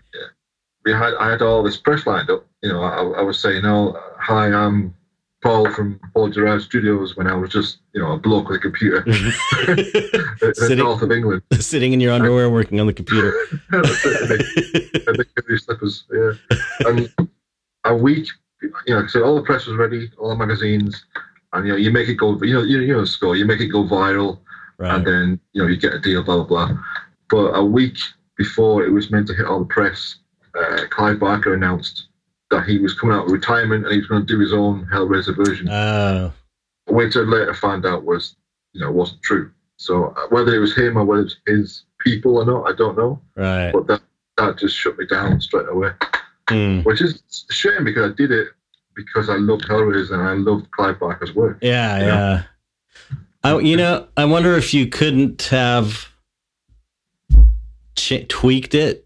We 0.86 0.91
had 0.91 1.13
I 1.19 1.31
had 1.31 1.41
all 1.41 1.63
this 1.63 1.77
press 1.77 2.05
lined 2.05 2.29
up. 2.29 2.45
You 2.61 2.69
know, 2.69 2.81
I, 2.84 3.19
I 3.19 3.21
was 3.21 3.39
saying, 3.39 3.63
"Oh, 3.65 3.97
hi, 4.19 4.51
I'm 4.51 4.93
Paul 5.41 5.71
from 5.73 5.97
Paul 6.13 6.29
Gerrard 6.29 6.61
Studios." 6.61 7.15
When 7.15 7.25
I 7.27 7.36
was 7.36 7.51
just, 7.51 7.77
you 7.93 8.01
know, 8.01 8.11
a 8.11 8.17
bloke 8.17 8.49
with 8.49 8.57
a 8.57 8.59
computer 8.59 8.97
in 8.97 9.11
the 9.13 10.53
Sitting- 10.57 10.79
north 10.79 11.01
of 11.01 11.09
England. 11.13 11.41
Sitting 11.53 11.93
in 11.93 12.01
your 12.01 12.11
underwear, 12.11 12.49
working 12.49 12.81
on 12.81 12.88
the 12.88 12.93
computer. 12.93 13.34
and 13.71 13.86
the 13.86 15.25
computer 15.36 15.57
slippers, 15.57 16.03
yeah. 16.11 16.31
And 16.88 17.13
a 17.86 17.95
week, 17.95 18.27
you 18.88 18.93
know, 18.95 19.07
so 19.07 19.24
all 19.24 19.36
the 19.36 19.41
press 19.43 19.66
was 19.66 19.78
ready, 19.78 20.11
all 20.18 20.30
the 20.30 20.36
magazines, 20.36 21.05
and 21.53 21.66
you 21.66 21.72
know, 21.74 21.78
you 21.78 21.91
make 21.91 22.07
it 22.09 22.16
go. 22.16 22.38
You 22.41 22.53
know, 22.55 22.64
you, 22.64 22.80
you 22.80 22.93
know, 22.93 23.05
score. 23.05 23.36
You 23.36 23.45
make 23.45 23.59
it 23.61 23.68
go 23.68 23.84
viral. 23.84 24.39
and 24.95 25.05
then 25.05 25.39
you 25.53 25.61
know 25.61 25.68
you 25.68 25.78
get 25.78 25.93
a 25.93 25.99
deal, 25.99 26.24
blah 26.24 26.43
blah 26.43 26.68
blah. 26.68 26.78
But 27.30 27.51
a 27.57 27.64
week 27.64 27.97
before 28.38 28.84
it 28.86 28.89
was 28.91 29.11
meant 29.11 29.28
to 29.28 29.34
hit 29.34 29.45
all 29.45 29.59
the 29.59 29.66
press, 29.66 30.16
uh, 30.59 30.82
Clive 30.89 31.20
Barker 31.20 31.53
announced 31.53 32.07
that 32.49 32.66
he 32.66 32.80
was 32.80 32.93
coming 32.99 33.16
out 33.16 33.26
of 33.26 33.32
retirement 33.32 33.84
and 33.86 33.91
he 33.93 33.99
was 33.99 34.07
going 34.07 34.26
to 34.26 34.34
do 34.34 34.39
his 34.39 34.53
own 34.53 34.88
Hellraiser 34.91 35.36
version. 35.36 35.68
Oh, 35.70 36.32
Which 36.88 37.16
I 37.16 37.22
later 37.22 37.53
found 37.53 37.86
out 37.86 38.03
was, 38.03 38.36
you 38.74 38.82
know, 38.82 38.91
wasn't 38.91 39.22
true. 39.24 39.51
So 39.78 40.07
uh, 40.18 40.28
whether 40.30 40.53
it 40.53 40.59
was 40.59 40.76
him 40.76 40.97
or 40.97 41.05
whether 41.05 41.22
it 41.22 41.26
was 41.26 41.38
his 41.47 41.84
people 41.99 42.38
or 42.38 42.45
not, 42.45 42.70
I 42.70 42.76
don't 42.76 42.97
know. 42.97 43.20
right. 43.36 43.72
But 43.72 43.88
that 43.88 44.01
that 44.38 44.57
just 44.57 44.76
shut 44.76 44.97
me 44.97 45.05
down 45.05 45.39
straight 45.39 45.70
away, 45.70 45.91
Hmm. 46.53 46.79
which 46.83 47.01
is 47.01 47.21
a 47.49 47.53
shame 47.53 47.83
because 47.83 48.11
I 48.11 48.15
did 48.15 48.31
it 48.31 48.47
because 48.95 49.29
I 49.29 49.35
loved 49.35 49.63
Hellraiser 49.67 50.13
and 50.13 50.21
I 50.27 50.33
loved 50.33 50.69
Clive 50.71 50.99
Barker's 50.99 51.33
work. 51.35 51.57
Yeah, 51.61 51.97
Yeah. 51.99 52.05
yeah. 52.05 52.43
I, 53.45 53.59
you 53.59 53.75
know, 53.75 54.07
I 54.15 54.25
wonder 54.25 54.55
if 54.55 54.73
you 54.73 54.87
couldn't 54.87 55.43
have 55.43 56.07
ch- 57.95 58.25
tweaked 58.27 58.73
it 58.75 59.05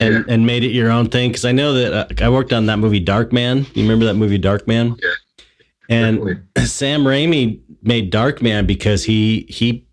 and 0.00 0.14
Yeah. 0.14 0.22
and 0.34 0.46
made 0.46 0.64
it 0.64 0.72
your 0.72 0.90
own 0.90 1.08
thing. 1.08 1.30
Because 1.30 1.44
I 1.44 1.52
know 1.52 1.72
that 1.74 1.92
uh, 2.20 2.24
I 2.24 2.28
worked 2.28 2.52
on 2.52 2.66
that 2.66 2.78
movie 2.78 3.02
Darkman. 3.04 3.66
You 3.76 3.82
remember 3.82 4.04
that 4.06 4.14
movie 4.14 4.38
Darkman? 4.38 5.00
Yeah. 5.02 5.10
And 5.88 6.16
Definitely. 6.18 6.42
Sam 6.66 7.04
Raimi 7.04 7.60
made 7.82 8.12
Darkman 8.12 8.66
because 8.66 9.04
he 9.04 9.46
he 9.48 9.86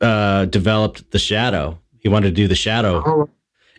uh, 0.00 0.44
developed 0.46 1.10
the 1.10 1.18
Shadow. 1.18 1.78
He 1.98 2.08
wanted 2.08 2.28
to 2.28 2.34
do 2.34 2.48
the 2.48 2.54
Shadow, 2.54 3.02
Oh, 3.04 3.22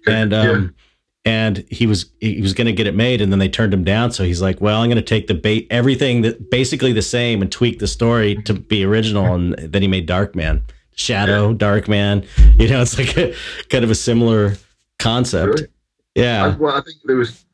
okay. 0.07 0.21
and 0.21 0.31
Yeah. 0.31 0.41
um, 0.51 0.75
and 1.24 1.63
he 1.69 1.86
was 1.86 2.11
he 2.19 2.41
was 2.41 2.53
going 2.53 2.65
to 2.65 2.74
get 2.74 2.88
it 2.88 2.95
made, 2.95 3.22
and 3.22 3.32
then 3.32 3.39
they 3.39 3.49
turned 3.49 3.74
him 3.74 3.84
down. 3.84 4.11
So 4.11 4.24
he's 4.24 4.41
like, 4.41 4.59
"Well, 4.59 4.82
I'm 4.82 4.89
going 4.89 4.95
to 4.95 5.01
take 5.01 5.28
the 5.28 5.34
bait 5.34 5.67
everything 5.69 6.22
that 6.22 6.49
basically 6.49 6.93
the 6.93 7.01
same 7.01 7.41
and 7.41 7.51
tweak 7.51 7.80
the 7.80 7.88
story 7.88 8.36
to 8.43 8.53
be 8.53 8.84
original." 8.84 9.34
And 9.34 9.53
then 9.53 9.82
he 9.82 9.88
made 9.88 10.07
Darkman, 10.07 10.63
Shadow, 10.95 11.53
Darkman. 11.53 12.26
You 12.59 12.69
know, 12.69 12.82
it's 12.82 12.97
like 12.97 13.17
a 13.17 13.36
kind 13.69 13.84
of 13.84 13.91
a 13.91 13.95
similar 13.95 14.55
concept. 14.99 15.47
Really? 15.47 15.63
I, 15.63 15.67
Yeah, 16.15 16.57
well, 16.57 16.76
I 16.76 16.82
think 16.82 16.97
there 17.05 17.15
was 17.15 17.45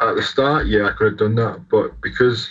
at 0.00 0.14
the 0.14 0.22
start. 0.22 0.66
Yeah, 0.66 0.86
I 0.86 0.92
could 0.92 1.06
have 1.06 1.18
done 1.18 1.34
that, 1.36 1.68
but 1.70 2.00
because 2.00 2.48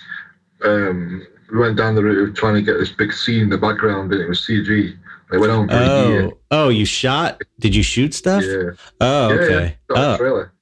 um, 0.64 1.26
we 1.52 1.60
went 1.60 1.78
down 1.78 1.96
the 1.96 2.04
route 2.04 2.30
of 2.30 2.36
trying 2.36 2.56
to 2.56 2.62
get 2.62 2.78
this 2.78 2.91
big 2.91 3.14
scene 3.14 3.41
in 3.41 3.50
the 3.50 3.58
background, 3.58 4.12
and 4.14 4.22
it 4.22 4.30
was 4.30 4.41
CG. 4.41 4.98
It 5.32 5.38
went 5.39 5.51
on 5.51 5.67
for 5.67 5.73
a 5.76 6.07
year. 6.07 6.26
Oh, 6.26 6.38
oh, 6.51 6.69
you 6.69 6.86
shot? 6.86 7.41
Did 7.59 7.76
you 7.76 7.84
shoot 7.84 8.13
stuff? 8.13 8.43
Yeah. 8.43 8.71
Oh, 9.01 9.30
Yeah, 9.30 9.36
yeah. 9.36 9.41
okay. 9.41 9.78
Got 9.89 9.97
Oh, 9.97 10.17
trailer. 10.17 10.53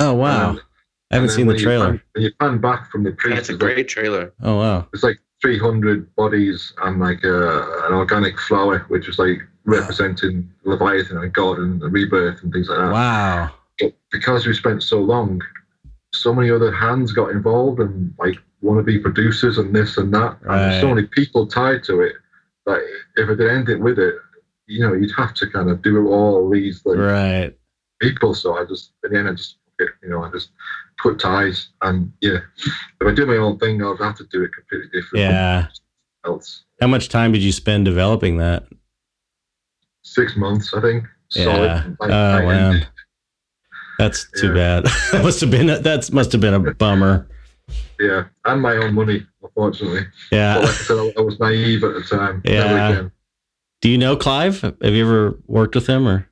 oh, 0.00 0.14
wow. 0.14 0.50
And- 0.50 0.60
I 1.12 1.16
haven't 1.16 1.30
seen 1.30 1.46
the 1.46 1.54
when 1.54 1.58
you 1.58 1.64
trailer. 1.64 1.86
pan- 1.86 2.00
When 2.14 2.22
you 2.24 2.30
pan 2.38 2.58
back 2.58 2.90
from 2.92 3.02
the 3.02 3.10
priest, 3.12 3.34
That's 3.36 3.48
a 3.48 3.54
it's 3.54 3.62
like- 3.62 3.74
great 3.74 3.88
trailer. 3.88 4.32
Oh, 4.42 4.56
wow. 4.58 4.86
It's 4.94 5.02
like 5.02 5.18
300 5.42 6.14
bodies 6.14 6.72
and 6.82 7.00
like 7.00 7.24
uh, 7.24 7.86
an 7.88 7.94
organic 7.94 8.38
flower, 8.38 8.84
which 8.88 9.06
was 9.08 9.18
like 9.18 9.40
representing 9.64 10.48
Leviathan 10.64 11.18
and 11.18 11.32
God 11.32 11.58
and 11.58 11.80
the 11.80 11.88
rebirth 11.88 12.42
and 12.42 12.52
things 12.52 12.68
like 12.68 12.78
that. 12.78 12.92
Wow. 12.92 13.50
But 13.80 13.92
because 14.12 14.46
we 14.46 14.54
spent 14.54 14.82
so 14.84 15.00
long, 15.00 15.40
so 16.12 16.32
many 16.34 16.50
other 16.50 16.70
hands 16.72 17.12
got 17.12 17.30
involved 17.30 17.80
and 17.80 18.14
like 18.18 18.36
wannabe 18.62 19.02
producers 19.02 19.58
and 19.58 19.74
this 19.74 19.96
and 19.96 20.14
that. 20.14 20.36
And 20.48 20.80
so 20.80 20.94
many 20.94 21.06
people 21.08 21.46
tied 21.46 21.82
to 21.84 22.02
it 22.02 22.14
that 22.66 22.80
if 23.16 23.28
I 23.28 23.34
did 23.34 23.50
anything 23.50 23.82
with 23.82 23.98
it, 23.98 24.14
you 24.66 24.80
know, 24.86 24.92
you'd 24.92 25.12
have 25.16 25.34
to 25.34 25.50
kind 25.50 25.70
of 25.70 25.82
do 25.82 26.08
all 26.08 26.48
these 26.48 26.82
like 26.84 26.98
Right. 26.98 27.56
people. 28.00 28.34
So 28.34 28.56
I 28.56 28.64
just, 28.64 28.92
in 29.04 29.12
the 29.12 29.18
end, 29.18 29.28
I 29.28 29.32
just, 29.32 29.56
you 29.80 30.08
know, 30.08 30.22
I 30.22 30.30
just 30.30 30.50
cut 31.02 31.18
ties. 31.18 31.70
And 31.82 32.12
yeah, 32.20 32.38
if 33.00 33.06
I 33.06 33.12
do 33.14 33.26
my 33.26 33.36
own 33.36 33.58
thing, 33.58 33.82
I'd 33.82 33.96
have 34.00 34.16
to 34.16 34.24
do 34.30 34.42
it 34.44 34.50
completely 34.54 34.88
different. 34.92 35.24
Yeah. 35.24 35.66
Else. 36.24 36.64
How 36.80 36.86
much 36.86 37.08
time 37.08 37.32
did 37.32 37.42
you 37.42 37.50
spend 37.52 37.84
developing 37.86 38.36
that? 38.38 38.66
Six 40.02 40.36
months, 40.36 40.72
I 40.74 40.80
think. 40.80 41.04
Yeah. 41.30 41.44
Solid. 41.44 41.96
Like, 42.00 42.10
Oh, 42.10 42.48
ended- 42.48 42.88
That's 43.98 44.30
too 44.40 44.48
Yeah. 44.48 44.80
bad. 44.80 44.84
that 45.12 45.22
must 45.24 45.40
have 45.40 45.50
been 45.50 45.66
that 45.66 46.10
must 46.12 46.32
have 46.32 46.40
been 46.40 46.54
a 46.54 46.74
bummer. 46.74 47.26
Yeah, 47.98 48.24
and 48.44 48.60
my 48.62 48.76
own 48.76 48.94
money, 48.94 49.26
unfortunately. 49.42 50.02
But 50.30 50.36
Yeah. 50.36 50.56
like 50.58 50.68
I 50.68 50.72
said, 50.72 50.96
I, 50.98 51.12
I 51.18 51.20
was 51.22 51.38
naive 51.40 51.84
at 51.84 51.94
the 51.94 52.02
time. 52.02 52.42
Yeah. 52.44 53.08
Do 53.80 53.88
you 53.88 53.98
know 53.98 54.16
Clive? 54.16 54.60
Have 54.60 54.76
you 54.82 55.04
ever 55.06 55.38
worked 55.46 55.74
with 55.74 55.86
him 55.86 56.06
or? 56.06 56.26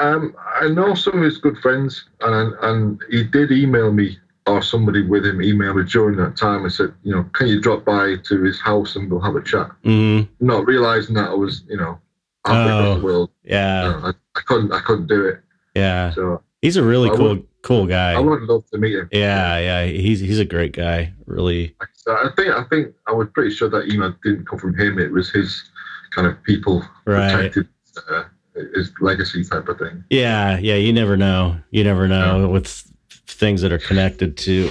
Um, 0.00 0.34
I 0.60 0.68
know 0.68 0.94
some 0.94 1.16
of 1.18 1.22
his 1.24 1.38
good 1.38 1.58
friends, 1.58 2.04
and 2.20 2.54
and 2.62 3.00
he 3.10 3.24
did 3.24 3.50
email 3.50 3.92
me, 3.92 4.16
or 4.46 4.62
somebody 4.62 5.02
with 5.02 5.26
him 5.26 5.38
emailed 5.38 5.76
me 5.76 5.84
during 5.84 6.16
that 6.18 6.36
time 6.36 6.62
and 6.64 6.72
said, 6.72 6.94
you 7.02 7.12
know, 7.14 7.24
can 7.34 7.48
you 7.48 7.60
drop 7.60 7.84
by 7.84 8.14
to 8.24 8.42
his 8.42 8.60
house 8.60 8.94
and 8.96 9.10
we'll 9.10 9.20
have 9.20 9.34
a 9.36 9.42
chat. 9.42 9.70
Mm, 9.84 10.28
Not 10.40 10.66
realizing 10.66 11.14
that 11.16 11.30
I 11.30 11.34
was, 11.34 11.62
you 11.68 11.76
know, 11.76 11.98
halfway 12.46 12.72
Oh. 12.72 12.94
the 12.94 13.04
world. 13.04 13.30
yeah. 13.44 13.84
You 13.86 13.90
know, 13.90 14.06
I, 14.06 14.10
I 14.36 14.40
couldn't, 14.46 14.72
I 14.72 14.80
couldn't 14.80 15.08
do 15.08 15.24
it. 15.26 15.40
Yeah. 15.74 16.12
So 16.12 16.42
He's 16.62 16.76
a 16.76 16.82
really 16.82 17.10
I 17.10 17.14
cool, 17.16 17.28
would- 17.30 17.46
cool 17.62 17.86
guy. 17.86 18.12
I 18.14 18.18
would 18.18 18.42
love 18.42 18.64
to 18.70 18.78
meet 18.78 18.94
him. 18.94 19.08
Yeah. 19.12 19.58
Yeah. 19.58 19.84
He's, 19.86 20.20
he's 20.20 20.38
a 20.38 20.44
great 20.44 20.72
guy. 20.72 21.12
Really. 21.26 21.74
I 22.08 22.28
think, 22.36 22.48
I 22.54 22.64
think 22.64 22.94
I 23.06 23.12
was 23.12 23.28
pretty 23.34 23.54
sure 23.54 23.68
that 23.68 23.88
email 23.92 24.14
didn't 24.24 24.46
come 24.46 24.58
from 24.58 24.78
him. 24.78 24.98
It 24.98 25.10
was 25.12 25.30
his 25.30 25.62
kind 26.14 26.26
of 26.26 26.42
people 26.44 26.82
Right. 27.04 27.34
protected 27.34 27.68
uh, 28.10 28.24
his 28.74 28.92
legacy 29.00 29.44
type 29.44 29.68
of 29.68 29.78
thing. 29.78 30.04
Yeah. 30.10 30.58
Yeah. 30.58 30.76
You 30.76 30.92
never 30.92 31.16
know. 31.16 31.58
You 31.70 31.84
never 31.84 32.08
know 32.08 32.48
with 32.48 32.66
things 33.26 33.60
that 33.62 33.72
are 33.72 33.78
connected 33.78 34.36
to 34.38 34.70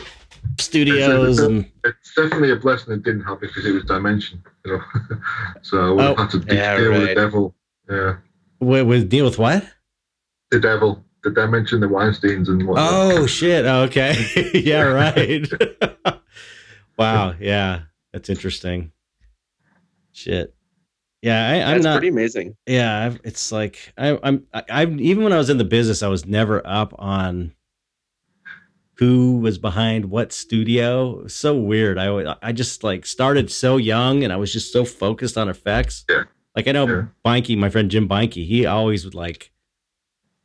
studios 0.60 1.40
and 1.40 1.70
It's 1.84 2.16
definitely 2.16 2.52
a 2.52 2.56
blessing 2.56 2.94
it 2.94 3.04
didn't 3.04 3.22
happen 3.24 3.48
because 3.48 3.66
it 3.66 3.72
was 3.74 3.84
dimension, 3.86 4.42
you 4.66 4.74
know. 4.74 4.82
so 5.62 5.78
I 5.78 5.90
would 5.92 6.02
have 6.04 6.18
Oh. 6.18 6.22
had 6.24 6.32
to 6.32 6.40
de- 6.40 6.56
Yeah, 6.56 6.78
deal 6.78 6.92
with 6.92 7.08
the 7.10 7.16
devil. 7.16 7.56
Yeah, 7.90 8.16
with, 8.60 8.88
with 8.88 9.10
deal 9.10 9.26
with 9.26 9.38
what? 9.40 9.66
the 10.52 10.60
devil, 10.62 11.04
the 11.28 11.42
dimension, 11.42 11.80
the 11.82 11.88
Weinsteins 11.88 12.48
and 12.48 12.66
whatnot. 12.68 12.90
Oh 12.92 13.26
shit. 13.28 13.66
Oh, 13.66 13.82
okay. 13.84 14.16
yeah, 14.54 14.82
right. 14.82 15.46
wow. 16.98 17.36
Yeah. 17.40 17.82
That's 18.14 18.30
interesting. 18.30 18.92
Shit. 20.14 20.54
Yeah, 21.22 21.50
I, 21.50 21.54
I'm 21.56 21.72
That's 21.74 21.84
not. 21.84 21.94
pretty 21.96 22.08
amazing. 22.10 22.56
yeah, 22.68 23.06
I've, 23.06 23.20
it's 23.24 23.52
like 23.52 23.92
I, 23.98 24.18
I'm. 24.24 24.46
I, 24.54 24.64
I'm 24.70 25.00
even 25.00 25.24
when 25.24 25.34
I 25.34 25.38
was 25.38 25.50
in 25.50 25.58
the 25.58 25.64
business, 25.66 26.04
I 26.04 26.08
was 26.08 26.26
never 26.26 26.62
up 26.66 26.94
on 26.98 27.54
who 28.96 29.38
was 29.40 29.58
behind 29.58 30.06
what 30.06 30.32
studio. 30.32 31.26
So 31.28 31.58
weird. 31.58 31.98
I 31.98 32.36
I 32.42 32.52
just 32.52 32.84
like 32.84 33.06
started 33.06 33.52
so 33.52 33.78
young, 33.78 34.24
and 34.24 34.32
I 34.32 34.38
was 34.38 34.54
just 34.54 34.72
so 34.72 34.86
focused 34.86 35.38
on 35.38 35.50
effects. 35.50 36.06
Yeah. 36.08 36.24
Like 36.56 36.68
I 36.68 36.72
know 36.72 36.88
Yeah. 36.88 37.06
Beinke, 37.26 37.58
my 37.58 37.70
friend 37.70 37.90
Jim 37.92 38.08
Beinke, 38.08 38.46
he 38.46 38.66
always 38.66 39.04
would 39.04 39.16
like, 39.16 39.52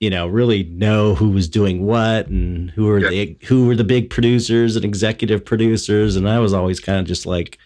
you 0.02 0.10
know, 0.10 0.26
really 0.26 0.64
know 0.64 1.14
who 1.14 1.30
was 1.30 1.48
doing 1.48 1.86
what 1.86 2.26
and 2.26 2.72
who 2.72 2.86
were 2.86 2.98
Yeah. 2.98 3.10
the 3.10 3.38
who 3.44 3.68
were 3.68 3.76
the 3.76 3.84
big 3.84 4.10
producers 4.10 4.74
and 4.74 4.84
executive 4.84 5.44
producers, 5.44 6.16
and 6.16 6.28
I 6.28 6.40
was 6.40 6.52
always 6.52 6.80
kind 6.80 6.98
of 6.98 7.06
just 7.06 7.24
like 7.24 7.56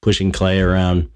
pushing 0.00 0.32
Clay 0.32 0.60
around. 0.60 1.10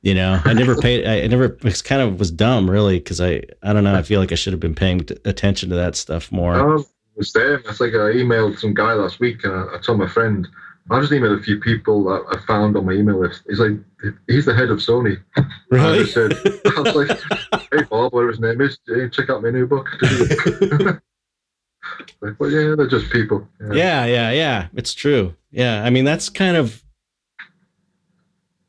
You 0.00 0.14
know, 0.14 0.40
I 0.46 0.54
never 0.54 0.74
paid. 0.80 1.06
I 1.06 1.26
never. 1.26 1.58
It's 1.64 1.82
kind 1.82 2.00
of 2.00 2.18
was 2.18 2.30
dumb, 2.30 2.70
really, 2.70 2.98
because 2.98 3.20
I. 3.20 3.42
I 3.62 3.74
don't 3.74 3.84
know. 3.84 3.94
I 3.94 4.00
feel 4.00 4.20
like 4.20 4.32
I 4.32 4.36
should 4.36 4.54
have 4.54 4.60
been 4.60 4.74
paying 4.74 5.06
attention 5.26 5.68
to 5.68 5.76
that 5.76 5.96
stuff 5.96 6.32
more. 6.32 6.54
Um, 6.54 6.86
it's 7.16 7.32
them. 7.32 7.62
It's 7.68 7.80
like 7.80 7.92
I 7.92 8.16
emailed 8.16 8.58
some 8.58 8.72
guy 8.72 8.94
last 8.94 9.20
week, 9.20 9.44
and 9.44 9.52
I, 9.52 9.74
I 9.74 9.78
told 9.82 9.98
my 9.98 10.08
friend, 10.08 10.48
I 10.90 11.00
just 11.00 11.12
emailed 11.12 11.38
a 11.38 11.42
few 11.42 11.60
people 11.60 12.04
that 12.04 12.24
I 12.36 12.38
found 12.46 12.76
on 12.76 12.86
my 12.86 12.92
email 12.92 13.20
list. 13.20 13.42
He's 13.48 13.60
like, 13.60 13.72
he's 14.26 14.46
the 14.46 14.54
head 14.54 14.70
of 14.70 14.78
Sony. 14.78 15.22
I 15.36 15.42
really? 15.70 15.98
just 16.04 16.14
said, 16.14 16.32
I 16.34 16.80
was 16.80 16.94
like, 16.94 17.20
hey 17.72 17.82
Bob, 17.88 18.12
whatever 18.12 18.30
his 18.30 18.40
name 18.40 18.60
is, 18.60 18.78
check 19.12 19.30
out 19.30 19.42
my 19.42 19.50
new 19.50 19.66
book. 19.66 19.88
like, 22.20 22.38
well, 22.38 22.50
yeah, 22.50 22.74
they're 22.76 22.86
just 22.88 23.10
people. 23.12 23.46
yeah, 23.72 24.04
yeah, 24.04 24.30
yeah. 24.30 24.68
It's 24.74 24.94
true. 24.94 25.34
Yeah, 25.50 25.82
I 25.84 25.90
mean 25.90 26.04
that's 26.04 26.28
kind 26.28 26.56
of 26.56 26.82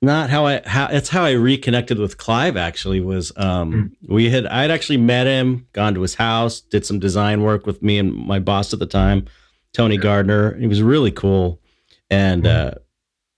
not 0.02 0.30
how 0.32 0.48
I 0.48 0.62
how 0.66 0.88
it's 0.88 1.10
how 1.10 1.24
I 1.24 1.32
reconnected 1.32 2.00
with 2.00 2.18
Clive. 2.18 2.58
Actually, 2.58 3.02
was 3.02 3.32
um 3.38 3.96
we 4.08 4.30
had 4.30 4.48
I 4.48 4.62
had 4.64 4.72
actually 4.72 4.98
met 4.98 5.28
him, 5.28 5.68
gone 5.74 5.94
to 5.94 6.02
his 6.02 6.16
house, 6.16 6.60
did 6.62 6.86
some 6.86 7.00
design 7.00 7.44
work 7.44 7.66
with 7.68 7.82
me 7.84 8.00
and 8.00 8.14
my 8.14 8.40
boss 8.40 8.74
at 8.74 8.80
the 8.80 8.88
time, 8.88 9.26
Tony 9.74 9.96
Yeah. 9.96 10.02
Gardner. 10.02 10.56
He 10.58 10.66
was 10.68 10.82
really 10.82 11.12
cool, 11.12 11.61
and 12.12 12.46
uh, 12.46 12.72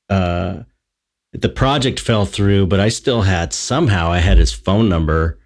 uh, 0.10 0.64
the 1.32 1.50
project 1.50 2.00
fell 2.00 2.26
through, 2.26 2.68
but 2.68 2.80
I 2.82 2.90
still 2.90 3.22
had 3.22 3.54
somehow 3.54 4.12
I 4.12 4.18
had 4.20 4.38
his 4.38 4.52
phone 4.52 4.90
number. 4.90 5.40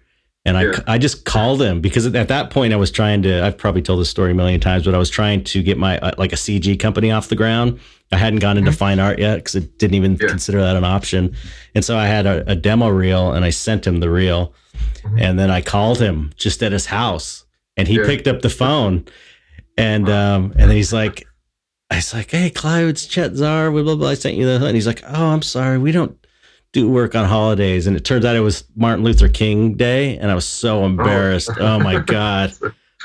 And 0.44 0.56
I. 0.56 0.72
I 0.86 0.96
just 0.96 1.26
called 1.26 1.60
him 1.60 1.82
because 1.82 2.06
at 2.06 2.28
that 2.28 2.48
point 2.50 2.72
I 2.72 2.76
was 2.76 2.90
trying 2.90 3.20
to, 3.24 3.44
I've 3.44 3.58
probably 3.58 3.82
told 3.82 4.00
this 4.00 4.08
story 4.08 4.30
a 4.30 4.34
million 4.34 4.60
times, 4.60 4.86
but 4.86 4.94
I 4.94 4.98
was 4.98 5.10
trying 5.10 5.44
to 5.44 5.62
get 5.62 5.76
my, 5.76 5.98
uh, 5.98 6.12
like 6.16 6.32
a 6.32 6.36
CG 6.36 6.78
company 6.80 7.10
off 7.10 7.28
the 7.28 7.36
ground. 7.36 7.78
I 8.12 8.16
hadn't 8.16 8.38
gone 8.38 8.56
into 8.56 8.72
fine 8.72 8.98
art 8.98 9.18
yet 9.18 9.36
because 9.36 9.56
it 9.56 9.78
didn't 9.78 9.96
even 9.96 10.16
Yeah. 10.18 10.28
consider 10.28 10.60
that 10.62 10.74
an 10.74 10.84
option. 10.84 11.36
And 11.74 11.84
so 11.84 11.98
I 11.98 12.06
had 12.06 12.24
a, 12.24 12.50
a 12.50 12.56
demo 12.56 12.88
reel 12.88 13.32
and 13.32 13.44
I 13.44 13.50
sent 13.50 13.86
him 13.86 14.00
the 14.00 14.08
reel. 14.08 14.54
Mhm. 15.02 15.20
And 15.20 15.38
then 15.38 15.50
I 15.50 15.60
called 15.60 16.00
him 16.00 16.32
just 16.36 16.62
at 16.62 16.72
his 16.72 16.86
house 16.86 17.44
and 17.76 17.86
he 17.86 17.96
Yeah. 17.96 18.06
picked 18.06 18.26
up 18.26 18.40
the 18.40 18.48
phone. 18.48 19.04
And, 19.76 20.08
um, 20.08 20.54
and 20.56 20.72
he's 20.72 20.94
like, 20.94 21.26
I 21.90 21.96
was 21.96 22.12
like, 22.12 22.30
hey, 22.30 22.50
Clive, 22.50 22.88
it's 22.88 23.06
Chet 23.06 23.34
Zar, 23.34 23.70
blah, 23.70 23.82
blah, 23.82 23.94
blah. 23.96 24.10
I 24.10 24.14
sent 24.14 24.36
you 24.36 24.44
the, 24.46 24.64
and 24.64 24.74
he's 24.74 24.86
like, 24.86 25.02
oh, 25.06 25.26
I'm 25.28 25.42
sorry. 25.42 25.78
We 25.78 25.90
don't 25.92 26.16
do 26.72 26.88
work 26.90 27.14
on 27.14 27.26
holidays. 27.26 27.86
And 27.86 27.96
it 27.96 28.04
turns 28.04 28.24
out 28.26 28.36
it 28.36 28.40
was 28.40 28.64
Martin 28.76 29.04
Luther 29.04 29.28
King 29.28 29.74
Day. 29.74 30.18
And 30.18 30.30
I 30.30 30.34
was 30.34 30.46
so 30.46 30.84
embarrassed. 30.84 31.50
Oh, 31.58 31.78
my 31.80 31.98
God. 32.06 32.52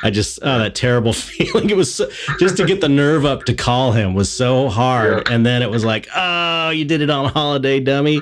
I 0.03 0.09
just, 0.09 0.39
oh, 0.41 0.59
that 0.59 0.75
terrible 0.75 1.13
feeling. 1.13 1.69
It 1.69 1.77
was 1.77 1.95
so, 1.95 2.09
just 2.39 2.57
to 2.57 2.65
get 2.65 2.81
the 2.81 2.89
nerve 2.89 3.23
up 3.23 3.45
to 3.45 3.53
call 3.53 3.93
him 3.93 4.15
was 4.15 4.29
so 4.29 4.67
hard. 4.67 5.29
And 5.29 5.45
then 5.45 5.61
it 5.61 5.69
was 5.69 5.85
like, 5.85 6.09
oh, 6.13 6.71
you 6.71 6.83
did 6.83 6.99
it 7.01 7.09
on 7.09 7.29
holiday, 7.31 7.79
dummy. 7.79 8.21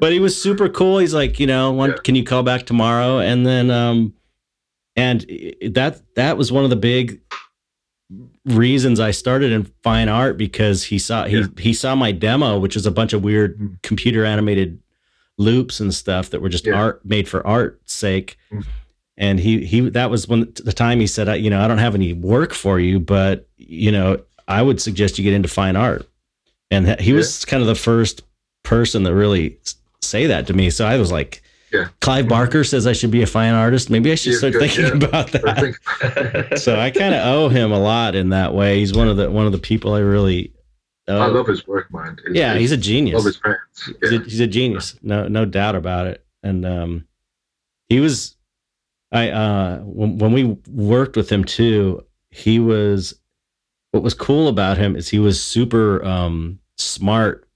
But 0.00 0.12
he 0.12 0.20
was 0.20 0.40
super 0.40 0.70
cool. 0.70 0.98
He's 0.98 1.12
like, 1.12 1.38
you 1.38 1.46
know, 1.46 1.70
one, 1.72 1.90
Yeah. 1.90 1.96
can 2.02 2.14
you 2.14 2.24
call 2.24 2.42
back 2.42 2.64
tomorrow? 2.64 3.18
And 3.18 3.44
then, 3.44 3.70
um, 3.70 4.14
and 4.96 5.20
that, 5.72 6.00
that 6.16 6.38
was 6.38 6.50
one 6.50 6.64
of 6.64 6.70
the 6.70 6.76
big 6.76 7.20
reasons 8.44 8.98
I 9.00 9.10
started 9.12 9.52
in 9.52 9.64
fine 9.82 10.08
art 10.08 10.36
because 10.36 10.84
he 10.84 10.98
saw, 10.98 11.24
he, 11.26 11.38
Yeah. 11.38 11.46
he 11.58 11.72
saw 11.72 11.94
my 11.94 12.10
demo, 12.12 12.58
which 12.58 12.76
is 12.76 12.86
a 12.86 12.90
bunch 12.90 13.12
of 13.12 13.22
weird 13.22 13.58
Mhm. 13.58 13.82
computer 13.82 14.24
animated 14.24 14.78
loops 15.38 15.80
and 15.80 15.94
stuff 15.94 16.30
that 16.30 16.42
were 16.42 16.48
just 16.48 16.66
Yeah. 16.66 16.74
art 16.74 17.04
made 17.04 17.28
for 17.28 17.46
art's 17.46 17.94
sake. 17.94 18.36
Mhm. 18.52 18.64
And 19.16 19.40
he 19.40 19.64
he 19.64 19.80
that 19.90 20.10
was 20.10 20.26
when 20.26 20.52
the 20.64 20.72
time 20.72 20.98
he 21.00 21.06
said, 21.06 21.28
I, 21.28 21.36
you 21.36 21.50
know, 21.50 21.60
I 21.60 21.68
don't 21.68 21.78
have 21.78 21.94
any 21.94 22.12
work 22.12 22.52
for 22.52 22.80
you, 22.80 22.98
but 22.98 23.46
you 23.56 23.92
know, 23.92 24.18
I 24.48 24.62
would 24.62 24.80
suggest 24.80 25.18
you 25.18 25.24
get 25.24 25.34
into 25.34 25.48
fine 25.48 25.76
art. 25.76 26.08
And 26.70 26.98
he 27.00 27.10
Yeah. 27.10 27.16
was 27.18 27.44
kind 27.44 27.60
of 27.60 27.66
the 27.68 27.74
first 27.74 28.22
person 28.64 29.02
that 29.04 29.14
really 29.14 29.58
say 30.00 30.26
that 30.26 30.46
to 30.48 30.52
me. 30.52 30.70
So 30.70 30.84
I 30.86 30.96
was 30.96 31.12
like, 31.12 31.42
Yeah. 31.72 31.88
Clive 32.00 32.28
Barker 32.28 32.64
says 32.64 32.86
I 32.86 32.92
should 32.92 33.10
be 33.10 33.22
a 33.22 33.26
fine 33.26 33.54
artist. 33.54 33.88
Maybe 33.90 34.12
I 34.12 34.14
should 34.14 34.32
Yeah, 34.32 34.38
start 34.38 34.52
good, 34.52 34.60
thinking 34.70 34.84
yeah. 35.00 35.08
about 35.08 35.32
that. 35.32 36.58
so 36.62 36.78
I 36.78 36.90
kind 36.90 37.14
of 37.14 37.26
owe 37.26 37.48
him 37.48 37.72
a 37.72 37.78
lot 37.78 38.14
in 38.14 38.28
that 38.30 38.52
way. 38.54 38.80
He's 38.80 38.92
one 38.92 39.08
of 39.08 39.16
the 39.16 39.30
one 39.30 39.46
of 39.46 39.52
the 39.52 39.58
people 39.58 39.94
I 39.94 40.00
really. 40.00 40.52
Owe. 41.08 41.18
I 41.18 41.26
love 41.26 41.46
his 41.48 41.66
work, 41.66 41.92
man. 41.92 42.12
It's- 42.20 42.34
yeah, 42.36 42.54
he's 42.54 42.70
a 42.72 42.76
genius 42.76 43.16
love 43.16 43.24
his 43.24 43.36
parents. 43.38 43.90
he's, 44.00 44.12
a, 44.12 44.18
he's 44.20 44.40
a 44.40 44.46
genius 44.46 44.96
no 45.02 45.26
no 45.26 45.44
doubt 45.44 45.74
about 45.74 46.06
it 46.06 46.24
and 46.44 46.64
um 46.64 47.04
he 47.88 47.98
was 47.98 48.36
i 49.10 49.28
uh 49.30 49.78
when, 49.80 50.18
when 50.18 50.32
we 50.32 50.44
worked 50.70 51.16
with 51.16 51.28
him 51.28 51.42
too 51.42 52.04
he 52.30 52.60
was 52.60 53.18
what 53.90 54.04
was 54.04 54.14
cool 54.14 54.46
about 54.46 54.78
him 54.78 54.94
is 54.94 55.08
he 55.08 55.18
was 55.18 55.42
super 55.42 56.04
um 56.04 56.60
smart 56.78 57.48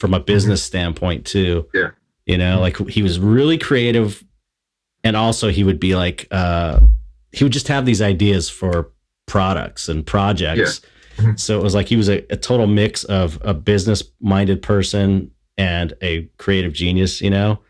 from 0.00 0.14
a 0.14 0.18
business 0.20 0.62
standpoint 0.62 1.26
too 1.26 1.68
Yeah. 1.74 1.90
You 2.26 2.38
know 2.38 2.60
like 2.60 2.76
he 2.88 3.02
was 3.02 3.18
really 3.20 3.58
creative 3.58 4.24
and 5.02 5.16
also 5.16 5.48
he 5.50 5.64
would 5.64 5.78
be 5.80 5.94
like 5.94 6.26
uh 6.30 6.80
he 7.32 7.44
would 7.44 7.52
just 7.52 7.68
have 7.68 7.84
these 7.84 8.00
ideas 8.02 8.48
for 8.48 8.90
products 9.26 9.88
and 9.88 10.06
projects 10.06 10.80
Mhm. 11.16 11.38
so 11.38 11.56
it 11.60 11.62
was 11.62 11.76
like 11.76 11.86
he 11.86 11.94
was 11.96 12.08
a, 12.08 12.24
a 12.32 12.36
total 12.36 12.66
mix 12.66 13.04
of 13.04 13.38
a 13.42 13.54
business 13.54 14.02
minded 14.20 14.62
person 14.62 15.30
and 15.56 15.92
a 16.02 16.22
creative 16.38 16.72
genius 16.72 17.20
you 17.20 17.30
know 17.30 17.60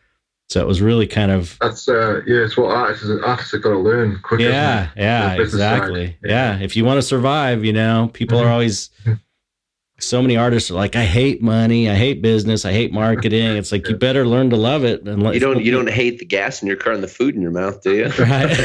so 0.49 0.61
it 0.61 0.67
was 0.67 0.81
really 0.81 1.07
kind 1.07 1.31
of 1.31 1.57
That's 1.61 1.87
uh, 1.89 2.21
yeah. 2.27 2.45
It's 2.45 2.57
what 2.57 2.71
artists 2.75 3.07
artists 3.23 3.53
have 3.53 3.63
got 3.63 3.71
to 3.71 3.79
learn 3.79 4.19
quick. 4.23 4.41
yeah 4.41 4.89
yeah 4.97 5.33
The 5.37 5.43
business 5.43 5.61
side. 5.61 5.75
exactly 5.77 6.17
Yeah. 6.25 6.57
yeah 6.57 6.65
if 6.65 6.75
you 6.77 6.85
want 6.87 6.97
to 6.99 7.03
survive 7.03 7.65
you 7.67 7.73
know 7.75 8.09
people 8.15 8.39
are 8.39 8.47
Mhm. 8.47 8.51
always 8.53 8.89
Mhm. 9.05 9.21
So 9.99 10.21
many 10.21 10.37
artists 10.37 10.71
are 10.71 10.75
like 10.75 10.97
i 10.97 11.05
hate 11.05 11.41
money 11.41 11.89
i 11.89 11.95
hate 11.95 12.21
business 12.21 12.65
i 12.65 12.73
hate 12.73 12.93
marketing 12.93 13.57
it's 13.57 13.71
like 13.71 13.89
you 13.89 13.97
better 13.97 14.27
learn 14.27 14.51
to 14.51 14.57
love 14.57 14.85
it 14.85 15.03
and 15.07 15.23
you 15.33 15.39
don't 15.41 15.65
you 15.65 15.71
don't 15.79 15.89
hate 15.89 16.19
the 16.19 16.25
gas 16.25 16.61
in 16.63 16.69
your 16.69 16.77
car 16.77 16.93
and 16.93 17.03
the 17.03 17.09
food 17.09 17.35
in 17.35 17.41
your 17.41 17.53
mouth, 17.53 17.81
do 17.83 17.95
you? 17.95 18.05
right 18.19 18.49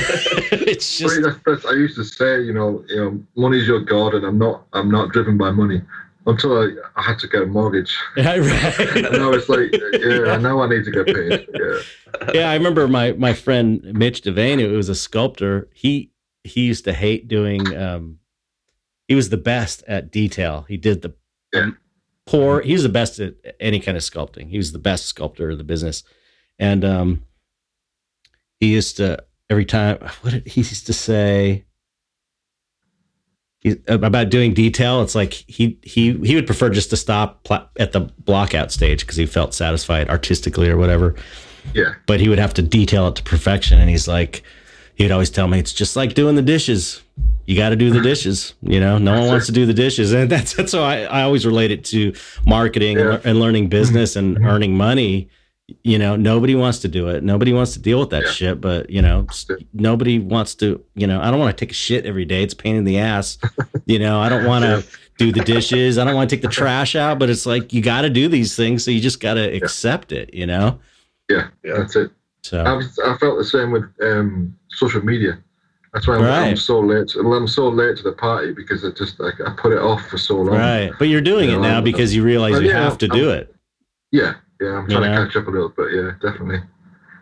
it's 0.51 0.99
Well, 0.99 1.09
just 1.09 1.21
that's, 1.21 1.39
that's, 1.45 1.65
I 1.65 1.73
used 1.73 1.95
to 1.95 2.03
say, 2.03 2.41
you 2.41 2.53
know, 2.53 2.83
you 2.87 2.95
know, 2.97 3.23
money's 3.35 3.67
your 3.67 3.79
god, 3.81 4.13
and 4.15 4.25
I'm 4.25 4.37
not, 4.37 4.65
I'm 4.73 4.89
not 4.89 5.11
driven 5.11 5.37
by 5.37 5.51
money. 5.51 5.81
Until 6.25 6.61
I, 6.61 6.71
I 6.95 7.01
had 7.01 7.17
to 7.19 7.27
get 7.27 7.41
a 7.41 7.45
mortgage, 7.45 7.97
right 8.17 8.39
and 8.39 9.13
now 9.13 9.31
it's 9.31 9.49
like, 9.49 9.71
yeah, 9.71 10.37
now 10.37 10.61
I 10.61 10.67
need 10.67 10.83
to 10.85 10.91
get 10.91 11.05
paid. 11.07 11.47
Yeah, 11.53 12.33
yeah, 12.33 12.49
I 12.51 12.53
remember 12.55 12.87
my 12.87 13.13
my 13.13 13.33
friend 13.33 13.81
Mitch 13.93 14.21
Devane, 14.21 14.59
who 14.59 14.75
was 14.75 14.89
a 14.89 14.95
sculptor. 14.95 15.69
He 15.73 16.11
he 16.43 16.61
used 16.61 16.83
to 16.85 16.93
hate 16.93 17.27
doing. 17.27 17.75
Um, 17.75 18.18
he 19.09 19.15
was 19.15 19.29
the 19.29 19.37
best 19.37 19.83
at 19.87 20.11
detail. 20.11 20.65
He 20.69 20.77
did 20.77 21.01
the 21.01 21.13
Yeah. 21.53 21.71
poor. 22.25 22.61
He 22.61 22.71
was 22.73 22.83
the 22.83 22.89
best 22.89 23.19
at 23.19 23.33
any 23.59 23.79
kind 23.81 23.97
of 23.97 24.03
sculpting. 24.03 24.49
He 24.49 24.57
was 24.57 24.71
the 24.71 24.79
best 24.79 25.07
sculptor 25.07 25.49
of 25.49 25.57
the 25.57 25.63
business, 25.65 26.03
and 26.57 26.85
um, 26.85 27.23
he 28.61 28.67
used 28.73 28.95
to 28.97 29.17
every 29.49 29.65
time. 29.65 29.97
What 30.21 30.31
did 30.33 30.47
he 30.47 30.61
used 30.61 30.85
to 30.87 30.93
say? 30.93 31.65
He, 33.61 33.75
about 33.87 34.29
doing 34.29 34.53
detail, 34.53 35.01
it's 35.01 35.15
like 35.15 35.33
he 35.33 35.79
he 35.83 36.13
he 36.19 36.35
would 36.35 36.45
prefer 36.45 36.69
just 36.69 36.91
to 36.91 36.97
stop 36.97 37.43
pla- 37.43 37.67
at 37.77 37.91
the 37.91 38.01
blockout 38.23 38.71
stage 38.71 39.01
because 39.01 39.17
he 39.17 39.25
felt 39.25 39.53
satisfied 39.53 40.07
artistically 40.07 40.69
or 40.69 40.77
whatever. 40.77 41.15
Yeah. 41.73 41.95
But 42.05 42.21
he 42.21 42.29
would 42.29 42.39
have 42.39 42.53
to 42.53 42.61
detail 42.61 43.07
it 43.09 43.15
to 43.15 43.23
perfection, 43.23 43.79
and 43.81 43.89
he's 43.89 44.07
like, 44.07 44.43
he 44.95 45.03
would 45.03 45.11
always 45.11 45.29
tell 45.29 45.47
me 45.49 45.59
it's 45.59 45.73
just 45.73 45.95
like 45.97 46.13
doing 46.13 46.35
the 46.35 46.41
dishes. 46.41 47.01
You 47.49 47.55
got 47.55 47.69
to 47.69 47.75
do 47.75 47.89
the 47.89 47.99
dishes. 47.99 48.53
You 48.61 48.79
know, 48.79 48.99
no 48.99 49.19
one 49.19 49.27
wants 49.27 49.47
to 49.47 49.51
do 49.51 49.65
the 49.65 49.73
dishes, 49.73 50.13
and 50.13 50.29
that's 50.29 50.53
that's 50.53 50.71
why 50.71 51.05
I, 51.05 51.21
I 51.21 51.23
always 51.23 51.47
relate 51.47 51.71
it 51.71 51.83
to 51.85 52.13
marketing 52.45 52.99
Yeah. 52.99 53.15
and, 53.15 53.25
and 53.25 53.39
learning 53.39 53.69
business 53.69 54.15
and 54.15 54.37
Mhm. 54.37 54.45
earning 54.45 54.77
money. 54.77 55.29
You 55.83 55.97
know, 55.97 56.15
nobody 56.15 56.53
wants 56.53 56.77
to 56.79 56.87
do 56.87 57.07
it. 57.09 57.23
Nobody 57.23 57.51
wants 57.51 57.73
to 57.73 57.79
deal 57.79 57.99
with 57.99 58.11
that 58.11 58.25
Yeah. 58.25 58.31
shit. 58.31 58.61
But 58.61 58.91
you 58.91 59.01
know, 59.01 59.25
nobody 59.73 60.19
wants 60.19 60.53
to. 60.61 60.79
You 60.93 61.07
know, 61.07 61.19
I 61.19 61.31
don't 61.31 61.39
want 61.39 61.57
to 61.57 61.59
take 61.65 61.71
a 61.71 61.75
shit 61.75 62.05
every 62.05 62.23
day. 62.23 62.43
It's 62.43 62.53
a 62.53 62.55
pain 62.55 62.75
in 62.75 62.83
the 62.83 62.99
ass. 62.99 63.39
you 63.87 63.97
know, 63.97 64.19
I 64.19 64.29
don't 64.29 64.45
want 64.45 64.63
to 64.65 64.83
do 65.17 65.31
the 65.31 65.43
dishes. 65.43 65.97
I 65.97 66.03
don't 66.05 66.13
want 66.13 66.29
to 66.29 66.35
take 66.35 66.43
the 66.43 66.49
trash 66.49 66.95
out. 66.95 67.17
But 67.17 67.31
it's 67.31 67.47
like 67.47 67.73
you 67.73 67.81
got 67.81 68.01
to 68.01 68.11
do 68.11 68.27
these 68.27 68.55
things, 68.55 68.83
so 68.85 68.91
you 68.91 69.01
just 69.01 69.19
got 69.19 69.33
to 69.33 69.45
accept 69.55 70.11
it. 70.11 70.31
You 70.35 70.45
know. 70.45 70.77
Yeah, 71.27 71.47
Yeah. 71.63 71.77
that's 71.79 71.95
it. 71.95 72.11
So 72.43 72.61
I, 72.63 72.73
was, 72.73 72.97
I 72.99 73.17
felt 73.17 73.39
the 73.39 73.43
same 73.43 73.71
with 73.71 73.85
um, 74.03 74.55
social 74.69 75.03
media. 75.03 75.39
That's 75.93 76.07
why 76.07 76.17
I'm, 76.17 76.23
I'm 76.49 76.55
so 76.55 76.79
late. 76.79 77.15
I'm 77.15 77.47
so 77.47 77.67
late 77.69 77.97
to 77.97 78.03
the 78.03 78.11
party 78.11 78.53
because 78.53 78.85
I 78.85 78.91
just 78.91 79.19
like 79.19 79.35
I 79.41 79.51
put 79.55 79.71
it 79.71 79.79
off 79.79 80.05
for 80.07 80.17
so 80.17 80.35
long. 80.35 80.57
right, 80.57 80.91
but 80.99 81.05
you're 81.07 81.21
doing 81.21 81.49
You 81.49 81.55
it 81.55 81.61
know, 81.61 81.69
now 81.69 81.81
because 81.81 82.15
you 82.15 82.23
realize 82.23 82.59
you 82.61 82.67
yeah, 82.69 82.83
have 82.83 82.97
to 82.99 83.07
do 83.07 83.31
it. 83.31 83.53
Yeah, 84.11 84.35
yeah. 84.61 84.77
I'm 84.77 84.89
You 84.89 84.97
trying 84.97 85.11
know? 85.11 85.19
to 85.19 85.25
catch 85.27 85.35
up 85.35 85.47
a 85.47 85.51
little 85.51 85.69
bit. 85.69 85.93
Yeah, 85.93 86.11
definitely. 86.21 86.61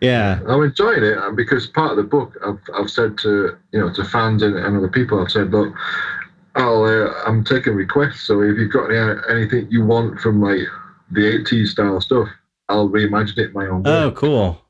Yeah. 0.00 0.40
I'm 0.46 0.62
enjoying 0.62 1.02
it 1.02 1.18
because 1.34 1.66
part 1.66 1.90
of 1.92 1.96
the 1.96 2.04
book 2.04 2.36
I've, 2.46 2.60
I've 2.74 2.90
said 2.90 3.18
to 3.18 3.56
you 3.72 3.80
know 3.80 3.92
to 3.94 4.04
fans 4.04 4.42
and, 4.42 4.56
and 4.56 4.76
other 4.76 4.88
people 4.88 5.20
I've 5.20 5.30
said 5.30 5.50
look 5.50 5.74
I'll 6.54 6.84
uh, 6.84 7.12
I'm 7.26 7.42
taking 7.42 7.74
requests 7.74 8.20
so 8.20 8.40
if 8.42 8.56
you've 8.58 8.72
got 8.72 8.90
any, 8.92 9.20
anything 9.28 9.66
you 9.70 9.84
want 9.84 10.20
from 10.20 10.40
like 10.40 10.60
the 11.10 11.22
80s 11.22 11.68
style 11.68 12.00
stuff 12.00 12.28
I'll 12.68 12.88
reimagine 12.88 13.38
it 13.38 13.54
my 13.54 13.66
own 13.66 13.82
way. 13.82 13.90
Oh, 13.90 14.10
cool. 14.12 14.60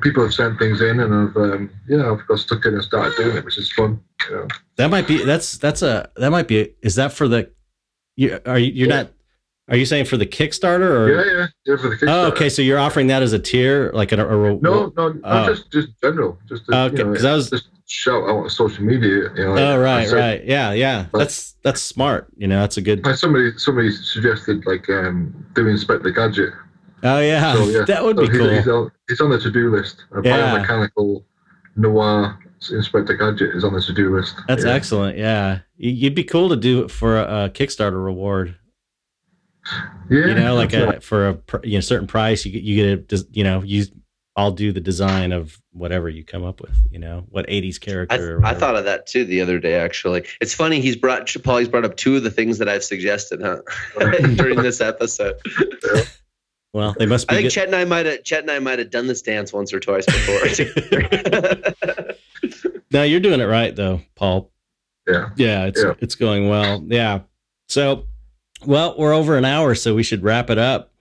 People 0.00 0.24
have 0.24 0.34
sent 0.34 0.58
things 0.58 0.80
in 0.80 0.98
and 1.00 1.14
I've 1.14 1.36
um, 1.36 1.70
yeah 1.88 2.10
I've 2.10 2.26
got 2.26 2.38
stuck 2.40 2.64
in 2.66 2.74
and 2.74 2.82
started 2.82 3.14
doing 3.16 3.36
it 3.36 3.44
which 3.44 3.58
is 3.58 3.70
fun. 3.72 4.00
You 4.28 4.36
know. 4.36 4.48
That 4.76 4.90
might 4.90 5.06
be 5.06 5.24
that's 5.24 5.56
that's 5.58 5.82
a 5.82 6.10
that 6.16 6.30
might 6.30 6.48
be 6.48 6.74
is 6.82 6.96
that 6.96 7.12
for 7.12 7.28
the 7.28 7.48
you 8.16 8.40
are 8.44 8.58
you 8.58 8.72
you're 8.72 8.88
Yeah. 8.88 9.02
not 9.02 9.12
are 9.68 9.76
you 9.76 9.86
saying 9.86 10.06
for 10.06 10.16
the 10.16 10.26
Kickstarter 10.26 10.80
or 10.90 11.12
Yeah, 11.12 11.24
yeah, 11.24 11.46
yeah 11.64 11.76
for 11.76 11.88
the 11.90 11.94
Oh, 11.94 11.98
Kickstarter. 12.30 12.32
okay. 12.32 12.48
So 12.48 12.60
you're 12.62 12.80
offering 12.80 13.06
that 13.06 13.22
as 13.22 13.32
a 13.32 13.38
tier, 13.38 13.92
like 13.94 14.10
a, 14.10 14.16
a, 14.16 14.26
a 14.26 14.56
No, 14.60 14.92
no, 14.96 15.08
no, 15.08 15.20
Oh. 15.22 15.46
just 15.46 15.70
just 15.70 15.88
general, 16.02 16.38
just 16.48 16.66
to, 16.66 16.76
Okay, 16.76 16.96
you 16.98 17.04
know, 17.04 17.30
I 17.30 17.34
was- 17.34 17.50
just 17.50 17.68
shout 17.86 18.24
out 18.24 18.38
on 18.44 18.50
social 18.50 18.82
media. 18.84 19.30
You 19.36 19.44
know, 19.44 19.56
Oh, 19.58 19.78
right, 19.80 20.08
said- 20.08 20.16
right. 20.18 20.44
Yeah, 20.44 20.72
yeah. 20.72 21.06
That's 21.14 21.52
that's 21.62 21.80
smart. 21.80 22.26
You 22.36 22.48
know, 22.48 22.58
that's 22.60 22.76
a 22.78 22.80
good. 22.82 23.06
Somebody, 23.16 23.52
somebody 23.58 23.92
suggested 23.92 24.66
like 24.66 24.88
um, 24.90 25.32
doing 25.54 25.70
Inspector 25.72 26.10
Gadget. 26.10 26.52
Oh 27.02 27.18
yeah, 27.18 27.54
So, 27.54 27.64
yeah. 27.68 27.84
that 27.86 28.04
would 28.04 28.16
So 28.16 28.22
be 28.22 28.28
he's, 28.28 28.38
cool. 28.38 28.50
he's, 28.54 28.68
on, 28.68 28.92
he's 29.08 29.20
on 29.20 29.30
the 29.30 29.38
to-do 29.40 29.74
list. 29.74 30.04
A 30.12 30.22
Yeah. 30.22 30.58
biomechanical 30.64 31.24
noir 31.76 32.38
Inspector 32.70 33.12
Gadget 33.16 33.56
is 33.56 33.64
on 33.64 33.72
the 33.74 33.80
to-do 33.80 34.14
list. 34.16 34.36
That's 34.46 34.64
yeah. 34.64 34.70
excellent. 34.72 35.18
Yeah, 35.18 35.60
You- 35.76 35.90
you'd 35.90 36.14
be 36.14 36.22
cool 36.24 36.48
to 36.50 36.56
do 36.56 36.82
it 36.84 36.90
for 36.92 37.18
a, 37.18 37.44
a 37.46 37.50
Kickstarter 37.50 38.02
reward. 38.04 38.54
Yeah, 40.10 40.26
You 40.28 40.34
know, 40.34 40.54
like 40.56 40.70
that's 40.70 40.98
a 40.98 41.00
for 41.00 41.28
a 41.28 41.38
you 41.64 41.74
know 41.76 41.80
certain 41.80 42.06
price, 42.08 42.44
you 42.44 42.50
get 42.52 42.62
you 42.62 42.76
get 42.96 43.12
a 43.20 43.24
you 43.32 43.44
know 43.44 43.62
you. 43.62 43.84
I'll 44.34 44.50
do 44.50 44.72
the 44.72 44.80
design 44.80 45.30
of 45.30 45.60
whatever 45.72 46.08
you 46.08 46.24
come 46.24 46.42
up 46.42 46.60
with. 46.62 46.74
You 46.90 46.98
know, 46.98 47.26
what 47.28 47.46
'80s 47.48 47.76
I, 47.80 47.84
character. 47.84 48.36
or 48.38 48.44
I 48.46 48.54
thought 48.54 48.74
of 48.76 48.84
that 48.86 49.06
too 49.06 49.24
the 49.24 49.40
other 49.40 49.58
day. 49.60 49.74
Actually, 49.74 50.24
it's 50.40 50.54
funny. 50.54 50.80
He's 50.80 50.96
brought 50.96 51.32
Paul's 51.44 51.68
brought 51.68 51.84
up 51.84 51.96
two 51.96 52.16
of 52.16 52.22
the 52.24 52.30
things 52.30 52.58
that 52.58 52.68
I've 52.68 52.82
suggested, 52.82 53.40
huh? 53.42 53.58
During 54.34 54.62
this 54.62 54.80
episode, 54.80 55.34
Well, 56.72 56.94
they 56.98 57.06
must 57.06 57.28
be. 57.28 57.34
I 57.34 57.36
think 57.38 57.46
good- 57.46 57.50
Chet 57.52 57.66
and 57.66 57.76
I 57.76 57.84
might 57.84 58.06
have 58.06 58.24
Chet 58.24 58.40
and 58.42 58.50
I 58.50 58.58
might 58.58 58.78
have 58.78 58.90
done 58.90 59.06
this 59.06 59.20
dance 59.22 59.52
once 59.52 59.72
or 59.72 59.80
twice 59.80 60.06
before. 60.06 60.40
No, 62.90 63.02
you're 63.04 63.20
doing 63.20 63.40
it 63.40 63.44
right 63.44 63.74
though, 63.74 64.02
Paul. 64.16 64.50
Yeah. 65.08 65.30
Yeah, 65.36 65.64
it's 65.66 65.82
Yeah. 65.82 65.94
it's 66.00 66.14
going 66.14 66.48
well. 66.50 66.84
Yeah. 66.86 67.20
So, 67.68 68.04
well, 68.66 68.94
we're 68.98 69.14
over 69.14 69.38
an 69.38 69.46
hour, 69.46 69.74
so 69.74 69.94
we 69.94 70.02
should 70.02 70.22
wrap 70.22 70.50
it 70.50 70.58
up. 70.58 70.92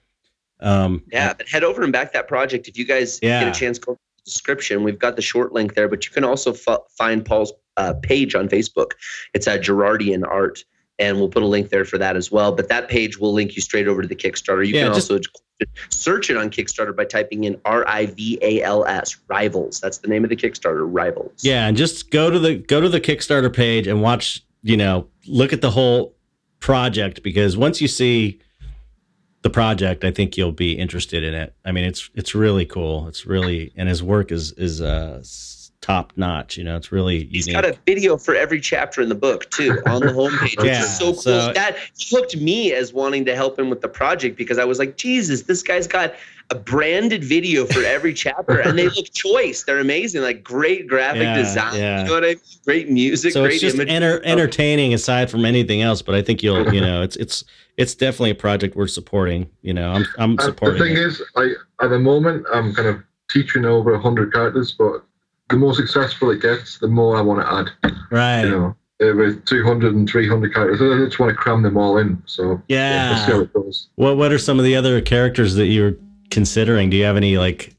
Um, 0.61 1.03
yeah, 1.11 1.33
but 1.33 1.49
head 1.49 1.63
over 1.65 1.83
and 1.83 1.91
back 1.91 2.13
that 2.13 2.27
project 2.29 2.67
if 2.69 2.77
you 2.77 2.85
guys 2.85 3.19
Yeah. 3.21 3.43
get 3.43 3.55
a 3.55 3.59
chance. 3.59 3.77
Go 3.77 3.95
to 3.95 3.99
the 4.17 4.23
description. 4.23 4.83
We've 4.83 4.97
got 4.99 5.17
the 5.17 5.21
short 5.21 5.51
link 5.51 5.73
there, 5.73 5.89
but 5.89 6.05
you 6.05 6.11
can 6.11 6.23
also 6.23 6.53
f- 6.53 6.79
find 6.97 7.25
Paul's 7.25 7.51
uh, 7.75 7.95
page 8.01 8.35
on 8.35 8.47
Facebook. 8.47 8.91
It's 9.33 9.47
at 9.47 9.61
Gerrardian 9.61 10.23
Art, 10.25 10.63
and 11.01 11.17
we'll 11.17 11.27
put 11.29 11.43
a 11.43 11.47
link 11.47 11.69
there 11.69 11.83
for 11.83 11.97
that 11.97 12.15
as 12.15 12.31
well. 12.31 12.51
But 12.51 12.69
that 12.69 12.87
page 12.87 13.17
will 13.17 13.33
link 13.33 13.55
you 13.55 13.61
straight 13.61 13.87
over 13.87 14.01
to 14.01 14.07
the 14.07 14.15
Kickstarter. 14.15 14.65
You 14.65 14.75
Yeah, 14.75 14.85
can 14.85 14.93
just- 14.93 15.11
also 15.11 15.21
search 15.89 16.29
it 16.29 16.37
on 16.37 16.49
Kickstarter 16.49 16.95
by 16.95 17.05
typing 17.05 17.43
in 17.43 17.59
R 17.65 17.87
I 17.87 18.05
V 18.07 18.39
A 18.41 18.61
L 18.63 18.85
S 18.85 19.17
Rivals. 19.27 19.79
That's 19.79 19.97
the 19.99 20.07
name 20.07 20.23
of 20.23 20.29
the 20.29 20.35
Kickstarter, 20.35 20.87
Rivals. 20.89 21.33
Yeah, 21.43 21.67
and 21.67 21.75
just 21.75 22.09
go 22.11 22.29
to 22.29 22.39
the 22.39 22.55
go 22.55 22.79
to 22.81 22.89
the 22.89 23.01
Kickstarter 23.01 23.53
page 23.53 23.87
and 23.87 24.01
watch. 24.01 24.43
You 24.63 24.77
know, 24.77 25.07
look 25.27 25.53
at 25.53 25.61
the 25.61 25.71
whole 25.71 26.15
project 26.59 27.23
because 27.23 27.57
once 27.57 27.81
you 27.81 27.87
see 27.87 28.39
the 29.41 29.49
project, 29.49 30.03
I 30.03 30.11
think 30.11 30.37
you'll 30.37 30.51
be 30.51 30.73
interested 30.73 31.23
in 31.23 31.33
it. 31.33 31.55
I 31.65 31.71
mean, 31.71 31.83
it's 31.83 32.09
it's 32.13 32.35
really 32.35 32.65
cool. 32.65 33.07
It's 33.07 33.25
really 33.25 33.71
and 33.75 33.89
his 33.89 34.03
work 34.03 34.31
is 34.31 34.51
is 34.53 34.79
uh 34.81 35.21
top 35.81 36.13
notch. 36.15 36.57
You 36.57 36.63
know, 36.63 36.75
it's 36.77 36.91
really 36.91 37.25
He's 37.25 37.47
unique. 37.47 37.61
got 37.63 37.71
a 37.73 37.77
video 37.85 38.15
for 38.17 38.35
every 38.35 38.61
chapter 38.61 39.01
in 39.01 39.09
the 39.09 39.15
book 39.15 39.49
too 39.49 39.81
on 39.87 40.01
the 40.01 40.11
homepage, 40.11 40.57
which 40.57 40.65
Yeah, 40.65 40.83
is 40.83 40.97
so 40.97 41.05
cool. 41.13 41.21
so- 41.21 41.53
that 41.53 41.77
hooked 42.09 42.37
me 42.37 42.71
as 42.73 42.93
wanting 42.93 43.25
to 43.25 43.35
help 43.35 43.57
him 43.57 43.69
with 43.69 43.81
the 43.81 43.87
project 43.89 44.37
because 44.37 44.57
I 44.59 44.65
was 44.65 44.79
like, 44.79 44.95
Jesus, 44.97 45.43
this 45.43 45.63
guy's 45.63 45.87
got 45.87 46.13
a 46.51 46.55
branded 46.55 47.23
video 47.23 47.65
for 47.65 47.81
every 47.85 48.13
chapter, 48.13 48.59
and 48.59 48.77
they 48.77 48.89
look 48.89 49.05
choice. 49.13 49.63
They're 49.63 49.79
amazing, 49.79 50.21
like 50.21 50.43
great 50.43 50.85
graphic 50.85 51.21
Yeah, 51.23 51.37
design. 51.37 51.75
yeah. 51.79 51.99
You 52.01 52.07
know 52.07 52.13
what 52.13 52.23
I 52.25 52.27
mean? 52.27 52.37
Great 52.65 52.89
music, 52.89 53.31
so 53.33 53.41
great 53.43 53.53
it's 53.53 53.61
just 53.61 53.75
imagery. 53.75 53.95
enter, 53.95 54.21
entertaining 54.25 54.93
aside 54.93 55.31
from 55.31 55.45
anything 55.45 55.81
else. 55.81 56.01
But 56.01 56.13
I 56.15 56.21
think 56.21 56.43
you'll, 56.43 56.73
you 56.73 56.81
know, 56.81 57.01
it's 57.01 57.15
it's 57.15 57.43
it's 57.77 57.95
definitely 57.95 58.31
a 58.31 58.35
project 58.35 58.75
we're 58.75 58.87
supporting. 58.87 59.49
You 59.61 59.73
know, 59.73 59.91
I'm 59.93 60.05
I'm 60.17 60.31
And 60.31 60.39
the 60.39 60.75
thing 60.77 60.91
it. 60.91 60.97
is, 60.97 61.21
I 61.37 61.53
at 61.81 61.87
the 61.89 61.99
moment 61.99 62.45
I'm 62.53 62.73
kind 62.75 62.89
of 62.89 63.01
teaching 63.29 63.63
over 63.63 63.97
hundred 63.97 64.33
characters, 64.33 64.75
but 64.77 65.03
the 65.51 65.57
more 65.57 65.73
successful 65.73 66.31
it 66.31 66.41
gets, 66.41 66.79
the 66.79 66.87
more 66.87 67.15
I 67.17 67.21
want 67.21 67.41
to 67.45 67.53
add. 67.53 67.93
right? 68.11 68.41
You 68.43 68.49
know, 68.49 68.75
uh, 69.01 69.15
with 69.15 69.45
200 69.45 69.93
and 69.95 70.07
300 70.09 70.53
characters, 70.53 70.81
I 70.81 71.05
just 71.05 71.19
want 71.19 71.29
to 71.31 71.35
cram 71.35 71.61
them 71.61 71.77
all 71.77 71.97
in. 71.97 72.21
So 72.25 72.61
yeah. 72.67 73.11
let's 73.13 73.25
see 73.25 73.31
how 73.33 73.39
it 73.41 73.53
goes. 73.53 73.89
What 73.95 74.17
What 74.17 74.31
are 74.31 74.37
some 74.39 74.57
of 74.59 74.65
the 74.65 74.75
other 74.75 75.01
characters 75.01 75.55
that 75.55 75.67
you're 75.67 75.95
considering? 76.29 76.89
Do 76.89 76.97
you 76.97 77.03
have 77.05 77.17
any 77.17 77.37
like? 77.37 77.75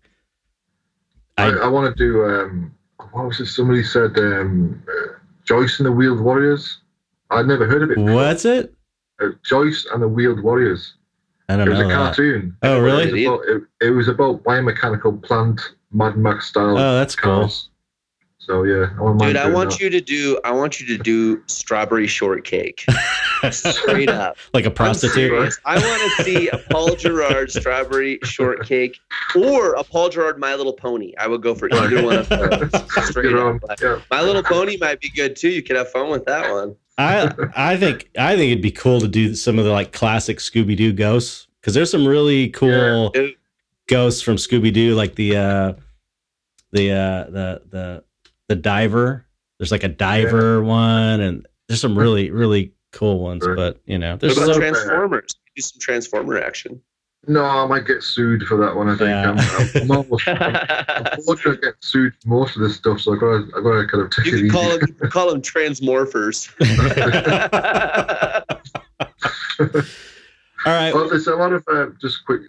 I, 1.39 1.47
I- 1.49 1.57
I 1.65 1.69
want 1.69 1.97
to 1.97 2.05
do. 2.05 2.25
Um, 2.25 2.75
what 3.13 3.27
was 3.27 3.41
it? 3.41 3.47
Somebody 3.47 3.83
said 3.83 4.17
um, 4.19 4.83
uh, 4.89 5.13
Jayce 5.47 5.79
and 5.79 5.87
the 5.87 5.93
Wheeled 5.93 6.21
Warriors. 6.21 6.79
I'd 7.31 7.47
never 7.47 7.67
heard 7.67 7.83
of 7.83 7.91
it. 7.91 7.97
before. 7.97 8.15
What's 8.15 8.45
it? 8.45 8.75
Uh, 9.21 9.29
Jayce 9.49 9.87
and 9.93 10.03
the 10.03 10.09
Wheeled 10.09 10.43
Warriors. 10.43 10.95
I 11.49 11.57
don't 11.57 11.67
It 11.69 11.71
was 11.71 11.79
know. 11.81 11.85
a 11.87 11.89
that. 11.89 11.95
cartoon. 11.95 12.57
Oh, 12.63 12.79
really? 12.81 13.09
It 13.09 13.13
was, 13.13 13.23
about, 13.25 13.41
it, 13.49 13.87
it 13.87 13.91
was 13.91 14.09
about 14.09 14.43
biomechanical 14.45 15.23
plant 15.23 15.61
Mad 15.93 16.17
Max 16.17 16.47
style 16.49 16.77
Oh, 16.79 16.95
that's 16.97 17.15
cool. 17.17 17.41
cars. 17.43 17.69
So 18.39 18.65
yeah, 18.65 18.87
I 18.99 19.01
want 19.03 19.21
Dude, 19.21 19.37
I 19.37 19.49
want 19.49 19.79
you 19.79 19.89
to 19.89 20.01
do. 20.01 20.41
I 20.45 20.51
want 20.51 20.81
you 20.81 20.87
to 20.97 21.01
do 21.01 21.41
strawberry 21.47 22.09
shortcake, 22.09 22.85
straight 23.53 24.09
up. 24.09 24.37
like 24.53 24.65
a 24.65 24.69
I'm 24.69 24.75
prostitute. 24.75 25.55
I 25.65 25.79
want 25.79 26.17
to 26.17 26.25
see 26.25 26.49
a 26.49 26.59
Paul 26.59 26.97
Gerrard 26.97 27.53
strawberry 27.53 28.19
shortcake 28.25 28.99
or 29.37 29.75
a 29.75 29.85
Paul 29.85 30.09
Gerrard 30.09 30.41
My 30.41 30.57
Little 30.57 30.73
Pony. 30.73 31.15
I 31.19 31.29
would 31.29 31.41
go 31.41 31.55
for 31.55 31.73
either 31.73 32.03
one 32.05 32.17
of 32.19 32.29
those. 32.29 32.71
Straight 33.11 33.33
up. 33.33 33.61
Yeah. 33.81 34.01
My 34.11 34.23
Little 34.23 34.43
Pony 34.43 34.77
might 34.77 35.01
be 35.01 35.11
good 35.11 35.37
too. 35.37 35.51
You 35.51 35.63
could 35.63 35.77
have 35.77 35.91
fun 35.93 36.11
with 36.11 36.25
that 36.25 36.51
one. 36.53 36.75
I 36.99 37.33
I 37.55 37.77
think 37.77 38.11
I 38.19 38.35
think 38.37 38.51
it'd 38.51 38.61
be 38.63 38.73
cool 38.73 39.01
to 39.01 39.09
do 39.09 39.37
some 39.37 39.57
of 39.61 39.65
the 39.65 39.71
like 39.71 39.93
classic 39.93 40.39
Scooby 40.39 40.77
Doo 40.77 40.93
ghosts 40.93 41.47
because 41.61 41.75
there's 41.75 41.93
some 41.93 42.07
really 42.09 42.49
cool 42.51 43.11
Dude, 43.11 43.35
ghosts 43.89 44.23
from 44.23 44.37
Scooby 44.37 44.73
Doo, 44.73 44.95
like 44.95 45.15
the 45.15 45.37
uh 45.37 45.73
the 46.73 46.91
uh 46.93 47.25
the 47.31 47.63
the 47.71 48.05
the 48.49 48.57
diver. 48.57 49.27
There's 49.59 49.71
like 49.73 49.85
a 49.85 49.89
diver 49.89 50.63
one, 50.63 51.21
and 51.21 51.47
there's 51.69 51.81
some 51.81 51.99
really 51.99 52.31
really 52.31 52.73
cool 52.93 53.21
ones. 53.21 53.43
Sure. 53.45 53.57
But 53.57 53.81
you 53.87 53.99
know, 53.99 54.13
What 54.13 54.21
there's 54.21 54.39
about 54.39 54.55
so 54.55 54.61
Transformers? 54.61 55.35
Do 55.55 55.63
some 55.63 55.81
Transformer 55.81 56.39
action. 56.39 56.81
No, 57.29 57.45
I 57.45 57.67
might 57.67 57.87
get 57.87 58.03
sued 58.03 58.43
for 58.49 58.57
that 58.57 58.75
one. 58.75 58.89
I 58.89 58.97
think 58.97 59.11
Yeah. 59.11 59.31
I'm, 59.31 59.39
I'm, 59.39 59.69
I'm 59.83 59.91
almost. 59.93 60.27
I'm 60.27 61.23
fortunate 61.23 61.55
to 61.57 61.61
get 61.61 61.75
sued 61.81 62.15
for 62.21 62.29
most 62.29 62.57
of 62.57 62.63
this 62.63 62.75
stuff, 62.75 63.01
so 63.01 63.13
I 63.15 63.17
got 63.17 63.27
to 63.27 63.49
I 63.57 63.61
got 63.63 63.81
to 63.81 63.87
kind 63.87 64.03
of 64.03 64.11
take 64.11 64.27
you 64.27 64.33
it 64.33 64.37
can 64.39 64.47
easy. 64.47 64.51
call 64.51 64.69
them, 64.71 64.81
you 64.89 64.95
can 64.95 65.11
call 65.11 65.31
them 65.31 65.41
transmorphers. 65.41 66.51
All 70.65 70.73
right. 70.73 70.95
Well, 70.95 71.09
there's 71.09 71.27
a 71.27 71.35
lot 71.37 71.53
of 71.53 71.65
uh, 71.69 71.87
just 72.01 72.25
quick. 72.25 72.43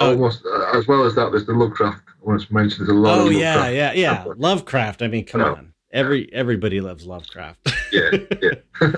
Almost 0.00 0.44
uh, 0.46 0.70
as 0.76 0.86
well 0.86 1.04
as 1.04 1.14
that. 1.14 1.30
There's 1.30 1.46
the 1.46 1.52
Lovecraft. 1.54 2.02
I 2.08 2.28
want 2.28 2.42
to 2.42 2.54
mention 2.54 2.78
there's 2.86 2.96
a 2.96 3.00
lot. 3.00 3.18
Oh 3.18 3.26
of 3.26 3.32
yeah, 3.32 3.54
Lovecraft. 3.56 3.74
yeah, 3.76 3.92
yeah. 3.92 4.24
Lovecraft. 4.36 5.02
I 5.02 5.08
mean, 5.08 5.24
come 5.24 5.40
Yeah. 5.40 5.52
on. 5.52 5.72
Every 5.92 6.30
everybody 6.32 6.80
loves 6.80 7.06
Lovecraft. 7.06 7.72
yeah, 7.92 8.10
yeah. 8.42 8.50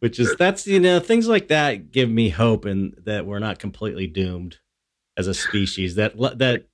Which 0.00 0.18
is 0.18 0.34
that's 0.36 0.66
you 0.66 0.80
know 0.80 0.98
things 0.98 1.28
like 1.28 1.48
that 1.48 1.92
give 1.92 2.10
me 2.10 2.30
hope 2.30 2.64
and 2.64 2.94
that 3.04 3.26
we're 3.26 3.38
not 3.38 3.58
completely 3.58 4.06
doomed 4.06 4.58
as 5.16 5.26
a 5.28 5.34
species. 5.34 5.94
That 5.94 6.16
that 6.38 6.66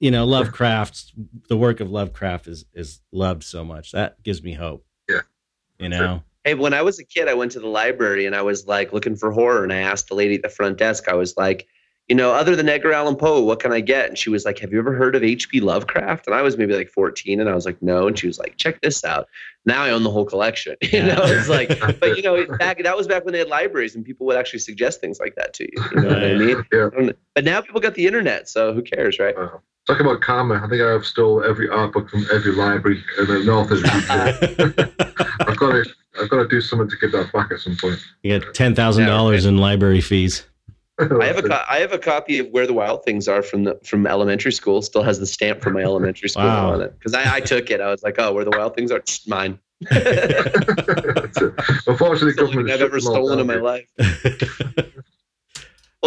you 0.00 0.10
know 0.10 0.24
Lovecraft's 0.24 1.12
the 1.48 1.56
work 1.56 1.80
of 1.80 1.90
Lovecraft 1.90 2.48
is 2.48 2.64
is 2.74 3.00
loved 3.12 3.44
so 3.44 3.64
much. 3.64 3.92
That 3.92 4.20
gives 4.22 4.42
me 4.42 4.54
hope. 4.54 4.84
Yeah. 5.08 5.20
You 5.78 5.90
know. 5.90 6.22
Hey, 6.44 6.54
when 6.54 6.74
I 6.74 6.82
was 6.82 6.98
a 6.98 7.04
kid, 7.04 7.28
I 7.28 7.34
went 7.34 7.52
to 7.52 7.60
the 7.60 7.68
library 7.68 8.26
and 8.26 8.34
I 8.34 8.42
was 8.42 8.66
like 8.66 8.92
looking 8.92 9.16
for 9.16 9.30
horror, 9.30 9.62
and 9.62 9.72
I 9.72 9.78
asked 9.78 10.08
the 10.08 10.14
lady 10.14 10.34
at 10.34 10.42
the 10.42 10.48
front 10.50 10.76
desk, 10.78 11.08
I 11.08 11.14
was 11.14 11.36
like, 11.36 11.66
you 12.08 12.14
know, 12.14 12.32
other 12.32 12.54
than 12.54 12.68
Edgar 12.68 12.92
Allan 12.92 13.16
Poe, 13.16 13.40
what 13.42 13.60
can 13.60 13.72
I 13.72 13.80
get? 13.80 14.08
And 14.08 14.18
she 14.18 14.28
was 14.28 14.44
like, 14.44 14.58
Have 14.58 14.72
you 14.72 14.78
ever 14.78 14.92
heard 14.94 15.14
of 15.16 15.22
H.P. 15.24 15.60
Lovecraft? 15.60 16.26
And 16.26 16.34
I 16.36 16.42
was 16.42 16.58
maybe 16.58 16.74
like 16.76 16.90
14, 16.90 17.40
and 17.40 17.48
I 17.48 17.54
was 17.54 17.64
like, 17.64 17.80
No. 17.82 18.06
And 18.06 18.18
she 18.18 18.26
was 18.26 18.38
like, 18.38 18.56
Check 18.56 18.80
this 18.82 19.04
out. 19.04 19.26
Now 19.64 19.82
I 19.82 19.90
own 19.90 20.02
the 20.02 20.10
whole 20.10 20.26
collection. 20.26 20.76
You 20.82 20.98
Yeah. 20.98 21.14
know, 21.14 21.22
it's 21.24 21.48
like, 21.48 21.68
but 22.00 22.16
you 22.16 22.22
know, 22.22 22.44
back 22.58 22.82
that 22.82 22.96
was 22.96 23.06
back 23.08 23.24
when 23.24 23.32
they 23.32 23.38
had 23.38 23.48
libraries 23.48 23.94
and 23.94 24.04
people 24.04 24.26
would 24.26 24.36
actually 24.36 24.58
suggest 24.58 25.00
things 25.00 25.18
like 25.18 25.34
that 25.36 25.54
to 25.54 25.64
you. 25.64 25.84
You 25.94 26.00
know 26.02 26.08
what 26.08 26.24
I 26.24 26.34
mean? 26.34 26.64
yeah. 26.72 27.12
But 27.34 27.44
now 27.44 27.60
people 27.62 27.80
got 27.80 27.94
the 27.94 28.06
internet, 28.06 28.48
so 28.48 28.74
who 28.74 28.82
cares, 28.82 29.18
right? 29.18 29.34
Uh, 29.36 29.48
talk 29.86 30.00
about 30.00 30.20
karma. 30.20 30.56
I 30.62 30.68
think 30.68 30.82
I 30.82 30.90
have 30.92 31.06
stole 31.06 31.42
every 31.42 31.68
art 31.70 31.92
book 31.94 32.10
from 32.10 32.26
every 32.32 32.52
library 32.52 33.02
in 33.18 33.26
the 33.26 33.42
north 33.44 33.70
of 33.70 33.80
the 33.82 33.88
UK. 33.88 35.48
I've 35.48 35.56
got 35.56 35.72
to. 35.72 35.84
I've 36.20 36.30
got 36.30 36.42
to 36.44 36.48
do 36.48 36.60
something 36.60 36.88
to 36.88 36.96
get 36.98 37.10
that 37.10 37.32
back 37.32 37.50
at 37.50 37.58
some 37.58 37.76
point. 37.76 37.98
you 38.22 38.38
get 38.38 38.54
ten 38.54 38.74
thousand 38.74 39.06
dollars 39.06 39.46
in 39.46 39.56
library 39.56 40.00
fees. 40.00 40.46
I 40.98 41.26
have 41.26 41.38
a 41.38 41.42
co- 41.48 41.62
I 41.68 41.78
have 41.78 41.92
a 41.92 41.98
copy 41.98 42.38
of 42.38 42.48
Where 42.48 42.66
the 42.66 42.72
Wild 42.72 43.04
Things 43.04 43.28
Are 43.28 43.42
from 43.42 43.64
the 43.64 43.78
from 43.84 44.06
elementary 44.06 44.52
school. 44.52 44.82
Still 44.82 45.02
has 45.02 45.18
the 45.18 45.26
stamp 45.26 45.60
from 45.62 45.74
my 45.74 45.82
elementary 45.82 46.28
school 46.28 46.44
Wow. 46.44 46.72
on 46.74 46.82
it 46.82 46.96
because 46.98 47.14
I, 47.14 47.36
I 47.36 47.40
took 47.40 47.70
it. 47.70 47.80
I 47.80 47.90
was 47.90 48.02
like, 48.02 48.16
oh, 48.18 48.32
Where 48.32 48.44
the 48.44 48.50
Wild 48.50 48.74
Things 48.76 48.90
Are, 48.92 49.00
Tch, 49.00 49.26
mine. 49.26 49.58
Unfortunately, 49.90 52.30
It's 52.30 52.36
the 52.36 52.36
government. 52.36 52.68
thing 52.68 52.74
I've 52.74 52.80
ever 52.80 53.00
shut 53.00 53.12
them 53.12 53.20
all 53.22 53.28
stolen 53.28 53.40
in 53.40 53.46
my 53.46 53.56
life. 53.56 53.86
Well, 53.96 54.08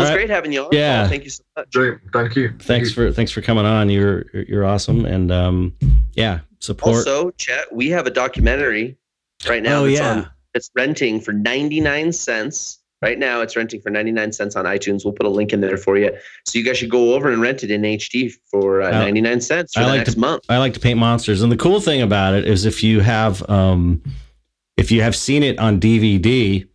it's 0.06 0.12
All 0.12 0.14
right. 0.14 0.14
great 0.14 0.30
having 0.30 0.54
you 0.54 0.66
on. 0.66 0.70
Yeah. 0.72 1.02
Paul. 1.02 1.10
Thank 1.10 1.24
you 1.24 1.30
so 1.32 1.44
much. 1.56 1.72
Brilliant. 1.72 2.02
Thank 2.14 2.36
you. 2.36 2.50
Thank 2.50 2.62
thanks 2.64 2.90
you. 2.90 2.96
for 2.96 3.12
thanks 3.12 3.32
for 3.32 3.42
coming 3.42 3.66
on. 3.66 3.90
You're 3.90 4.26
you're 4.32 4.64
awesome 4.64 5.06
and 5.06 5.32
um 5.32 5.76
yeah 6.14 6.42
support. 6.60 6.98
Also, 6.98 7.32
Chet, 7.32 7.74
we 7.74 7.90
have 7.90 8.06
a 8.06 8.12
documentary 8.12 8.96
right 9.50 9.64
now 9.64 9.82
oh 9.82 9.86
yeah. 9.86 10.12
on 10.12 10.30
it's 10.54 10.70
renting 10.76 11.20
for 11.20 11.34
99 11.34 12.12
cents. 12.14 12.77
Right 13.02 13.20
now, 13.20 13.42
it's 13.42 13.56
renting 13.56 13.80
for 13.80 13.92
99 13.92 14.32
cents 14.32 14.56
on 14.56 14.66
iTunes. 14.66 15.06
We'll 15.06 15.14
put 15.14 15.28
a 15.28 15.30
link 15.30 15.54
in 15.54 15.62
there 15.62 15.78
for 15.78 15.98
you. 15.98 16.12
So 16.46 16.58
you 16.58 16.66
guys 16.66 16.78
should 16.80 16.90
go 16.90 17.14
over 17.14 17.30
and 17.32 17.40
rent 17.40 17.64
it 17.64 17.70
in 17.70 17.84
HD 17.84 18.34
for 18.50 18.82
uh, 18.82 18.88
I- 18.88 18.92
99 18.92 19.42
cents 19.42 19.74
for 19.74 19.82
I 19.82 19.84
the 19.84 19.90
like 19.90 19.98
next 20.00 20.14
to- 20.16 20.20
month. 20.20 20.44
I 20.50 20.58
like 20.58 20.74
to 20.74 20.80
paint 20.80 20.98
monsters, 21.00 21.42
and 21.44 21.52
the 21.52 21.58
cool 21.58 21.80
thing 21.80 22.02
about 22.02 22.34
it 22.34 22.48
is 22.48 22.66
if 22.66 22.84
you 22.84 23.02
have 23.02 23.48
um, 23.50 24.02
if 24.78 24.92
you 24.92 25.02
have 25.04 25.16
seen 25.16 25.44
it 25.44 25.60
on 25.60 25.80
DVD, 25.80 26.68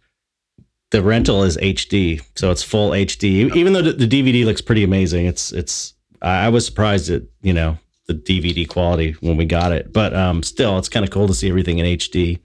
the 0.93 1.03
rental 1.03 1.43
is 1.43 1.57
HD, 1.57 2.20
so 2.36 2.51
it's 2.53 2.62
full 2.62 2.90
HD. 2.90 3.55
Even 3.57 3.73
though 3.73 3.82
the, 3.82 4.07
DVD 4.07 4.44
looks 4.44 4.61
pretty 4.61 4.85
amazing, 4.85 5.27
it's 5.27 5.51
it's. 5.53 5.94
I 6.20 6.51
was 6.51 6.65
surprised 6.65 7.11
at 7.11 7.23
you 7.40 7.53
know 7.53 7.78
the 8.07 8.15
DVD 8.15 8.69
quality 8.69 9.12
when 9.23 9.36
we 9.36 9.44
got 9.44 9.73
it, 9.73 9.93
but 9.93 10.15
um, 10.15 10.44
still, 10.44 10.78
it's 10.78 10.89
kind 10.89 11.05
of 11.05 11.11
cool 11.11 11.27
to 11.27 11.35
see 11.35 11.49
everything 11.49 11.78
in 11.78 11.86
HD. 11.99 12.39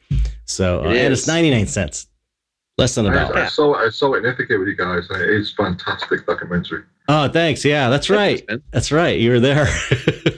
So 0.46 0.80
uh, 0.80 0.88
and 0.90 1.14
it's 1.14 1.28
ninety 1.28 1.52
nine 1.52 1.68
cents, 1.68 2.08
less 2.78 2.96
than 2.96 3.06
a 3.08 3.10
I, 3.10 3.14
dollar. 3.14 3.38
I 3.40 3.48
saw 3.48 3.76
I 3.76 3.90
saw 3.90 4.14
it 4.14 4.26
in 4.26 4.32
Ithaca 4.32 4.58
with 4.60 4.68
you 4.68 4.76
guys. 4.76 5.10
and 5.10 5.22
It's 5.22 5.52
fantastic 5.52 6.26
documentary. 6.26 6.84
Oh, 7.10 7.28
thanks. 7.30 7.64
Yeah, 7.64 7.90
that's 7.90 8.10
right. 8.10 8.48
That's 8.72 8.92
right. 8.92 9.20
You 9.20 9.32
were 9.32 9.40
there. 9.40 9.68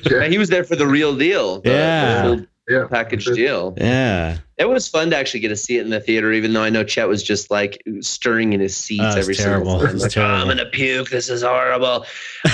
Yeah, 0.09 0.25
he 0.27 0.39
was 0.39 0.49
there 0.49 0.63
for 0.63 0.75
the 0.75 0.87
real 0.87 1.15
deal. 1.15 1.61
The, 1.61 1.69
Yeah. 1.69 2.21
The 2.23 2.37
full 2.37 2.45
Yeah. 2.67 2.87
package 2.89 3.25
That's 3.25 3.37
it. 3.37 3.41
deal. 3.41 3.73
yeah. 3.77 4.37
It 4.57 4.67
was 4.67 4.87
fun 4.87 5.11
to 5.11 5.17
actually 5.17 5.39
get 5.41 5.49
to 5.49 5.55
see 5.55 5.77
it 5.77 5.81
in 5.81 5.91
the 5.91 5.99
theater, 5.99 6.31
even 6.31 6.51
though 6.53 6.63
I 6.63 6.69
know 6.71 6.83
Chet 6.83 7.07
was 7.07 7.21
just 7.21 7.51
like 7.51 7.79
stirring 8.01 8.53
in 8.53 8.59
his 8.59 8.75
seats 8.75 9.03
Oh, 9.05 9.19
every 9.19 9.35
terrible. 9.35 9.71
single 9.79 9.87
time. 9.87 9.95
It's 9.95 10.15
Like, 10.15 10.17
"Oh, 10.17 10.27
I'm 10.27 10.47
gonna 10.47 10.65
puke. 10.65 11.09
This 11.11 11.29
is 11.29 11.43
horrible. 11.43 12.05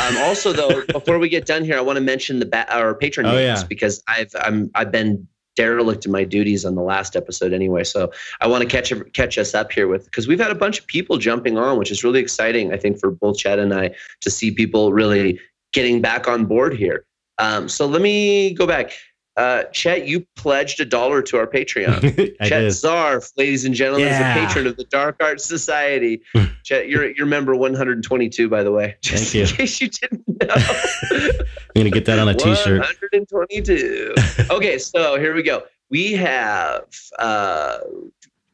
Um, 0.02 0.18
also, 0.18 0.52
though, 0.52 0.84
before 0.92 1.18
we 1.18 1.30
get 1.30 1.46
done 1.46 1.64
here, 1.64 1.78
I 1.78 1.82
want 1.82 1.96
to 1.98 2.02
mention 2.04 2.40
the 2.40 2.46
ba- 2.46 2.68
our 2.76 2.94
patron 2.94 3.26
Oh, 3.26 3.32
names 3.36 3.62
yeah. 3.62 3.68
because 3.68 4.04
I've 4.08 4.32
I'm 4.42 4.70
I've 4.76 4.92
been 4.92 5.26
derelict 5.56 6.06
in 6.06 6.12
my 6.12 6.24
duties 6.24 6.66
on 6.66 6.76
the 6.76 6.82
last 6.82 7.16
episode 7.16 7.54
anyway. 7.54 7.84
So 7.84 8.12
I 8.42 8.48
want 8.48 8.62
to 8.62 8.68
catch 8.68 8.94
catch 9.14 9.38
us 9.38 9.54
up 9.54 9.72
here 9.72 9.88
with 9.88 10.06
because 10.06 10.28
we've 10.28 10.40
had 10.40 10.52
a 10.52 10.56
bunch 10.56 10.80
of 10.80 10.88
people 10.88 11.18
jumping 11.18 11.58
on, 11.58 11.78
which 11.78 11.92
is 11.92 12.04
really 12.04 12.20
exciting. 12.20 12.74
I 12.74 12.78
think 12.78 13.00
for 13.00 13.12
both 13.12 13.38
Chad 13.38 13.60
and 13.60 13.74
I 13.74 13.92
to 14.22 14.30
see 14.30 14.52
people 14.52 14.94
really 14.94 15.40
getting 15.74 16.02
back 16.02 16.28
on 16.28 16.46
board 16.46 16.76
here. 16.76 17.06
Um, 17.38 17.68
so 17.68 17.86
let 17.86 18.02
me 18.02 18.54
go 18.54 18.66
back. 18.66 18.94
Uh, 19.38 19.64
Chet, 19.74 20.08
you 20.08 20.26
pledged 20.38 20.80
a 20.80 20.86
dollar 20.86 21.22
to 21.24 21.38
our 21.38 21.46
Patreon. 21.46 22.00
Chet 22.16 22.38
did. 22.38 22.72
Zarf, 22.72 23.34
ladies 23.36 23.66
and 23.66 23.76
gentlemen, 23.76 24.08
Yeah. 24.08 24.32
is 24.38 24.44
a 24.44 24.48
patron 24.48 24.68
of 24.68 24.78
the 24.78 24.86
Dark 24.86 25.18
Arts 25.22 25.44
Society. 25.46 26.22
Chet, 26.64 26.88
you're 26.88 27.12
you're 27.12 27.26
member 27.26 27.54
122, 27.56 28.48
by 28.48 28.64
the 28.64 28.72
way. 28.72 28.96
Just 29.02 29.34
Thank 29.34 29.36
in 29.36 29.50
you. 29.50 29.56
case 29.58 29.82
you 29.82 29.90
didn't 29.90 30.24
know. 30.28 30.56
I'm 30.56 31.32
gonna 31.76 31.90
get 31.90 32.06
that 32.06 32.18
on 32.20 32.30
a 32.30 32.34
t-shirt. 32.34 32.80
122. 32.80 34.14
okay, 34.52 34.78
so 34.78 35.20
here 35.20 35.36
we 35.36 35.44
go. 35.44 35.64
We 35.90 36.14
have 36.14 36.86
uh, 37.20 37.80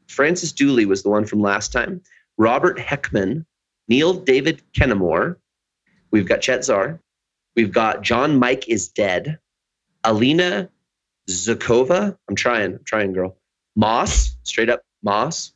Francis 0.07 0.51
Dooley 0.51 0.85
was 0.85 1.03
the 1.03 1.09
one 1.09 1.25
from 1.25 1.41
last 1.41 1.71
time. 1.71 2.01
Robert 2.37 2.77
Heckman, 2.79 3.45
Neil 3.87 4.13
David 4.13 4.61
Kennemore. 4.73 5.35
We've 6.09 6.27
got 6.27 6.41
Chet 6.41 6.65
Zar. 6.65 6.99
We've 7.55 7.71
got 7.71 8.01
John 8.01 8.37
Mike 8.39 8.67
is 8.67 8.87
dead. 8.87 9.37
Alina 10.03 10.69
Zakova. 11.29 12.17
I'm 12.29 12.35
trying. 12.35 12.73
I'm 12.73 12.83
trying, 12.83 13.13
girl. 13.13 13.37
Moss, 13.75 14.35
straight 14.43 14.69
up 14.69 14.81
Moss. 15.03 15.53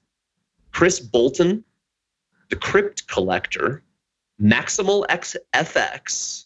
Chris 0.72 1.00
Bolton, 1.00 1.64
the 2.50 2.56
Crypt 2.58 3.08
Collector, 3.08 3.82
Maximal 4.42 5.06
XFX. 5.08 6.46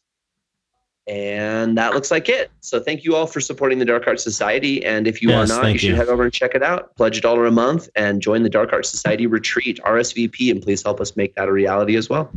And 1.07 1.75
that 1.79 1.95
looks 1.95 2.11
like 2.11 2.29
it. 2.29 2.51
So 2.59 2.79
thank 2.79 3.03
you 3.03 3.15
all 3.15 3.25
for 3.25 3.39
supporting 3.39 3.79
the 3.79 3.85
Dark 3.85 4.05
Art 4.05 4.19
Society. 4.19 4.85
And 4.85 5.07
if 5.07 5.23
you 5.23 5.29
Yes, 5.29 5.49
are 5.49 5.55
not, 5.63 5.73
you 5.73 5.79
should 5.79 5.89
you. 5.89 5.95
head 5.95 6.07
over 6.07 6.23
and 6.23 6.31
check 6.31 6.53
it 6.53 6.61
out. 6.61 6.95
Pledge 6.95 7.17
a 7.17 7.21
dollar 7.21 7.47
a 7.47 7.51
month 7.51 7.89
and 7.95 8.21
join 8.21 8.43
the 8.43 8.49
Dark 8.49 8.71
Art 8.71 8.85
Society 8.85 9.25
retreat, 9.25 9.79
RSVP, 9.83 10.51
and 10.51 10.61
please 10.61 10.83
help 10.83 11.01
us 11.01 11.15
make 11.15 11.33
that 11.33 11.47
a 11.47 11.51
reality 11.51 11.95
as 11.95 12.07
well. 12.09 12.31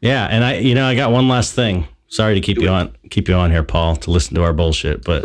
Yeah, 0.00 0.26
and 0.26 0.42
I, 0.42 0.54
you 0.56 0.74
know, 0.74 0.86
I 0.86 0.94
got 0.94 1.12
one 1.12 1.28
last 1.28 1.52
thing. 1.52 1.86
Sorry 2.12 2.34
to 2.34 2.42
keep 2.42 2.58
you 2.58 2.68
on, 2.68 2.94
keep 3.08 3.26
you 3.26 3.34
on 3.34 3.50
here, 3.50 3.62
Paul, 3.62 3.96
to 3.96 4.10
listen 4.10 4.34
to 4.34 4.42
our 4.42 4.52
bullshit. 4.52 5.02
But. 5.02 5.24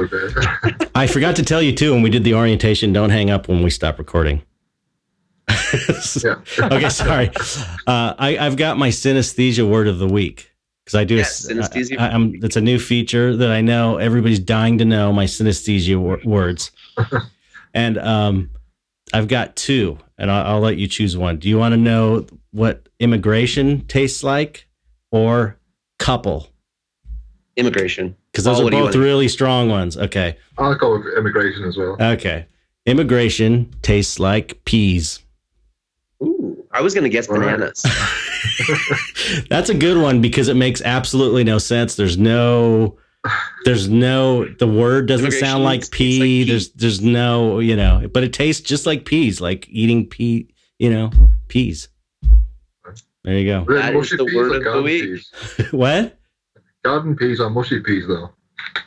I 0.95 1.05
forgot 1.05 1.35
to 1.35 1.43
tell 1.43 1.61
you 1.61 1.73
too 1.76 1.91
when 1.91 2.01
we 2.01 2.09
did 2.09 2.23
the 2.23 2.34
orientation. 2.34 2.93
Don't 2.93 3.09
hang 3.09 3.30
up 3.30 3.49
when 3.49 3.61
we 3.61 3.69
stop 3.69 3.99
recording. 3.99 4.41
okay, 5.51 6.89
sorry. 6.89 7.30
Uh, 7.85 8.15
I, 8.18 8.38
I've 8.39 8.55
got 8.55 8.77
my 8.77 8.88
synesthesia 8.88 9.69
word 9.69 9.89
of 9.89 9.99
the 9.99 10.07
week 10.07 10.49
because 10.85 10.95
I 10.95 11.03
do. 11.03 11.15
Yes, 11.15 11.45
synesthesia 11.45 11.99
I, 11.99 12.07
am 12.07 12.31
it's 12.41 12.55
a 12.55 12.61
new 12.61 12.80
feature 12.80 13.35
that 13.35 13.51
I 13.51 13.59
know 13.59 13.97
everybody's 13.97 14.39
dying 14.39 14.77
to 14.77 14.85
know 14.85 15.11
my 15.11 15.26
synesthesia 15.26 15.97
wor- 15.97 16.22
words, 16.23 16.72
and 17.73 17.97
um, 17.97 18.49
I've 19.14 19.27
got 19.27 19.57
two, 19.57 19.97
and 20.18 20.31
I'll, 20.31 20.53
I'll 20.53 20.61
let 20.61 20.77
you 20.77 20.88
choose 20.88 21.18
one. 21.18 21.38
Do 21.38 21.49
you 21.49 21.57
want 21.57 21.73
to 21.73 21.77
know 21.77 22.26
what 22.51 22.88
immigration 23.01 23.85
tastes 23.88 24.23
like, 24.23 24.69
or 25.11 25.57
couple? 25.99 26.47
Immigration. 27.57 28.15
Because 28.31 28.45
those 28.45 28.57
Oh, 28.57 28.61
are 28.61 28.63
what 28.65 28.69
do 28.71 28.77
you 28.77 28.84
both 28.84 28.95
wanna- 28.95 29.05
really 29.05 29.27
strong 29.27 29.69
ones. 29.69 29.97
Okay. 29.97 30.38
I'll 30.57 30.75
go 30.75 30.97
with 30.97 31.17
immigration 31.17 31.63
as 31.65 31.75
well. 31.75 31.97
Okay. 31.99 32.45
Immigration 32.85 33.73
tastes 33.81 34.19
like 34.19 34.63
peas. 34.65 35.19
Ooh, 36.23 36.65
I 36.71 36.81
was 36.81 36.93
going 36.93 37.03
to 37.03 37.09
guess 37.09 37.27
All 37.27 37.35
right. 37.38 37.57
bananas. 37.57 37.84
That's 39.49 39.69
a 39.69 39.73
good 39.73 39.97
one 40.01 40.21
because 40.21 40.47
it 40.47 40.55
makes 40.55 40.81
absolutely 40.81 41.43
no 41.43 41.57
sense. 41.57 41.95
There's 41.95 42.17
no 42.17 42.97
there's 43.65 43.89
no 43.89 44.45
the 44.59 44.67
word 44.67 45.07
doesn't 45.07 45.31
sound 45.31 45.63
like 45.63 45.81
tastes 45.81 45.91
like 45.91 45.97
pea. 45.97 46.19
pea. 46.19 46.43
There's 46.45 46.69
there's 46.71 47.01
no, 47.01 47.59
you 47.59 47.75
know, 47.75 48.07
but 48.13 48.23
it 48.23 48.31
tastes 48.34 48.61
just 48.61 48.85
like 48.85 49.03
peas, 49.05 49.41
like 49.41 49.67
eating 49.69 50.07
pea, 50.07 50.47
you 50.79 50.89
know, 50.89 51.11
peas. 51.49 51.89
There 53.23 53.38
you 53.38 53.45
go. 53.45 53.61
Are 53.63 53.65
they 53.75 53.81
That 53.81 53.95
is 53.95 54.09
the 54.11 54.31
word 54.34 54.55
of 54.55 54.73
the 54.73 54.81
week. 54.81 55.21
what? 55.71 56.16
Garden 56.88 57.18
peas 57.18 57.41
are 57.41 57.49
mushy 57.49 57.81
peas, 57.81 58.05
though. 58.07 58.30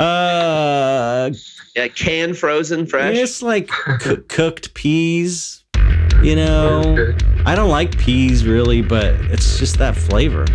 Uh 0.02 1.30
yeah, 1.76 1.88
canned, 1.88 2.38
frozen, 2.38 2.86
fresh. 2.86 3.14
it's 3.14 3.42
like 3.42 3.68
coo- 4.00 4.24
cooked 4.26 4.72
peas, 4.72 5.62
you 6.22 6.34
know. 6.34 6.80
Okay. 6.98 7.14
I 7.44 7.54
don't 7.54 7.68
like 7.68 7.98
peas 7.98 8.46
really, 8.46 8.80
but 8.80 9.14
it's 9.30 9.58
just 9.58 9.76
that 9.78 9.94
flavor. 9.94 10.46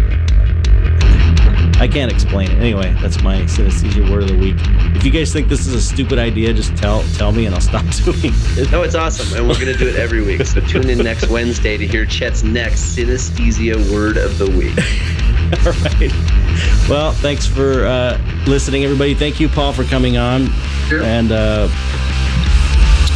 I 1.78 1.88
can't 1.90 2.12
explain 2.12 2.50
it. 2.52 2.58
Anyway, 2.58 2.96
that's 3.02 3.22
my 3.22 3.42
synesthesia 3.42 4.10
word 4.10 4.24
of 4.24 4.30
the 4.30 4.38
week. 4.38 4.56
If 4.96 5.04
you 5.04 5.12
guys 5.12 5.34
think 5.34 5.50
this 5.50 5.68
is 5.68 5.74
a 5.74 5.82
stupid 5.82 6.18
idea, 6.18 6.54
just 6.54 6.76
tell 6.78 7.04
tell 7.16 7.32
me 7.34 7.46
and 7.46 7.54
I'll 7.56 7.62
stop 7.62 7.84
doing 8.06 8.18
it. 8.24 8.72
No, 8.72 8.84
it's 8.84 8.96
awesome, 8.96 9.38
and 9.38 9.48
we're 9.48 9.60
gonna 9.60 9.76
do 9.78 9.88
it 9.88 9.96
every 9.98 10.22
week. 10.24 10.46
So 10.46 10.62
tune 10.62 10.90
in 10.90 11.00
next 11.00 11.30
Wednesday 11.30 11.76
to 11.78 11.86
hear 11.86 12.06
Chet's 12.06 12.44
next 12.44 12.96
synesthesia 12.96 13.76
word 13.92 14.16
of 14.18 14.38
the 14.38 14.46
week. 14.52 14.78
All 15.66 15.74
right. 16.00 16.90
Well, 16.90 17.12
thanks 17.12 17.46
for 17.46 17.86
uh, 17.86 18.18
listening, 18.48 18.84
everybody. 18.84 19.14
Thank 19.14 19.40
you, 19.40 19.50
Paul, 19.50 19.74
for 19.74 19.84
coming 19.84 20.18
on, 20.18 20.44
Yeah. 20.90 21.04
and 21.04 21.32
uh, 21.32 21.68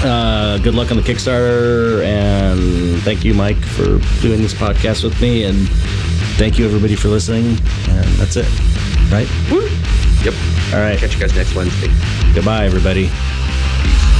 uh, 0.04 0.58
good 0.60 0.76
luck 0.76 0.92
on 0.92 0.98
the 0.98 1.04
Kickstarter. 1.04 2.04
And 2.04 3.02
thank 3.04 3.24
you, 3.24 3.34
Mike, 3.34 3.58
for 3.58 4.00
doing 4.22 4.42
this 4.42 4.54
podcast 4.54 5.04
with 5.04 5.20
me. 5.22 5.44
And 5.46 5.68
thank 6.40 6.58
you 6.58 6.64
everybody 6.64 6.96
for 6.96 7.10
listening, 7.10 7.46
and 7.90 8.06
that's 8.16 8.38
it. 8.38 8.48
Right? 9.12 9.28
Woo. 9.52 9.68
Yep. 10.24 10.34
All 10.74 10.80
right. 10.80 10.98
Catch 10.98 11.16
you 11.16 11.20
guys 11.20 11.36
next 11.36 11.54
Wednesday. 11.54 11.90
Goodbye, 12.34 12.66
everybody. 12.66 13.10
Peace. 13.84 14.19